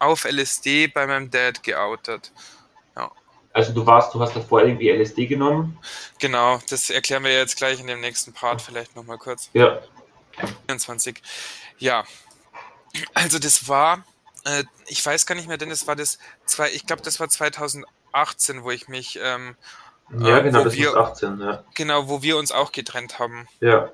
auf 0.00 0.24
LSD 0.24 0.86
bei 0.86 1.06
meinem 1.06 1.30
Dad 1.30 1.62
geoutet. 1.62 2.32
Ja. 2.96 3.12
Also 3.52 3.74
du 3.74 3.84
warst, 3.84 4.14
du 4.14 4.20
hast 4.20 4.34
davor 4.34 4.62
irgendwie 4.62 4.88
LSD 4.88 5.26
genommen? 5.26 5.78
Genau, 6.18 6.58
das 6.70 6.88
erklären 6.88 7.22
wir 7.22 7.34
jetzt 7.34 7.56
gleich 7.56 7.80
in 7.80 7.86
dem 7.86 8.00
nächsten 8.00 8.32
Part 8.32 8.62
vielleicht 8.62 8.96
nochmal 8.96 9.18
kurz. 9.18 9.50
Ja. 9.52 9.82
24. 10.68 11.20
Ja. 11.78 12.04
Also 13.12 13.38
das 13.38 13.68
war, 13.68 14.04
äh, 14.44 14.64
ich 14.86 15.04
weiß 15.04 15.26
gar 15.26 15.34
nicht 15.34 15.48
mehr, 15.48 15.58
denn 15.58 15.70
es 15.70 15.86
war 15.86 15.96
das, 15.96 16.18
zwei, 16.46 16.70
ich 16.70 16.86
glaube, 16.86 17.02
das 17.02 17.20
war 17.20 17.28
2018, 17.28 18.62
wo 18.62 18.70
ich 18.70 18.88
mich 18.88 19.18
ähm, 19.22 19.56
ja, 20.20 20.40
genau, 20.40 20.64
das 20.64 20.74
wir, 20.74 20.90
ist 20.90 20.96
18, 20.96 21.40
ja. 21.40 21.64
Genau, 21.74 22.08
wo 22.08 22.22
wir 22.22 22.36
uns 22.36 22.52
auch 22.52 22.72
getrennt 22.72 23.18
haben. 23.18 23.48
Ja. 23.60 23.90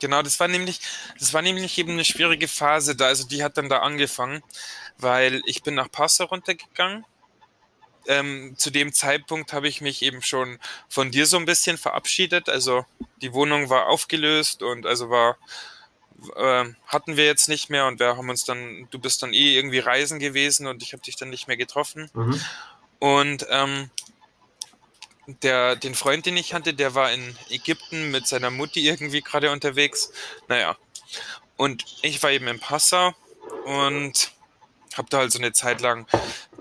Genau, 0.00 0.22
das 0.22 0.40
war 0.40 0.48
nämlich, 0.48 0.80
das 1.18 1.34
war 1.34 1.42
nämlich 1.42 1.76
eben 1.78 1.92
eine 1.92 2.04
schwierige 2.04 2.48
Phase 2.48 2.96
da. 2.96 3.06
Also 3.06 3.26
die 3.26 3.44
hat 3.44 3.58
dann 3.58 3.68
da 3.68 3.80
angefangen, 3.80 4.42
weil 4.98 5.42
ich 5.44 5.62
bin 5.62 5.74
nach 5.74 5.90
Passau 5.90 6.24
runtergegangen. 6.24 7.04
Ähm, 8.06 8.54
zu 8.56 8.70
dem 8.70 8.94
Zeitpunkt 8.94 9.52
habe 9.52 9.68
ich 9.68 9.82
mich 9.82 10.00
eben 10.00 10.22
schon 10.22 10.58
von 10.88 11.10
dir 11.10 11.26
so 11.26 11.36
ein 11.36 11.44
bisschen 11.44 11.76
verabschiedet. 11.76 12.48
Also 12.48 12.86
die 13.20 13.34
Wohnung 13.34 13.68
war 13.68 13.88
aufgelöst 13.88 14.62
und 14.62 14.86
also 14.86 15.10
war 15.10 15.36
äh, 16.36 16.64
hatten 16.86 17.16
wir 17.16 17.24
jetzt 17.24 17.48
nicht 17.48 17.70
mehr 17.70 17.86
und 17.86 17.98
wir 18.00 18.16
haben 18.16 18.28
uns 18.28 18.44
dann, 18.44 18.88
du 18.90 18.98
bist 18.98 19.22
dann 19.22 19.32
eh 19.32 19.56
irgendwie 19.56 19.78
reisen 19.78 20.18
gewesen 20.18 20.66
und 20.66 20.82
ich 20.82 20.92
habe 20.92 21.02
dich 21.02 21.16
dann 21.16 21.30
nicht 21.30 21.48
mehr 21.48 21.56
getroffen. 21.56 22.10
Mhm. 22.14 22.40
Und 22.98 23.46
ähm, 23.50 23.90
der, 25.42 25.76
den 25.76 25.94
Freund, 25.94 26.26
den 26.26 26.36
ich 26.36 26.54
hatte, 26.54 26.74
der 26.74 26.94
war 26.94 27.12
in 27.12 27.36
Ägypten 27.48 28.10
mit 28.10 28.26
seiner 28.26 28.50
Mutti 28.50 28.86
irgendwie 28.86 29.22
gerade 29.22 29.50
unterwegs. 29.50 30.12
Naja. 30.48 30.76
Und 31.56 31.84
ich 32.02 32.22
war 32.22 32.30
eben 32.30 32.48
in 32.48 32.58
Passau 32.58 33.14
und 33.64 34.32
habe 34.96 35.08
da 35.10 35.18
halt 35.18 35.32
so 35.32 35.38
eine 35.38 35.52
Zeit 35.52 35.80
lang 35.80 36.06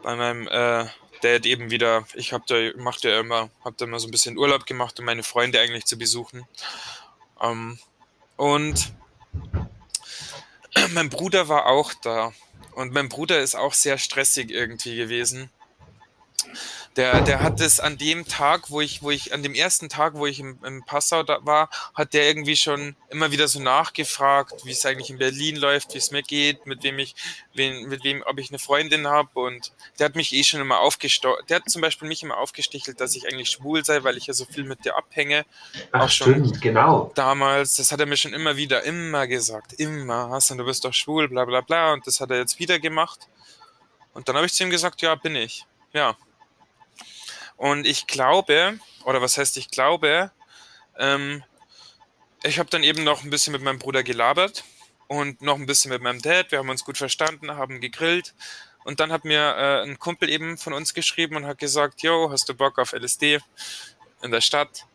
bei 0.04 0.16
meinem 0.16 0.48
äh, 0.48 0.86
Dad 1.22 1.46
eben 1.46 1.72
wieder, 1.72 2.06
ich 2.14 2.34
habe 2.34 2.44
da, 2.48 2.82
machte 2.82 3.10
ja 3.10 3.20
immer, 3.20 3.50
habe 3.64 3.76
da 3.78 3.86
immer 3.86 4.00
so 4.00 4.08
ein 4.08 4.12
bisschen 4.12 4.38
Urlaub 4.38 4.66
gemacht, 4.66 5.00
um 5.00 5.06
meine 5.06 5.24
Freunde 5.24 5.60
eigentlich 5.60 5.86
zu 5.86 5.98
besuchen. 5.98 6.46
Ähm, 7.42 7.80
und 8.38 8.94
mein 10.94 11.10
Bruder 11.10 11.48
war 11.48 11.66
auch 11.66 11.94
da. 11.94 12.34
Und 12.74 12.94
mein 12.94 13.10
Bruder 13.10 13.40
ist 13.40 13.56
auch 13.56 13.74
sehr 13.74 13.98
stressig 13.98 14.52
irgendwie 14.52 14.96
gewesen. 14.96 15.50
Der, 16.96 17.22
der 17.22 17.42
hat 17.42 17.62
es 17.62 17.80
an 17.80 17.98
dem 17.98 18.28
Tag, 18.28 18.70
wo 18.72 18.82
ich, 18.82 19.02
wo 19.04 19.12
ich, 19.12 19.34
an 19.34 19.44
dem 19.44 19.54
ersten 19.54 19.90
Tag, 19.90 20.16
wo 20.16 20.26
ich 20.26 20.40
im, 20.40 20.60
im 20.66 20.84
Passau 20.84 21.24
da 21.24 21.40
war, 21.44 21.70
hat 21.94 22.14
der 22.14 22.28
irgendwie 22.28 22.56
schon 22.56 22.96
immer 23.10 23.32
wieder 23.32 23.48
so 23.48 23.60
nachgefragt, 23.60 24.66
wie 24.66 24.72
es 24.72 24.86
eigentlich 24.86 25.10
in 25.10 25.18
Berlin 25.18 25.56
läuft, 25.56 25.94
wie 25.94 26.00
es 26.00 26.12
mir 26.12 26.24
geht, 26.24 26.66
mit 26.66 26.84
wem 26.84 27.00
ich, 27.00 27.16
wen, 27.54 27.88
mit 27.88 28.04
wem, 28.04 28.24
ob 28.26 28.40
ich 28.40 28.50
eine 28.50 28.60
Freundin 28.60 29.08
habe. 29.08 29.40
Und 29.40 29.72
der 29.98 30.06
hat 30.06 30.16
mich 30.16 30.34
eh 30.34 30.44
schon 30.44 30.62
immer 30.62 30.80
aufgestochen. 30.80 31.46
Der 31.48 31.58
hat 31.58 31.70
zum 31.70 31.82
Beispiel 31.82 32.08
mich 32.08 32.24
immer 32.24 32.38
aufgestichelt, 32.38 33.00
dass 33.00 33.16
ich 33.16 33.28
eigentlich 33.28 33.52
schwul 33.52 33.86
sei, 33.86 34.04
weil 34.04 34.18
ich 34.18 34.28
ja 34.28 34.34
so 34.34 34.46
viel 34.46 34.64
mit 34.64 34.84
dir 34.84 34.98
abhänge. 34.98 35.46
Ach, 35.92 36.06
auch 36.06 36.10
schon 36.10 36.34
stimmt, 36.34 36.62
genau. 36.62 37.12
Damals, 37.16 37.76
das 37.76 37.92
hat 37.92 38.00
er 38.00 38.08
mir 38.08 38.18
schon 38.18 38.34
immer 38.34 38.58
wieder, 38.58 38.84
immer 38.84 39.28
gesagt, 39.28 39.74
immer, 39.74 40.30
Hassan, 40.30 40.58
du 40.58 40.66
bist 40.66 40.84
doch 40.84 40.94
schwul, 40.94 41.30
bla 41.30 41.46
bla 41.46 41.62
bla. 41.62 41.94
Und 41.94 42.08
das 42.08 42.20
hat 42.20 42.32
er 42.32 42.40
jetzt 42.40 42.60
wieder 42.60 42.80
gemacht. 42.80 43.28
Und 44.14 44.28
dann 44.28 44.36
habe 44.36 44.48
ich 44.48 44.54
zu 44.54 44.64
ihm 44.64 44.70
gesagt, 44.70 45.02
ja, 45.02 45.16
bin 45.16 45.36
ich. 45.36 45.66
Ja, 45.94 46.16
und 47.60 47.86
ich 47.86 48.08
glaube, 48.08 48.80
oder 49.04 49.22
was 49.22 49.38
heißt 49.38 49.58
ich 49.58 49.70
glaube, 49.70 50.32
ähm, 50.98 51.44
ich 52.42 52.58
habe 52.58 52.70
dann 52.70 52.84
eben 52.84 53.04
noch 53.04 53.22
ein 53.22 53.30
bisschen 53.30 53.52
mit 53.52 53.62
meinem 53.62 53.80
Bruder 53.80 54.02
gelabert 54.02 54.64
und 55.08 55.42
noch 55.42 55.58
ein 55.58 55.66
bisschen 55.66 55.92
mit 55.92 56.02
meinem 56.02 56.22
Dad. 56.22 56.54
Wir 56.54 56.60
haben 56.60 56.70
uns 56.70 56.86
gut 56.86 56.98
verstanden, 56.98 57.52
haben 57.52 57.82
gegrillt. 57.82 58.34
Und 58.86 59.02
dann 59.02 59.12
hat 59.12 59.26
mir 59.26 59.42
äh, 59.42 59.84
ein 59.84 60.00
Kumpel 60.00 60.30
eben 60.30 60.58
von 60.58 60.72
uns 60.72 60.94
geschrieben 60.94 61.36
und 61.36 61.46
hat 61.46 61.58
gesagt, 61.58 62.02
yo, 62.02 62.30
hast 62.32 62.48
du 62.48 62.54
Bock 62.54 62.80
auf 62.80 62.94
LSD 62.94 63.42
in 64.22 64.32
der 64.32 64.40
Stadt? 64.40 64.86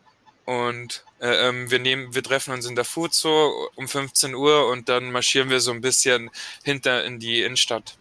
Und 0.45 1.05
äh, 1.19 1.47
ähm, 1.47 1.69
wir 1.69 1.77
nehmen, 1.77 2.15
wir 2.15 2.23
treffen 2.23 2.51
uns 2.51 2.65
in 2.65 2.75
der 2.75 2.85
so 2.85 3.69
um 3.75 3.87
15 3.87 4.33
Uhr 4.33 4.69
und 4.69 4.89
dann 4.89 5.11
marschieren 5.11 5.51
wir 5.51 5.59
so 5.59 5.69
ein 5.69 5.81
bisschen 5.81 6.31
hinter 6.63 7.05
in 7.05 7.19
die 7.19 7.43
Innenstadt 7.43 7.95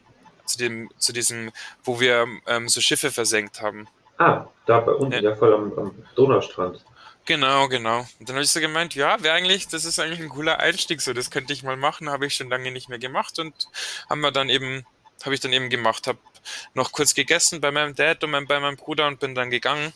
zu 0.46 0.56
dem, 0.56 0.90
zu 0.96 1.12
diesem, 1.12 1.52
wo 1.82 2.00
wir 2.00 2.26
ähm, 2.46 2.70
so 2.70 2.80
Schiffe 2.80 3.10
versenkt 3.10 3.60
haben. 3.60 3.88
Ah, 4.18 4.46
da 4.66 4.80
bei 4.80 4.92
unten, 4.92 5.12
ja, 5.12 5.30
ja 5.30 5.36
voll 5.36 5.52
am, 5.54 5.72
am, 5.78 6.04
Donaustrand. 6.14 6.84
Genau, 7.26 7.68
genau. 7.68 8.00
Und 8.18 8.28
dann 8.28 8.36
habe 8.36 8.44
ich 8.44 8.50
so 8.50 8.60
gemeint, 8.60 8.94
ja, 8.94 9.22
wäre 9.22 9.34
eigentlich, 9.34 9.66
das 9.68 9.84
ist 9.84 9.98
eigentlich 9.98 10.20
ein 10.20 10.28
cooler 10.28 10.60
Einstieg, 10.60 11.00
so 11.00 11.12
das 11.12 11.30
könnte 11.30 11.52
ich 11.52 11.62
mal 11.62 11.76
machen, 11.76 12.10
habe 12.10 12.26
ich 12.26 12.34
schon 12.34 12.50
lange 12.50 12.70
nicht 12.70 12.88
mehr 12.88 12.98
gemacht 12.98 13.38
und 13.38 13.68
haben 14.10 14.20
wir 14.20 14.30
dann 14.30 14.50
eben, 14.50 14.84
habe 15.24 15.34
ich 15.34 15.40
dann 15.40 15.52
eben 15.52 15.70
gemacht, 15.70 16.06
habe 16.06 16.18
noch 16.74 16.92
kurz 16.92 17.14
gegessen 17.14 17.60
bei 17.60 17.70
meinem 17.70 17.94
Dad 17.94 18.22
und 18.24 18.30
mein, 18.30 18.46
bei 18.46 18.60
meinem 18.60 18.76
Bruder 18.76 19.06
und 19.06 19.20
bin 19.20 19.34
dann 19.34 19.50
gegangen 19.50 19.92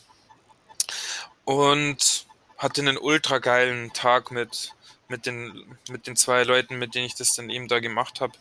und 1.45 2.27
hatte 2.57 2.81
einen 2.81 2.99
ultra 2.99 3.39
geilen 3.39 3.93
Tag 3.93 4.31
mit 4.31 4.75
mit 5.09 5.25
den 5.25 5.77
mit 5.89 6.07
den 6.07 6.17
zwei 6.17 6.43
Leuten, 6.45 6.79
mit 6.79 6.95
denen 6.95 7.07
ich 7.07 7.15
das 7.15 7.35
dann 7.35 7.51
eben 7.51 7.69
da 7.69 7.81
gemacht 7.81 8.21
habe 8.21 8.35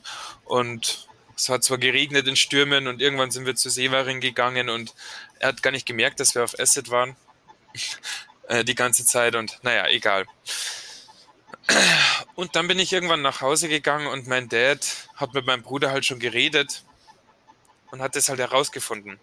und 0.45 1.07
es 1.37 1.49
hat 1.49 1.63
zwar 1.63 1.77
geregnet 1.77 2.27
in 2.27 2.35
Stürmen 2.35 2.87
und 2.87 3.01
irgendwann 3.01 3.31
sind 3.31 3.45
wir 3.45 3.55
zu 3.55 3.69
Severin 3.69 4.19
gegangen 4.19 4.69
und 4.69 4.93
er 5.39 5.49
hat 5.49 5.61
gar 5.61 5.71
nicht 5.71 5.85
gemerkt, 5.85 6.19
dass 6.19 6.35
wir 6.35 6.43
auf 6.43 6.59
Acid 6.59 6.89
waren. 6.89 7.15
äh, 8.47 8.63
die 8.63 8.75
ganze 8.75 9.05
Zeit 9.05 9.35
und 9.35 9.59
naja, 9.61 9.87
egal. 9.87 10.25
Und 12.35 12.55
dann 12.55 12.67
bin 12.67 12.79
ich 12.79 12.93
irgendwann 12.93 13.21
nach 13.21 13.41
Hause 13.41 13.67
gegangen 13.67 14.07
und 14.07 14.27
mein 14.27 14.47
Dad 14.47 14.87
hat 15.15 15.33
mit 15.33 15.45
meinem 15.47 15.63
Bruder 15.63 15.91
halt 15.91 16.05
schon 16.05 16.19
geredet 16.19 16.83
und 17.89 17.99
hat 17.99 18.15
das 18.15 18.29
halt 18.29 18.39
herausgefunden. 18.39 19.19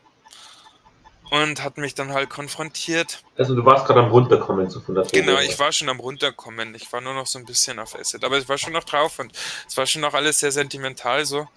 Und 1.31 1.63
hat 1.63 1.79
mich 1.79 1.95
dann 1.95 2.13
halt 2.13 2.29
konfrontiert. 2.29 3.23
Also 3.39 3.55
du 3.55 3.65
warst 3.65 3.87
gerade 3.87 4.01
am 4.01 4.11
runterkommen 4.11 4.69
so 4.69 4.81
von 4.81 4.97
der 4.97 5.05
Genau, 5.05 5.39
ich 5.39 5.59
war 5.59 5.73
schon 5.73 5.89
am 5.89 6.01
runterkommen. 6.01 6.75
Ich 6.75 6.93
war 6.93 7.01
nur 7.01 7.15
noch 7.15 7.27
so 7.27 7.39
ein 7.39 7.45
bisschen 7.45 7.79
auf 7.79 7.95
Acid, 7.95 8.25
aber 8.25 8.37
ich 8.37 8.49
war 8.49 8.59
schon 8.59 8.73
noch 8.73 8.85
drauf 8.85 9.21
und 9.21 9.33
es 9.67 9.77
war 9.77 9.87
schon 9.87 10.03
noch 10.03 10.15
alles 10.15 10.41
sehr 10.41 10.53
sentimental 10.53 11.25
so. 11.25 11.49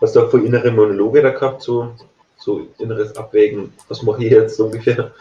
Hast 0.00 0.14
du 0.14 0.20
auch 0.20 0.30
vor 0.30 0.40
innere 0.40 0.70
Monologe 0.70 1.22
da 1.22 1.30
gehabt, 1.30 1.62
so, 1.62 1.94
so 2.36 2.68
inneres 2.78 3.16
Abwägen, 3.16 3.72
was 3.88 4.02
mache 4.02 4.24
ich 4.24 4.30
jetzt 4.30 4.56
so 4.56 4.66
ungefähr? 4.66 5.12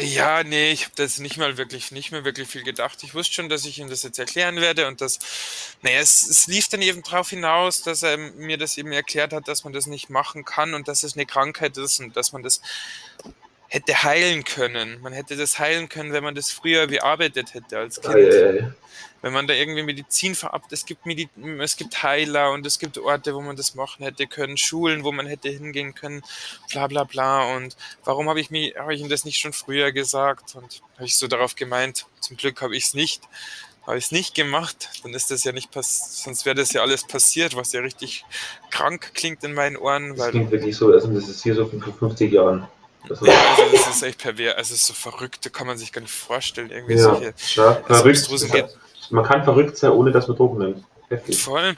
Ja, 0.00 0.42
nee, 0.42 0.72
ich 0.72 0.84
habe 0.84 0.94
das 0.96 1.18
nicht 1.18 1.36
mal 1.36 1.58
wirklich, 1.58 1.92
nicht 1.92 2.12
mehr 2.12 2.24
wirklich 2.24 2.48
viel 2.48 2.62
gedacht. 2.62 3.02
Ich 3.02 3.14
wusste 3.14 3.34
schon, 3.34 3.50
dass 3.50 3.66
ich 3.66 3.78
ihm 3.78 3.90
das 3.90 4.02
jetzt 4.02 4.18
erklären 4.18 4.56
werde 4.56 4.88
und 4.88 5.02
das, 5.02 5.18
naja, 5.82 5.98
es, 5.98 6.26
es 6.26 6.46
lief 6.46 6.68
dann 6.68 6.80
eben 6.80 7.02
darauf 7.02 7.28
hinaus, 7.28 7.82
dass 7.82 8.02
er 8.02 8.16
mir 8.16 8.56
das 8.56 8.78
eben 8.78 8.90
erklärt 8.92 9.34
hat, 9.34 9.48
dass 9.48 9.64
man 9.64 9.74
das 9.74 9.86
nicht 9.86 10.08
machen 10.08 10.46
kann 10.46 10.72
und 10.72 10.88
dass 10.88 11.02
es 11.02 11.14
eine 11.14 11.26
Krankheit 11.26 11.76
ist 11.76 12.00
und 12.00 12.16
dass 12.16 12.32
man 12.32 12.42
das 12.42 12.62
hätte 13.68 14.02
heilen 14.02 14.44
können. 14.44 14.98
Man 15.02 15.12
hätte 15.12 15.36
das 15.36 15.58
heilen 15.58 15.90
können, 15.90 16.12
wenn 16.12 16.24
man 16.24 16.34
das 16.34 16.50
früher 16.50 16.86
bearbeitet 16.86 17.52
hätte 17.52 17.78
als 17.78 18.00
Kind. 18.00 18.14
Ei, 18.14 18.30
ei, 18.30 18.58
ei 18.60 18.72
wenn 19.22 19.32
man 19.32 19.46
da 19.46 19.54
irgendwie 19.54 19.84
Medizin 19.84 20.34
verabbt, 20.34 20.72
es 20.72 20.84
gibt, 20.84 21.06
Medi 21.06 21.28
es 21.60 21.76
gibt 21.76 22.02
Heiler 22.02 22.50
und 22.50 22.66
es 22.66 22.78
gibt 22.78 22.98
Orte, 22.98 23.34
wo 23.34 23.40
man 23.40 23.56
das 23.56 23.74
machen 23.74 24.04
hätte 24.04 24.26
können, 24.26 24.56
Schulen, 24.56 25.04
wo 25.04 25.12
man 25.12 25.26
hätte 25.26 25.48
hingehen 25.48 25.94
können, 25.94 26.22
bla 26.70 26.88
bla 26.88 27.04
bla. 27.04 27.54
Und 27.56 27.76
warum 28.04 28.28
habe 28.28 28.40
ich 28.40 28.50
mir, 28.50 28.74
habe 28.76 28.94
ich 28.94 29.00
ihm 29.00 29.08
das 29.08 29.24
nicht 29.24 29.38
schon 29.38 29.52
früher 29.52 29.92
gesagt? 29.92 30.56
Und 30.56 30.82
habe 30.96 31.06
ich 31.06 31.16
so 31.16 31.28
darauf 31.28 31.54
gemeint, 31.54 32.06
zum 32.20 32.36
Glück 32.36 32.60
habe 32.60 32.76
ich 32.76 32.84
es 32.86 32.94
nicht. 32.94 33.22
Habe 33.86 33.98
ich 33.98 34.06
es 34.06 34.12
nicht 34.12 34.36
gemacht, 34.36 34.90
dann 35.02 35.12
ist 35.12 35.32
das 35.32 35.42
ja 35.42 35.50
nicht 35.50 35.72
passiert, 35.72 36.10
sonst 36.12 36.46
wäre 36.46 36.54
das 36.54 36.72
ja 36.72 36.82
alles 36.82 37.04
passiert, 37.04 37.56
was 37.56 37.72
ja 37.72 37.80
richtig 37.80 38.24
krank 38.70 39.10
klingt 39.12 39.42
in 39.42 39.54
meinen 39.54 39.76
Ohren. 39.76 40.16
Das 40.16 40.28
klingt 40.28 40.52
wirklich 40.52 40.76
so, 40.76 40.92
also 40.92 41.08
das 41.08 41.28
ist 41.28 41.42
hier 41.42 41.56
so 41.56 41.66
vor 41.66 41.92
50 41.92 42.32
Jahren. 42.32 42.68
Also 43.10 43.26
das 43.26 43.88
ist 43.88 44.02
echt 44.04 44.18
pervers, 44.18 44.54
also 44.54 44.76
so 44.76 44.92
verrückt, 44.92 45.44
da 45.44 45.50
kann 45.50 45.66
man 45.66 45.78
sich 45.78 45.90
gar 45.92 46.00
nicht 46.00 46.12
vorstellen. 46.12 46.70
Irgendwie 46.70 46.94
ja, 46.94 47.02
solche 47.02 47.34
ja, 47.56 47.74
verrückt 47.82 48.30
man 49.12 49.24
kann 49.24 49.44
verrückt 49.44 49.76
sein, 49.76 49.90
ohne 49.90 50.10
dass 50.10 50.28
man 50.28 50.36
Drogen 50.36 50.58
nimmt. 50.58 50.84
Heftig. 51.08 51.42
Voll. 51.42 51.76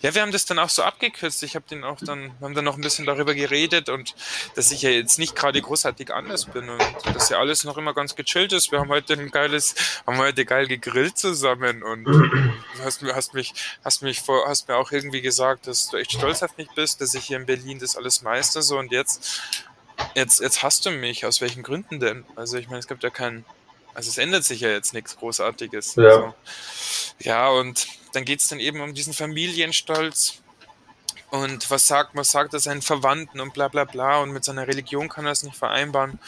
Ja, 0.00 0.14
wir 0.14 0.22
haben 0.22 0.32
das 0.32 0.46
dann 0.46 0.58
auch 0.58 0.70
so 0.70 0.82
abgekürzt. 0.82 1.42
Ich 1.42 1.54
habe 1.54 1.64
den 1.68 1.84
auch 1.84 1.98
dann, 1.98 2.30
wir 2.38 2.46
haben 2.46 2.54
dann 2.54 2.64
noch 2.64 2.76
ein 2.76 2.80
bisschen 2.80 3.04
darüber 3.04 3.34
geredet 3.34 3.88
und 3.88 4.14
dass 4.54 4.70
ich 4.70 4.82
ja 4.82 4.90
jetzt 4.90 5.18
nicht 5.18 5.36
gerade 5.36 5.60
großartig 5.60 6.12
anders 6.12 6.46
bin 6.46 6.68
und 6.70 6.80
dass 7.14 7.28
ja 7.28 7.38
alles 7.38 7.64
noch 7.64 7.76
immer 7.76 7.92
ganz 7.92 8.14
gechillt 8.14 8.52
ist. 8.52 8.72
Wir 8.72 8.78
haben 8.78 8.88
heute 8.88 9.14
ein 9.14 9.30
geiles, 9.30 9.74
haben 10.06 10.16
heute 10.16 10.46
geil 10.46 10.68
gegrillt 10.68 11.18
zusammen 11.18 11.82
und 11.82 12.04
du 12.04 12.30
hast, 12.84 13.02
hast 13.02 13.34
mich, 13.34 13.52
hast 13.84 14.02
mich 14.02 14.22
vor, 14.22 14.48
hast 14.48 14.68
mir 14.68 14.76
auch 14.76 14.90
irgendwie 14.90 15.20
gesagt, 15.20 15.66
dass 15.66 15.90
du 15.90 15.98
echt 15.98 16.12
stolz 16.12 16.42
auf 16.42 16.56
mich 16.56 16.70
bist, 16.70 17.00
dass 17.02 17.12
ich 17.14 17.24
hier 17.24 17.36
in 17.36 17.44
Berlin 17.44 17.78
das 17.78 17.96
alles 17.96 18.22
meister 18.22 18.62
so 18.62 18.78
und 18.78 18.90
jetzt, 18.90 19.42
jetzt, 20.14 20.40
jetzt 20.40 20.62
hast 20.62 20.86
du 20.86 20.90
mich. 20.90 21.26
Aus 21.26 21.40
welchen 21.42 21.62
Gründen 21.62 22.00
denn? 22.00 22.24
Also 22.36 22.56
ich 22.56 22.68
meine, 22.68 22.78
es 22.78 22.88
gibt 22.88 23.02
ja 23.02 23.10
keinen, 23.10 23.44
also 23.98 24.10
es 24.10 24.18
ändert 24.18 24.44
sich 24.44 24.60
ja 24.60 24.68
jetzt 24.68 24.94
nichts 24.94 25.16
Großartiges. 25.16 25.96
Ja. 25.96 26.04
Also, 26.04 26.34
ja, 27.18 27.48
und 27.48 27.88
dann 28.12 28.24
geht 28.24 28.38
es 28.38 28.46
dann 28.46 28.60
eben 28.60 28.80
um 28.80 28.94
diesen 28.94 29.12
Familienstolz. 29.12 30.34
Und 31.30 31.68
was 31.68 31.88
sagt, 31.88 32.14
was 32.14 32.30
sagt 32.30 32.54
er 32.54 32.60
seinen 32.60 32.80
Verwandten 32.80 33.40
und 33.40 33.54
bla 33.54 33.66
bla 33.66 33.82
bla 33.82 34.20
und 34.20 34.30
mit 34.30 34.44
seiner 34.44 34.68
Religion 34.68 35.08
kann 35.08 35.26
er 35.26 35.32
es 35.32 35.42
nicht 35.42 35.56
vereinbaren. 35.56 36.20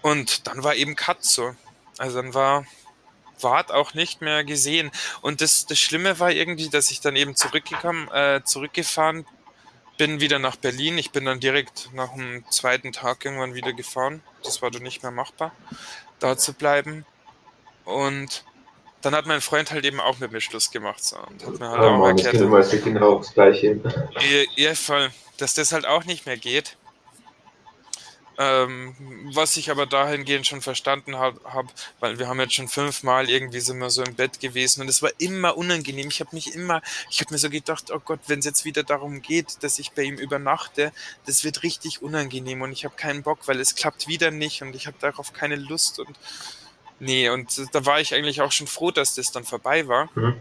Und 0.00 0.46
dann 0.46 0.64
war 0.64 0.74
eben 0.76 0.96
so. 1.20 1.54
Also 1.98 2.22
dann 2.22 2.32
war 2.32 2.64
Wart 3.38 3.70
auch 3.70 3.92
nicht 3.92 4.22
mehr 4.22 4.42
gesehen. 4.42 4.90
Und 5.20 5.42
das, 5.42 5.66
das 5.66 5.78
Schlimme 5.78 6.18
war 6.20 6.32
irgendwie, 6.32 6.70
dass 6.70 6.90
ich 6.90 7.02
dann 7.02 7.16
eben 7.16 7.36
zurückgekommen, 7.36 8.08
äh, 8.12 8.40
zurückgefahren 8.42 9.26
bin 9.96 10.20
wieder 10.20 10.38
nach 10.38 10.56
Berlin. 10.56 10.98
Ich 10.98 11.10
bin 11.10 11.24
dann 11.24 11.40
direkt 11.40 11.90
nach 11.92 12.14
dem 12.14 12.44
zweiten 12.50 12.92
Tag 12.92 13.24
irgendwann 13.24 13.54
wieder 13.54 13.72
gefahren. 13.72 14.22
Das 14.42 14.62
war 14.62 14.70
dann 14.70 14.82
nicht 14.82 15.02
mehr 15.02 15.12
machbar, 15.12 15.52
da 16.18 16.36
zu 16.36 16.52
bleiben. 16.52 17.04
Und 17.84 18.44
dann 19.02 19.14
hat 19.14 19.26
mein 19.26 19.40
Freund 19.40 19.70
halt 19.70 19.84
eben 19.84 20.00
auch 20.00 20.18
mit 20.18 20.32
mir 20.32 20.40
Schluss 20.40 20.70
gemacht 20.70 21.04
so, 21.04 21.16
und 21.16 21.44
hat 21.46 21.60
mir 21.60 21.68
halt 21.68 21.80
Ah, 21.80 21.94
auch 21.94 21.98
Mann, 21.98 22.16
das 22.16 22.26
erklärt, 22.26 22.44
immer 22.44 22.62
genau 22.62 23.18
das 23.18 23.32
Gleiche. 23.34 23.80
ja, 24.20 24.44
ja, 24.68 24.74
voll, 24.74 25.10
dass 25.38 25.54
das 25.54 25.72
halt 25.72 25.86
auch 25.86 26.04
nicht 26.04 26.26
mehr 26.26 26.36
geht. 26.36 26.76
Ähm, 28.38 28.94
was 29.32 29.56
ich 29.56 29.70
aber 29.70 29.86
dahingehend 29.86 30.46
schon 30.46 30.60
verstanden 30.60 31.16
habe, 31.16 31.40
hab, 31.44 31.66
weil 32.00 32.18
wir 32.18 32.28
haben 32.28 32.38
jetzt 32.38 32.54
schon 32.54 32.68
fünfmal 32.68 33.30
irgendwie 33.30 33.60
sind 33.60 33.78
wir 33.78 33.88
so 33.88 34.02
im 34.02 34.14
Bett 34.14 34.40
gewesen 34.40 34.82
und 34.82 34.88
es 34.88 35.00
war 35.00 35.10
immer 35.18 35.56
unangenehm. 35.56 36.08
Ich 36.08 36.20
habe 36.20 36.34
mich 36.34 36.54
immer, 36.54 36.82
ich 37.10 37.20
habe 37.20 37.32
mir 37.32 37.38
so 37.38 37.48
gedacht, 37.48 37.90
oh 37.90 37.98
Gott, 37.98 38.20
wenn 38.26 38.40
es 38.40 38.44
jetzt 38.44 38.66
wieder 38.66 38.82
darum 38.82 39.22
geht, 39.22 39.62
dass 39.62 39.78
ich 39.78 39.92
bei 39.92 40.02
ihm 40.02 40.16
übernachte, 40.16 40.92
das 41.24 41.44
wird 41.44 41.62
richtig 41.62 42.02
unangenehm 42.02 42.60
und 42.60 42.72
ich 42.72 42.84
habe 42.84 42.94
keinen 42.96 43.22
Bock, 43.22 43.48
weil 43.48 43.58
es 43.58 43.74
klappt 43.74 44.06
wieder 44.06 44.30
nicht 44.30 44.60
und 44.60 44.76
ich 44.76 44.86
habe 44.86 44.96
darauf 45.00 45.32
keine 45.32 45.56
Lust 45.56 45.98
und 45.98 46.18
nee, 47.00 47.30
und 47.30 47.74
da 47.74 47.86
war 47.86 48.00
ich 48.00 48.14
eigentlich 48.14 48.42
auch 48.42 48.52
schon 48.52 48.66
froh, 48.66 48.90
dass 48.90 49.14
das 49.14 49.32
dann 49.32 49.44
vorbei 49.44 49.88
war. 49.88 50.10
Mhm. 50.14 50.40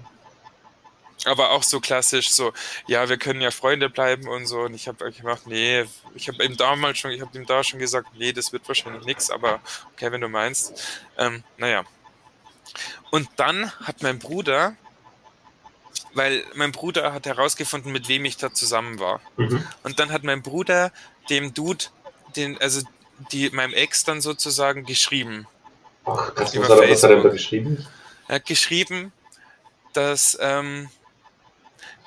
Aber 1.26 1.52
auch 1.52 1.64
so 1.64 1.80
klassisch, 1.80 2.32
so, 2.32 2.54
ja, 2.88 3.10
wir 3.10 3.18
können 3.18 3.42
ja 3.42 3.52
Freunde 3.52 3.90
bleiben 3.90 4.28
und 4.28 4.46
so. 4.46 4.62
Und 4.62 4.74
ich 4.76 4.88
habe 4.88 5.12
gemacht, 5.12 5.48
nee, 5.48 5.86
ich 6.14 6.28
habe 6.28 6.44
ihm 6.44 6.56
damals 6.56 7.00
schon, 7.00 7.12
ich 7.12 7.22
habe 7.22 7.36
ihm 7.38 7.46
da 7.46 7.64
schon 7.64 7.80
gesagt, 7.80 8.10
nee, 8.16 8.32
das 8.32 8.54
wird 8.54 8.68
wahrscheinlich 8.68 9.06
nichts, 9.06 9.32
aber 9.32 9.60
okay, 9.94 10.12
wenn 10.12 10.22
du 10.22 10.30
meinst. 10.30 10.82
Ähm, 11.18 11.44
naja. 11.58 11.84
Und 13.10 13.28
dann 13.38 13.72
hat 13.82 14.04
mein 14.04 14.20
Bruder, 14.20 14.76
weil 16.14 16.44
mein 16.54 16.72
Bruder 16.72 17.14
hat 17.14 17.26
herausgefunden, 17.26 17.92
mit 17.92 18.08
wem 18.08 18.26
ich 18.26 18.38
da 18.38 18.54
zusammen 18.54 19.00
war. 19.00 19.20
Mhm. 19.38 19.66
Und 19.84 20.00
dann 20.00 20.12
hat 20.12 20.24
mein 20.24 20.42
Bruder 20.42 20.92
dem 21.30 21.54
Dude, 21.54 21.86
den, 22.36 22.60
also 22.62 22.82
die, 23.32 23.50
meinem 23.50 23.74
Ex 23.74 24.04
dann 24.04 24.22
sozusagen 24.22 24.86
geschrieben. 24.86 25.48
Ach, 26.06 26.32
was 26.36 26.56
hat, 26.56 26.56
er, 26.56 26.90
was 26.90 27.04
hat 27.04 27.10
er 27.10 27.16
da 27.16 27.22
Facebook. 27.22 27.32
geschrieben? 27.32 27.88
Er 28.28 28.36
hat 28.36 28.46
geschrieben, 28.46 29.12
dass 29.94 30.38
ähm, 30.42 30.90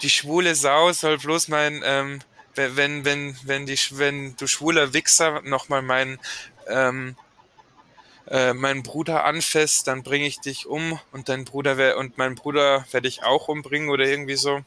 die 0.03 0.11
schwule 0.11 0.55
Sau 0.55 0.93
soll 0.93 1.19
bloß 1.19 1.49
mein, 1.49 1.83
ähm, 1.85 2.21
wenn, 2.55 3.05
wenn, 3.05 3.37
wenn, 3.45 3.67
die, 3.67 3.79
wenn 3.93 4.37
du 4.37 4.47
schwuler 4.47 4.93
Wichser 4.93 5.43
nochmal 5.43 5.83
meinen, 5.83 6.19
ähm, 6.67 7.17
äh, 8.29 8.53
meinen 8.53 8.83
Bruder 8.83 9.25
anfasst, 9.25 9.87
dann 9.87 10.03
bringe 10.03 10.27
ich 10.27 10.41
dich 10.41 10.67
um 10.67 10.99
und 11.13 11.29
dein 11.29 11.45
Bruder 11.45 11.97
und 11.97 12.19
mein 12.19 12.35
Bruder 12.35 12.85
werde 12.91 13.09
ich 13.09 13.23
auch 13.23 13.49
umbringen 13.49 13.91
oder 13.91 14.05
irgendwie 14.05 14.37
so. 14.37 14.61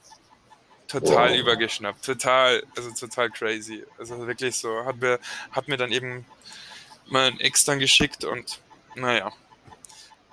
Total 0.88 1.32
Wow. 1.32 1.40
übergeschnappt, 1.40 2.04
total, 2.04 2.64
also 2.76 2.92
total 2.92 3.30
crazy. 3.30 3.86
Also 3.98 4.28
wirklich 4.28 4.58
so, 4.58 4.84
hat 4.84 4.98
mir, 4.98 5.20
hat 5.52 5.68
mir 5.70 5.78
dann 5.78 5.92
eben 5.92 6.26
mein 7.06 7.40
Ex 7.40 7.64
dann 7.64 7.80
geschickt 7.80 8.26
und 8.26 8.60
naja. 8.96 9.32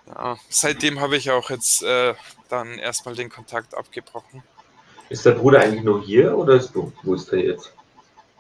Ja, 0.07 0.39
seitdem 0.49 1.01
habe 1.01 1.17
ich 1.17 1.31
auch 1.31 1.51
jetzt 1.51 1.83
äh, 1.83 2.15
dann 2.49 2.79
erstmal 2.79 3.15
den 3.15 3.29
Kontakt 3.29 3.75
abgebrochen. 3.75 4.43
Ist 5.09 5.25
der 5.25 5.33
Bruder 5.33 5.61
eigentlich 5.61 5.85
nur 5.85 6.03
hier 6.03 6.37
oder 6.37 6.55
ist, 6.55 6.75
wo, 6.75 6.93
wo 7.03 7.15
ist 7.15 7.33
er 7.33 7.39
jetzt? 7.39 7.73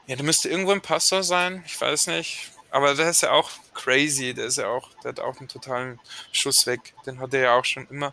Ja, 0.06 0.16
der 0.16 0.24
müsste 0.24 0.48
irgendwo 0.48 0.72
im 0.72 0.80
Pastor 0.80 1.22
sein, 1.22 1.62
ich 1.66 1.80
weiß 1.80 2.08
nicht. 2.08 2.50
Aber 2.70 2.94
der 2.94 3.08
ist 3.08 3.22
ja 3.22 3.30
auch 3.32 3.50
crazy, 3.74 4.34
der 4.34 4.46
ist 4.46 4.58
ja 4.58 4.68
auch, 4.68 4.90
der 5.02 5.10
hat 5.10 5.20
auch 5.20 5.38
einen 5.38 5.48
totalen 5.48 5.98
Schuss 6.32 6.66
weg. 6.66 6.92
Den 7.06 7.18
hat 7.20 7.32
er 7.32 7.40
ja 7.40 7.54
auch 7.54 7.64
schon 7.64 7.86
immer. 7.88 8.12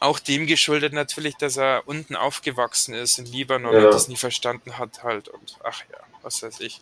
Auch 0.00 0.18
dem 0.18 0.46
geschuldet 0.46 0.92
natürlich, 0.92 1.36
dass 1.36 1.56
er 1.56 1.82
unten 1.86 2.16
aufgewachsen 2.16 2.94
ist 2.94 3.18
in 3.18 3.26
Libanon 3.26 3.72
Ja. 3.74 3.78
und 3.86 3.94
das 3.94 4.08
nie 4.08 4.16
verstanden 4.16 4.78
hat 4.78 5.02
halt. 5.02 5.28
Und 5.28 5.58
ach 5.64 5.82
ja, 5.92 5.98
was 6.22 6.42
weiß 6.42 6.60
ich. 6.60 6.80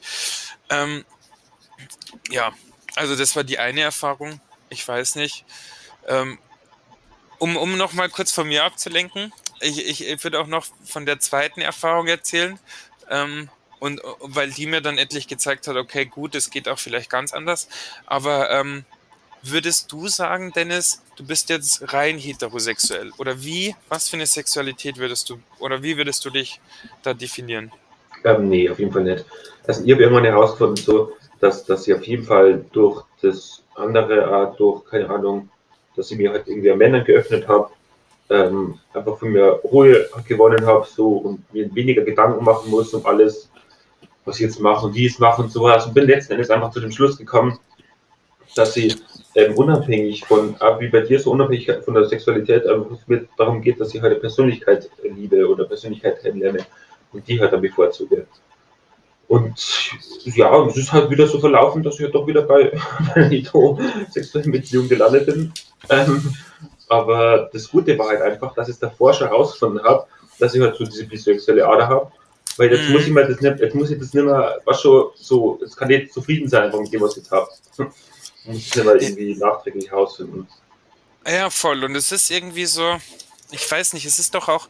Ähm, 0.70 1.04
ja, 2.30 2.52
also 2.94 3.16
das 3.16 3.34
war 3.34 3.44
die 3.44 3.58
eine 3.58 3.80
Erfahrung. 3.80 4.40
Ich 4.70 4.86
weiß 4.86 5.16
nicht. 5.16 5.44
Ähm, 6.06 6.38
um 7.38 7.56
um 7.56 7.76
nochmal 7.76 8.08
kurz 8.08 8.30
von 8.30 8.46
mir 8.46 8.64
abzulenken, 8.64 9.32
ich, 9.62 10.06
ich, 10.08 10.24
würde 10.24 10.40
auch 10.40 10.46
noch 10.46 10.66
von 10.84 11.06
der 11.06 11.20
zweiten 11.20 11.60
Erfahrung 11.60 12.08
erzählen. 12.08 12.58
Ähm, 13.10 13.48
und 13.80 14.00
weil 14.20 14.50
die 14.50 14.66
mir 14.66 14.80
dann 14.80 14.96
endlich 14.96 15.26
gezeigt 15.26 15.66
hat, 15.66 15.76
okay, 15.76 16.04
gut, 16.04 16.36
es 16.36 16.50
geht 16.50 16.68
auch 16.68 16.78
vielleicht 16.78 17.10
ganz 17.10 17.32
anders. 17.32 17.68
Aber 18.06 18.50
ähm, 18.50 18.84
würdest 19.42 19.90
du 19.90 20.06
sagen, 20.06 20.52
Dennis, 20.54 21.02
du 21.16 21.26
bist 21.26 21.50
jetzt 21.50 21.92
rein 21.92 22.16
heterosexuell? 22.16 23.10
Oder 23.18 23.42
wie, 23.42 23.74
was 23.88 24.08
für 24.08 24.16
eine 24.16 24.26
Sexualität 24.26 24.98
würdest 24.98 25.30
du, 25.30 25.40
oder 25.58 25.82
wie 25.82 25.96
würdest 25.96 26.24
du 26.24 26.30
dich 26.30 26.60
da 27.02 27.12
definieren? 27.12 27.72
Ähm, 28.24 28.48
nee, 28.48 28.70
auf 28.70 28.78
jeden 28.78 28.92
Fall 28.92 29.02
nicht. 29.02 29.24
Also 29.66 29.84
ich 29.84 29.92
habe 29.92 30.02
irgendwann 30.02 30.24
herausgefunden, 30.24 30.76
so, 30.76 31.12
dass, 31.40 31.64
dass 31.64 31.88
ich 31.88 31.94
auf 31.94 32.04
jeden 32.04 32.24
Fall 32.24 32.64
durch 32.72 33.02
das 33.20 33.64
andere 33.74 34.26
Art, 34.26 34.60
durch, 34.60 34.84
keine 34.84 35.10
Ahnung, 35.10 35.48
dass 35.96 36.10
ich 36.10 36.18
mir 36.18 36.30
halt 36.30 36.46
irgendwie 36.46 36.70
an 36.70 36.78
Männern 36.78 37.04
geöffnet 37.04 37.48
habe, 37.48 37.70
ähm, 38.30 38.78
einfach 38.94 39.18
von 39.18 39.30
mir 39.30 39.60
Ruhe 39.64 40.08
gewonnen 40.26 40.64
habe, 40.66 40.86
so 40.86 41.08
und 41.08 41.52
mir 41.52 41.74
weniger 41.74 42.02
Gedanken 42.02 42.44
machen 42.44 42.70
muss 42.70 42.94
um 42.94 43.04
alles, 43.06 43.50
was 44.24 44.36
ich 44.36 44.42
jetzt 44.42 44.60
mache 44.60 44.86
und 44.86 44.94
wie 44.94 45.06
ich 45.06 45.14
es 45.14 45.18
mache 45.18 45.42
und 45.42 45.52
sowas. 45.52 45.86
Und 45.86 45.94
bin 45.94 46.06
letzten 46.06 46.34
Endes 46.34 46.50
einfach 46.50 46.70
zu 46.70 46.80
dem 46.80 46.92
Schluss 46.92 47.18
gekommen, 47.18 47.58
dass 48.54 48.76
ich 48.76 48.96
ähm, 49.34 49.54
unabhängig 49.54 50.24
von, 50.24 50.56
ah, 50.60 50.78
wie 50.78 50.88
bei 50.88 51.00
dir, 51.00 51.18
so 51.18 51.30
unabhängig 51.30 51.70
von 51.84 51.94
der 51.94 52.04
Sexualität, 52.04 52.66
einfach 52.66 52.96
mir 53.06 53.26
darum 53.36 53.62
geht, 53.62 53.80
dass 53.80 53.94
ich 53.94 54.02
halt 54.02 54.20
Persönlichkeit 54.20 54.90
liebe 55.02 55.48
oder 55.48 55.64
Persönlichkeit 55.64 56.20
kennenlerne 56.20 56.66
und 57.12 57.26
die 57.26 57.40
halt 57.40 57.52
dann 57.52 57.60
bevorzuge. 57.60 58.26
Und 59.28 59.54
ja, 60.24 60.66
es 60.66 60.76
ist 60.76 60.92
halt 60.92 61.08
wieder 61.08 61.26
so 61.26 61.40
verlaufen, 61.40 61.82
dass 61.82 61.94
ich 61.94 62.02
halt 62.02 62.14
doch 62.14 62.26
wieder 62.26 62.42
bei 62.42 62.72
einer 63.14 63.28
heterosexuellen 63.28 64.52
Beziehung 64.52 64.88
gelandet 64.88 65.26
bin. 65.26 65.52
Ähm, 65.88 66.34
aber 66.92 67.50
das 67.52 67.68
Gute 67.70 67.98
war 67.98 68.08
halt 68.08 68.22
einfach, 68.22 68.54
dass 68.54 68.68
ich 68.68 68.78
davor 68.78 69.12
schon 69.14 69.28
herausgefunden 69.28 69.82
habe, 69.84 70.06
dass 70.38 70.54
ich 70.54 70.60
halt 70.60 70.76
so 70.76 70.84
diese 70.84 71.06
bisexuelle 71.06 71.66
Ader 71.66 71.88
habe. 71.88 72.12
Weil 72.58 72.70
jetzt 72.70 72.86
Mhm. 72.88 72.92
muss 72.92 73.02
ich 73.02 73.08
mir 73.10 73.26
das 73.26 73.40
nicht, 73.40 73.60
jetzt 73.60 73.74
muss 73.74 73.90
ich 73.90 73.98
das 73.98 74.12
nicht 74.12 74.24
mehr, 74.24 74.60
was 74.64 74.80
schon 74.82 75.10
so, 75.14 75.58
jetzt 75.62 75.76
kann 75.76 75.88
ich 75.90 76.02
nicht 76.02 76.12
zufrieden 76.12 76.48
sein 76.48 76.70
mit 76.70 76.92
dem, 76.92 77.00
was 77.00 77.12
ich 77.12 77.22
jetzt 77.22 77.30
habe. 77.30 77.48
Muss 78.44 78.56
ich 78.56 78.74
nicht 78.74 78.84
mehr 78.84 79.00
irgendwie 79.00 79.36
nachträglich 79.36 79.88
herausfinden. 79.88 80.48
Ja, 81.24 81.48
voll. 81.48 81.84
Und 81.84 81.94
es 81.94 82.10
ist 82.10 82.28
irgendwie 82.30 82.66
so, 82.66 82.98
ich 83.52 83.70
weiß 83.70 83.92
nicht, 83.92 84.04
es 84.04 84.18
ist 84.18 84.34
doch 84.34 84.48
auch 84.48 84.68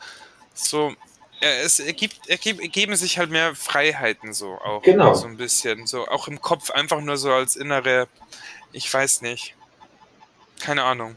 so, 0.53 0.93
es 1.41 1.81
ergibt, 1.81 2.29
ergib, 2.29 2.61
ergeben 2.61 2.95
sich 2.97 3.19
halt 3.19 3.31
mehr 3.31 3.55
Freiheiten 3.55 4.35
so 4.35 4.59
auch. 4.59 4.83
Genau. 4.83 5.15
So 5.15 5.27
ein 5.27 5.39
bisschen. 5.39 5.87
So 5.87 6.07
auch 6.07 6.29
im 6.29 6.41
Kopf, 6.43 6.71
einfach 6.71 7.01
nur 7.01 7.17
so 7.17 7.33
als 7.33 7.57
innere, 7.57 8.09
ich 8.73 8.93
weiß 8.93 9.23
nicht. 9.23 9.55
Keine 10.61 10.85
Ahnung. 10.85 11.17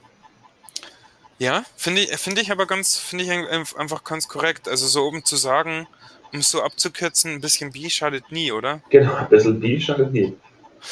Ja, 1.38 1.64
finde 1.76 2.02
ich, 2.02 2.16
finde 2.18 2.42
ich 2.42 2.52
aber 2.52 2.66
ganz, 2.66 2.98
finde 2.98 3.26
ich 3.26 3.32
ein- 3.32 3.48
einfach 3.48 4.04
ganz 4.04 4.28
korrekt. 4.28 4.68
Also 4.68 4.88
so 4.88 5.04
oben 5.06 5.26
zu 5.26 5.36
sagen, 5.36 5.88
um 6.32 6.40
es 6.40 6.50
so 6.52 6.64
abzukürzen, 6.64 7.34
ein 7.34 7.42
bisschen 7.42 7.72
bi 7.72 7.90
schadet 7.90 8.32
nie, 8.32 8.52
oder? 8.52 8.82
Genau, 8.90 9.16
ein 9.16 9.30
bisschen 9.30 9.60
B 9.60 9.80
schadet 9.80 10.12
nie. 10.14 10.36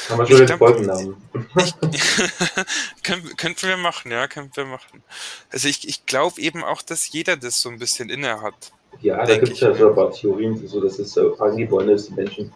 Wir 0.09 0.19
Ich 0.23 0.29
schon 0.29 0.37
den 0.39 0.45
glaub- 0.47 0.59
Folgennamen. 0.59 1.15
Kön 3.03 3.37
könnten 3.37 3.67
wir 3.67 3.77
machen, 3.77 4.11
ja, 4.11 4.27
könnten 4.27 4.55
wir 4.55 4.65
machen. 4.65 5.03
Also 5.51 5.67
ich, 5.67 5.87
ich 5.87 6.05
glaube 6.05 6.41
eben 6.41 6.63
auch, 6.63 6.81
dass 6.81 7.09
jeder 7.11 7.37
das 7.37 7.61
so 7.61 7.69
ein 7.69 7.79
bisschen 7.79 8.09
inne 8.09 8.41
hat. 8.41 8.71
Ja, 9.01 9.23
da 9.25 9.35
gibt 9.35 9.49
es 9.49 9.53
ich, 9.55 9.61
ja 9.61 9.73
so 9.73 9.89
ein 9.89 9.95
paar 9.95 10.11
Theorien, 10.11 10.67
so 10.67 10.81
dass 10.81 10.99
es 10.99 11.13
so 11.13 11.37
angeboren 11.39 11.89
ist, 11.89 12.09
die 12.09 12.13
Menschen. 12.13 12.51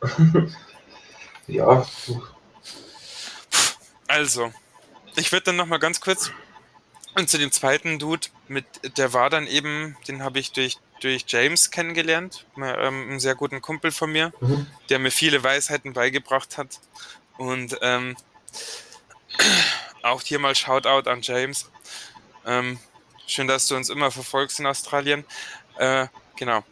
ja, 1.46 1.86
Also, 4.06 4.52
ich 5.16 5.32
würde 5.32 5.44
dann 5.46 5.56
noch 5.56 5.66
mal 5.66 5.78
ganz 5.78 6.00
kurz 6.00 6.30
und 7.16 7.30
zu 7.30 7.38
dem 7.38 7.50
zweiten 7.50 7.98
Dude 7.98 8.28
mit, 8.46 8.64
der 8.98 9.12
war 9.12 9.30
dann 9.30 9.46
eben, 9.46 9.96
den 10.06 10.22
habe 10.22 10.38
ich 10.38 10.52
durch, 10.52 10.78
durch 11.00 11.24
James 11.26 11.70
kennengelernt, 11.70 12.44
ähm, 12.56 13.10
einen 13.10 13.20
sehr 13.20 13.34
guten 13.34 13.62
Kumpel 13.62 13.90
von 13.90 14.12
mir, 14.12 14.32
mhm. 14.40 14.66
der 14.90 14.98
mir 14.98 15.10
viele 15.10 15.42
Weisheiten 15.42 15.94
beigebracht 15.94 16.58
hat. 16.58 16.78
Und 17.38 17.76
ähm, 17.80 18.16
auch 20.02 20.22
hier 20.22 20.38
mal 20.38 20.54
Shoutout 20.54 21.08
an 21.08 21.22
James. 21.22 21.70
Ähm, 22.46 22.78
schön, 23.26 23.48
dass 23.48 23.66
du 23.66 23.76
uns 23.76 23.88
immer 23.88 24.10
verfolgst 24.10 24.60
in 24.60 24.66
Australien. 24.66 25.24
Äh, 25.78 26.06
genau. 26.36 26.64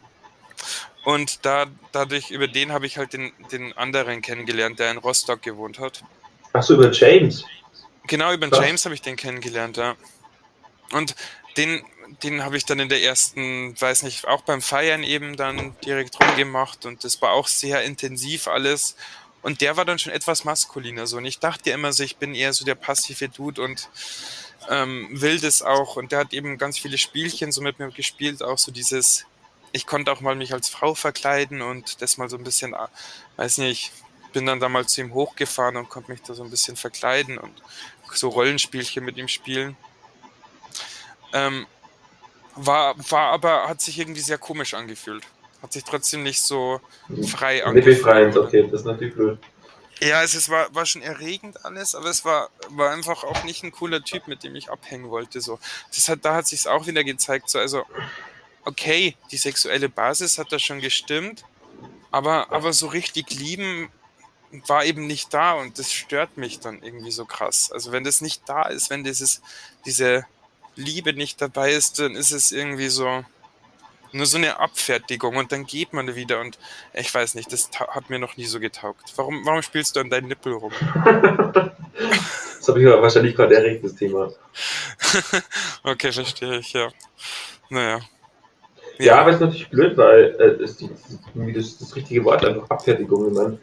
Und 1.03 1.45
da, 1.45 1.65
dadurch, 1.91 2.31
über 2.31 2.47
den 2.47 2.71
habe 2.71 2.85
ich 2.85 2.97
halt 2.97 3.13
den, 3.13 3.31
den 3.51 3.73
anderen 3.73 4.21
kennengelernt, 4.21 4.79
der 4.79 4.91
in 4.91 4.97
Rostock 4.97 5.41
gewohnt 5.41 5.79
hat. 5.79 6.03
Achso, 6.53 6.75
über 6.75 6.91
James? 6.91 7.43
Genau, 8.07 8.31
über 8.33 8.47
James 8.47 8.85
habe 8.85 8.95
ich 8.95 9.01
den 9.01 9.15
kennengelernt, 9.15 9.77
ja. 9.77 9.95
Und 10.91 11.15
den, 11.57 11.83
den 12.23 12.43
habe 12.43 12.57
ich 12.57 12.65
dann 12.65 12.79
in 12.79 12.89
der 12.89 13.01
ersten, 13.01 13.79
weiß 13.79 14.03
nicht, 14.03 14.27
auch 14.27 14.41
beim 14.41 14.61
Feiern 14.61 15.03
eben 15.03 15.37
dann 15.37 15.75
direkt 15.85 16.19
rumgemacht 16.19 16.85
und 16.85 17.03
das 17.03 17.21
war 17.21 17.31
auch 17.31 17.47
sehr 17.47 17.83
intensiv 17.83 18.47
alles. 18.47 18.95
Und 19.41 19.61
der 19.61 19.77
war 19.77 19.85
dann 19.85 19.99
schon 19.99 20.11
etwas 20.11 20.43
maskuliner 20.43 21.05
so. 21.05 21.17
Und 21.17 21.25
ich 21.25 21.39
dachte 21.39 21.69
immer 21.69 21.93
so, 21.93 22.03
ich 22.03 22.17
bin 22.17 22.33
eher 22.33 22.53
so 22.53 22.65
der 22.65 22.75
passive 22.75 23.29
Dude 23.29 23.61
und 23.61 23.89
ähm, 24.69 25.07
will 25.11 25.39
das 25.39 25.61
auch. 25.61 25.97
Und 25.97 26.11
der 26.11 26.19
hat 26.19 26.33
eben 26.33 26.57
ganz 26.57 26.79
viele 26.79 26.97
Spielchen 26.97 27.51
so 27.51 27.61
mit 27.61 27.77
mir 27.77 27.91
gespielt, 27.91 28.41
auch 28.41 28.57
so 28.57 28.71
dieses 28.71 29.27
ich 29.75 29.85
konnte 29.85 30.09
auch 30.09 30.21
mal 30.21 30.35
mich 30.35 30.53
als 30.53 30.69
Frau 30.69 30.95
verkleiden 30.95 31.61
und 31.61 32.01
das 32.01 32.17
mal 32.17 32.29
so 32.29 32.37
ein 32.37 32.45
bisschen, 32.45 32.73
ah, 32.73 32.89
weiß 33.35 33.57
nicht, 33.57 33.91
bin 34.31 34.45
dann 34.45 34.61
damals 34.61 34.93
zu 34.93 35.01
ihm 35.01 35.13
hochgefahren 35.13 35.75
und 35.75 35.89
konnte 35.89 36.11
mich 36.11 36.21
da 36.21 36.33
so 36.33 36.45
ein 36.45 36.49
bisschen 36.49 36.77
verkleiden 36.77 37.37
und 37.37 37.61
so 38.13 38.29
Rollenspielchen 38.29 39.03
mit 39.03 39.17
ihm 39.17 39.27
spielen. 39.27 39.75
Ähm, 41.33 41.65
war, 42.55 42.95
war 43.09 43.31
aber, 43.31 43.67
hat 43.67 43.81
sich 43.81 43.99
irgendwie 43.99 44.21
sehr 44.21 44.37
komisch 44.37 44.73
angefühlt. 44.73 45.23
Hat 45.61 45.73
sich 45.73 45.83
trotzdem 45.83 46.23
nicht 46.23 46.41
so 46.41 46.79
frei 47.27 47.65
angefühlt. 47.65 47.95
Nicht 47.95 48.03
befreiend, 48.03 48.37
okay, 48.37 48.63
das 48.63 48.81
ist 48.81 48.85
natürlich 48.85 49.15
blöd. 49.15 49.39
Ja, 50.01 50.23
es 50.23 50.35
ist, 50.35 50.49
war, 50.49 50.73
war 50.75 50.85
schon 50.85 51.01
erregend 51.01 51.63
alles, 51.63 51.95
aber 51.95 52.09
es 52.09 52.25
war, 52.25 52.49
war 52.69 52.91
einfach 52.91 53.23
auch 53.23 53.43
nicht 53.45 53.63
ein 53.63 53.71
cooler 53.71 54.03
Typ, 54.03 54.27
mit 54.27 54.43
dem 54.43 54.55
ich 54.55 54.69
abhängen 54.69 55.09
wollte. 55.09 55.39
So. 55.39 55.57
Das 55.93 56.09
hat, 56.09 56.19
da 56.23 56.35
hat 56.35 56.47
sich 56.47 56.67
auch 56.67 56.85
wieder 56.85 57.03
gezeigt, 57.03 57.49
so, 57.49 57.59
also 57.59 57.85
okay, 58.65 59.15
die 59.31 59.37
sexuelle 59.37 59.87
Basis 59.87 60.37
hat 60.37 60.51
da 60.51 60.59
schon 60.59 60.81
gestimmt, 60.81 61.45
aber, 62.11 62.51
aber 62.51 62.73
so 62.73 62.87
richtig 62.87 63.31
lieben 63.31 63.89
war 64.67 64.85
eben 64.85 65.07
nicht 65.07 65.33
da 65.33 65.53
und 65.53 65.79
das 65.79 65.91
stört 65.91 66.37
mich 66.37 66.59
dann 66.59 66.81
irgendwie 66.81 67.11
so 67.11 67.25
krass. 67.25 67.71
Also 67.71 67.91
wenn 67.91 68.03
das 68.03 68.21
nicht 68.21 68.47
da 68.47 68.63
ist, 68.63 68.89
wenn 68.89 69.03
dieses, 69.03 69.41
diese 69.85 70.25
Liebe 70.75 71.13
nicht 71.13 71.41
dabei 71.41 71.71
ist, 71.71 71.99
dann 71.99 72.15
ist 72.15 72.31
es 72.31 72.51
irgendwie 72.51 72.89
so 72.89 73.23
nur 74.15 74.25
so 74.25 74.37
eine 74.37 74.59
Abfertigung 74.59 75.35
und 75.35 75.51
dann 75.51 75.65
geht 75.65 75.91
man 75.91 76.15
wieder 76.15 76.39
und 76.39 76.57
ich 76.93 77.13
weiß 77.13 77.35
nicht, 77.35 77.51
das 77.51 77.69
hat 77.77 78.09
mir 78.09 78.17
noch 78.17 78.37
nie 78.37 78.45
so 78.45 78.59
getaugt. 78.59 79.11
Warum, 79.17 79.45
warum 79.45 79.61
spielst 79.61 79.95
du 79.95 79.99
an 79.99 80.09
deinen 80.09 80.29
Nippel 80.29 80.53
rum? 80.53 80.71
das 80.93 82.67
habe 82.67 82.79
ich 82.79 82.85
wahrscheinlich 82.85 83.35
gerade 83.35 83.55
erregt, 83.55 83.83
das 83.83 83.95
Thema. 83.95 84.31
okay, 85.83 86.13
verstehe 86.13 86.59
ich, 86.59 86.71
ja. 86.71 86.89
Naja. 87.69 87.99
Ja, 88.97 89.05
ja 89.05 89.19
aber 89.19 89.31
es 89.31 89.35
ist 89.35 89.41
natürlich 89.41 89.69
blöd, 89.69 89.97
weil 89.97 90.35
äh, 90.39 90.57
das, 90.59 90.77
das, 90.77 91.77
das, 91.77 91.95
richtige 91.95 92.23
Wort 92.23 92.45
einfach 92.45 92.69
Abfertigung, 92.69 93.33
man, 93.33 93.59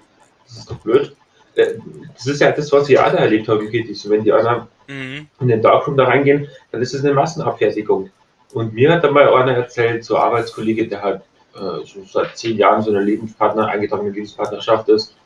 das 0.47 0.59
ist 0.59 0.71
doch 0.71 0.79
blöd. 0.79 1.17
Äh, 1.55 1.75
das 2.15 2.27
ist 2.27 2.41
ja 2.41 2.53
das, 2.53 2.73
was 2.73 2.89
ich 2.89 2.99
auch 2.99 3.11
da 3.11 3.19
erlebt 3.19 3.49
habe, 3.49 3.63
wirklich. 3.63 4.01
So, 4.01 4.11
wenn 4.11 4.25
die 4.25 4.33
anderen 4.33 4.69
mhm. 4.89 5.27
in 5.41 5.49
den 5.49 5.63
Darkroom 5.63 5.97
da 5.97 6.05
reingehen, 6.05 6.49
dann 6.71 6.83
ist 6.83 6.95
es 6.95 7.05
eine 7.05 7.15
Massenabfertigung. 7.15 8.11
Und 8.53 8.75
mir 8.75 8.93
hat 8.93 9.05
da 9.05 9.11
mal 9.11 9.33
einer 9.33 9.53
erzählt, 9.53 10.05
so 10.05 10.17
ein 10.17 10.23
Arbeitskollege, 10.23 10.89
der 10.89 11.03
halt 11.03 11.23
äh, 11.55 11.85
so 11.87 12.05
seit 12.11 12.37
zehn 12.37 12.57
Jahren 12.57 12.83
so 12.83 12.91
eine 12.91 13.03
Lebenspartner, 13.03 13.67
eingetragene 13.67 14.11
Lebenspartnerschaft 14.11 14.89
ist. 14.89 15.17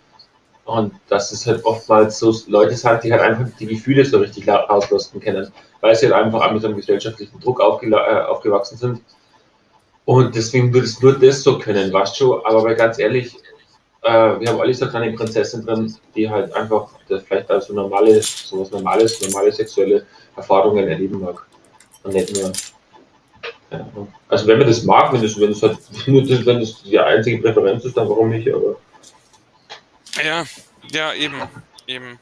Und 0.64 0.94
dass 1.08 1.30
es 1.30 1.46
halt 1.46 1.64
oftmals 1.64 2.18
so 2.18 2.34
Leute 2.48 2.74
sind, 2.74 3.04
die 3.04 3.12
halt 3.12 3.22
einfach 3.22 3.46
die 3.58 3.66
Gefühle 3.66 4.04
so 4.04 4.18
richtig 4.18 4.48
rauslassen 4.48 5.20
können, 5.20 5.52
weil 5.80 5.94
sie 5.94 6.06
halt 6.06 6.24
einfach 6.24 6.50
mit 6.52 6.64
einem 6.64 6.76
gesellschaftlichen 6.76 7.38
Druck 7.38 7.60
aufge 7.60 7.86
äh, 7.86 8.24
aufgewachsen 8.24 8.76
sind 8.76 9.00
und 10.06 10.36
deswegen 10.36 10.72
würdest 10.72 11.02
du 11.02 11.10
nur 11.10 11.18
das 11.18 11.42
so 11.42 11.58
können, 11.58 11.92
weißt 11.92 12.18
du? 12.20 12.42
Aber 12.46 12.62
weil 12.62 12.76
ganz 12.76 12.98
ehrlich, 12.98 13.36
äh, 14.02 14.40
wir 14.40 14.48
haben 14.48 14.60
alle 14.60 14.74
so 14.74 14.88
kleine 14.88 15.12
Prinzessin 15.12 15.64
drin, 15.64 15.94
die 16.14 16.28
halt 16.28 16.52
einfach 16.54 16.88
vielleicht 17.08 17.50
also 17.50 17.72
normale, 17.72 18.22
sowas 18.22 18.70
Normales, 18.70 19.20
normale 19.20 19.52
sexuelle 19.52 20.06
Erfahrungen 20.36 20.88
erleben 20.88 21.20
mag. 21.20 21.46
Und 22.02 22.14
nicht 22.14 22.34
nur. 22.36 22.52
Also 24.28 24.46
wenn 24.46 24.58
man 24.58 24.68
das 24.68 24.84
mag, 24.84 25.12
wenn 25.12 25.22
das, 25.22 25.38
wenn 25.40 25.50
das 25.50 25.62
halt 25.62 25.78
das, 26.06 26.46
wenn 26.46 26.60
das 26.60 26.82
die 26.82 26.98
einzige 26.98 27.42
Präferenz 27.42 27.84
ist, 27.84 27.96
dann 27.96 28.08
warum 28.08 28.30
nicht, 28.30 28.48
aber. 28.48 28.76
Ja, 30.24 30.44
ja, 30.92 31.12
eben, 31.14 31.42
eben. 31.86 32.18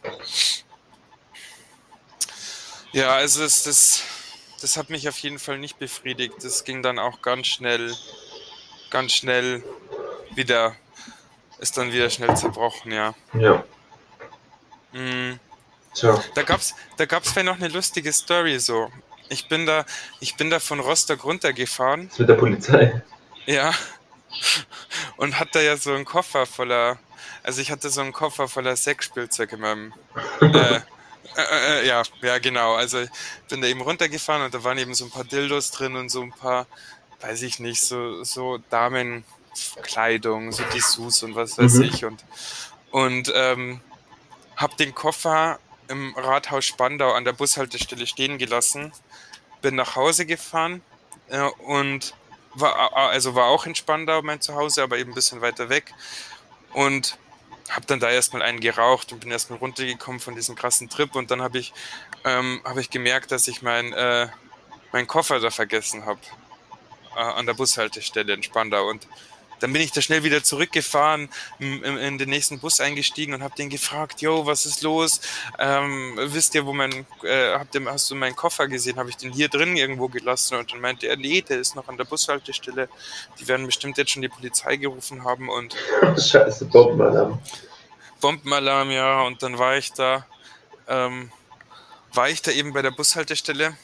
Ja, 2.92 3.16
also 3.16 3.44
es 3.44 3.66
ist 3.66 4.04
das 4.64 4.78
hat 4.78 4.88
mich 4.88 5.06
auf 5.10 5.18
jeden 5.18 5.38
Fall 5.38 5.58
nicht 5.58 5.78
befriedigt. 5.78 6.36
Das 6.42 6.64
ging 6.64 6.82
dann 6.82 6.98
auch 6.98 7.20
ganz 7.20 7.48
schnell, 7.48 7.94
ganz 8.88 9.12
schnell 9.12 9.62
wieder, 10.34 10.74
ist 11.58 11.76
dann 11.76 11.92
wieder 11.92 12.10
schnell 12.10 12.36
zerbrochen, 12.36 12.92
ja. 12.92 13.14
Ja. 13.32 13.64
Mhm. 14.92 15.38
So. 15.92 16.20
Da 16.34 16.42
gab's, 16.42 16.74
da 16.96 17.06
gab's 17.06 17.30
vielleicht 17.30 17.46
noch 17.46 17.56
eine 17.56 17.68
lustige 17.68 18.12
Story 18.12 18.58
so. 18.58 18.90
Ich 19.28 19.48
bin 19.48 19.64
da, 19.64 19.84
ich 20.20 20.36
bin 20.36 20.50
da 20.50 20.60
von 20.60 20.80
Rostock 20.80 21.24
runtergefahren. 21.24 22.10
mit 22.18 22.28
der 22.28 22.34
Polizei. 22.34 23.02
Ja. 23.46 23.72
Und 25.16 25.38
hatte 25.38 25.62
ja 25.62 25.76
so 25.76 25.94
einen 25.94 26.04
Koffer 26.04 26.46
voller, 26.46 26.98
also 27.42 27.60
ich 27.60 27.70
hatte 27.70 27.88
so 27.90 28.00
einen 28.00 28.12
Koffer 28.12 28.48
voller 28.48 28.76
Sexspielzeug 28.76 29.52
in 29.52 29.60
meinem, 29.60 29.94
äh, 30.40 30.76
äh, 30.76 30.80
äh, 31.80 31.86
ja, 31.86 32.02
ja, 32.22 32.38
genau. 32.38 32.74
Also 32.74 33.04
bin 33.48 33.60
da 33.60 33.68
eben 33.68 33.80
runtergefahren 33.80 34.42
und 34.42 34.54
da 34.54 34.64
waren 34.64 34.78
eben 34.78 34.94
so 34.94 35.04
ein 35.04 35.10
paar 35.10 35.24
Dildos 35.24 35.70
drin 35.70 35.96
und 35.96 36.08
so 36.08 36.22
ein 36.22 36.32
paar, 36.32 36.66
weiß 37.20 37.42
ich 37.42 37.60
nicht, 37.60 37.82
so, 37.82 38.24
so 38.24 38.58
Damenkleidung, 39.54 40.52
so 40.52 40.62
Dessous 40.72 41.22
und 41.22 41.34
was 41.34 41.58
weiß 41.58 41.74
mhm. 41.74 41.82
ich. 41.84 42.04
Und, 42.04 42.24
und 42.90 43.32
ähm, 43.34 43.80
hab 44.56 44.76
den 44.76 44.94
Koffer 44.94 45.58
im 45.88 46.14
Rathaus 46.16 46.64
Spandau 46.64 47.12
an 47.12 47.24
der 47.24 47.32
Bushaltestelle 47.32 48.06
stehen 48.06 48.38
gelassen, 48.38 48.92
bin 49.62 49.74
nach 49.74 49.96
Hause 49.96 50.26
gefahren 50.26 50.82
äh, 51.28 51.42
und 51.66 52.14
war, 52.54 52.96
also 52.96 53.34
war 53.34 53.46
auch 53.46 53.66
in 53.66 53.74
Spandau 53.74 54.22
mein 54.22 54.40
Zuhause, 54.40 54.82
aber 54.82 54.98
eben 54.98 55.10
ein 55.10 55.14
bisschen 55.14 55.40
weiter 55.40 55.68
weg. 55.68 55.92
Und 56.72 57.18
habe 57.70 57.86
dann 57.86 57.98
da 57.98 58.10
erstmal 58.10 58.42
einen 58.42 58.60
geraucht 58.60 59.12
und 59.12 59.20
bin 59.20 59.30
erstmal 59.30 59.58
runtergekommen 59.58 60.20
von 60.20 60.34
diesem 60.34 60.54
krassen 60.54 60.88
Trip 60.90 61.14
und 61.14 61.30
dann 61.30 61.40
habe 61.40 61.58
ich, 61.58 61.72
ähm, 62.24 62.60
hab 62.62 62.76
ich 62.76 62.90
gemerkt, 62.90 63.32
dass 63.32 63.48
ich 63.48 63.62
mein, 63.62 63.92
äh, 63.94 64.28
meinen 64.92 65.06
Koffer 65.06 65.40
da 65.40 65.50
vergessen 65.50 66.04
habe 66.04 66.20
äh, 67.16 67.20
an 67.20 67.46
der 67.46 67.54
Bushaltestelle 67.54 68.34
in 68.34 68.42
Spandau 68.42 68.88
und 68.88 69.06
dann 69.64 69.72
bin 69.72 69.80
ich 69.80 69.92
da 69.92 70.02
schnell 70.02 70.22
wieder 70.24 70.44
zurückgefahren, 70.44 71.30
in, 71.58 71.82
in 71.82 72.18
den 72.18 72.28
nächsten 72.28 72.58
Bus 72.58 72.80
eingestiegen 72.80 73.32
und 73.32 73.42
habe 73.42 73.54
den 73.54 73.70
gefragt, 73.70 74.20
yo, 74.20 74.44
was 74.44 74.66
ist 74.66 74.82
los? 74.82 75.22
Ähm, 75.58 76.18
wisst 76.18 76.54
ihr, 76.54 76.66
wo 76.66 76.74
mein, 76.74 77.06
äh, 77.22 77.54
habt 77.54 77.74
ihr, 77.74 77.82
hast 77.86 78.10
du 78.10 78.14
meinen 78.14 78.36
Koffer 78.36 78.68
gesehen? 78.68 78.98
Habe 78.98 79.08
ich 79.08 79.16
den 79.16 79.32
hier 79.32 79.48
drin 79.48 79.74
irgendwo 79.74 80.08
gelassen? 80.08 80.58
Und 80.58 80.70
dann 80.70 80.82
meinte 80.82 81.06
er, 81.06 81.16
nee, 81.16 81.40
der 81.40 81.60
ist 81.60 81.76
noch 81.76 81.88
an 81.88 81.96
der 81.96 82.04
Bushaltestelle. 82.04 82.90
Die 83.40 83.48
werden 83.48 83.64
bestimmt 83.64 83.96
jetzt 83.96 84.10
schon 84.10 84.20
die 84.20 84.28
Polizei 84.28 84.76
gerufen 84.76 85.24
haben 85.24 85.48
und 85.48 85.74
Scheiße, 86.18 86.66
Bombenalarm. 86.66 87.38
Bombenalarm, 88.20 88.90
ja. 88.90 89.22
Und 89.22 89.42
dann 89.42 89.58
war 89.58 89.78
ich 89.78 89.94
da, 89.94 90.26
ähm, 90.88 91.32
war 92.12 92.28
ich 92.28 92.42
da 92.42 92.50
eben 92.50 92.74
bei 92.74 92.82
der 92.82 92.90
Bushaltestelle 92.90 93.74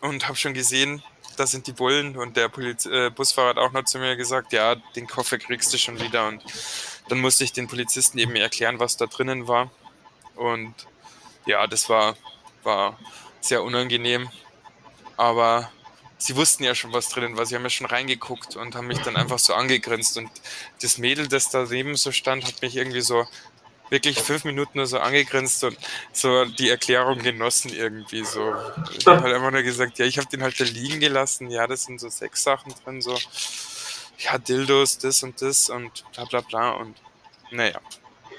und 0.00 0.28
habe 0.28 0.36
schon 0.36 0.54
gesehen, 0.54 1.02
da 1.38 1.46
sind 1.46 1.66
die 1.66 1.72
Bullen 1.72 2.16
und 2.16 2.36
der 2.36 2.48
Poliz 2.48 2.86
äh, 2.86 3.10
Busfahrer 3.10 3.50
hat 3.50 3.58
auch 3.58 3.72
noch 3.72 3.84
zu 3.84 3.98
mir 3.98 4.16
gesagt, 4.16 4.52
ja, 4.52 4.74
den 4.96 5.06
Koffer 5.06 5.38
kriegst 5.38 5.72
du 5.72 5.78
schon 5.78 6.00
wieder 6.00 6.26
und 6.28 6.42
dann 7.08 7.20
musste 7.20 7.44
ich 7.44 7.52
den 7.52 7.68
Polizisten 7.68 8.18
eben 8.18 8.36
erklären, 8.36 8.80
was 8.80 8.96
da 8.96 9.06
drinnen 9.06 9.48
war. 9.48 9.70
Und 10.36 10.74
ja, 11.46 11.66
das 11.66 11.88
war, 11.88 12.16
war 12.62 12.98
sehr 13.40 13.62
unangenehm, 13.62 14.28
aber 15.16 15.70
sie 16.18 16.36
wussten 16.36 16.64
ja 16.64 16.74
schon, 16.74 16.92
was 16.92 17.08
drinnen 17.08 17.36
war, 17.36 17.46
sie 17.46 17.54
haben 17.54 17.62
ja 17.62 17.70
schon 17.70 17.86
reingeguckt 17.86 18.56
und 18.56 18.74
haben 18.74 18.88
mich 18.88 18.98
dann 18.98 19.16
einfach 19.16 19.38
so 19.38 19.54
angegrinst. 19.54 20.18
Und 20.18 20.30
das 20.82 20.98
Mädel, 20.98 21.28
das 21.28 21.50
da 21.50 21.64
neben 21.64 21.96
so 21.96 22.12
stand, 22.12 22.44
hat 22.44 22.60
mich 22.60 22.76
irgendwie 22.76 23.00
so 23.00 23.26
wirklich 23.90 24.20
fünf 24.20 24.44
Minuten 24.44 24.78
nur 24.78 24.86
so 24.86 24.98
angegrinst 24.98 25.64
und 25.64 25.76
so 26.12 26.44
die 26.44 26.70
Erklärung 26.70 27.18
genossen 27.18 27.72
irgendwie 27.72 28.24
so. 28.24 28.54
Ich 28.96 29.06
habe 29.06 29.22
halt 29.22 29.34
einfach 29.34 29.50
nur 29.50 29.62
gesagt, 29.62 29.98
ja, 29.98 30.06
ich 30.06 30.18
habe 30.18 30.28
den 30.28 30.42
halt 30.42 30.58
da 30.60 30.64
liegen 30.64 31.00
gelassen, 31.00 31.50
ja, 31.50 31.66
das 31.66 31.84
sind 31.84 32.00
so 32.00 32.08
sechs 32.08 32.42
Sachen 32.42 32.74
drin, 32.84 33.00
so, 33.00 33.16
ja, 34.18 34.38
Dildos, 34.38 34.98
das 34.98 35.22
und 35.22 35.40
das 35.40 35.70
und 35.70 36.04
bla 36.14 36.24
bla 36.24 36.40
bla 36.40 36.70
und 36.72 36.96
naja. 37.50 37.80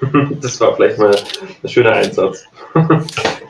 Das 0.41 0.59
war 0.61 0.75
vielleicht 0.75 0.97
mal 0.97 1.15
ein 1.63 1.69
schöner 1.69 1.93
Einsatz. 1.93 2.45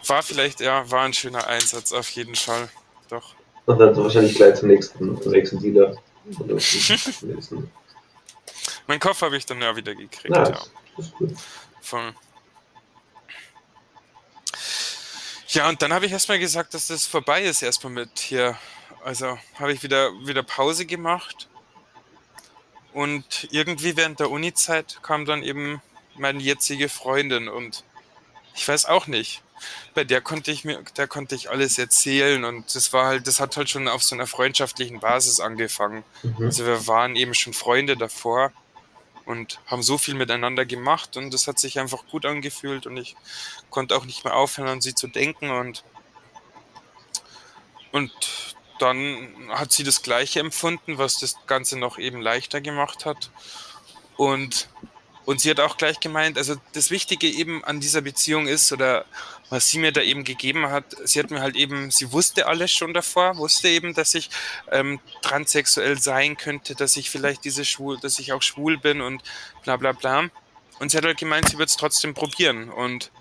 War 0.07 0.23
vielleicht, 0.23 0.61
ja, 0.61 0.89
war 0.89 1.03
ein 1.03 1.13
schöner 1.13 1.45
Einsatz, 1.45 1.93
auf 1.93 2.09
jeden 2.11 2.33
Fall. 2.33 2.69
Doch. 3.09 3.35
Und 3.65 3.77
dann 3.77 3.93
so 3.93 4.03
wahrscheinlich 4.03 4.35
gleich 4.35 4.55
zum 4.55 4.69
nächsten, 4.69 5.21
zum 5.21 5.31
nächsten 5.31 5.59
Dealer. 5.59 5.95
mein 8.87 8.99
Kopf 8.99 9.21
habe 9.21 9.37
ich 9.37 9.45
dann 9.45 9.61
ja 9.61 9.75
wieder 9.75 9.93
gekriegt. 9.93 10.35
Ja, 10.35 10.49
ja. 10.49 10.59
Das 10.97 11.05
ist 11.05 11.13
gut. 11.15 11.31
Voll. 11.81 12.13
Ja, 15.49 15.67
und 15.67 15.81
dann 15.81 15.91
habe 15.93 16.05
ich 16.05 16.11
erstmal 16.11 16.37
gesagt, 16.37 16.73
dass 16.73 16.87
das 16.87 17.07
vorbei 17.07 17.43
ist, 17.43 17.63
erstmal 17.63 17.93
mit 17.93 18.19
hier. 18.19 18.57
Also 19.03 19.39
habe 19.55 19.73
ich 19.73 19.81
wieder, 19.81 20.11
wieder 20.25 20.43
Pause 20.43 20.85
gemacht. 20.85 21.47
Und 22.93 23.47
irgendwie 23.51 23.97
während 23.97 24.19
der 24.19 24.29
Uni-Zeit 24.29 24.99
kam 25.01 25.25
dann 25.25 25.41
eben 25.41 25.81
meine 26.15 26.41
jetzige 26.41 26.89
Freundin 26.89 27.47
und 27.47 27.83
ich 28.55 28.67
weiß 28.67 28.85
auch 28.85 29.07
nicht. 29.07 29.41
Bei 29.93 30.03
der 30.03 30.21
konnte 30.21 30.51
ich 30.51 30.65
mir, 30.65 30.83
der 30.97 31.07
konnte 31.07 31.35
ich 31.35 31.49
alles 31.49 31.77
erzählen 31.77 32.43
und 32.45 32.75
das 32.75 32.93
war 32.93 33.07
halt, 33.07 33.27
das 33.27 33.39
hat 33.39 33.57
halt 33.57 33.69
schon 33.69 33.87
auf 33.87 34.03
so 34.03 34.15
einer 34.15 34.27
freundschaftlichen 34.27 34.99
Basis 34.99 35.39
angefangen. 35.39 36.03
Mhm. 36.23 36.45
Also 36.45 36.65
wir 36.65 36.87
waren 36.87 37.15
eben 37.15 37.33
schon 37.33 37.53
Freunde 37.53 37.97
davor 37.97 38.51
und 39.29 39.59
haben 39.67 39.83
so 39.83 39.99
viel 39.99 40.15
miteinander 40.15 40.65
gemacht 40.65 41.15
und 41.15 41.31
das 41.31 41.45
hat 41.45 41.59
sich 41.59 41.77
einfach 41.77 42.07
gut 42.07 42.25
angefühlt 42.25 42.87
und 42.87 42.97
ich 42.97 43.15
konnte 43.69 43.95
auch 43.95 44.05
nicht 44.05 44.23
mehr 44.23 44.35
aufhören, 44.35 44.67
an 44.69 44.81
sie 44.81 44.95
zu 44.95 45.07
denken 45.07 45.51
und 45.51 45.83
und 47.91 48.11
dann 48.79 49.49
hat 49.49 49.71
sie 49.71 49.83
das 49.83 50.01
Gleiche 50.01 50.39
empfunden, 50.39 50.97
was 50.97 51.19
das 51.19 51.35
Ganze 51.45 51.77
noch 51.77 51.99
eben 51.99 52.21
leichter 52.21 52.59
gemacht 52.59 53.05
hat. 53.05 53.29
Und 54.17 54.69
und 55.25 55.41
sie 55.41 55.51
hat 55.51 55.59
auch 55.59 55.77
gleich 55.77 55.99
gemeint, 55.99 56.39
also 56.39 56.55
das 56.73 56.89
Wichtige 56.89 57.27
eben 57.27 57.63
an 57.63 57.79
dieser 57.79 58.01
Beziehung 58.01 58.47
ist, 58.47 58.71
oder 58.71 59.05
was 59.49 59.69
sie 59.69 59.79
mir 59.79 59.91
da 59.91 60.01
eben 60.01 60.23
gegeben 60.23 60.69
hat, 60.69 60.95
sie 61.03 61.19
hat 61.19 61.31
mir 61.31 61.41
halt 61.41 61.55
eben, 61.55 61.91
sie 61.91 62.11
wusste 62.11 62.47
alles 62.47 62.71
schon 62.71 62.93
davor, 62.93 63.37
wusste 63.37 63.67
eben, 63.69 63.93
dass 63.93 64.13
ich 64.15 64.29
ähm, 64.71 64.99
transsexuell 65.21 65.99
sein 65.99 66.37
könnte, 66.37 66.75
dass 66.75 66.97
ich 66.97 67.09
vielleicht 67.09 67.43
diese 67.45 67.65
schwul, 67.65 67.99
dass 67.99 68.19
ich 68.19 68.33
auch 68.33 68.41
schwul 68.41 68.77
bin 68.77 69.01
und 69.01 69.23
bla 69.63 69.77
bla 69.77 69.91
bla. 69.91 70.29
Und 70.79 70.91
sie 70.91 70.97
hat 70.97 71.05
halt 71.05 71.17
gemeint, 71.17 71.49
sie 71.49 71.57
wird 71.57 71.69
es 71.69 71.77
trotzdem 71.77 72.13
probieren 72.13 72.69
und 72.69 73.11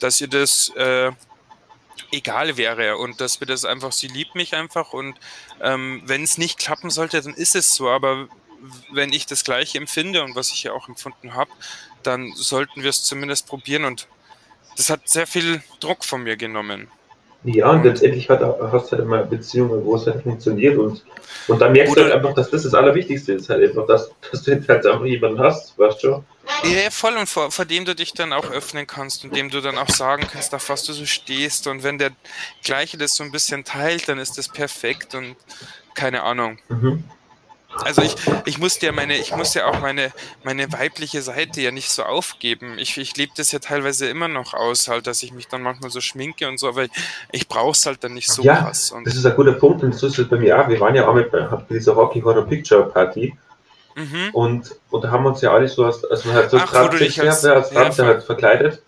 dass 0.00 0.20
ihr 0.20 0.28
das 0.28 0.70
äh, 0.70 1.12
egal 2.10 2.56
wäre 2.56 2.96
und 2.96 3.20
dass 3.20 3.40
wir 3.40 3.46
das 3.46 3.64
einfach, 3.64 3.92
sie 3.92 4.08
liebt 4.08 4.34
mich 4.34 4.54
einfach 4.54 4.92
und 4.92 5.16
ähm, 5.60 6.02
wenn 6.06 6.22
es 6.22 6.38
nicht 6.38 6.58
klappen 6.58 6.90
sollte, 6.90 7.20
dann 7.22 7.34
ist 7.34 7.54
es 7.54 7.74
so, 7.74 7.88
aber 7.88 8.28
wenn 8.90 9.12
ich 9.12 9.26
das 9.26 9.44
gleiche 9.44 9.78
empfinde 9.78 10.24
und 10.24 10.34
was 10.34 10.50
ich 10.50 10.62
ja 10.64 10.72
auch 10.72 10.88
empfunden 10.88 11.34
habe, 11.34 11.50
dann 12.02 12.32
sollten 12.34 12.82
wir 12.82 12.90
es 12.90 13.04
zumindest 13.04 13.46
probieren 13.46 13.84
und 13.84 14.08
das 14.76 14.90
hat 14.90 15.08
sehr 15.08 15.26
viel 15.26 15.62
Druck 15.80 16.04
von 16.04 16.22
mir 16.22 16.36
genommen. 16.36 16.88
Ja, 17.44 17.70
und, 17.70 17.78
und 17.78 17.84
letztendlich 17.84 18.28
hat, 18.30 18.40
hast 18.40 18.86
du 18.86 18.92
halt 18.92 19.02
immer 19.04 19.22
Beziehungen, 19.22 19.84
wo 19.84 19.96
es 19.96 20.06
halt 20.06 20.22
funktioniert 20.22 20.78
und, 20.78 21.04
und 21.46 21.60
dann 21.60 21.72
merkst 21.72 21.94
du 21.94 22.02
halt 22.02 22.12
einfach, 22.12 22.34
dass 22.34 22.50
das 22.50 22.62
das 22.62 22.72
Allerwichtigste 22.72 23.34
ist, 23.34 23.50
halt 23.50 23.68
einfach, 23.68 23.86
dass, 23.86 24.10
dass 24.30 24.42
du 24.42 24.52
jetzt 24.52 24.66
halt 24.66 24.86
einfach 24.86 25.04
jemanden 25.04 25.38
hast, 25.38 25.78
weißt 25.78 26.02
du? 26.04 26.24
Ja, 26.64 26.90
voll 26.90 27.16
und 27.16 27.28
vor, 27.28 27.50
vor 27.50 27.66
dem 27.66 27.84
du 27.84 27.94
dich 27.94 28.14
dann 28.14 28.32
auch 28.32 28.50
öffnen 28.50 28.86
kannst 28.86 29.24
und 29.24 29.36
dem 29.36 29.50
du 29.50 29.60
dann 29.60 29.76
auch 29.76 29.90
sagen 29.90 30.26
kannst, 30.30 30.54
auf 30.54 30.70
was 30.70 30.84
du 30.84 30.94
so 30.94 31.04
stehst 31.04 31.66
und 31.66 31.82
wenn 31.82 31.98
der 31.98 32.12
Gleiche 32.62 32.96
das 32.96 33.14
so 33.14 33.24
ein 33.24 33.30
bisschen 33.30 33.64
teilt, 33.64 34.08
dann 34.08 34.18
ist 34.18 34.38
das 34.38 34.48
perfekt 34.48 35.14
und 35.14 35.36
keine 35.94 36.22
Ahnung. 36.22 36.58
Mhm. 36.68 37.04
Also 37.82 38.02
ich, 38.02 38.16
ich 38.44 38.58
musste 38.58 38.86
ja 38.86 38.92
meine, 38.92 39.16
ich 39.16 39.34
musste 39.34 39.60
ja 39.60 39.66
auch 39.66 39.80
meine, 39.80 40.12
meine 40.42 40.72
weibliche 40.72 41.22
Seite 41.22 41.60
ja 41.60 41.70
nicht 41.70 41.90
so 41.90 42.02
aufgeben. 42.02 42.78
Ich, 42.78 42.96
ich 42.98 43.16
lebe 43.16 43.32
das 43.36 43.52
ja 43.52 43.58
teilweise 43.58 44.06
immer 44.06 44.28
noch 44.28 44.54
aus, 44.54 44.88
halt, 44.88 45.06
dass 45.06 45.22
ich 45.22 45.32
mich 45.32 45.48
dann 45.48 45.62
manchmal 45.62 45.90
so 45.90 46.00
schminke 46.00 46.48
und 46.48 46.58
so, 46.58 46.68
aber 46.68 46.84
ich, 46.84 46.90
ich 47.32 47.48
brauche 47.48 47.72
es 47.72 47.84
halt 47.86 48.04
dann 48.04 48.14
nicht 48.14 48.28
so 48.28 48.42
ja, 48.42 48.56
krass. 48.56 48.92
Und 48.92 49.06
das 49.06 49.16
ist 49.16 49.26
ein 49.26 49.34
guter 49.34 49.52
Punkt 49.52 49.82
und 49.82 49.94
das 49.94 50.02
ist 50.02 50.18
halt 50.18 50.30
bei 50.30 50.36
mir 50.36 50.60
auch. 50.60 50.68
Wir 50.68 50.80
waren 50.80 50.94
ja 50.94 51.08
auch 51.08 51.14
mit 51.14 51.30
bei 51.30 51.48
dieser 51.70 51.92
Rocky 51.92 52.20
Horror 52.20 52.46
Picture 52.46 52.88
Party 52.90 53.36
mhm. 53.96 54.30
und, 54.32 54.76
und 54.90 55.04
da 55.04 55.10
haben 55.10 55.24
wir 55.24 55.30
uns 55.30 55.40
ja 55.40 55.52
alle 55.52 55.68
so 55.68 55.84
als, 55.84 56.04
als 56.04 56.24
man 56.24 56.34
halt 56.34 56.50
so 56.50 56.58
Ach, 56.58 56.72
als, 56.72 57.18
als, 57.18 57.44
als 57.44 57.96
ja, 57.96 58.04
halt 58.04 58.22
verkleidet 58.22 58.82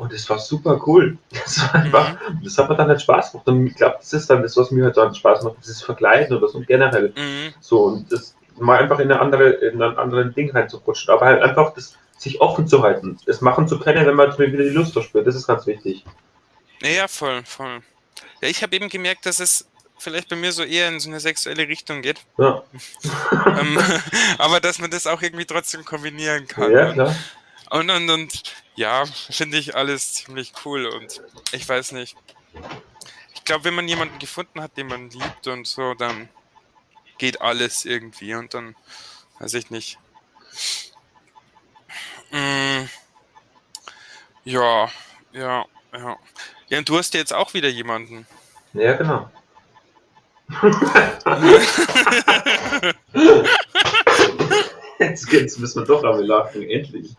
und 0.00 0.14
es 0.14 0.28
war 0.30 0.38
super 0.38 0.80
cool. 0.86 1.18
Das, 1.30 1.60
war 1.60 1.74
einfach, 1.74 2.12
mhm. 2.12 2.40
das 2.42 2.56
hat 2.56 2.70
mir 2.70 2.76
dann 2.76 2.88
halt 2.88 3.02
Spaß 3.02 3.32
gemacht. 3.32 3.46
Und 3.48 3.66
ich 3.66 3.74
glaube, 3.74 3.96
das 3.98 4.12
ist 4.12 4.30
dann 4.30 4.42
das, 4.42 4.56
was 4.56 4.70
mir 4.70 4.84
halt 4.84 4.96
dann 4.96 5.14
Spaß 5.14 5.42
macht, 5.44 5.56
dieses 5.62 5.82
Vergleichen 5.82 6.36
oder 6.36 6.48
so 6.48 6.60
generell. 6.60 7.12
Mhm. 7.16 7.54
So, 7.60 7.84
und 7.84 8.10
das 8.10 8.34
mal 8.58 8.78
einfach 8.78 8.98
in 8.98 9.10
eine 9.10 9.20
andere, 9.20 9.50
in 9.50 9.80
einen 9.80 9.98
anderen 9.98 10.34
Ding 10.34 10.50
reinzurutschen. 10.50 11.12
Aber 11.12 11.26
halt 11.26 11.42
einfach 11.42 11.74
das, 11.74 11.96
sich 12.16 12.40
offen 12.40 12.66
zu 12.66 12.82
halten. 12.82 13.18
Das 13.26 13.42
machen 13.42 13.68
zu 13.68 13.78
können, 13.78 14.06
wenn 14.06 14.14
man 14.14 14.36
wieder 14.38 14.64
die 14.64 14.70
Lust 14.70 14.94
verspürt. 14.94 15.26
Das 15.26 15.34
ist 15.34 15.46
ganz 15.46 15.66
wichtig. 15.66 16.04
Ja, 16.82 17.06
voll, 17.06 17.42
voll. 17.44 17.80
Ja, 18.40 18.48
ich 18.48 18.62
habe 18.62 18.74
eben 18.74 18.88
gemerkt, 18.88 19.26
dass 19.26 19.38
es 19.38 19.68
vielleicht 19.98 20.30
bei 20.30 20.36
mir 20.36 20.52
so 20.52 20.62
eher 20.62 20.88
in 20.88 20.98
so 20.98 21.10
eine 21.10 21.20
sexuelle 21.20 21.68
Richtung 21.68 22.00
geht. 22.00 22.20
Ja. 22.38 22.62
ähm, 23.46 23.78
aber 24.38 24.60
dass 24.60 24.78
man 24.78 24.90
das 24.90 25.06
auch 25.06 25.20
irgendwie 25.20 25.44
trotzdem 25.44 25.84
kombinieren 25.84 26.46
kann. 26.46 26.72
Ja, 26.72 26.92
klar. 26.92 27.14
Und, 27.70 27.88
und, 27.90 28.10
und 28.10 28.42
ja, 28.74 29.04
finde 29.06 29.56
ich 29.56 29.76
alles 29.76 30.14
ziemlich 30.14 30.52
cool 30.64 30.86
und 30.86 31.22
ich 31.52 31.68
weiß 31.68 31.92
nicht. 31.92 32.16
Ich 33.34 33.44
glaube, 33.44 33.64
wenn 33.64 33.74
man 33.74 33.86
jemanden 33.86 34.18
gefunden 34.18 34.60
hat, 34.60 34.76
den 34.76 34.88
man 34.88 35.08
liebt 35.10 35.46
und 35.46 35.66
so, 35.66 35.94
dann 35.94 36.28
geht 37.18 37.40
alles 37.40 37.84
irgendwie 37.84 38.34
und 38.34 38.54
dann 38.54 38.74
weiß 39.38 39.54
ich 39.54 39.70
nicht. 39.70 39.98
Mm, 42.32 42.86
ja, 44.44 44.90
ja, 45.32 45.64
ja. 45.92 46.18
Ja, 46.68 46.78
und 46.78 46.88
du 46.88 46.98
hast 46.98 47.14
ja 47.14 47.20
jetzt 47.20 47.32
auch 47.32 47.54
wieder 47.54 47.68
jemanden. 47.68 48.26
Ja, 48.72 48.94
genau. 48.94 49.30
jetzt, 54.98 55.32
jetzt 55.32 55.58
müssen 55.58 55.82
wir 55.82 55.86
doch 55.86 56.02
aber 56.02 56.22
lachen, 56.22 56.62
endlich. 56.68 57.14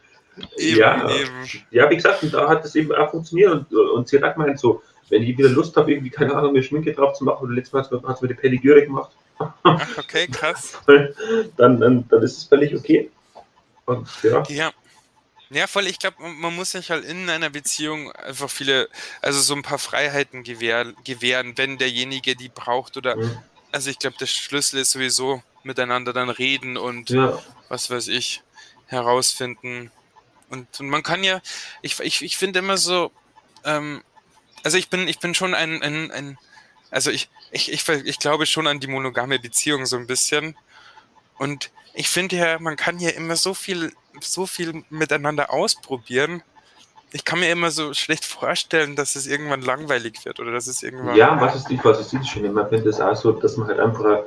Eben, 0.57 0.79
ja, 0.79 1.09
eben. 1.09 1.47
ja, 1.71 1.89
wie 1.89 1.95
gesagt, 1.95 2.25
da 2.31 2.47
hat 2.47 2.63
es 2.65 2.75
eben 2.75 2.93
auch 2.93 3.11
funktioniert 3.11 3.51
und, 3.51 3.73
und 3.73 4.07
sie 4.07 4.21
hat 4.21 4.35
gemeint, 4.35 4.59
so, 4.59 4.81
wenn 5.09 5.23
ich 5.23 5.37
wieder 5.37 5.49
Lust 5.49 5.75
habe, 5.75 5.91
irgendwie, 5.91 6.09
keine 6.09 6.33
Ahnung, 6.33 6.53
mir 6.53 6.63
Schminke 6.63 6.93
drauf 6.93 7.13
zu 7.13 7.25
machen, 7.25 7.43
oder 7.43 7.53
letztes 7.53 7.73
Mal 7.73 8.01
hat 8.07 8.17
sie 8.17 8.25
mir 8.25 8.33
die 8.33 8.39
Pediküre 8.39 8.85
gemacht. 8.85 9.11
Ach, 9.63 9.97
okay, 9.97 10.27
krass. 10.27 10.79
dann, 11.57 11.79
dann, 11.79 12.07
dann 12.07 12.23
ist 12.23 12.37
es 12.37 12.43
völlig 12.45 12.75
okay. 12.75 13.09
Und, 13.85 14.07
ja. 14.23 14.43
ja. 14.47 14.71
Ja, 15.53 15.67
voll. 15.67 15.87
Ich 15.87 15.99
glaube, 15.99 16.15
man 16.21 16.55
muss 16.55 16.71
sich 16.71 16.91
halt 16.91 17.03
in 17.03 17.29
einer 17.29 17.49
Beziehung 17.49 18.09
einfach 18.13 18.49
viele, 18.49 18.87
also 19.21 19.41
so 19.41 19.53
ein 19.53 19.63
paar 19.63 19.79
Freiheiten 19.79 20.43
gewähren, 20.43 20.95
gewähren 21.03 21.57
wenn 21.57 21.77
derjenige 21.77 22.37
die 22.37 22.47
braucht 22.47 22.95
oder, 22.95 23.17
mhm. 23.17 23.37
also 23.73 23.89
ich 23.89 23.99
glaube, 23.99 24.15
der 24.17 24.27
Schlüssel 24.27 24.79
ist 24.79 24.91
sowieso 24.91 25.43
miteinander 25.63 26.13
dann 26.13 26.29
reden 26.29 26.77
und 26.77 27.09
ja. 27.09 27.37
was 27.67 27.89
weiß 27.89 28.07
ich, 28.07 28.43
herausfinden, 28.85 29.91
und, 30.51 30.79
und 30.79 30.89
man 30.89 31.01
kann 31.01 31.23
ja, 31.23 31.41
ich, 31.81 31.99
ich, 32.01 32.21
ich 32.21 32.37
finde 32.37 32.59
immer 32.59 32.77
so, 32.77 33.11
ähm, 33.63 34.03
also 34.63 34.77
ich 34.77 34.89
bin, 34.89 35.07
ich 35.07 35.19
bin 35.19 35.33
schon 35.33 35.53
ein, 35.53 35.81
ein, 35.81 36.11
ein 36.11 36.37
also 36.91 37.09
ich, 37.09 37.29
ich, 37.51 37.71
ich, 37.71 37.87
ich 37.87 38.19
glaube 38.19 38.45
schon 38.45 38.67
an 38.67 38.79
die 38.79 38.87
monogame 38.87 39.39
Beziehung 39.39 39.85
so 39.85 39.95
ein 39.95 40.07
bisschen. 40.07 40.55
Und 41.37 41.71
ich 41.93 42.09
finde 42.09 42.35
ja, 42.35 42.59
man 42.59 42.75
kann 42.75 42.99
ja 42.99 43.09
immer 43.09 43.35
so 43.35 43.53
viel, 43.53 43.93
so 44.19 44.45
viel 44.45 44.83
miteinander 44.89 45.51
ausprobieren. 45.51 46.43
Ich 47.13 47.25
kann 47.25 47.39
mir 47.39 47.49
immer 47.49 47.71
so 47.71 47.93
schlecht 47.93 48.25
vorstellen, 48.25 48.95
dass 48.95 49.15
es 49.15 49.27
irgendwann 49.27 49.61
langweilig 49.61 50.23
wird 50.25 50.39
oder 50.39 50.51
dass 50.51 50.67
es 50.67 50.83
irgendwann. 50.83 51.15
Ja, 51.15 51.39
was 51.39 51.55
ist, 51.55 51.71
ich, 51.71 51.83
was 51.83 51.99
ist 51.99 52.13
das 52.13 52.27
schon 52.27 52.45
immer 52.45 52.67
finde, 52.67 52.89
es 52.89 52.99
auch 52.99 53.15
so, 53.15 53.31
dass 53.31 53.57
man 53.57 53.67
halt 53.67 53.79
einfach 53.79 54.23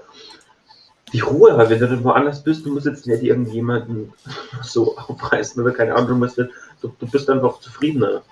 die 1.15 1.21
Ruhe, 1.21 1.57
weil 1.57 1.71
wenn 1.71 1.79
du 1.79 1.89
dann 1.89 2.03
woanders 2.03 2.43
bist, 2.43 2.67
du 2.67 2.73
musst 2.75 2.87
jetzt 2.87 3.07
nicht 3.07 3.23
irgendjemanden 3.23 4.13
so 4.63 4.99
aufreißen 4.99 5.63
oder 5.63 5.73
keine 5.73 5.95
Ahnung, 5.95 6.09
du, 6.09 6.15
musst 6.17 6.37
nicht, 6.37 6.51
du, 6.83 6.89
du 6.99 7.07
bist 7.07 7.31
einfach 7.31 7.61
zufriedener. 7.61 8.23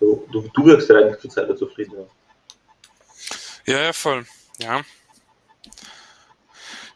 So, 0.00 0.26
du, 0.32 0.42
du 0.52 0.66
wirkst 0.66 0.90
ja 0.90 0.96
eigentlich 0.96 1.20
zur 1.20 1.30
Zeit 1.30 1.56
zufriedener. 1.56 2.06
Ja, 3.66 3.80
ja, 3.80 3.92
voll. 3.92 4.26
Ja. 4.58 4.82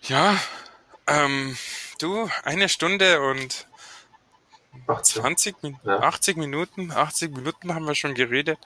Ja, 0.02 0.36
ähm, 1.06 1.56
du, 2.00 2.28
eine 2.42 2.68
Stunde 2.68 3.20
und 3.20 3.68
20, 5.02 5.54
ja. 5.84 6.00
80 6.00 6.36
Minuten, 6.36 6.90
80 6.90 7.36
Minuten 7.36 7.74
haben 7.74 7.84
wir 7.84 7.94
schon 7.94 8.14
geredet. 8.14 8.58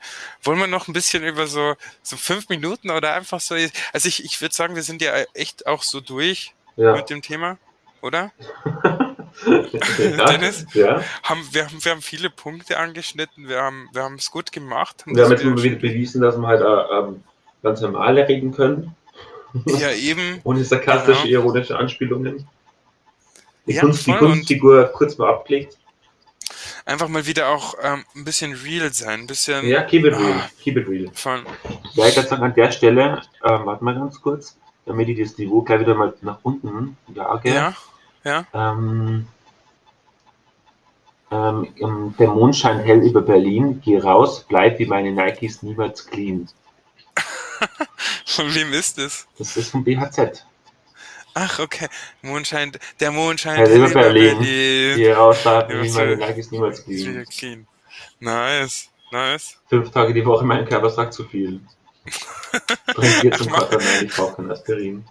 Wollen 0.43 0.59
wir 0.59 0.66
noch 0.69 0.89
ein 0.89 0.94
bisschen 0.94 1.23
über 1.23 1.47
so, 1.47 1.74
so 2.03 2.16
fünf 2.16 2.49
Minuten 2.49 2.90
oder 2.90 3.12
einfach 3.12 3.40
so, 3.40 3.57
also 3.93 4.09
ich, 4.09 4.24
ich 4.24 4.40
würde 4.40 4.55
sagen, 4.55 4.74
wir 4.74 4.82
sind 4.82 5.03
ja 5.03 5.12
echt 5.35 5.66
auch 5.66 5.82
so 5.82 6.01
durch 6.01 6.55
ja. 6.77 6.97
mit 6.97 7.11
dem 7.11 7.23
Thema, 7.23 7.59
oder? 8.01 8.32
ja, 9.47 10.27
Dennis, 10.27 10.66
ja. 10.74 11.03
Haben, 11.23 11.47
wir, 11.53 11.66
haben, 11.66 11.85
wir 11.85 11.93
haben 11.93 12.03
viele 12.03 12.31
Punkte 12.31 12.78
angeschnitten, 12.78 13.49
wir 13.49 13.62
haben 13.62 13.89
wir 13.93 14.11
es 14.16 14.31
gut 14.31 14.53
gemacht. 14.53 15.05
Haben 15.07 15.16
wir 15.16 15.24
haben 15.24 15.32
jetzt 15.32 15.43
immer 15.43 15.62
wieder 15.62 15.77
bewiesen, 15.77 16.20
dass 16.20 16.36
wir 16.36 16.47
halt 16.47 16.61
äh, 16.61 16.99
ähm, 16.99 17.23
ganz 17.62 17.81
normal 17.81 18.19
reden 18.19 18.53
können. 18.53 18.94
Ja, 19.66 19.90
eben. 19.90 20.40
Ohne 20.44 20.65
sarkastische, 20.65 21.27
genau. 21.27 21.40
ironische 21.40 21.77
Anspielungen. 21.77 22.47
Die, 23.66 23.73
ja, 23.73 23.81
Kunst, 23.81 24.07
die 24.07 24.12
Kunstfigur 24.12 24.85
kurz 24.86 25.19
mal 25.19 25.31
abgelegt. 25.31 25.78
einfach 26.85 27.09
mal 27.09 27.27
wieder 27.27 27.49
auch 27.49 27.74
ähm, 27.81 28.05
ein 28.16 28.24
bisschen 28.24 28.55
real 28.55 28.93
sein, 28.93 29.20
ein 29.20 29.27
bisschen. 29.27 29.66
Ja, 29.66 29.82
keep 29.82 30.05
it 30.05 30.15
real. 30.15 30.32
Ah, 30.32 30.51
keep 30.61 30.77
it 30.77 30.89
real. 30.89 31.11
Von, 31.15 31.43
ja, 31.94 32.07
ich 32.07 32.15
sagen, 32.15 32.43
an 32.43 32.55
der 32.55 32.73
Stelle, 32.73 33.23
ähm, 33.44 33.66
warte 33.66 33.85
mal 33.85 33.94
ganz 33.94 34.20
kurz, 34.20 34.59
damit 34.86 35.09
ich 35.09 35.18
das 35.18 35.38
Niveau 35.38 35.62
gleich 35.62 35.80
wieder 35.80 35.94
mal 35.94 36.14
nach 36.22 36.38
unten 36.42 36.96
jage. 37.14 37.50
Ja, 37.54 37.74
ja. 38.24 38.46
Ähm, 38.52 39.26
ähm, 41.30 42.14
der 42.18 42.28
Mond 42.28 42.56
scheint 42.56 42.84
hell 42.84 43.02
über 43.04 43.22
Berlin. 43.22 43.80
Geh 43.82 43.98
raus, 43.98 44.44
bleib 44.48 44.78
wie 44.78 44.86
meine 44.86 45.12
Nikes 45.12 45.62
niemals 45.62 46.06
clean. 46.06 46.48
Von 48.26 48.54
wem 48.54 48.72
ist 48.72 48.98
das? 48.98 49.26
Das 49.38 49.56
ist 49.56 49.70
vom 49.70 49.84
BHZ. 49.84 50.44
Ach, 51.34 51.59
okay. 51.60 51.88
Mondschein, 52.20 52.72
der 53.00 53.12
Mondschein 53.12 53.56
hell 53.56 53.76
über 53.76 53.88
Berlin. 53.88 54.38
Berlin. 54.38 54.96
Geh 54.96 55.12
raus, 55.12 55.38
bleib 55.42 55.70
wie 55.70 55.90
meine 55.90 56.16
Nikes 56.16 56.50
niemals 56.50 56.84
clean. 56.84 57.24
clean. 57.26 57.66
Nice, 58.20 58.90
nice. 59.10 59.59
Fünf 59.68 59.90
Tage 59.90 60.12
die 60.12 60.26
Woche, 60.26 60.44
mein 60.44 60.66
Körper 60.66 60.90
sagt 60.90 61.14
zu 61.14 61.24
viel. 61.24 61.60
Bring 62.95 63.20
dir 63.20 63.33
zum 63.33 63.49
Vater, 63.49 63.79
nein, 63.79 64.07
ich 64.07 64.15
brauche 64.15 64.37
kein 64.37 64.51
Aspirin. 64.51 65.05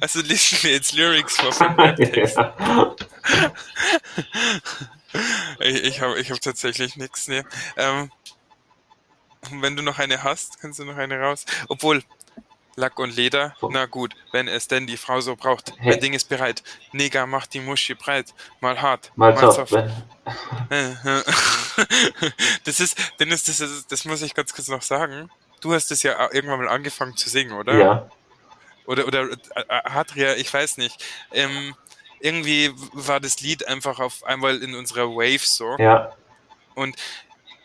Also 0.00 0.20
liest 0.20 0.62
mir 0.64 0.72
jetzt 0.72 0.92
Lyrics 0.92 1.36
vor 1.36 1.52
von 1.52 1.76
ja. 1.78 2.94
Ich, 5.60 5.84
ich 5.84 6.00
habe 6.00 6.18
ich 6.20 6.30
hab 6.30 6.40
tatsächlich 6.40 6.96
nichts. 6.96 7.26
Nee. 7.26 7.42
Ähm, 7.76 8.10
wenn 9.50 9.76
du 9.76 9.82
noch 9.82 9.98
eine 9.98 10.22
hast, 10.22 10.60
kannst 10.60 10.78
du 10.78 10.84
noch 10.84 10.96
eine 10.96 11.18
raus. 11.20 11.44
Obwohl, 11.68 12.02
Lack 12.76 12.98
und 12.98 13.16
Leder, 13.16 13.56
na 13.70 13.86
gut, 13.86 14.14
wenn 14.32 14.48
es 14.48 14.68
denn 14.68 14.86
die 14.86 14.98
Frau 14.98 15.20
so 15.22 15.34
braucht. 15.34 15.72
Hey. 15.78 15.92
Mein 15.92 16.00
Ding 16.00 16.12
ist 16.12 16.28
bereit. 16.28 16.62
Neger 16.92 17.26
macht 17.26 17.54
die 17.54 17.60
Muschi 17.60 17.94
breit. 17.94 18.34
Mal 18.60 18.80
hart, 18.80 19.12
mal, 19.16 19.32
mal 19.32 19.52
soft. 19.52 19.70
soft. 19.70 19.90
das 22.64 22.80
ist, 22.80 22.98
Dennis, 23.18 23.44
das, 23.44 23.60
ist, 23.60 23.90
das 23.90 24.04
muss 24.04 24.20
ich 24.20 24.34
ganz 24.34 24.52
kurz 24.52 24.68
noch 24.68 24.82
sagen. 24.82 25.30
Du 25.60 25.72
hast 25.72 25.90
es 25.90 26.02
ja 26.02 26.28
irgendwann 26.32 26.60
mal 26.60 26.68
angefangen 26.68 27.16
zu 27.16 27.28
singen, 27.28 27.52
oder? 27.52 27.76
Ja. 27.76 28.10
Oder, 28.86 29.06
oder 29.06 29.30
äh, 29.30 29.90
Hadria, 29.90 30.34
ich 30.34 30.52
weiß 30.52 30.78
nicht. 30.78 31.04
Ähm, 31.32 31.74
irgendwie 32.20 32.70
war 32.92 33.20
das 33.20 33.40
Lied 33.40 33.66
einfach 33.68 34.00
auf 34.00 34.24
einmal 34.24 34.62
in 34.62 34.74
unserer 34.74 35.08
Wave 35.08 35.44
so. 35.44 35.76
Ja. 35.78 36.12
Und 36.74 36.96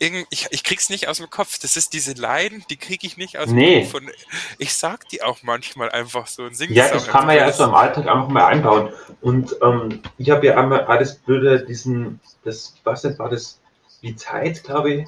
ich, 0.01 0.47
ich 0.49 0.63
krieg's 0.63 0.89
nicht 0.89 1.07
aus 1.07 1.17
dem 1.17 1.29
Kopf. 1.29 1.59
Das 1.59 1.77
ist 1.77 1.93
diese 1.93 2.13
Line, 2.13 2.63
die 2.69 2.77
kriege 2.77 3.05
ich 3.05 3.17
nicht 3.17 3.37
aus 3.37 3.45
dem 3.45 3.55
nee. 3.55 3.83
Kopf. 3.83 3.93
Und 3.93 4.09
ich 4.57 4.73
sag 4.73 5.07
die 5.09 5.21
auch 5.21 5.43
manchmal 5.43 5.91
einfach 5.91 6.25
so 6.25 6.43
und 6.43 6.57
sing 6.57 6.73
Ja, 6.73 6.89
das 6.91 7.07
kann 7.07 7.27
man 7.27 7.35
ja 7.35 7.45
erst 7.45 7.59
im 7.59 7.73
Alltag 7.73 8.07
einfach 8.07 8.27
mal 8.27 8.47
einbauen. 8.47 8.89
Und 9.21 9.55
ähm, 9.61 10.01
ich 10.17 10.31
habe 10.31 10.47
ja 10.47 10.57
einmal 10.57 10.85
alles 10.85 11.15
blöde, 11.15 11.63
diesen, 11.65 12.19
das, 12.43 12.73
was 12.83 13.03
das 13.03 13.19
war 13.19 13.29
das, 13.29 13.59
wie 14.01 14.15
Zeit, 14.15 14.63
glaube 14.63 14.91
ich. 14.91 15.07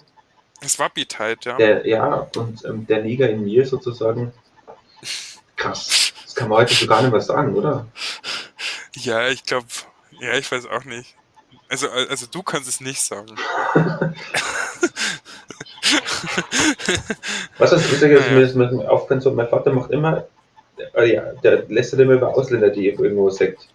Es 0.63 0.79
war 0.79 0.89
Beat 0.89 1.17
ja. 1.19 1.57
Der, 1.57 1.85
ja, 1.87 2.27
und 2.35 2.63
ähm, 2.65 2.87
der 2.87 3.03
Neger 3.03 3.29
in 3.29 3.43
mir 3.43 3.65
sozusagen. 3.65 4.31
Krass. 5.55 6.13
Das 6.25 6.35
kann 6.35 6.49
man 6.49 6.59
heute 6.59 6.73
so 6.73 6.87
gar 6.87 7.01
nicht 7.01 7.11
mehr 7.11 7.21
sagen, 7.21 7.55
oder? 7.55 7.87
Ja, 8.95 9.27
ich 9.27 9.43
glaube, 9.43 9.65
ja, 10.19 10.33
ich 10.33 10.51
weiß 10.51 10.67
auch 10.67 10.85
nicht. 10.85 11.15
Also, 11.67 11.89
also 11.89 12.27
du 12.27 12.43
kannst 12.43 12.69
es 12.69 12.79
nicht 12.79 13.01
sagen. 13.01 13.35
Was 17.57 17.71
hast 17.71 17.85
du 17.85 17.89
gesagt, 17.89 18.13
ja, 18.13 18.39
ja. 18.39 18.55
mit 18.55 18.85
aufgehört, 18.85 19.23
so, 19.23 19.31
mein 19.31 19.49
Vater 19.49 19.73
macht 19.73 19.89
immer, 19.89 20.27
äh, 20.95 21.11
ja, 21.11 21.33
der 21.43 21.63
lässt 21.69 21.93
immer 21.95 22.13
über 22.13 22.29
Ausländer, 22.29 22.69
die 22.69 22.89
irgendwo 22.89 23.31
sagt. 23.31 23.67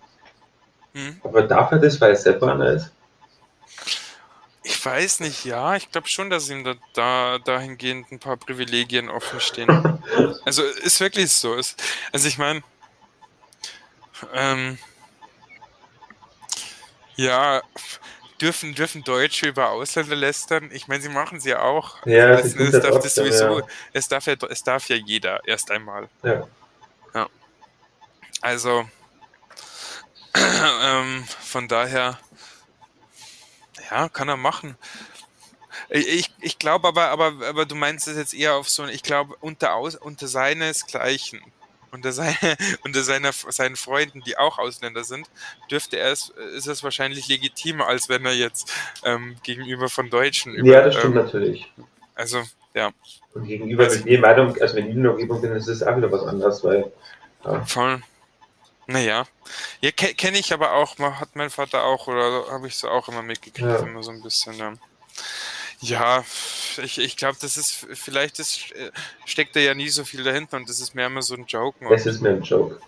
Hm? 0.94 1.20
Aber 1.24 1.42
darf 1.42 1.72
er 1.72 1.78
das, 1.78 2.00
weil 2.00 2.10
er 2.10 2.16
selber 2.16 2.52
einer 2.52 2.74
ist? 2.74 2.92
Ich 4.88 4.94
weiß 4.94 5.20
nicht, 5.20 5.44
ja, 5.44 5.76
ich 5.76 5.90
glaube 5.90 6.08
schon, 6.08 6.30
dass 6.30 6.48
ihm 6.48 6.64
da, 6.64 6.74
da 6.94 7.38
dahingehend 7.38 8.10
ein 8.10 8.18
paar 8.18 8.38
Privilegien 8.38 9.10
offen 9.10 9.38
stehen. 9.38 9.68
also 10.46 10.62
ist 10.62 10.98
wirklich 11.00 11.30
so. 11.30 11.54
Ist, 11.54 11.82
also 12.10 12.26
ich 12.26 12.38
meine, 12.38 12.62
ähm, 14.32 14.78
ja, 17.16 17.62
dürfen, 18.40 18.74
dürfen 18.74 19.04
Deutsche 19.04 19.48
über 19.48 19.68
Ausländer 19.70 20.16
lästern? 20.16 20.70
Ich 20.72 20.88
meine, 20.88 21.02
sie 21.02 21.10
machen 21.10 21.38
sie 21.38 21.50
ja 21.50 21.60
auch. 21.60 22.04
Ja, 22.06 22.28
das, 22.28 22.54
es, 22.54 22.80
darf 22.80 23.02
das 23.02 23.14
sowieso, 23.14 23.60
ja. 23.60 23.66
es, 23.92 24.08
darf 24.08 24.24
ja, 24.26 24.36
es 24.48 24.62
darf 24.62 24.88
ja 24.88 24.96
jeder 24.96 25.46
erst 25.46 25.70
einmal. 25.70 26.08
Ja. 26.22 26.48
ja. 27.14 27.28
Also, 28.40 28.88
ähm, 30.82 31.24
von 31.40 31.68
daher, 31.68 32.18
ja, 33.90 34.08
kann 34.08 34.28
er 34.28 34.36
machen. 34.36 34.76
Ich, 35.90 36.30
ich 36.40 36.58
glaube 36.58 36.88
aber, 36.88 37.08
aber, 37.08 37.34
aber 37.46 37.64
du 37.64 37.74
meinst 37.74 38.08
es 38.08 38.16
jetzt 38.16 38.34
eher 38.34 38.54
auf 38.54 38.68
so, 38.68 38.86
ich 38.86 39.02
glaube, 39.02 39.36
unter, 39.40 39.78
unter 39.78 40.26
seinesgleichen 40.26 41.40
unter, 41.92 42.12
seine, 42.12 42.36
unter 42.84 43.02
seiner, 43.02 43.32
seinen 43.32 43.76
Freunden, 43.76 44.22
die 44.22 44.36
auch 44.36 44.58
Ausländer 44.58 45.04
sind, 45.04 45.28
dürfte 45.70 45.98
er 45.98 46.12
es, 46.12 46.30
ist 46.54 46.66
es 46.66 46.82
wahrscheinlich 46.82 47.28
legitimer, 47.28 47.86
als 47.86 48.08
wenn 48.08 48.24
er 48.24 48.34
jetzt 48.34 48.72
ähm, 49.04 49.36
gegenüber 49.42 49.88
von 49.88 50.10
Deutschen. 50.10 50.54
Über, 50.54 50.68
ja, 50.68 50.82
das 50.82 50.96
stimmt 50.96 51.16
ähm, 51.16 51.24
natürlich. 51.24 51.72
Also, 52.14 52.42
ja. 52.74 52.90
Und 53.34 53.46
gegenüber, 53.46 53.84
also, 53.84 54.04
wenn 54.04 54.20
Meinung, 54.20 54.60
also 54.60 54.76
wenn 54.76 54.88
ich 54.88 54.94
in 54.94 55.02
der 55.02 55.12
Umgebung 55.12 55.40
bin, 55.40 55.52
ist 55.52 55.68
es 55.68 55.82
auch 55.82 55.96
wieder 55.96 56.10
was 56.10 56.22
anderes, 56.22 56.62
weil. 56.64 56.90
Ja. 57.44 57.64
Voll. 57.64 58.02
Naja. 58.88 59.26
Ja, 59.82 59.90
kenne 59.92 60.38
ich 60.38 60.52
aber 60.52 60.72
auch, 60.72 60.98
hat 60.98 61.36
mein 61.36 61.50
Vater 61.50 61.84
auch, 61.84 62.08
oder 62.08 62.50
habe 62.50 62.66
ich 62.66 62.74
so 62.74 62.88
auch 62.88 63.06
immer 63.08 63.22
mitgekriegt, 63.22 63.68
ja. 63.68 63.76
immer 63.76 64.02
so 64.02 64.10
ein 64.10 64.22
bisschen. 64.22 64.54
Ja. 64.54 64.72
Ja, 65.80 66.24
ich, 66.82 66.98
ich 66.98 67.16
glaube, 67.16 67.36
das 67.40 67.56
ist, 67.56 67.86
vielleicht 67.92 68.40
ist, 68.40 68.72
äh, 68.72 68.90
steckt 69.26 69.54
da 69.54 69.60
ja 69.60 69.74
nie 69.74 69.90
so 69.90 70.04
viel 70.04 70.24
dahinter 70.24 70.56
und 70.56 70.68
das 70.68 70.80
ist 70.80 70.94
mehr 70.94 71.06
immer 71.06 71.22
so 71.22 71.34
ein 71.34 71.44
Joke. 71.46 71.84
Es 71.94 72.06
ist 72.06 72.20
mehr 72.20 72.32
ein 72.32 72.42
Joke. 72.42 72.80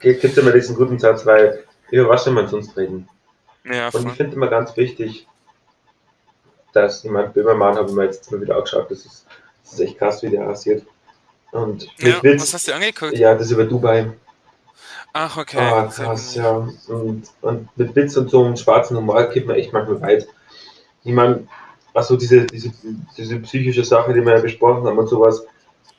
Gibt 0.00 0.24
immer 0.24 0.50
diesen 0.50 0.76
guten 0.76 0.98
Satz, 0.98 1.24
weil 1.24 1.64
über 1.90 2.08
was 2.08 2.24
soll 2.24 2.34
man 2.34 2.48
sonst 2.48 2.76
reden? 2.76 3.08
Ja, 3.64 3.88
und 3.88 4.08
ich 4.08 4.14
finde 4.14 4.36
immer 4.36 4.48
ganz 4.48 4.76
wichtig, 4.76 5.26
dass 6.72 7.04
jemand 7.04 7.32
Böhmermann 7.32 7.76
habe 7.76 7.88
ich 7.88 7.94
mir 7.94 8.04
jetzt 8.06 8.30
mal 8.30 8.40
wieder 8.40 8.56
angeschaut, 8.56 8.90
das 8.90 9.06
ist, 9.06 9.26
das 9.62 9.74
ist 9.74 9.80
echt 9.80 9.98
krass, 9.98 10.22
wie 10.22 10.30
der 10.30 10.46
rasiert. 10.46 10.84
Und 11.52 11.88
ja, 11.98 12.20
was 12.22 12.52
hast 12.52 12.68
du 12.68 12.74
angeguckt? 12.74 13.16
Ja, 13.16 13.34
das 13.34 13.46
ist 13.46 13.52
über 13.52 13.64
Dubai. 13.64 14.12
Ach, 15.16 15.36
okay. 15.38 15.60
Ah, 15.60 15.84
krass, 15.84 16.34
ja. 16.34 16.68
Und, 16.88 17.22
und 17.40 17.68
mit 17.76 17.94
Witz 17.94 18.16
und 18.16 18.30
so 18.30 18.44
einem 18.44 18.56
schwarzen 18.56 18.96
Humor 18.96 19.22
geht 19.30 19.46
man 19.46 19.54
echt 19.54 19.72
manchmal 19.72 20.00
weit. 20.02 20.26
Ich 21.04 21.12
meine, 21.12 21.46
also 21.94 22.16
diese, 22.16 22.44
diese, 22.46 22.72
diese 23.16 23.38
psychische 23.38 23.84
Sache, 23.84 24.12
die 24.12 24.24
wir 24.24 24.34
ja 24.34 24.40
besprochen 24.40 24.84
haben 24.84 24.98
und 24.98 25.06
sowas, 25.06 25.46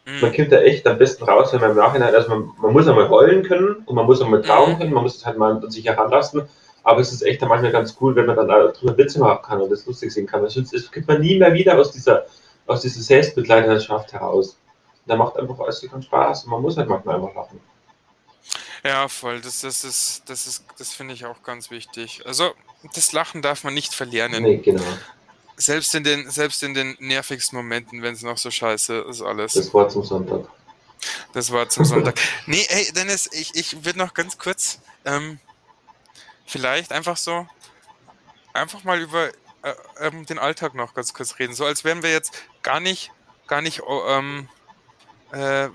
mhm. 0.05 0.19
man 0.19 0.35
kommt 0.35 0.51
da 0.51 0.57
echt 0.57 0.85
am 0.85 0.97
besten 0.97 1.23
raus, 1.23 1.53
wenn 1.53 1.61
man 1.61 1.71
im 1.71 1.77
Nachhinein, 1.77 2.13
also 2.13 2.29
man, 2.29 2.51
man 2.61 2.73
muss 2.73 2.89
einmal 2.89 3.07
heulen 3.07 3.43
können 3.43 3.77
und 3.85 3.95
man 3.95 4.05
muss 4.05 4.21
einmal 4.21 4.41
trauen 4.41 4.73
mhm. 4.73 4.79
können, 4.79 4.93
man 4.93 5.03
muss 5.03 5.15
es 5.15 5.25
halt 5.25 5.37
mal 5.37 5.53
an 5.53 5.71
sich 5.71 5.85
heranlassen, 5.85 6.41
aber 6.83 6.99
es 6.99 7.13
ist 7.13 7.21
echt 7.21 7.41
dann 7.41 7.47
manchmal 7.47 7.71
ganz 7.71 7.95
cool, 8.01 8.17
wenn 8.17 8.25
man 8.25 8.35
dann 8.35 8.47
drüber 8.47 8.97
Witze 8.97 9.19
machen 9.19 9.43
kann 9.43 9.61
und 9.61 9.71
das 9.71 9.85
lustig 9.85 10.11
sehen 10.11 10.27
kann. 10.27 10.47
Sonst 10.49 10.73
das 10.73 10.91
kriegt 10.91 11.07
man 11.07 11.21
nie 11.21 11.39
mehr 11.39 11.53
wieder 11.53 11.79
aus 11.79 11.91
dieser, 11.91 12.25
aus 12.67 12.81
dieser 12.81 13.01
Selbstbegleiterschaft 13.01 14.11
heraus. 14.11 14.57
Da 15.05 15.15
macht 15.15 15.37
einfach 15.37 15.57
alles 15.59 15.87
ganz 15.89 16.03
Spaß 16.03 16.43
und 16.43 16.51
man 16.51 16.61
muss 16.61 16.75
halt 16.75 16.89
manchmal 16.89 17.15
einfach 17.15 17.33
lachen. 17.33 17.61
Ja, 18.85 19.07
voll. 19.07 19.41
Das, 19.41 19.61
das 19.61 19.83
ist, 19.83 20.23
das 20.27 20.45
ist, 20.45 20.63
das 20.77 20.93
finde 20.93 21.15
ich 21.15 21.25
auch 21.25 21.41
ganz 21.41 21.71
wichtig. 21.71 22.21
Also, 22.25 22.53
das 22.93 23.11
Lachen 23.13 23.41
darf 23.41 23.63
man 23.63 23.73
nicht 23.73 23.95
verlernen. 23.95 24.43
Nee, 24.43 24.57
genau. 24.57 24.83
Selbst 25.57 25.95
in 25.95 26.03
den, 26.03 26.29
selbst 26.29 26.61
in 26.61 26.75
den 26.75 26.95
nervigsten 26.99 27.57
Momenten, 27.57 28.03
wenn 28.03 28.13
es 28.13 28.21
noch 28.21 28.37
so 28.37 28.51
scheiße 28.51 29.05
ist, 29.09 29.23
alles. 29.23 29.53
Das 29.53 29.73
war 29.73 29.89
zum 29.89 30.03
Sonntag. 30.03 30.47
Das 31.33 31.51
war 31.51 31.67
zum 31.67 31.83
Sonntag. 31.83 32.19
nee, 32.45 32.63
hey, 32.69 32.91
Dennis, 32.95 33.27
ich, 33.31 33.55
ich 33.55 33.83
würde 33.83 33.97
noch 33.97 34.13
ganz 34.13 34.37
kurz, 34.37 34.79
ähm, 35.03 35.39
vielleicht 36.45 36.91
einfach 36.91 37.17
so, 37.17 37.47
einfach 38.53 38.83
mal 38.83 39.01
über 39.01 39.29
äh, 39.63 39.73
ähm, 39.99 40.27
den 40.27 40.37
Alltag 40.37 40.75
noch 40.75 40.93
ganz 40.93 41.11
kurz 41.15 41.39
reden. 41.39 41.55
So 41.55 41.65
als 41.65 41.83
wären 41.83 42.03
wir 42.03 42.11
jetzt 42.11 42.33
gar 42.61 42.79
nicht, 42.79 43.11
gar 43.47 43.61
nicht, 43.61 43.81
oh, 43.81 44.03
ähm, 44.07 44.47
äh, 45.35 45.69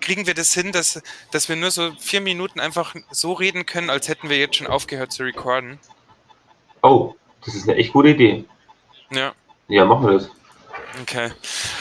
kriegen 0.00 0.26
wir 0.26 0.32
das 0.32 0.54
hin, 0.54 0.72
dass, 0.72 1.02
dass 1.30 1.48
wir 1.50 1.56
nur 1.56 1.70
so 1.70 1.92
vier 2.00 2.22
Minuten 2.22 2.60
einfach 2.60 2.94
so 3.10 3.34
reden 3.34 3.66
können, 3.66 3.90
als 3.90 4.08
hätten 4.08 4.30
wir 4.30 4.38
jetzt 4.38 4.56
schon 4.56 4.66
aufgehört 4.66 5.12
zu 5.12 5.22
recorden? 5.22 5.78
Oh, 6.82 7.14
das 7.44 7.54
ist 7.54 7.68
eine 7.68 7.76
echt 7.78 7.92
gute 7.92 8.08
Idee. 8.08 8.44
Ja. 9.10 9.32
Ja, 9.68 9.84
machen 9.84 10.06
wir 10.06 10.12
das. 10.14 10.30
Okay. 11.02 11.30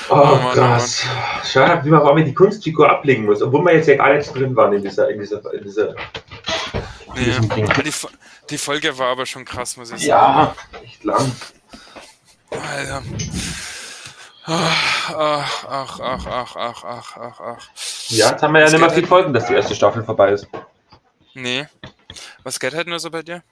Oh, 0.10 0.14
oh 0.14 0.36
Mann, 0.36 0.54
krass. 0.54 1.06
Oh 1.06 1.46
Schade, 1.46 1.86
wie 1.86 1.90
man 1.90 2.02
warum 2.02 2.24
die 2.24 2.34
Kunstfigur 2.34 2.90
ablegen 2.90 3.26
muss, 3.26 3.42
obwohl 3.42 3.64
wir 3.64 3.76
jetzt 3.76 3.88
ja 3.88 3.96
gar 3.96 4.14
nicht 4.14 4.34
drin 4.36 4.54
waren 4.56 4.74
in 4.74 4.84
dieser, 4.84 5.10
in 5.10 5.20
dieser, 5.20 5.54
in 5.54 5.64
dieser. 5.64 5.96
Ja, 7.16 7.82
die, 7.82 7.94
die 8.50 8.58
Folge 8.58 8.98
war 8.98 9.08
aber 9.08 9.26
schon 9.26 9.46
krass, 9.46 9.78
muss 9.78 9.92
ich 9.92 10.06
sagen. 10.06 10.10
Ja, 10.10 10.56
echt 10.84 11.04
lang. 11.06 11.32
Alter. 12.50 13.04
Ach, 14.48 15.14
ach, 15.16 15.66
ach, 15.68 16.00
ach, 16.00 16.26
ach, 16.28 16.56
ach, 16.56 16.84
ach, 16.86 17.18
ach, 17.18 17.40
ach. 17.40 17.70
Ja, 18.10 18.32
jetzt 18.32 18.44
haben 18.44 18.54
wir 18.54 18.62
ja 18.62 18.70
nicht 18.70 18.80
mehr 18.80 18.90
viel 18.92 19.08
Folgen, 19.08 19.34
dass 19.34 19.48
die 19.48 19.54
erste 19.54 19.74
Staffel 19.74 20.04
vorbei 20.04 20.32
ist. 20.32 20.48
Nee. 21.34 21.66
Was 22.44 22.60
geht 22.60 22.76
halt 22.76 22.88
nur 22.88 23.00
so 23.00 23.10
bei 23.10 23.24
dir? 23.24 23.44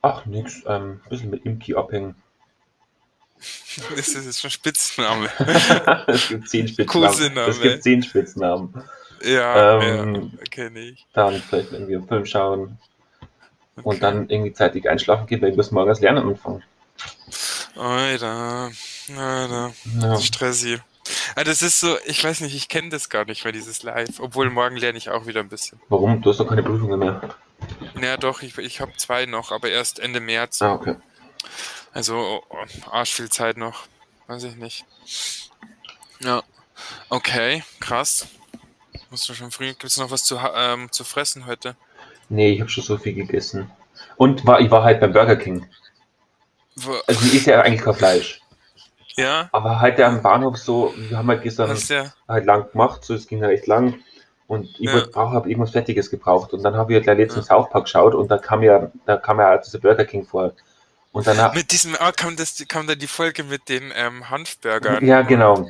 Ach, 0.00 0.24
nix. 0.26 0.62
Ähm, 0.66 1.00
ein 1.04 1.08
bisschen 1.08 1.30
mit 1.30 1.44
Imki 1.44 1.74
abhängen. 1.74 2.14
Das 3.94 4.08
ist 4.08 4.26
jetzt 4.26 4.40
schon 4.40 4.50
Spitzname. 4.50 5.28
es 6.08 6.28
gibt 6.28 6.48
zehn 6.48 6.66
Spitznamen. 6.66 7.36
Es 7.48 7.60
gibt 7.60 7.82
zehn 7.84 8.02
Spitznamen. 8.02 8.74
Ja, 9.22 9.80
ähm, 9.80 10.32
ja 10.36 10.44
kenne 10.50 10.80
ich. 10.80 11.06
Dann 11.12 11.40
vielleicht 11.40 11.72
irgendwie 11.72 11.94
einen 11.94 12.08
Film 12.08 12.26
schauen 12.26 12.78
okay. 13.76 13.88
und 13.88 14.02
dann 14.02 14.28
irgendwie 14.28 14.52
zeitig 14.52 14.88
einschlafen 14.88 15.26
gehen, 15.26 15.40
weil 15.42 15.50
ich 15.50 15.56
muss 15.56 15.70
morgens 15.70 16.00
lernen 16.00 16.26
anfangen. 16.26 16.64
Alter, 17.76 18.72
Alter, 19.16 19.72
ja. 20.00 20.18
stressig. 20.18 20.80
Ah, 21.36 21.44
das 21.44 21.62
ist 21.62 21.80
so, 21.80 21.96
ich 22.04 22.22
weiß 22.22 22.40
nicht, 22.40 22.54
ich 22.54 22.68
kenne 22.68 22.90
das 22.90 23.08
gar 23.08 23.24
nicht 23.24 23.44
mehr, 23.44 23.52
dieses 23.52 23.82
Live. 23.82 24.20
Obwohl 24.20 24.50
morgen 24.50 24.76
lerne 24.76 24.98
ich 24.98 25.08
auch 25.10 25.26
wieder 25.26 25.40
ein 25.40 25.48
bisschen. 25.48 25.80
Warum? 25.88 26.20
Du 26.20 26.30
hast 26.30 26.40
doch 26.40 26.48
keine 26.48 26.62
Prüfungen 26.62 26.98
mehr. 26.98 27.20
Naja, 27.94 28.16
doch, 28.16 28.42
ich, 28.42 28.56
ich 28.58 28.80
habe 28.80 28.92
zwei 28.96 29.26
noch, 29.26 29.52
aber 29.52 29.70
erst 29.70 29.98
Ende 29.98 30.20
März. 30.20 30.60
Ah, 30.62 30.74
okay. 30.74 30.96
Also, 31.92 32.42
oh, 32.50 32.56
arsch 32.90 33.14
viel 33.14 33.30
Zeit 33.30 33.56
noch. 33.56 33.86
Weiß 34.26 34.44
ich 34.44 34.56
nicht. 34.56 34.84
Ja. 36.20 36.42
Okay, 37.08 37.64
krass. 37.80 38.26
Musst 39.10 39.28
du 39.28 39.34
schon 39.34 39.50
früh. 39.50 39.68
Gibt 39.68 39.84
es 39.84 39.96
noch 39.96 40.10
was 40.10 40.24
zu, 40.24 40.38
ähm, 40.54 40.92
zu 40.92 41.04
fressen 41.04 41.46
heute? 41.46 41.76
Nee, 42.28 42.52
ich 42.52 42.60
habe 42.60 42.70
schon 42.70 42.84
so 42.84 42.98
viel 42.98 43.14
gegessen. 43.14 43.70
Und 44.16 44.46
war, 44.46 44.60
ich 44.60 44.70
war 44.70 44.84
halt 44.84 45.00
beim 45.00 45.12
Burger 45.12 45.36
King. 45.36 45.66
Wo? 46.76 46.94
Also, 47.06 47.24
ich 47.26 47.34
esse 47.34 47.50
ja 47.52 47.62
eigentlich 47.62 47.82
kein 47.82 47.94
Fleisch. 47.94 48.40
Ja. 49.18 49.48
Aber 49.50 49.80
halt 49.80 50.00
am 50.00 50.22
Bahnhof 50.22 50.56
so, 50.56 50.94
wir 50.96 51.18
haben 51.18 51.28
halt 51.28 51.42
gestern 51.42 51.76
ja. 51.88 52.04
halt 52.28 52.46
lang 52.46 52.70
gemacht, 52.70 53.04
so 53.04 53.14
es 53.14 53.26
ging 53.26 53.42
ja 53.42 53.50
echt 53.50 53.66
lang. 53.66 53.94
Und 54.46 54.70
ich 54.78 54.90
ja. 54.90 55.04
habe 55.14 55.50
irgendwas 55.50 55.72
Fertiges 55.72 56.08
gebraucht. 56.08 56.52
Und 56.52 56.62
dann 56.62 56.76
habe 56.76 56.94
ich 56.94 57.06
halt 57.06 57.18
letztens 57.18 57.48
ja. 57.48 57.56
South 57.56 57.68
Park 57.70 57.84
geschaut 57.84 58.14
und 58.14 58.30
da 58.30 58.38
kam 58.38 58.62
ja, 58.62 58.90
da 59.06 59.16
kam 59.16 59.40
ja 59.40 59.58
dieser 59.58 59.80
Burger 59.80 60.04
King 60.04 60.24
vor. 60.24 60.52
Und 61.10 61.26
danach. 61.26 61.52
Mit 61.52 61.72
diesem, 61.72 61.96
ah, 61.98 62.12
kam, 62.12 62.36
das, 62.36 62.64
kam 62.68 62.86
da 62.86 62.94
die 62.94 63.08
Folge 63.08 63.42
mit 63.42 63.68
den 63.68 63.92
ähm, 63.96 64.30
Hanfburgern. 64.30 65.04
Ja, 65.04 65.22
genau. 65.22 65.68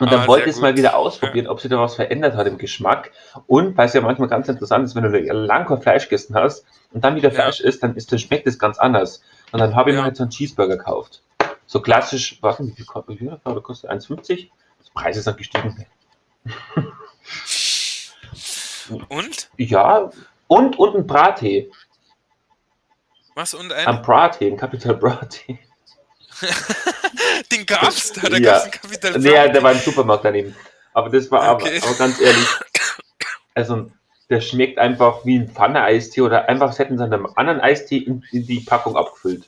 Und 0.00 0.12
dann 0.12 0.20
ah, 0.20 0.26
wollte 0.26 0.48
ich 0.48 0.56
es 0.56 0.60
mal 0.60 0.76
wieder 0.76 0.96
ausprobieren, 0.96 1.44
ja. 1.44 1.50
ob 1.50 1.60
sich 1.60 1.70
da 1.70 1.78
was 1.78 1.96
verändert 1.96 2.36
hat 2.36 2.46
im 2.46 2.56
Geschmack. 2.56 3.10
Und 3.46 3.76
weil 3.76 3.86
es 3.86 3.92
ja 3.92 4.00
manchmal 4.00 4.28
ganz 4.28 4.48
interessant 4.48 4.86
ist, 4.86 4.94
wenn 4.94 5.02
du 5.02 5.10
lang 5.10 5.82
Fleisch 5.82 6.04
gegessen 6.04 6.34
hast 6.34 6.64
und 6.92 7.04
dann 7.04 7.16
wieder 7.16 7.30
Fleisch 7.30 7.60
isst, 7.60 7.82
dann, 7.82 7.96
ist, 7.96 8.10
dann 8.10 8.18
schmeckt 8.18 8.46
es 8.46 8.58
ganz 8.58 8.78
anders. 8.78 9.22
Und 9.52 9.58
dann 9.60 9.76
habe 9.76 9.90
ich 9.90 9.94
ja. 9.94 10.00
mir 10.00 10.04
halt 10.06 10.16
so 10.16 10.22
einen 10.22 10.30
Cheeseburger 10.30 10.78
gekauft. 10.78 11.22
So 11.68 11.80
klassisch, 11.82 12.38
was 12.40 12.58
wie 12.60 12.72
viel 12.72 12.86
kostet, 12.86 13.20
wie 13.20 13.28
viel 13.28 13.60
kostet 13.60 13.90
1,50? 13.90 14.48
Das 14.78 14.88
Preis 14.90 15.18
ist 15.18 15.26
dann 15.26 15.36
gestiegen. 15.36 15.86
Und? 19.10 19.50
Ja, 19.58 20.10
und, 20.46 20.78
und 20.78 20.96
ein 20.96 21.06
Brattee. 21.06 21.70
Was 23.34 23.52
und 23.52 23.70
ein? 23.70 23.86
Ein 23.86 24.00
Brattee, 24.00 24.46
ein 24.46 24.56
Capital 24.56 24.94
Brattee. 24.94 25.58
Den 27.52 27.66
gab's 27.66 28.14
da, 28.14 28.30
da 28.30 28.38
ja. 28.38 28.52
gab's 28.52 28.62
einen 28.62 28.70
Capital 28.70 29.12
Brattee. 29.12 29.28
Nee, 29.28 29.52
der 29.52 29.62
war 29.62 29.72
im 29.72 29.78
Supermarkt 29.78 30.24
daneben. 30.24 30.56
Aber 30.94 31.10
das 31.10 31.30
war 31.30 31.54
okay. 31.54 31.76
aber, 31.76 31.86
aber 31.86 31.98
ganz 31.98 32.18
ehrlich, 32.18 32.48
also 33.54 33.90
der 34.30 34.40
schmeckt 34.40 34.78
einfach 34.78 35.26
wie 35.26 35.38
ein 35.38 35.50
Pfanne-Eistee 35.50 36.22
oder 36.22 36.48
einfach 36.48 36.78
hätten 36.78 36.96
sie 36.96 37.04
einen 37.04 37.26
anderen 37.36 37.60
Eistee 37.60 37.98
in, 37.98 38.24
in 38.32 38.46
die 38.46 38.60
Packung 38.60 38.96
abgefüllt. 38.96 39.46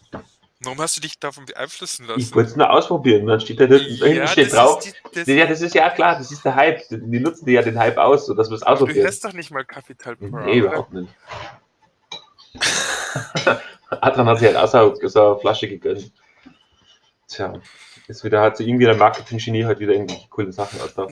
Warum 0.62 0.78
hast 0.78 0.95
du 0.97 1.01
dich 1.01 1.19
davon 1.19 1.47
beeinflussen 1.47 2.07
lassen? 2.07 2.20
Ich 2.20 2.35
wollte 2.35 2.51
es 2.51 2.57
nur 2.57 2.70
ausprobieren. 2.70 3.27
Dann 3.27 3.41
steht 3.41 3.61
da 3.61 3.65
hinten 3.65 4.15
ja, 4.15 4.27
steht 4.27 4.53
drauf. 4.53 4.85
Die, 4.85 4.93
das 5.15 5.27
ja, 5.27 5.47
das 5.47 5.62
ist 5.62 5.74
ja 5.74 5.89
klar, 5.89 6.19
das 6.19 6.31
ist 6.31 6.45
der 6.45 6.55
Hype. 6.55 6.82
Die 6.91 7.19
nutzen 7.19 7.49
ja 7.49 7.62
den 7.62 7.78
Hype 7.78 7.97
aus, 7.97 8.27
sodass 8.27 8.51
wir 8.51 8.57
es 8.57 8.62
ausprobieren. 8.62 9.01
Du 9.01 9.07
hast 9.07 9.24
doch 9.24 9.32
nicht 9.32 9.51
mal 9.51 9.65
Capital 9.65 10.16
Bra. 10.16 10.45
Nee, 10.45 10.59
überhaupt 10.59 10.93
nicht. 10.93 11.09
Adrian 13.89 14.27
hat 14.27 14.39
sich 14.39 14.55
halt 14.55 14.57
aus 14.57 14.74
einer 14.74 15.39
Flasche 15.39 15.66
gegönnt. 15.66 16.12
Tja, 17.27 17.55
ist 18.07 18.24
wieder, 18.24 18.43
hat 18.43 18.57
so 18.57 18.65
irgendwie 18.65 18.85
der 18.85 18.97
Marketing-Genie 18.97 19.65
halt 19.65 19.78
wieder 19.78 19.93
irgendwie 19.93 20.27
coole 20.28 20.53
Sachen 20.53 20.81
aus 20.81 20.95
da. 20.95 21.07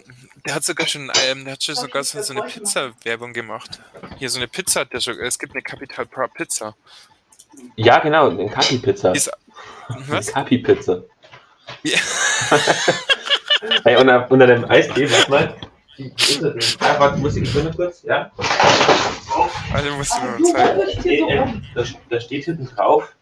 Der 0.45 0.55
hat 0.57 0.65
sogar 0.65 0.87
schon, 0.87 1.11
ähm, 1.27 1.45
der 1.45 1.55
hat 1.55 1.63
schon 1.63 1.75
sogar 1.75 2.05
so, 2.05 2.21
so 2.21 2.35
eine 2.35 2.43
Pizza-Werbung 2.43 3.33
gemacht. 3.33 3.81
Hier 4.19 4.29
so 4.29 4.39
eine 4.39 4.49
Pizza, 4.49 4.85
der 4.85 5.01
schon, 5.01 5.19
es 5.21 5.39
gibt 5.39 5.55
eine 5.55 5.63
Capital 5.63 6.07
Bra 6.07 6.27
Pizza. 6.27 6.75
Ja, 7.77 7.99
genau, 8.01 8.31
eine 8.31 8.49
Kapi-Pizza. 8.49 9.13
Was? 10.07 10.33
Kapi-Pizza. 10.33 11.03
Ja. 11.83 11.99
hey, 13.85 13.97
unter, 13.97 14.31
unter 14.31 14.47
dem 14.47 14.65
Eistee, 14.71 15.11
warte 15.11 15.31
mal. 15.31 15.55
Ah, 16.81 16.95
warte, 16.99 17.19
muss 17.19 17.37
ich 17.37 17.53
nur 17.55 17.73
kurz, 17.73 18.03
ja? 18.03 18.31
Also 19.73 19.91
musst 19.97 20.15
du 20.15 20.43
mir 20.43 21.03
zeigen. 21.03 21.67
Da, 21.75 21.85
da 22.09 22.21
steht 22.21 22.45
hinten 22.45 22.67
drauf, 22.67 23.13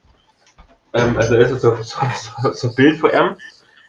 ähm, 0.97 1.16
also 1.16 1.36
das 1.36 1.51
ist 1.51 1.62
so, 1.62 1.77
so, 1.82 1.98
so, 2.43 2.53
so 2.53 2.69
ein 2.69 2.74
Bild 2.74 2.98
von 2.98 3.11
ihm. 3.11 3.36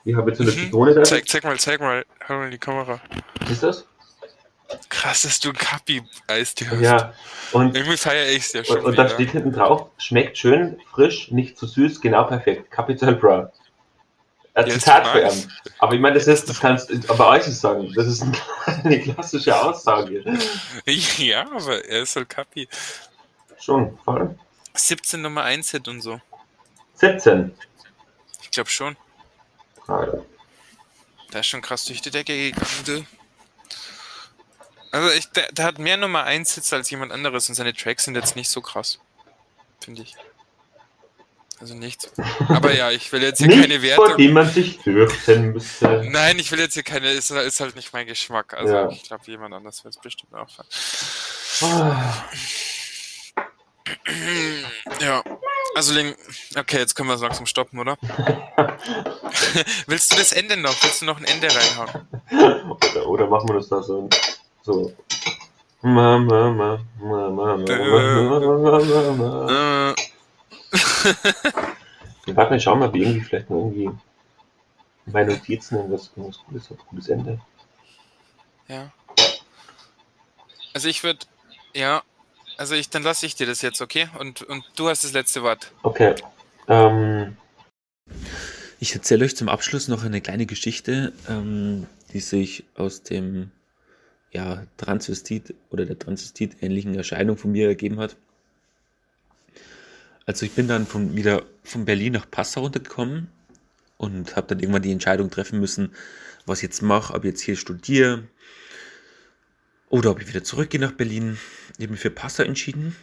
Ich 0.04 0.16
habe 0.16 0.30
jetzt 0.30 0.38
so 0.38 0.44
eine 0.44 0.52
mhm. 0.52 0.58
Zitrone 0.58 0.94
da. 0.94 1.04
Zeig, 1.04 1.28
zeig 1.28 1.44
mal, 1.44 1.58
zeig 1.58 1.80
mal, 1.80 2.06
hör 2.20 2.38
mal 2.38 2.50
die 2.50 2.58
Kamera. 2.58 3.00
Was 3.42 3.52
ist 3.52 3.64
das? 3.64 3.88
Krass, 4.90 5.22
dass 5.22 5.40
du 5.40 5.50
ein 5.50 5.56
Kapi-Eistee 5.56 6.68
hast. 6.70 6.82
Ja, 6.82 7.14
und, 7.52 7.76
Irgendwie 7.76 7.98
feiere 7.98 8.28
ich 8.28 8.46
es 8.46 8.54
ja 8.54 8.64
schon. 8.64 8.80
Und, 8.80 8.86
und 8.86 8.98
dann 8.98 9.10
steht 9.10 9.32
hinten 9.32 9.54
drauf, 9.54 9.90
schmeckt 9.98 10.38
schön, 10.38 10.80
frisch, 10.92 11.32
nicht 11.32 11.58
zu 11.58 11.68
süß, 11.68 12.02
genau 12.02 12.26
perfekt. 12.26 12.70
Capital 12.72 13.16
Bra. 13.16 13.52
Ein 14.54 14.72
Zitat 14.72 15.08
für 15.08 15.22
ihn. 15.22 15.52
Aber 15.78 15.94
ich 15.94 16.00
meine, 16.00 16.16
das 16.16 16.28
ist, 16.28 16.50
das 16.50 16.60
kannst 16.60 16.90
du 16.90 17.00
bei 17.16 17.26
euch 17.28 17.46
nicht 17.46 17.60
sagen. 17.60 17.94
Das 17.96 18.08
ist 18.08 18.26
eine 18.66 19.00
klassische 19.00 19.56
Aussage. 19.56 20.24
Ja, 21.18 21.42
aber 21.52 21.86
er 21.86 22.02
ist 22.02 22.16
halt 22.16 22.30
Kapi. 22.30 22.68
Schon, 23.60 23.98
voll. 24.04 24.36
17 24.74 25.22
Nummer 25.22 25.44
1 25.44 25.72
Hit 25.72 25.88
und 25.88 26.02
so. 26.02 26.20
17? 26.96 27.54
Ich 28.42 28.52
glaube 28.52 28.70
schon. 28.70 28.96
Ah, 29.88 30.06
ja. 30.06 30.20
Da 31.32 31.40
ist 31.40 31.48
schon 31.48 31.62
krass 31.62 31.86
durch 31.86 32.02
die 32.02 32.12
Decke 32.12 32.36
gegangen, 32.36 32.84
du. 32.86 33.06
Also 34.98 35.12
ich, 35.12 35.30
der, 35.30 35.52
der, 35.52 35.66
hat 35.66 35.78
mehr 35.78 35.96
Nummer 35.96 36.24
1 36.24 36.56
Hits 36.56 36.74
als 36.74 36.90
jemand 36.90 37.12
anderes 37.12 37.48
und 37.50 37.56
seine 37.56 37.72
Tracks 37.72 38.06
sind 38.06 38.16
jetzt 38.16 38.36
nicht 38.36 38.50
so 38.50 38.62
krass. 38.62 38.98
Finde 39.80 40.02
ich. 40.02 40.16
Also 41.60 41.76
nichts. 41.76 42.12
Aber 42.48 42.74
ja, 42.74 42.90
ich 42.90 43.12
will 43.12 43.22
jetzt 43.22 43.38
hier 43.38 43.48
nicht 43.48 43.62
keine 43.62 43.84
Wertung. 43.84 44.08
Vor 44.08 44.18
dem 44.18 44.34
man 44.34 44.50
sich 44.50 44.80
fürchten 44.80 45.54
müsste. 45.54 46.04
Nein, 46.10 46.40
ich 46.40 46.52
will 46.52 46.60
jetzt 46.60 46.74
hier 46.74 46.82
keine, 46.82 47.12
ist, 47.12 47.30
ist 47.30 47.60
halt 47.60 47.76
nicht 47.76 47.94
mein 47.94 48.08
Geschmack. 48.08 48.56
Also 48.56 48.74
ja. 48.74 48.90
ich 48.90 49.04
glaube, 49.04 49.24
jemand 49.28 49.54
anders 49.54 49.84
wird 49.84 49.94
es 49.94 50.02
bestimmt 50.02 50.34
auch. 50.34 50.50
Ah. 51.62 52.26
Ja, 55.00 55.24
also 55.76 55.94
okay, 56.58 56.80
jetzt 56.80 56.96
können 56.96 57.10
wir 57.10 57.16
es 57.16 57.22
langsam 57.22 57.46
stoppen, 57.46 57.78
oder? 57.78 58.00
Willst 59.88 60.12
du 60.12 60.18
das 60.18 60.32
Ende 60.32 60.58
noch? 60.58 60.76
Willst 60.82 61.02
du 61.02 61.06
noch 61.06 61.18
ein 61.18 61.26
Ende 61.26 61.48
reinhauen? 61.48 62.08
Oder, 62.70 63.08
oder 63.08 63.28
machen 63.28 63.50
wir 63.50 63.56
das 63.56 63.70
da 63.70 63.84
so? 63.84 64.10
So. 64.68 64.92
Mama, 65.82 66.52
Mama, 66.52 66.86
Mama, 67.00 67.56
Mama, 67.56 68.36
Warte 72.26 72.52
mal, 72.52 72.60
schauen 72.60 72.80
wir, 72.82 72.88
ob 72.88 72.96
irgendwie 72.96 73.22
vielleicht 73.22 73.50
noch 73.50 73.60
irgendwie 73.60 73.90
meine 75.06 75.32
Notizen 75.36 75.78
irgendwas, 75.78 76.12
irgendwas 76.18 76.44
Gutes 76.46 76.70
hat, 76.70 76.86
gutes 76.86 77.08
Ende. 77.08 77.40
Ja. 78.68 78.92
Also 80.74 80.90
ich 80.90 81.02
würde, 81.02 81.20
ja, 81.74 82.04
also 82.58 82.76
ich, 82.76 82.90
dann 82.90 83.04
lasse 83.04 83.26
ich 83.26 83.36
dir 83.36 83.48
das 83.48 83.62
jetzt, 83.62 83.82
okay? 83.82 84.10
Und, 84.20 84.42
und 84.42 84.66
du 84.76 84.90
hast 84.90 85.06
das 85.06 85.14
letzte 85.14 85.44
Wort. 85.44 85.72
Okay. 85.84 86.14
Ähm. 86.68 87.38
Ich 88.82 88.94
erzähle 88.94 89.24
euch 89.24 89.38
zum 89.38 89.48
Abschluss 89.48 89.88
noch 89.88 90.04
eine 90.04 90.20
kleine 90.20 90.46
Geschichte, 90.46 91.14
ähm, 91.30 91.88
die 92.12 92.20
sich 92.20 92.66
aus 92.76 93.04
dem 93.04 93.52
ja, 94.32 94.66
Transvestit 94.78 95.54
oder 95.70 95.86
der 95.86 96.00
Transvestit-ähnlichen 96.00 96.96
Erscheinung 96.96 97.38
von 97.38 97.52
mir 97.52 97.68
ergeben 97.68 98.00
hat. 98.00 98.18
Also 100.26 100.46
ich 100.46 100.52
bin 100.52 100.68
dann 100.68 100.86
von, 100.86 101.16
wieder 101.16 101.44
von 101.64 101.86
Berlin 101.86 102.14
nach 102.14 102.30
Passau 102.30 102.62
runtergekommen 102.62 103.30
und 103.98 104.36
habe 104.36 104.48
dann 104.48 104.60
irgendwann 104.60 104.82
die 104.82 104.92
Entscheidung 104.92 105.30
treffen 105.30 105.60
müssen, 105.60 105.94
was 106.46 106.60
ich 106.60 106.64
jetzt 106.64 106.82
mache, 106.82 107.14
ob 107.14 107.24
ich 107.24 107.32
jetzt 107.32 107.42
hier 107.42 107.56
studiere 107.56 108.28
oder 109.90 110.12
ob 110.12 110.22
ich 110.22 110.28
wieder 110.28 110.44
zurückgehe 110.44 110.82
nach 110.82 110.92
Berlin. 110.92 111.38
Ich 111.78 111.84
habe 111.84 111.92
mich 111.92 112.02
für 112.02 112.12
Passau 112.12 112.44
entschieden 112.44 112.96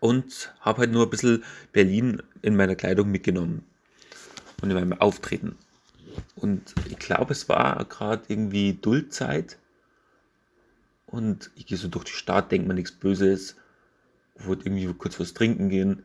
und 0.00 0.52
habe 0.60 0.80
halt 0.80 0.90
nur 0.90 1.04
ein 1.04 1.10
bisschen 1.10 1.44
Berlin 1.72 2.22
in 2.42 2.56
meiner 2.56 2.74
Kleidung 2.74 3.10
mitgenommen 3.10 3.64
und 4.60 4.70
in 4.70 4.76
meinem 4.76 4.94
Auftreten. 4.94 5.56
Und 6.36 6.74
ich 6.90 6.98
glaube, 6.98 7.32
es 7.32 7.48
war 7.48 7.84
gerade 7.84 8.24
irgendwie 8.28 8.74
Duldzeit 8.74 9.58
und 11.14 11.52
ich 11.54 11.66
gehe 11.66 11.78
so 11.78 11.86
durch 11.86 12.06
die 12.06 12.12
Stadt, 12.12 12.50
denke 12.50 12.66
mir 12.66 12.74
nichts 12.74 12.90
Böses, 12.90 13.54
wollte 14.36 14.66
irgendwie 14.66 14.92
kurz 14.94 15.20
was 15.20 15.32
trinken 15.32 15.68
gehen. 15.68 16.02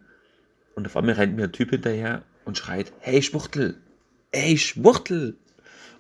Und 0.76 0.86
auf 0.86 0.95
einmal 0.95 1.15
rennt 1.15 1.36
mir 1.36 1.45
ein 1.45 1.52
Typ 1.52 1.72
hinterher 1.72 2.22
und 2.45 2.60
schreit, 2.60 2.94
hey 2.99 3.23
Schwuchtel, 3.23 3.76
hey 4.31 4.56
Schwuchtel. 4.56 5.36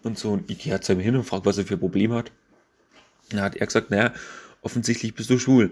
Und 0.03 0.19
so, 0.19 0.33
und 0.33 0.51
ich 0.51 0.59
gehe 0.59 0.79
zu 0.79 0.93
ihm 0.93 0.99
hin 0.99 1.15
und 1.15 1.23
frage, 1.23 1.45
was 1.45 1.57
er 1.57 1.65
für 1.65 1.73
ein 1.73 1.79
Problem 1.79 2.13
hat. 2.13 2.31
Dann 3.31 3.41
hat 3.41 3.55
er 3.55 3.65
gesagt, 3.65 3.89
naja, 3.89 4.13
offensichtlich 4.61 5.15
bist 5.15 5.31
du 5.31 5.39
schwul. 5.39 5.71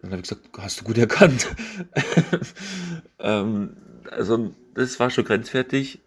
Dann 0.00 0.10
habe 0.12 0.22
ich 0.22 0.28
gesagt, 0.28 0.48
hast 0.56 0.80
du 0.80 0.84
gut 0.84 0.96
erkannt. 0.96 1.46
ähm, 3.18 3.76
also, 4.10 4.54
das 4.72 4.98
war 4.98 5.10
schon 5.10 5.24
grenzwertig. 5.24 6.00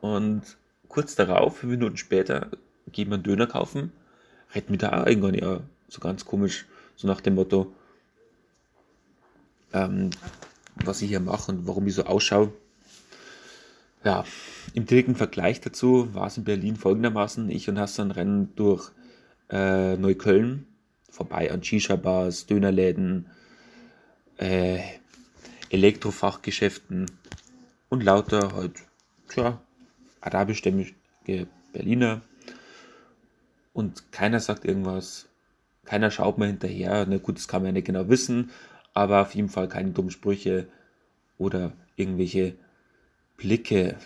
Und 0.00 0.42
kurz 0.86 1.16
darauf, 1.16 1.56
fünf 1.56 1.72
Minuten 1.72 1.96
später, 1.96 2.50
gehen 2.92 3.08
wir 3.08 3.14
einen 3.14 3.24
Döner 3.24 3.48
kaufen, 3.48 3.90
redet 4.54 4.70
mir 4.70 4.78
da 4.78 5.02
auch 5.02 5.06
irgendwann 5.06 5.34
ja 5.34 5.60
so 5.88 6.00
ganz 6.00 6.24
komisch, 6.24 6.66
so 6.96 7.06
nach 7.06 7.20
dem 7.20 7.34
Motto, 7.34 7.72
ähm, 9.72 10.10
was 10.76 11.02
ich 11.02 11.08
hier 11.08 11.20
mache 11.20 11.52
und 11.52 11.66
warum 11.66 11.86
ich 11.86 11.94
so 11.94 12.04
ausschaue. 12.04 12.52
Ja, 14.04 14.24
im 14.74 14.86
direkten 14.86 15.14
Vergleich 15.14 15.60
dazu 15.60 16.12
war 16.14 16.26
es 16.26 16.36
in 16.36 16.44
Berlin 16.44 16.76
folgendermaßen, 16.76 17.50
ich 17.50 17.68
und 17.68 17.78
Hassan 17.78 18.10
rennen 18.10 18.52
durch 18.56 18.90
äh, 19.50 19.96
Neukölln, 19.96 20.66
vorbei 21.08 21.52
an 21.52 21.62
Shisha-Bars, 21.62 22.46
Dönerläden, 22.46 23.26
äh, 24.38 24.80
Elektrofachgeschäften 25.70 27.10
und 27.88 28.02
lauter 28.02 28.54
halt, 28.54 28.74
tja, 29.28 29.60
arabischstämmige 30.20 30.94
Berliner. 31.72 32.22
Und 33.72 34.12
keiner 34.12 34.40
sagt 34.40 34.64
irgendwas, 34.64 35.28
keiner 35.84 36.10
schaut 36.10 36.38
mal 36.38 36.46
hinterher. 36.46 37.06
Na 37.06 37.18
gut, 37.18 37.36
das 37.36 37.48
kann 37.48 37.62
man 37.62 37.68
ja 37.68 37.72
nicht 37.72 37.86
genau 37.86 38.08
wissen, 38.08 38.50
aber 38.94 39.22
auf 39.22 39.34
jeden 39.34 39.48
Fall 39.48 39.68
keine 39.68 39.90
dummen 39.90 40.10
Sprüche 40.10 40.66
oder 41.38 41.72
irgendwelche 41.96 42.54
Blicke. 43.36 43.96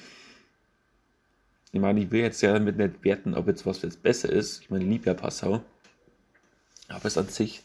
Ich 1.73 1.81
meine, 1.81 2.01
ich 2.01 2.11
will 2.11 2.21
jetzt 2.21 2.41
ja 2.41 2.53
damit 2.53 2.79
nicht 2.79 3.05
werten, 3.05 3.35
ob 3.35 3.49
jetzt 3.49 3.67
was 3.67 3.83
jetzt 3.83 4.03
besser 4.03 4.31
ist. 4.31 4.63
Ich 4.63 4.71
meine, 4.71 4.85
lieb 4.85 5.05
ja 5.05 5.15
Passau. 5.15 5.63
Aber 6.89 7.05
es 7.05 7.17
ist 7.17 7.19
an 7.19 7.29
sich 7.29 7.63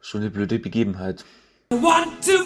schon 0.00 0.20
eine 0.22 0.30
blöde 0.30 0.58
Begebenheit. 0.58 1.24
Break 1.68 2.24
free. 2.24 2.45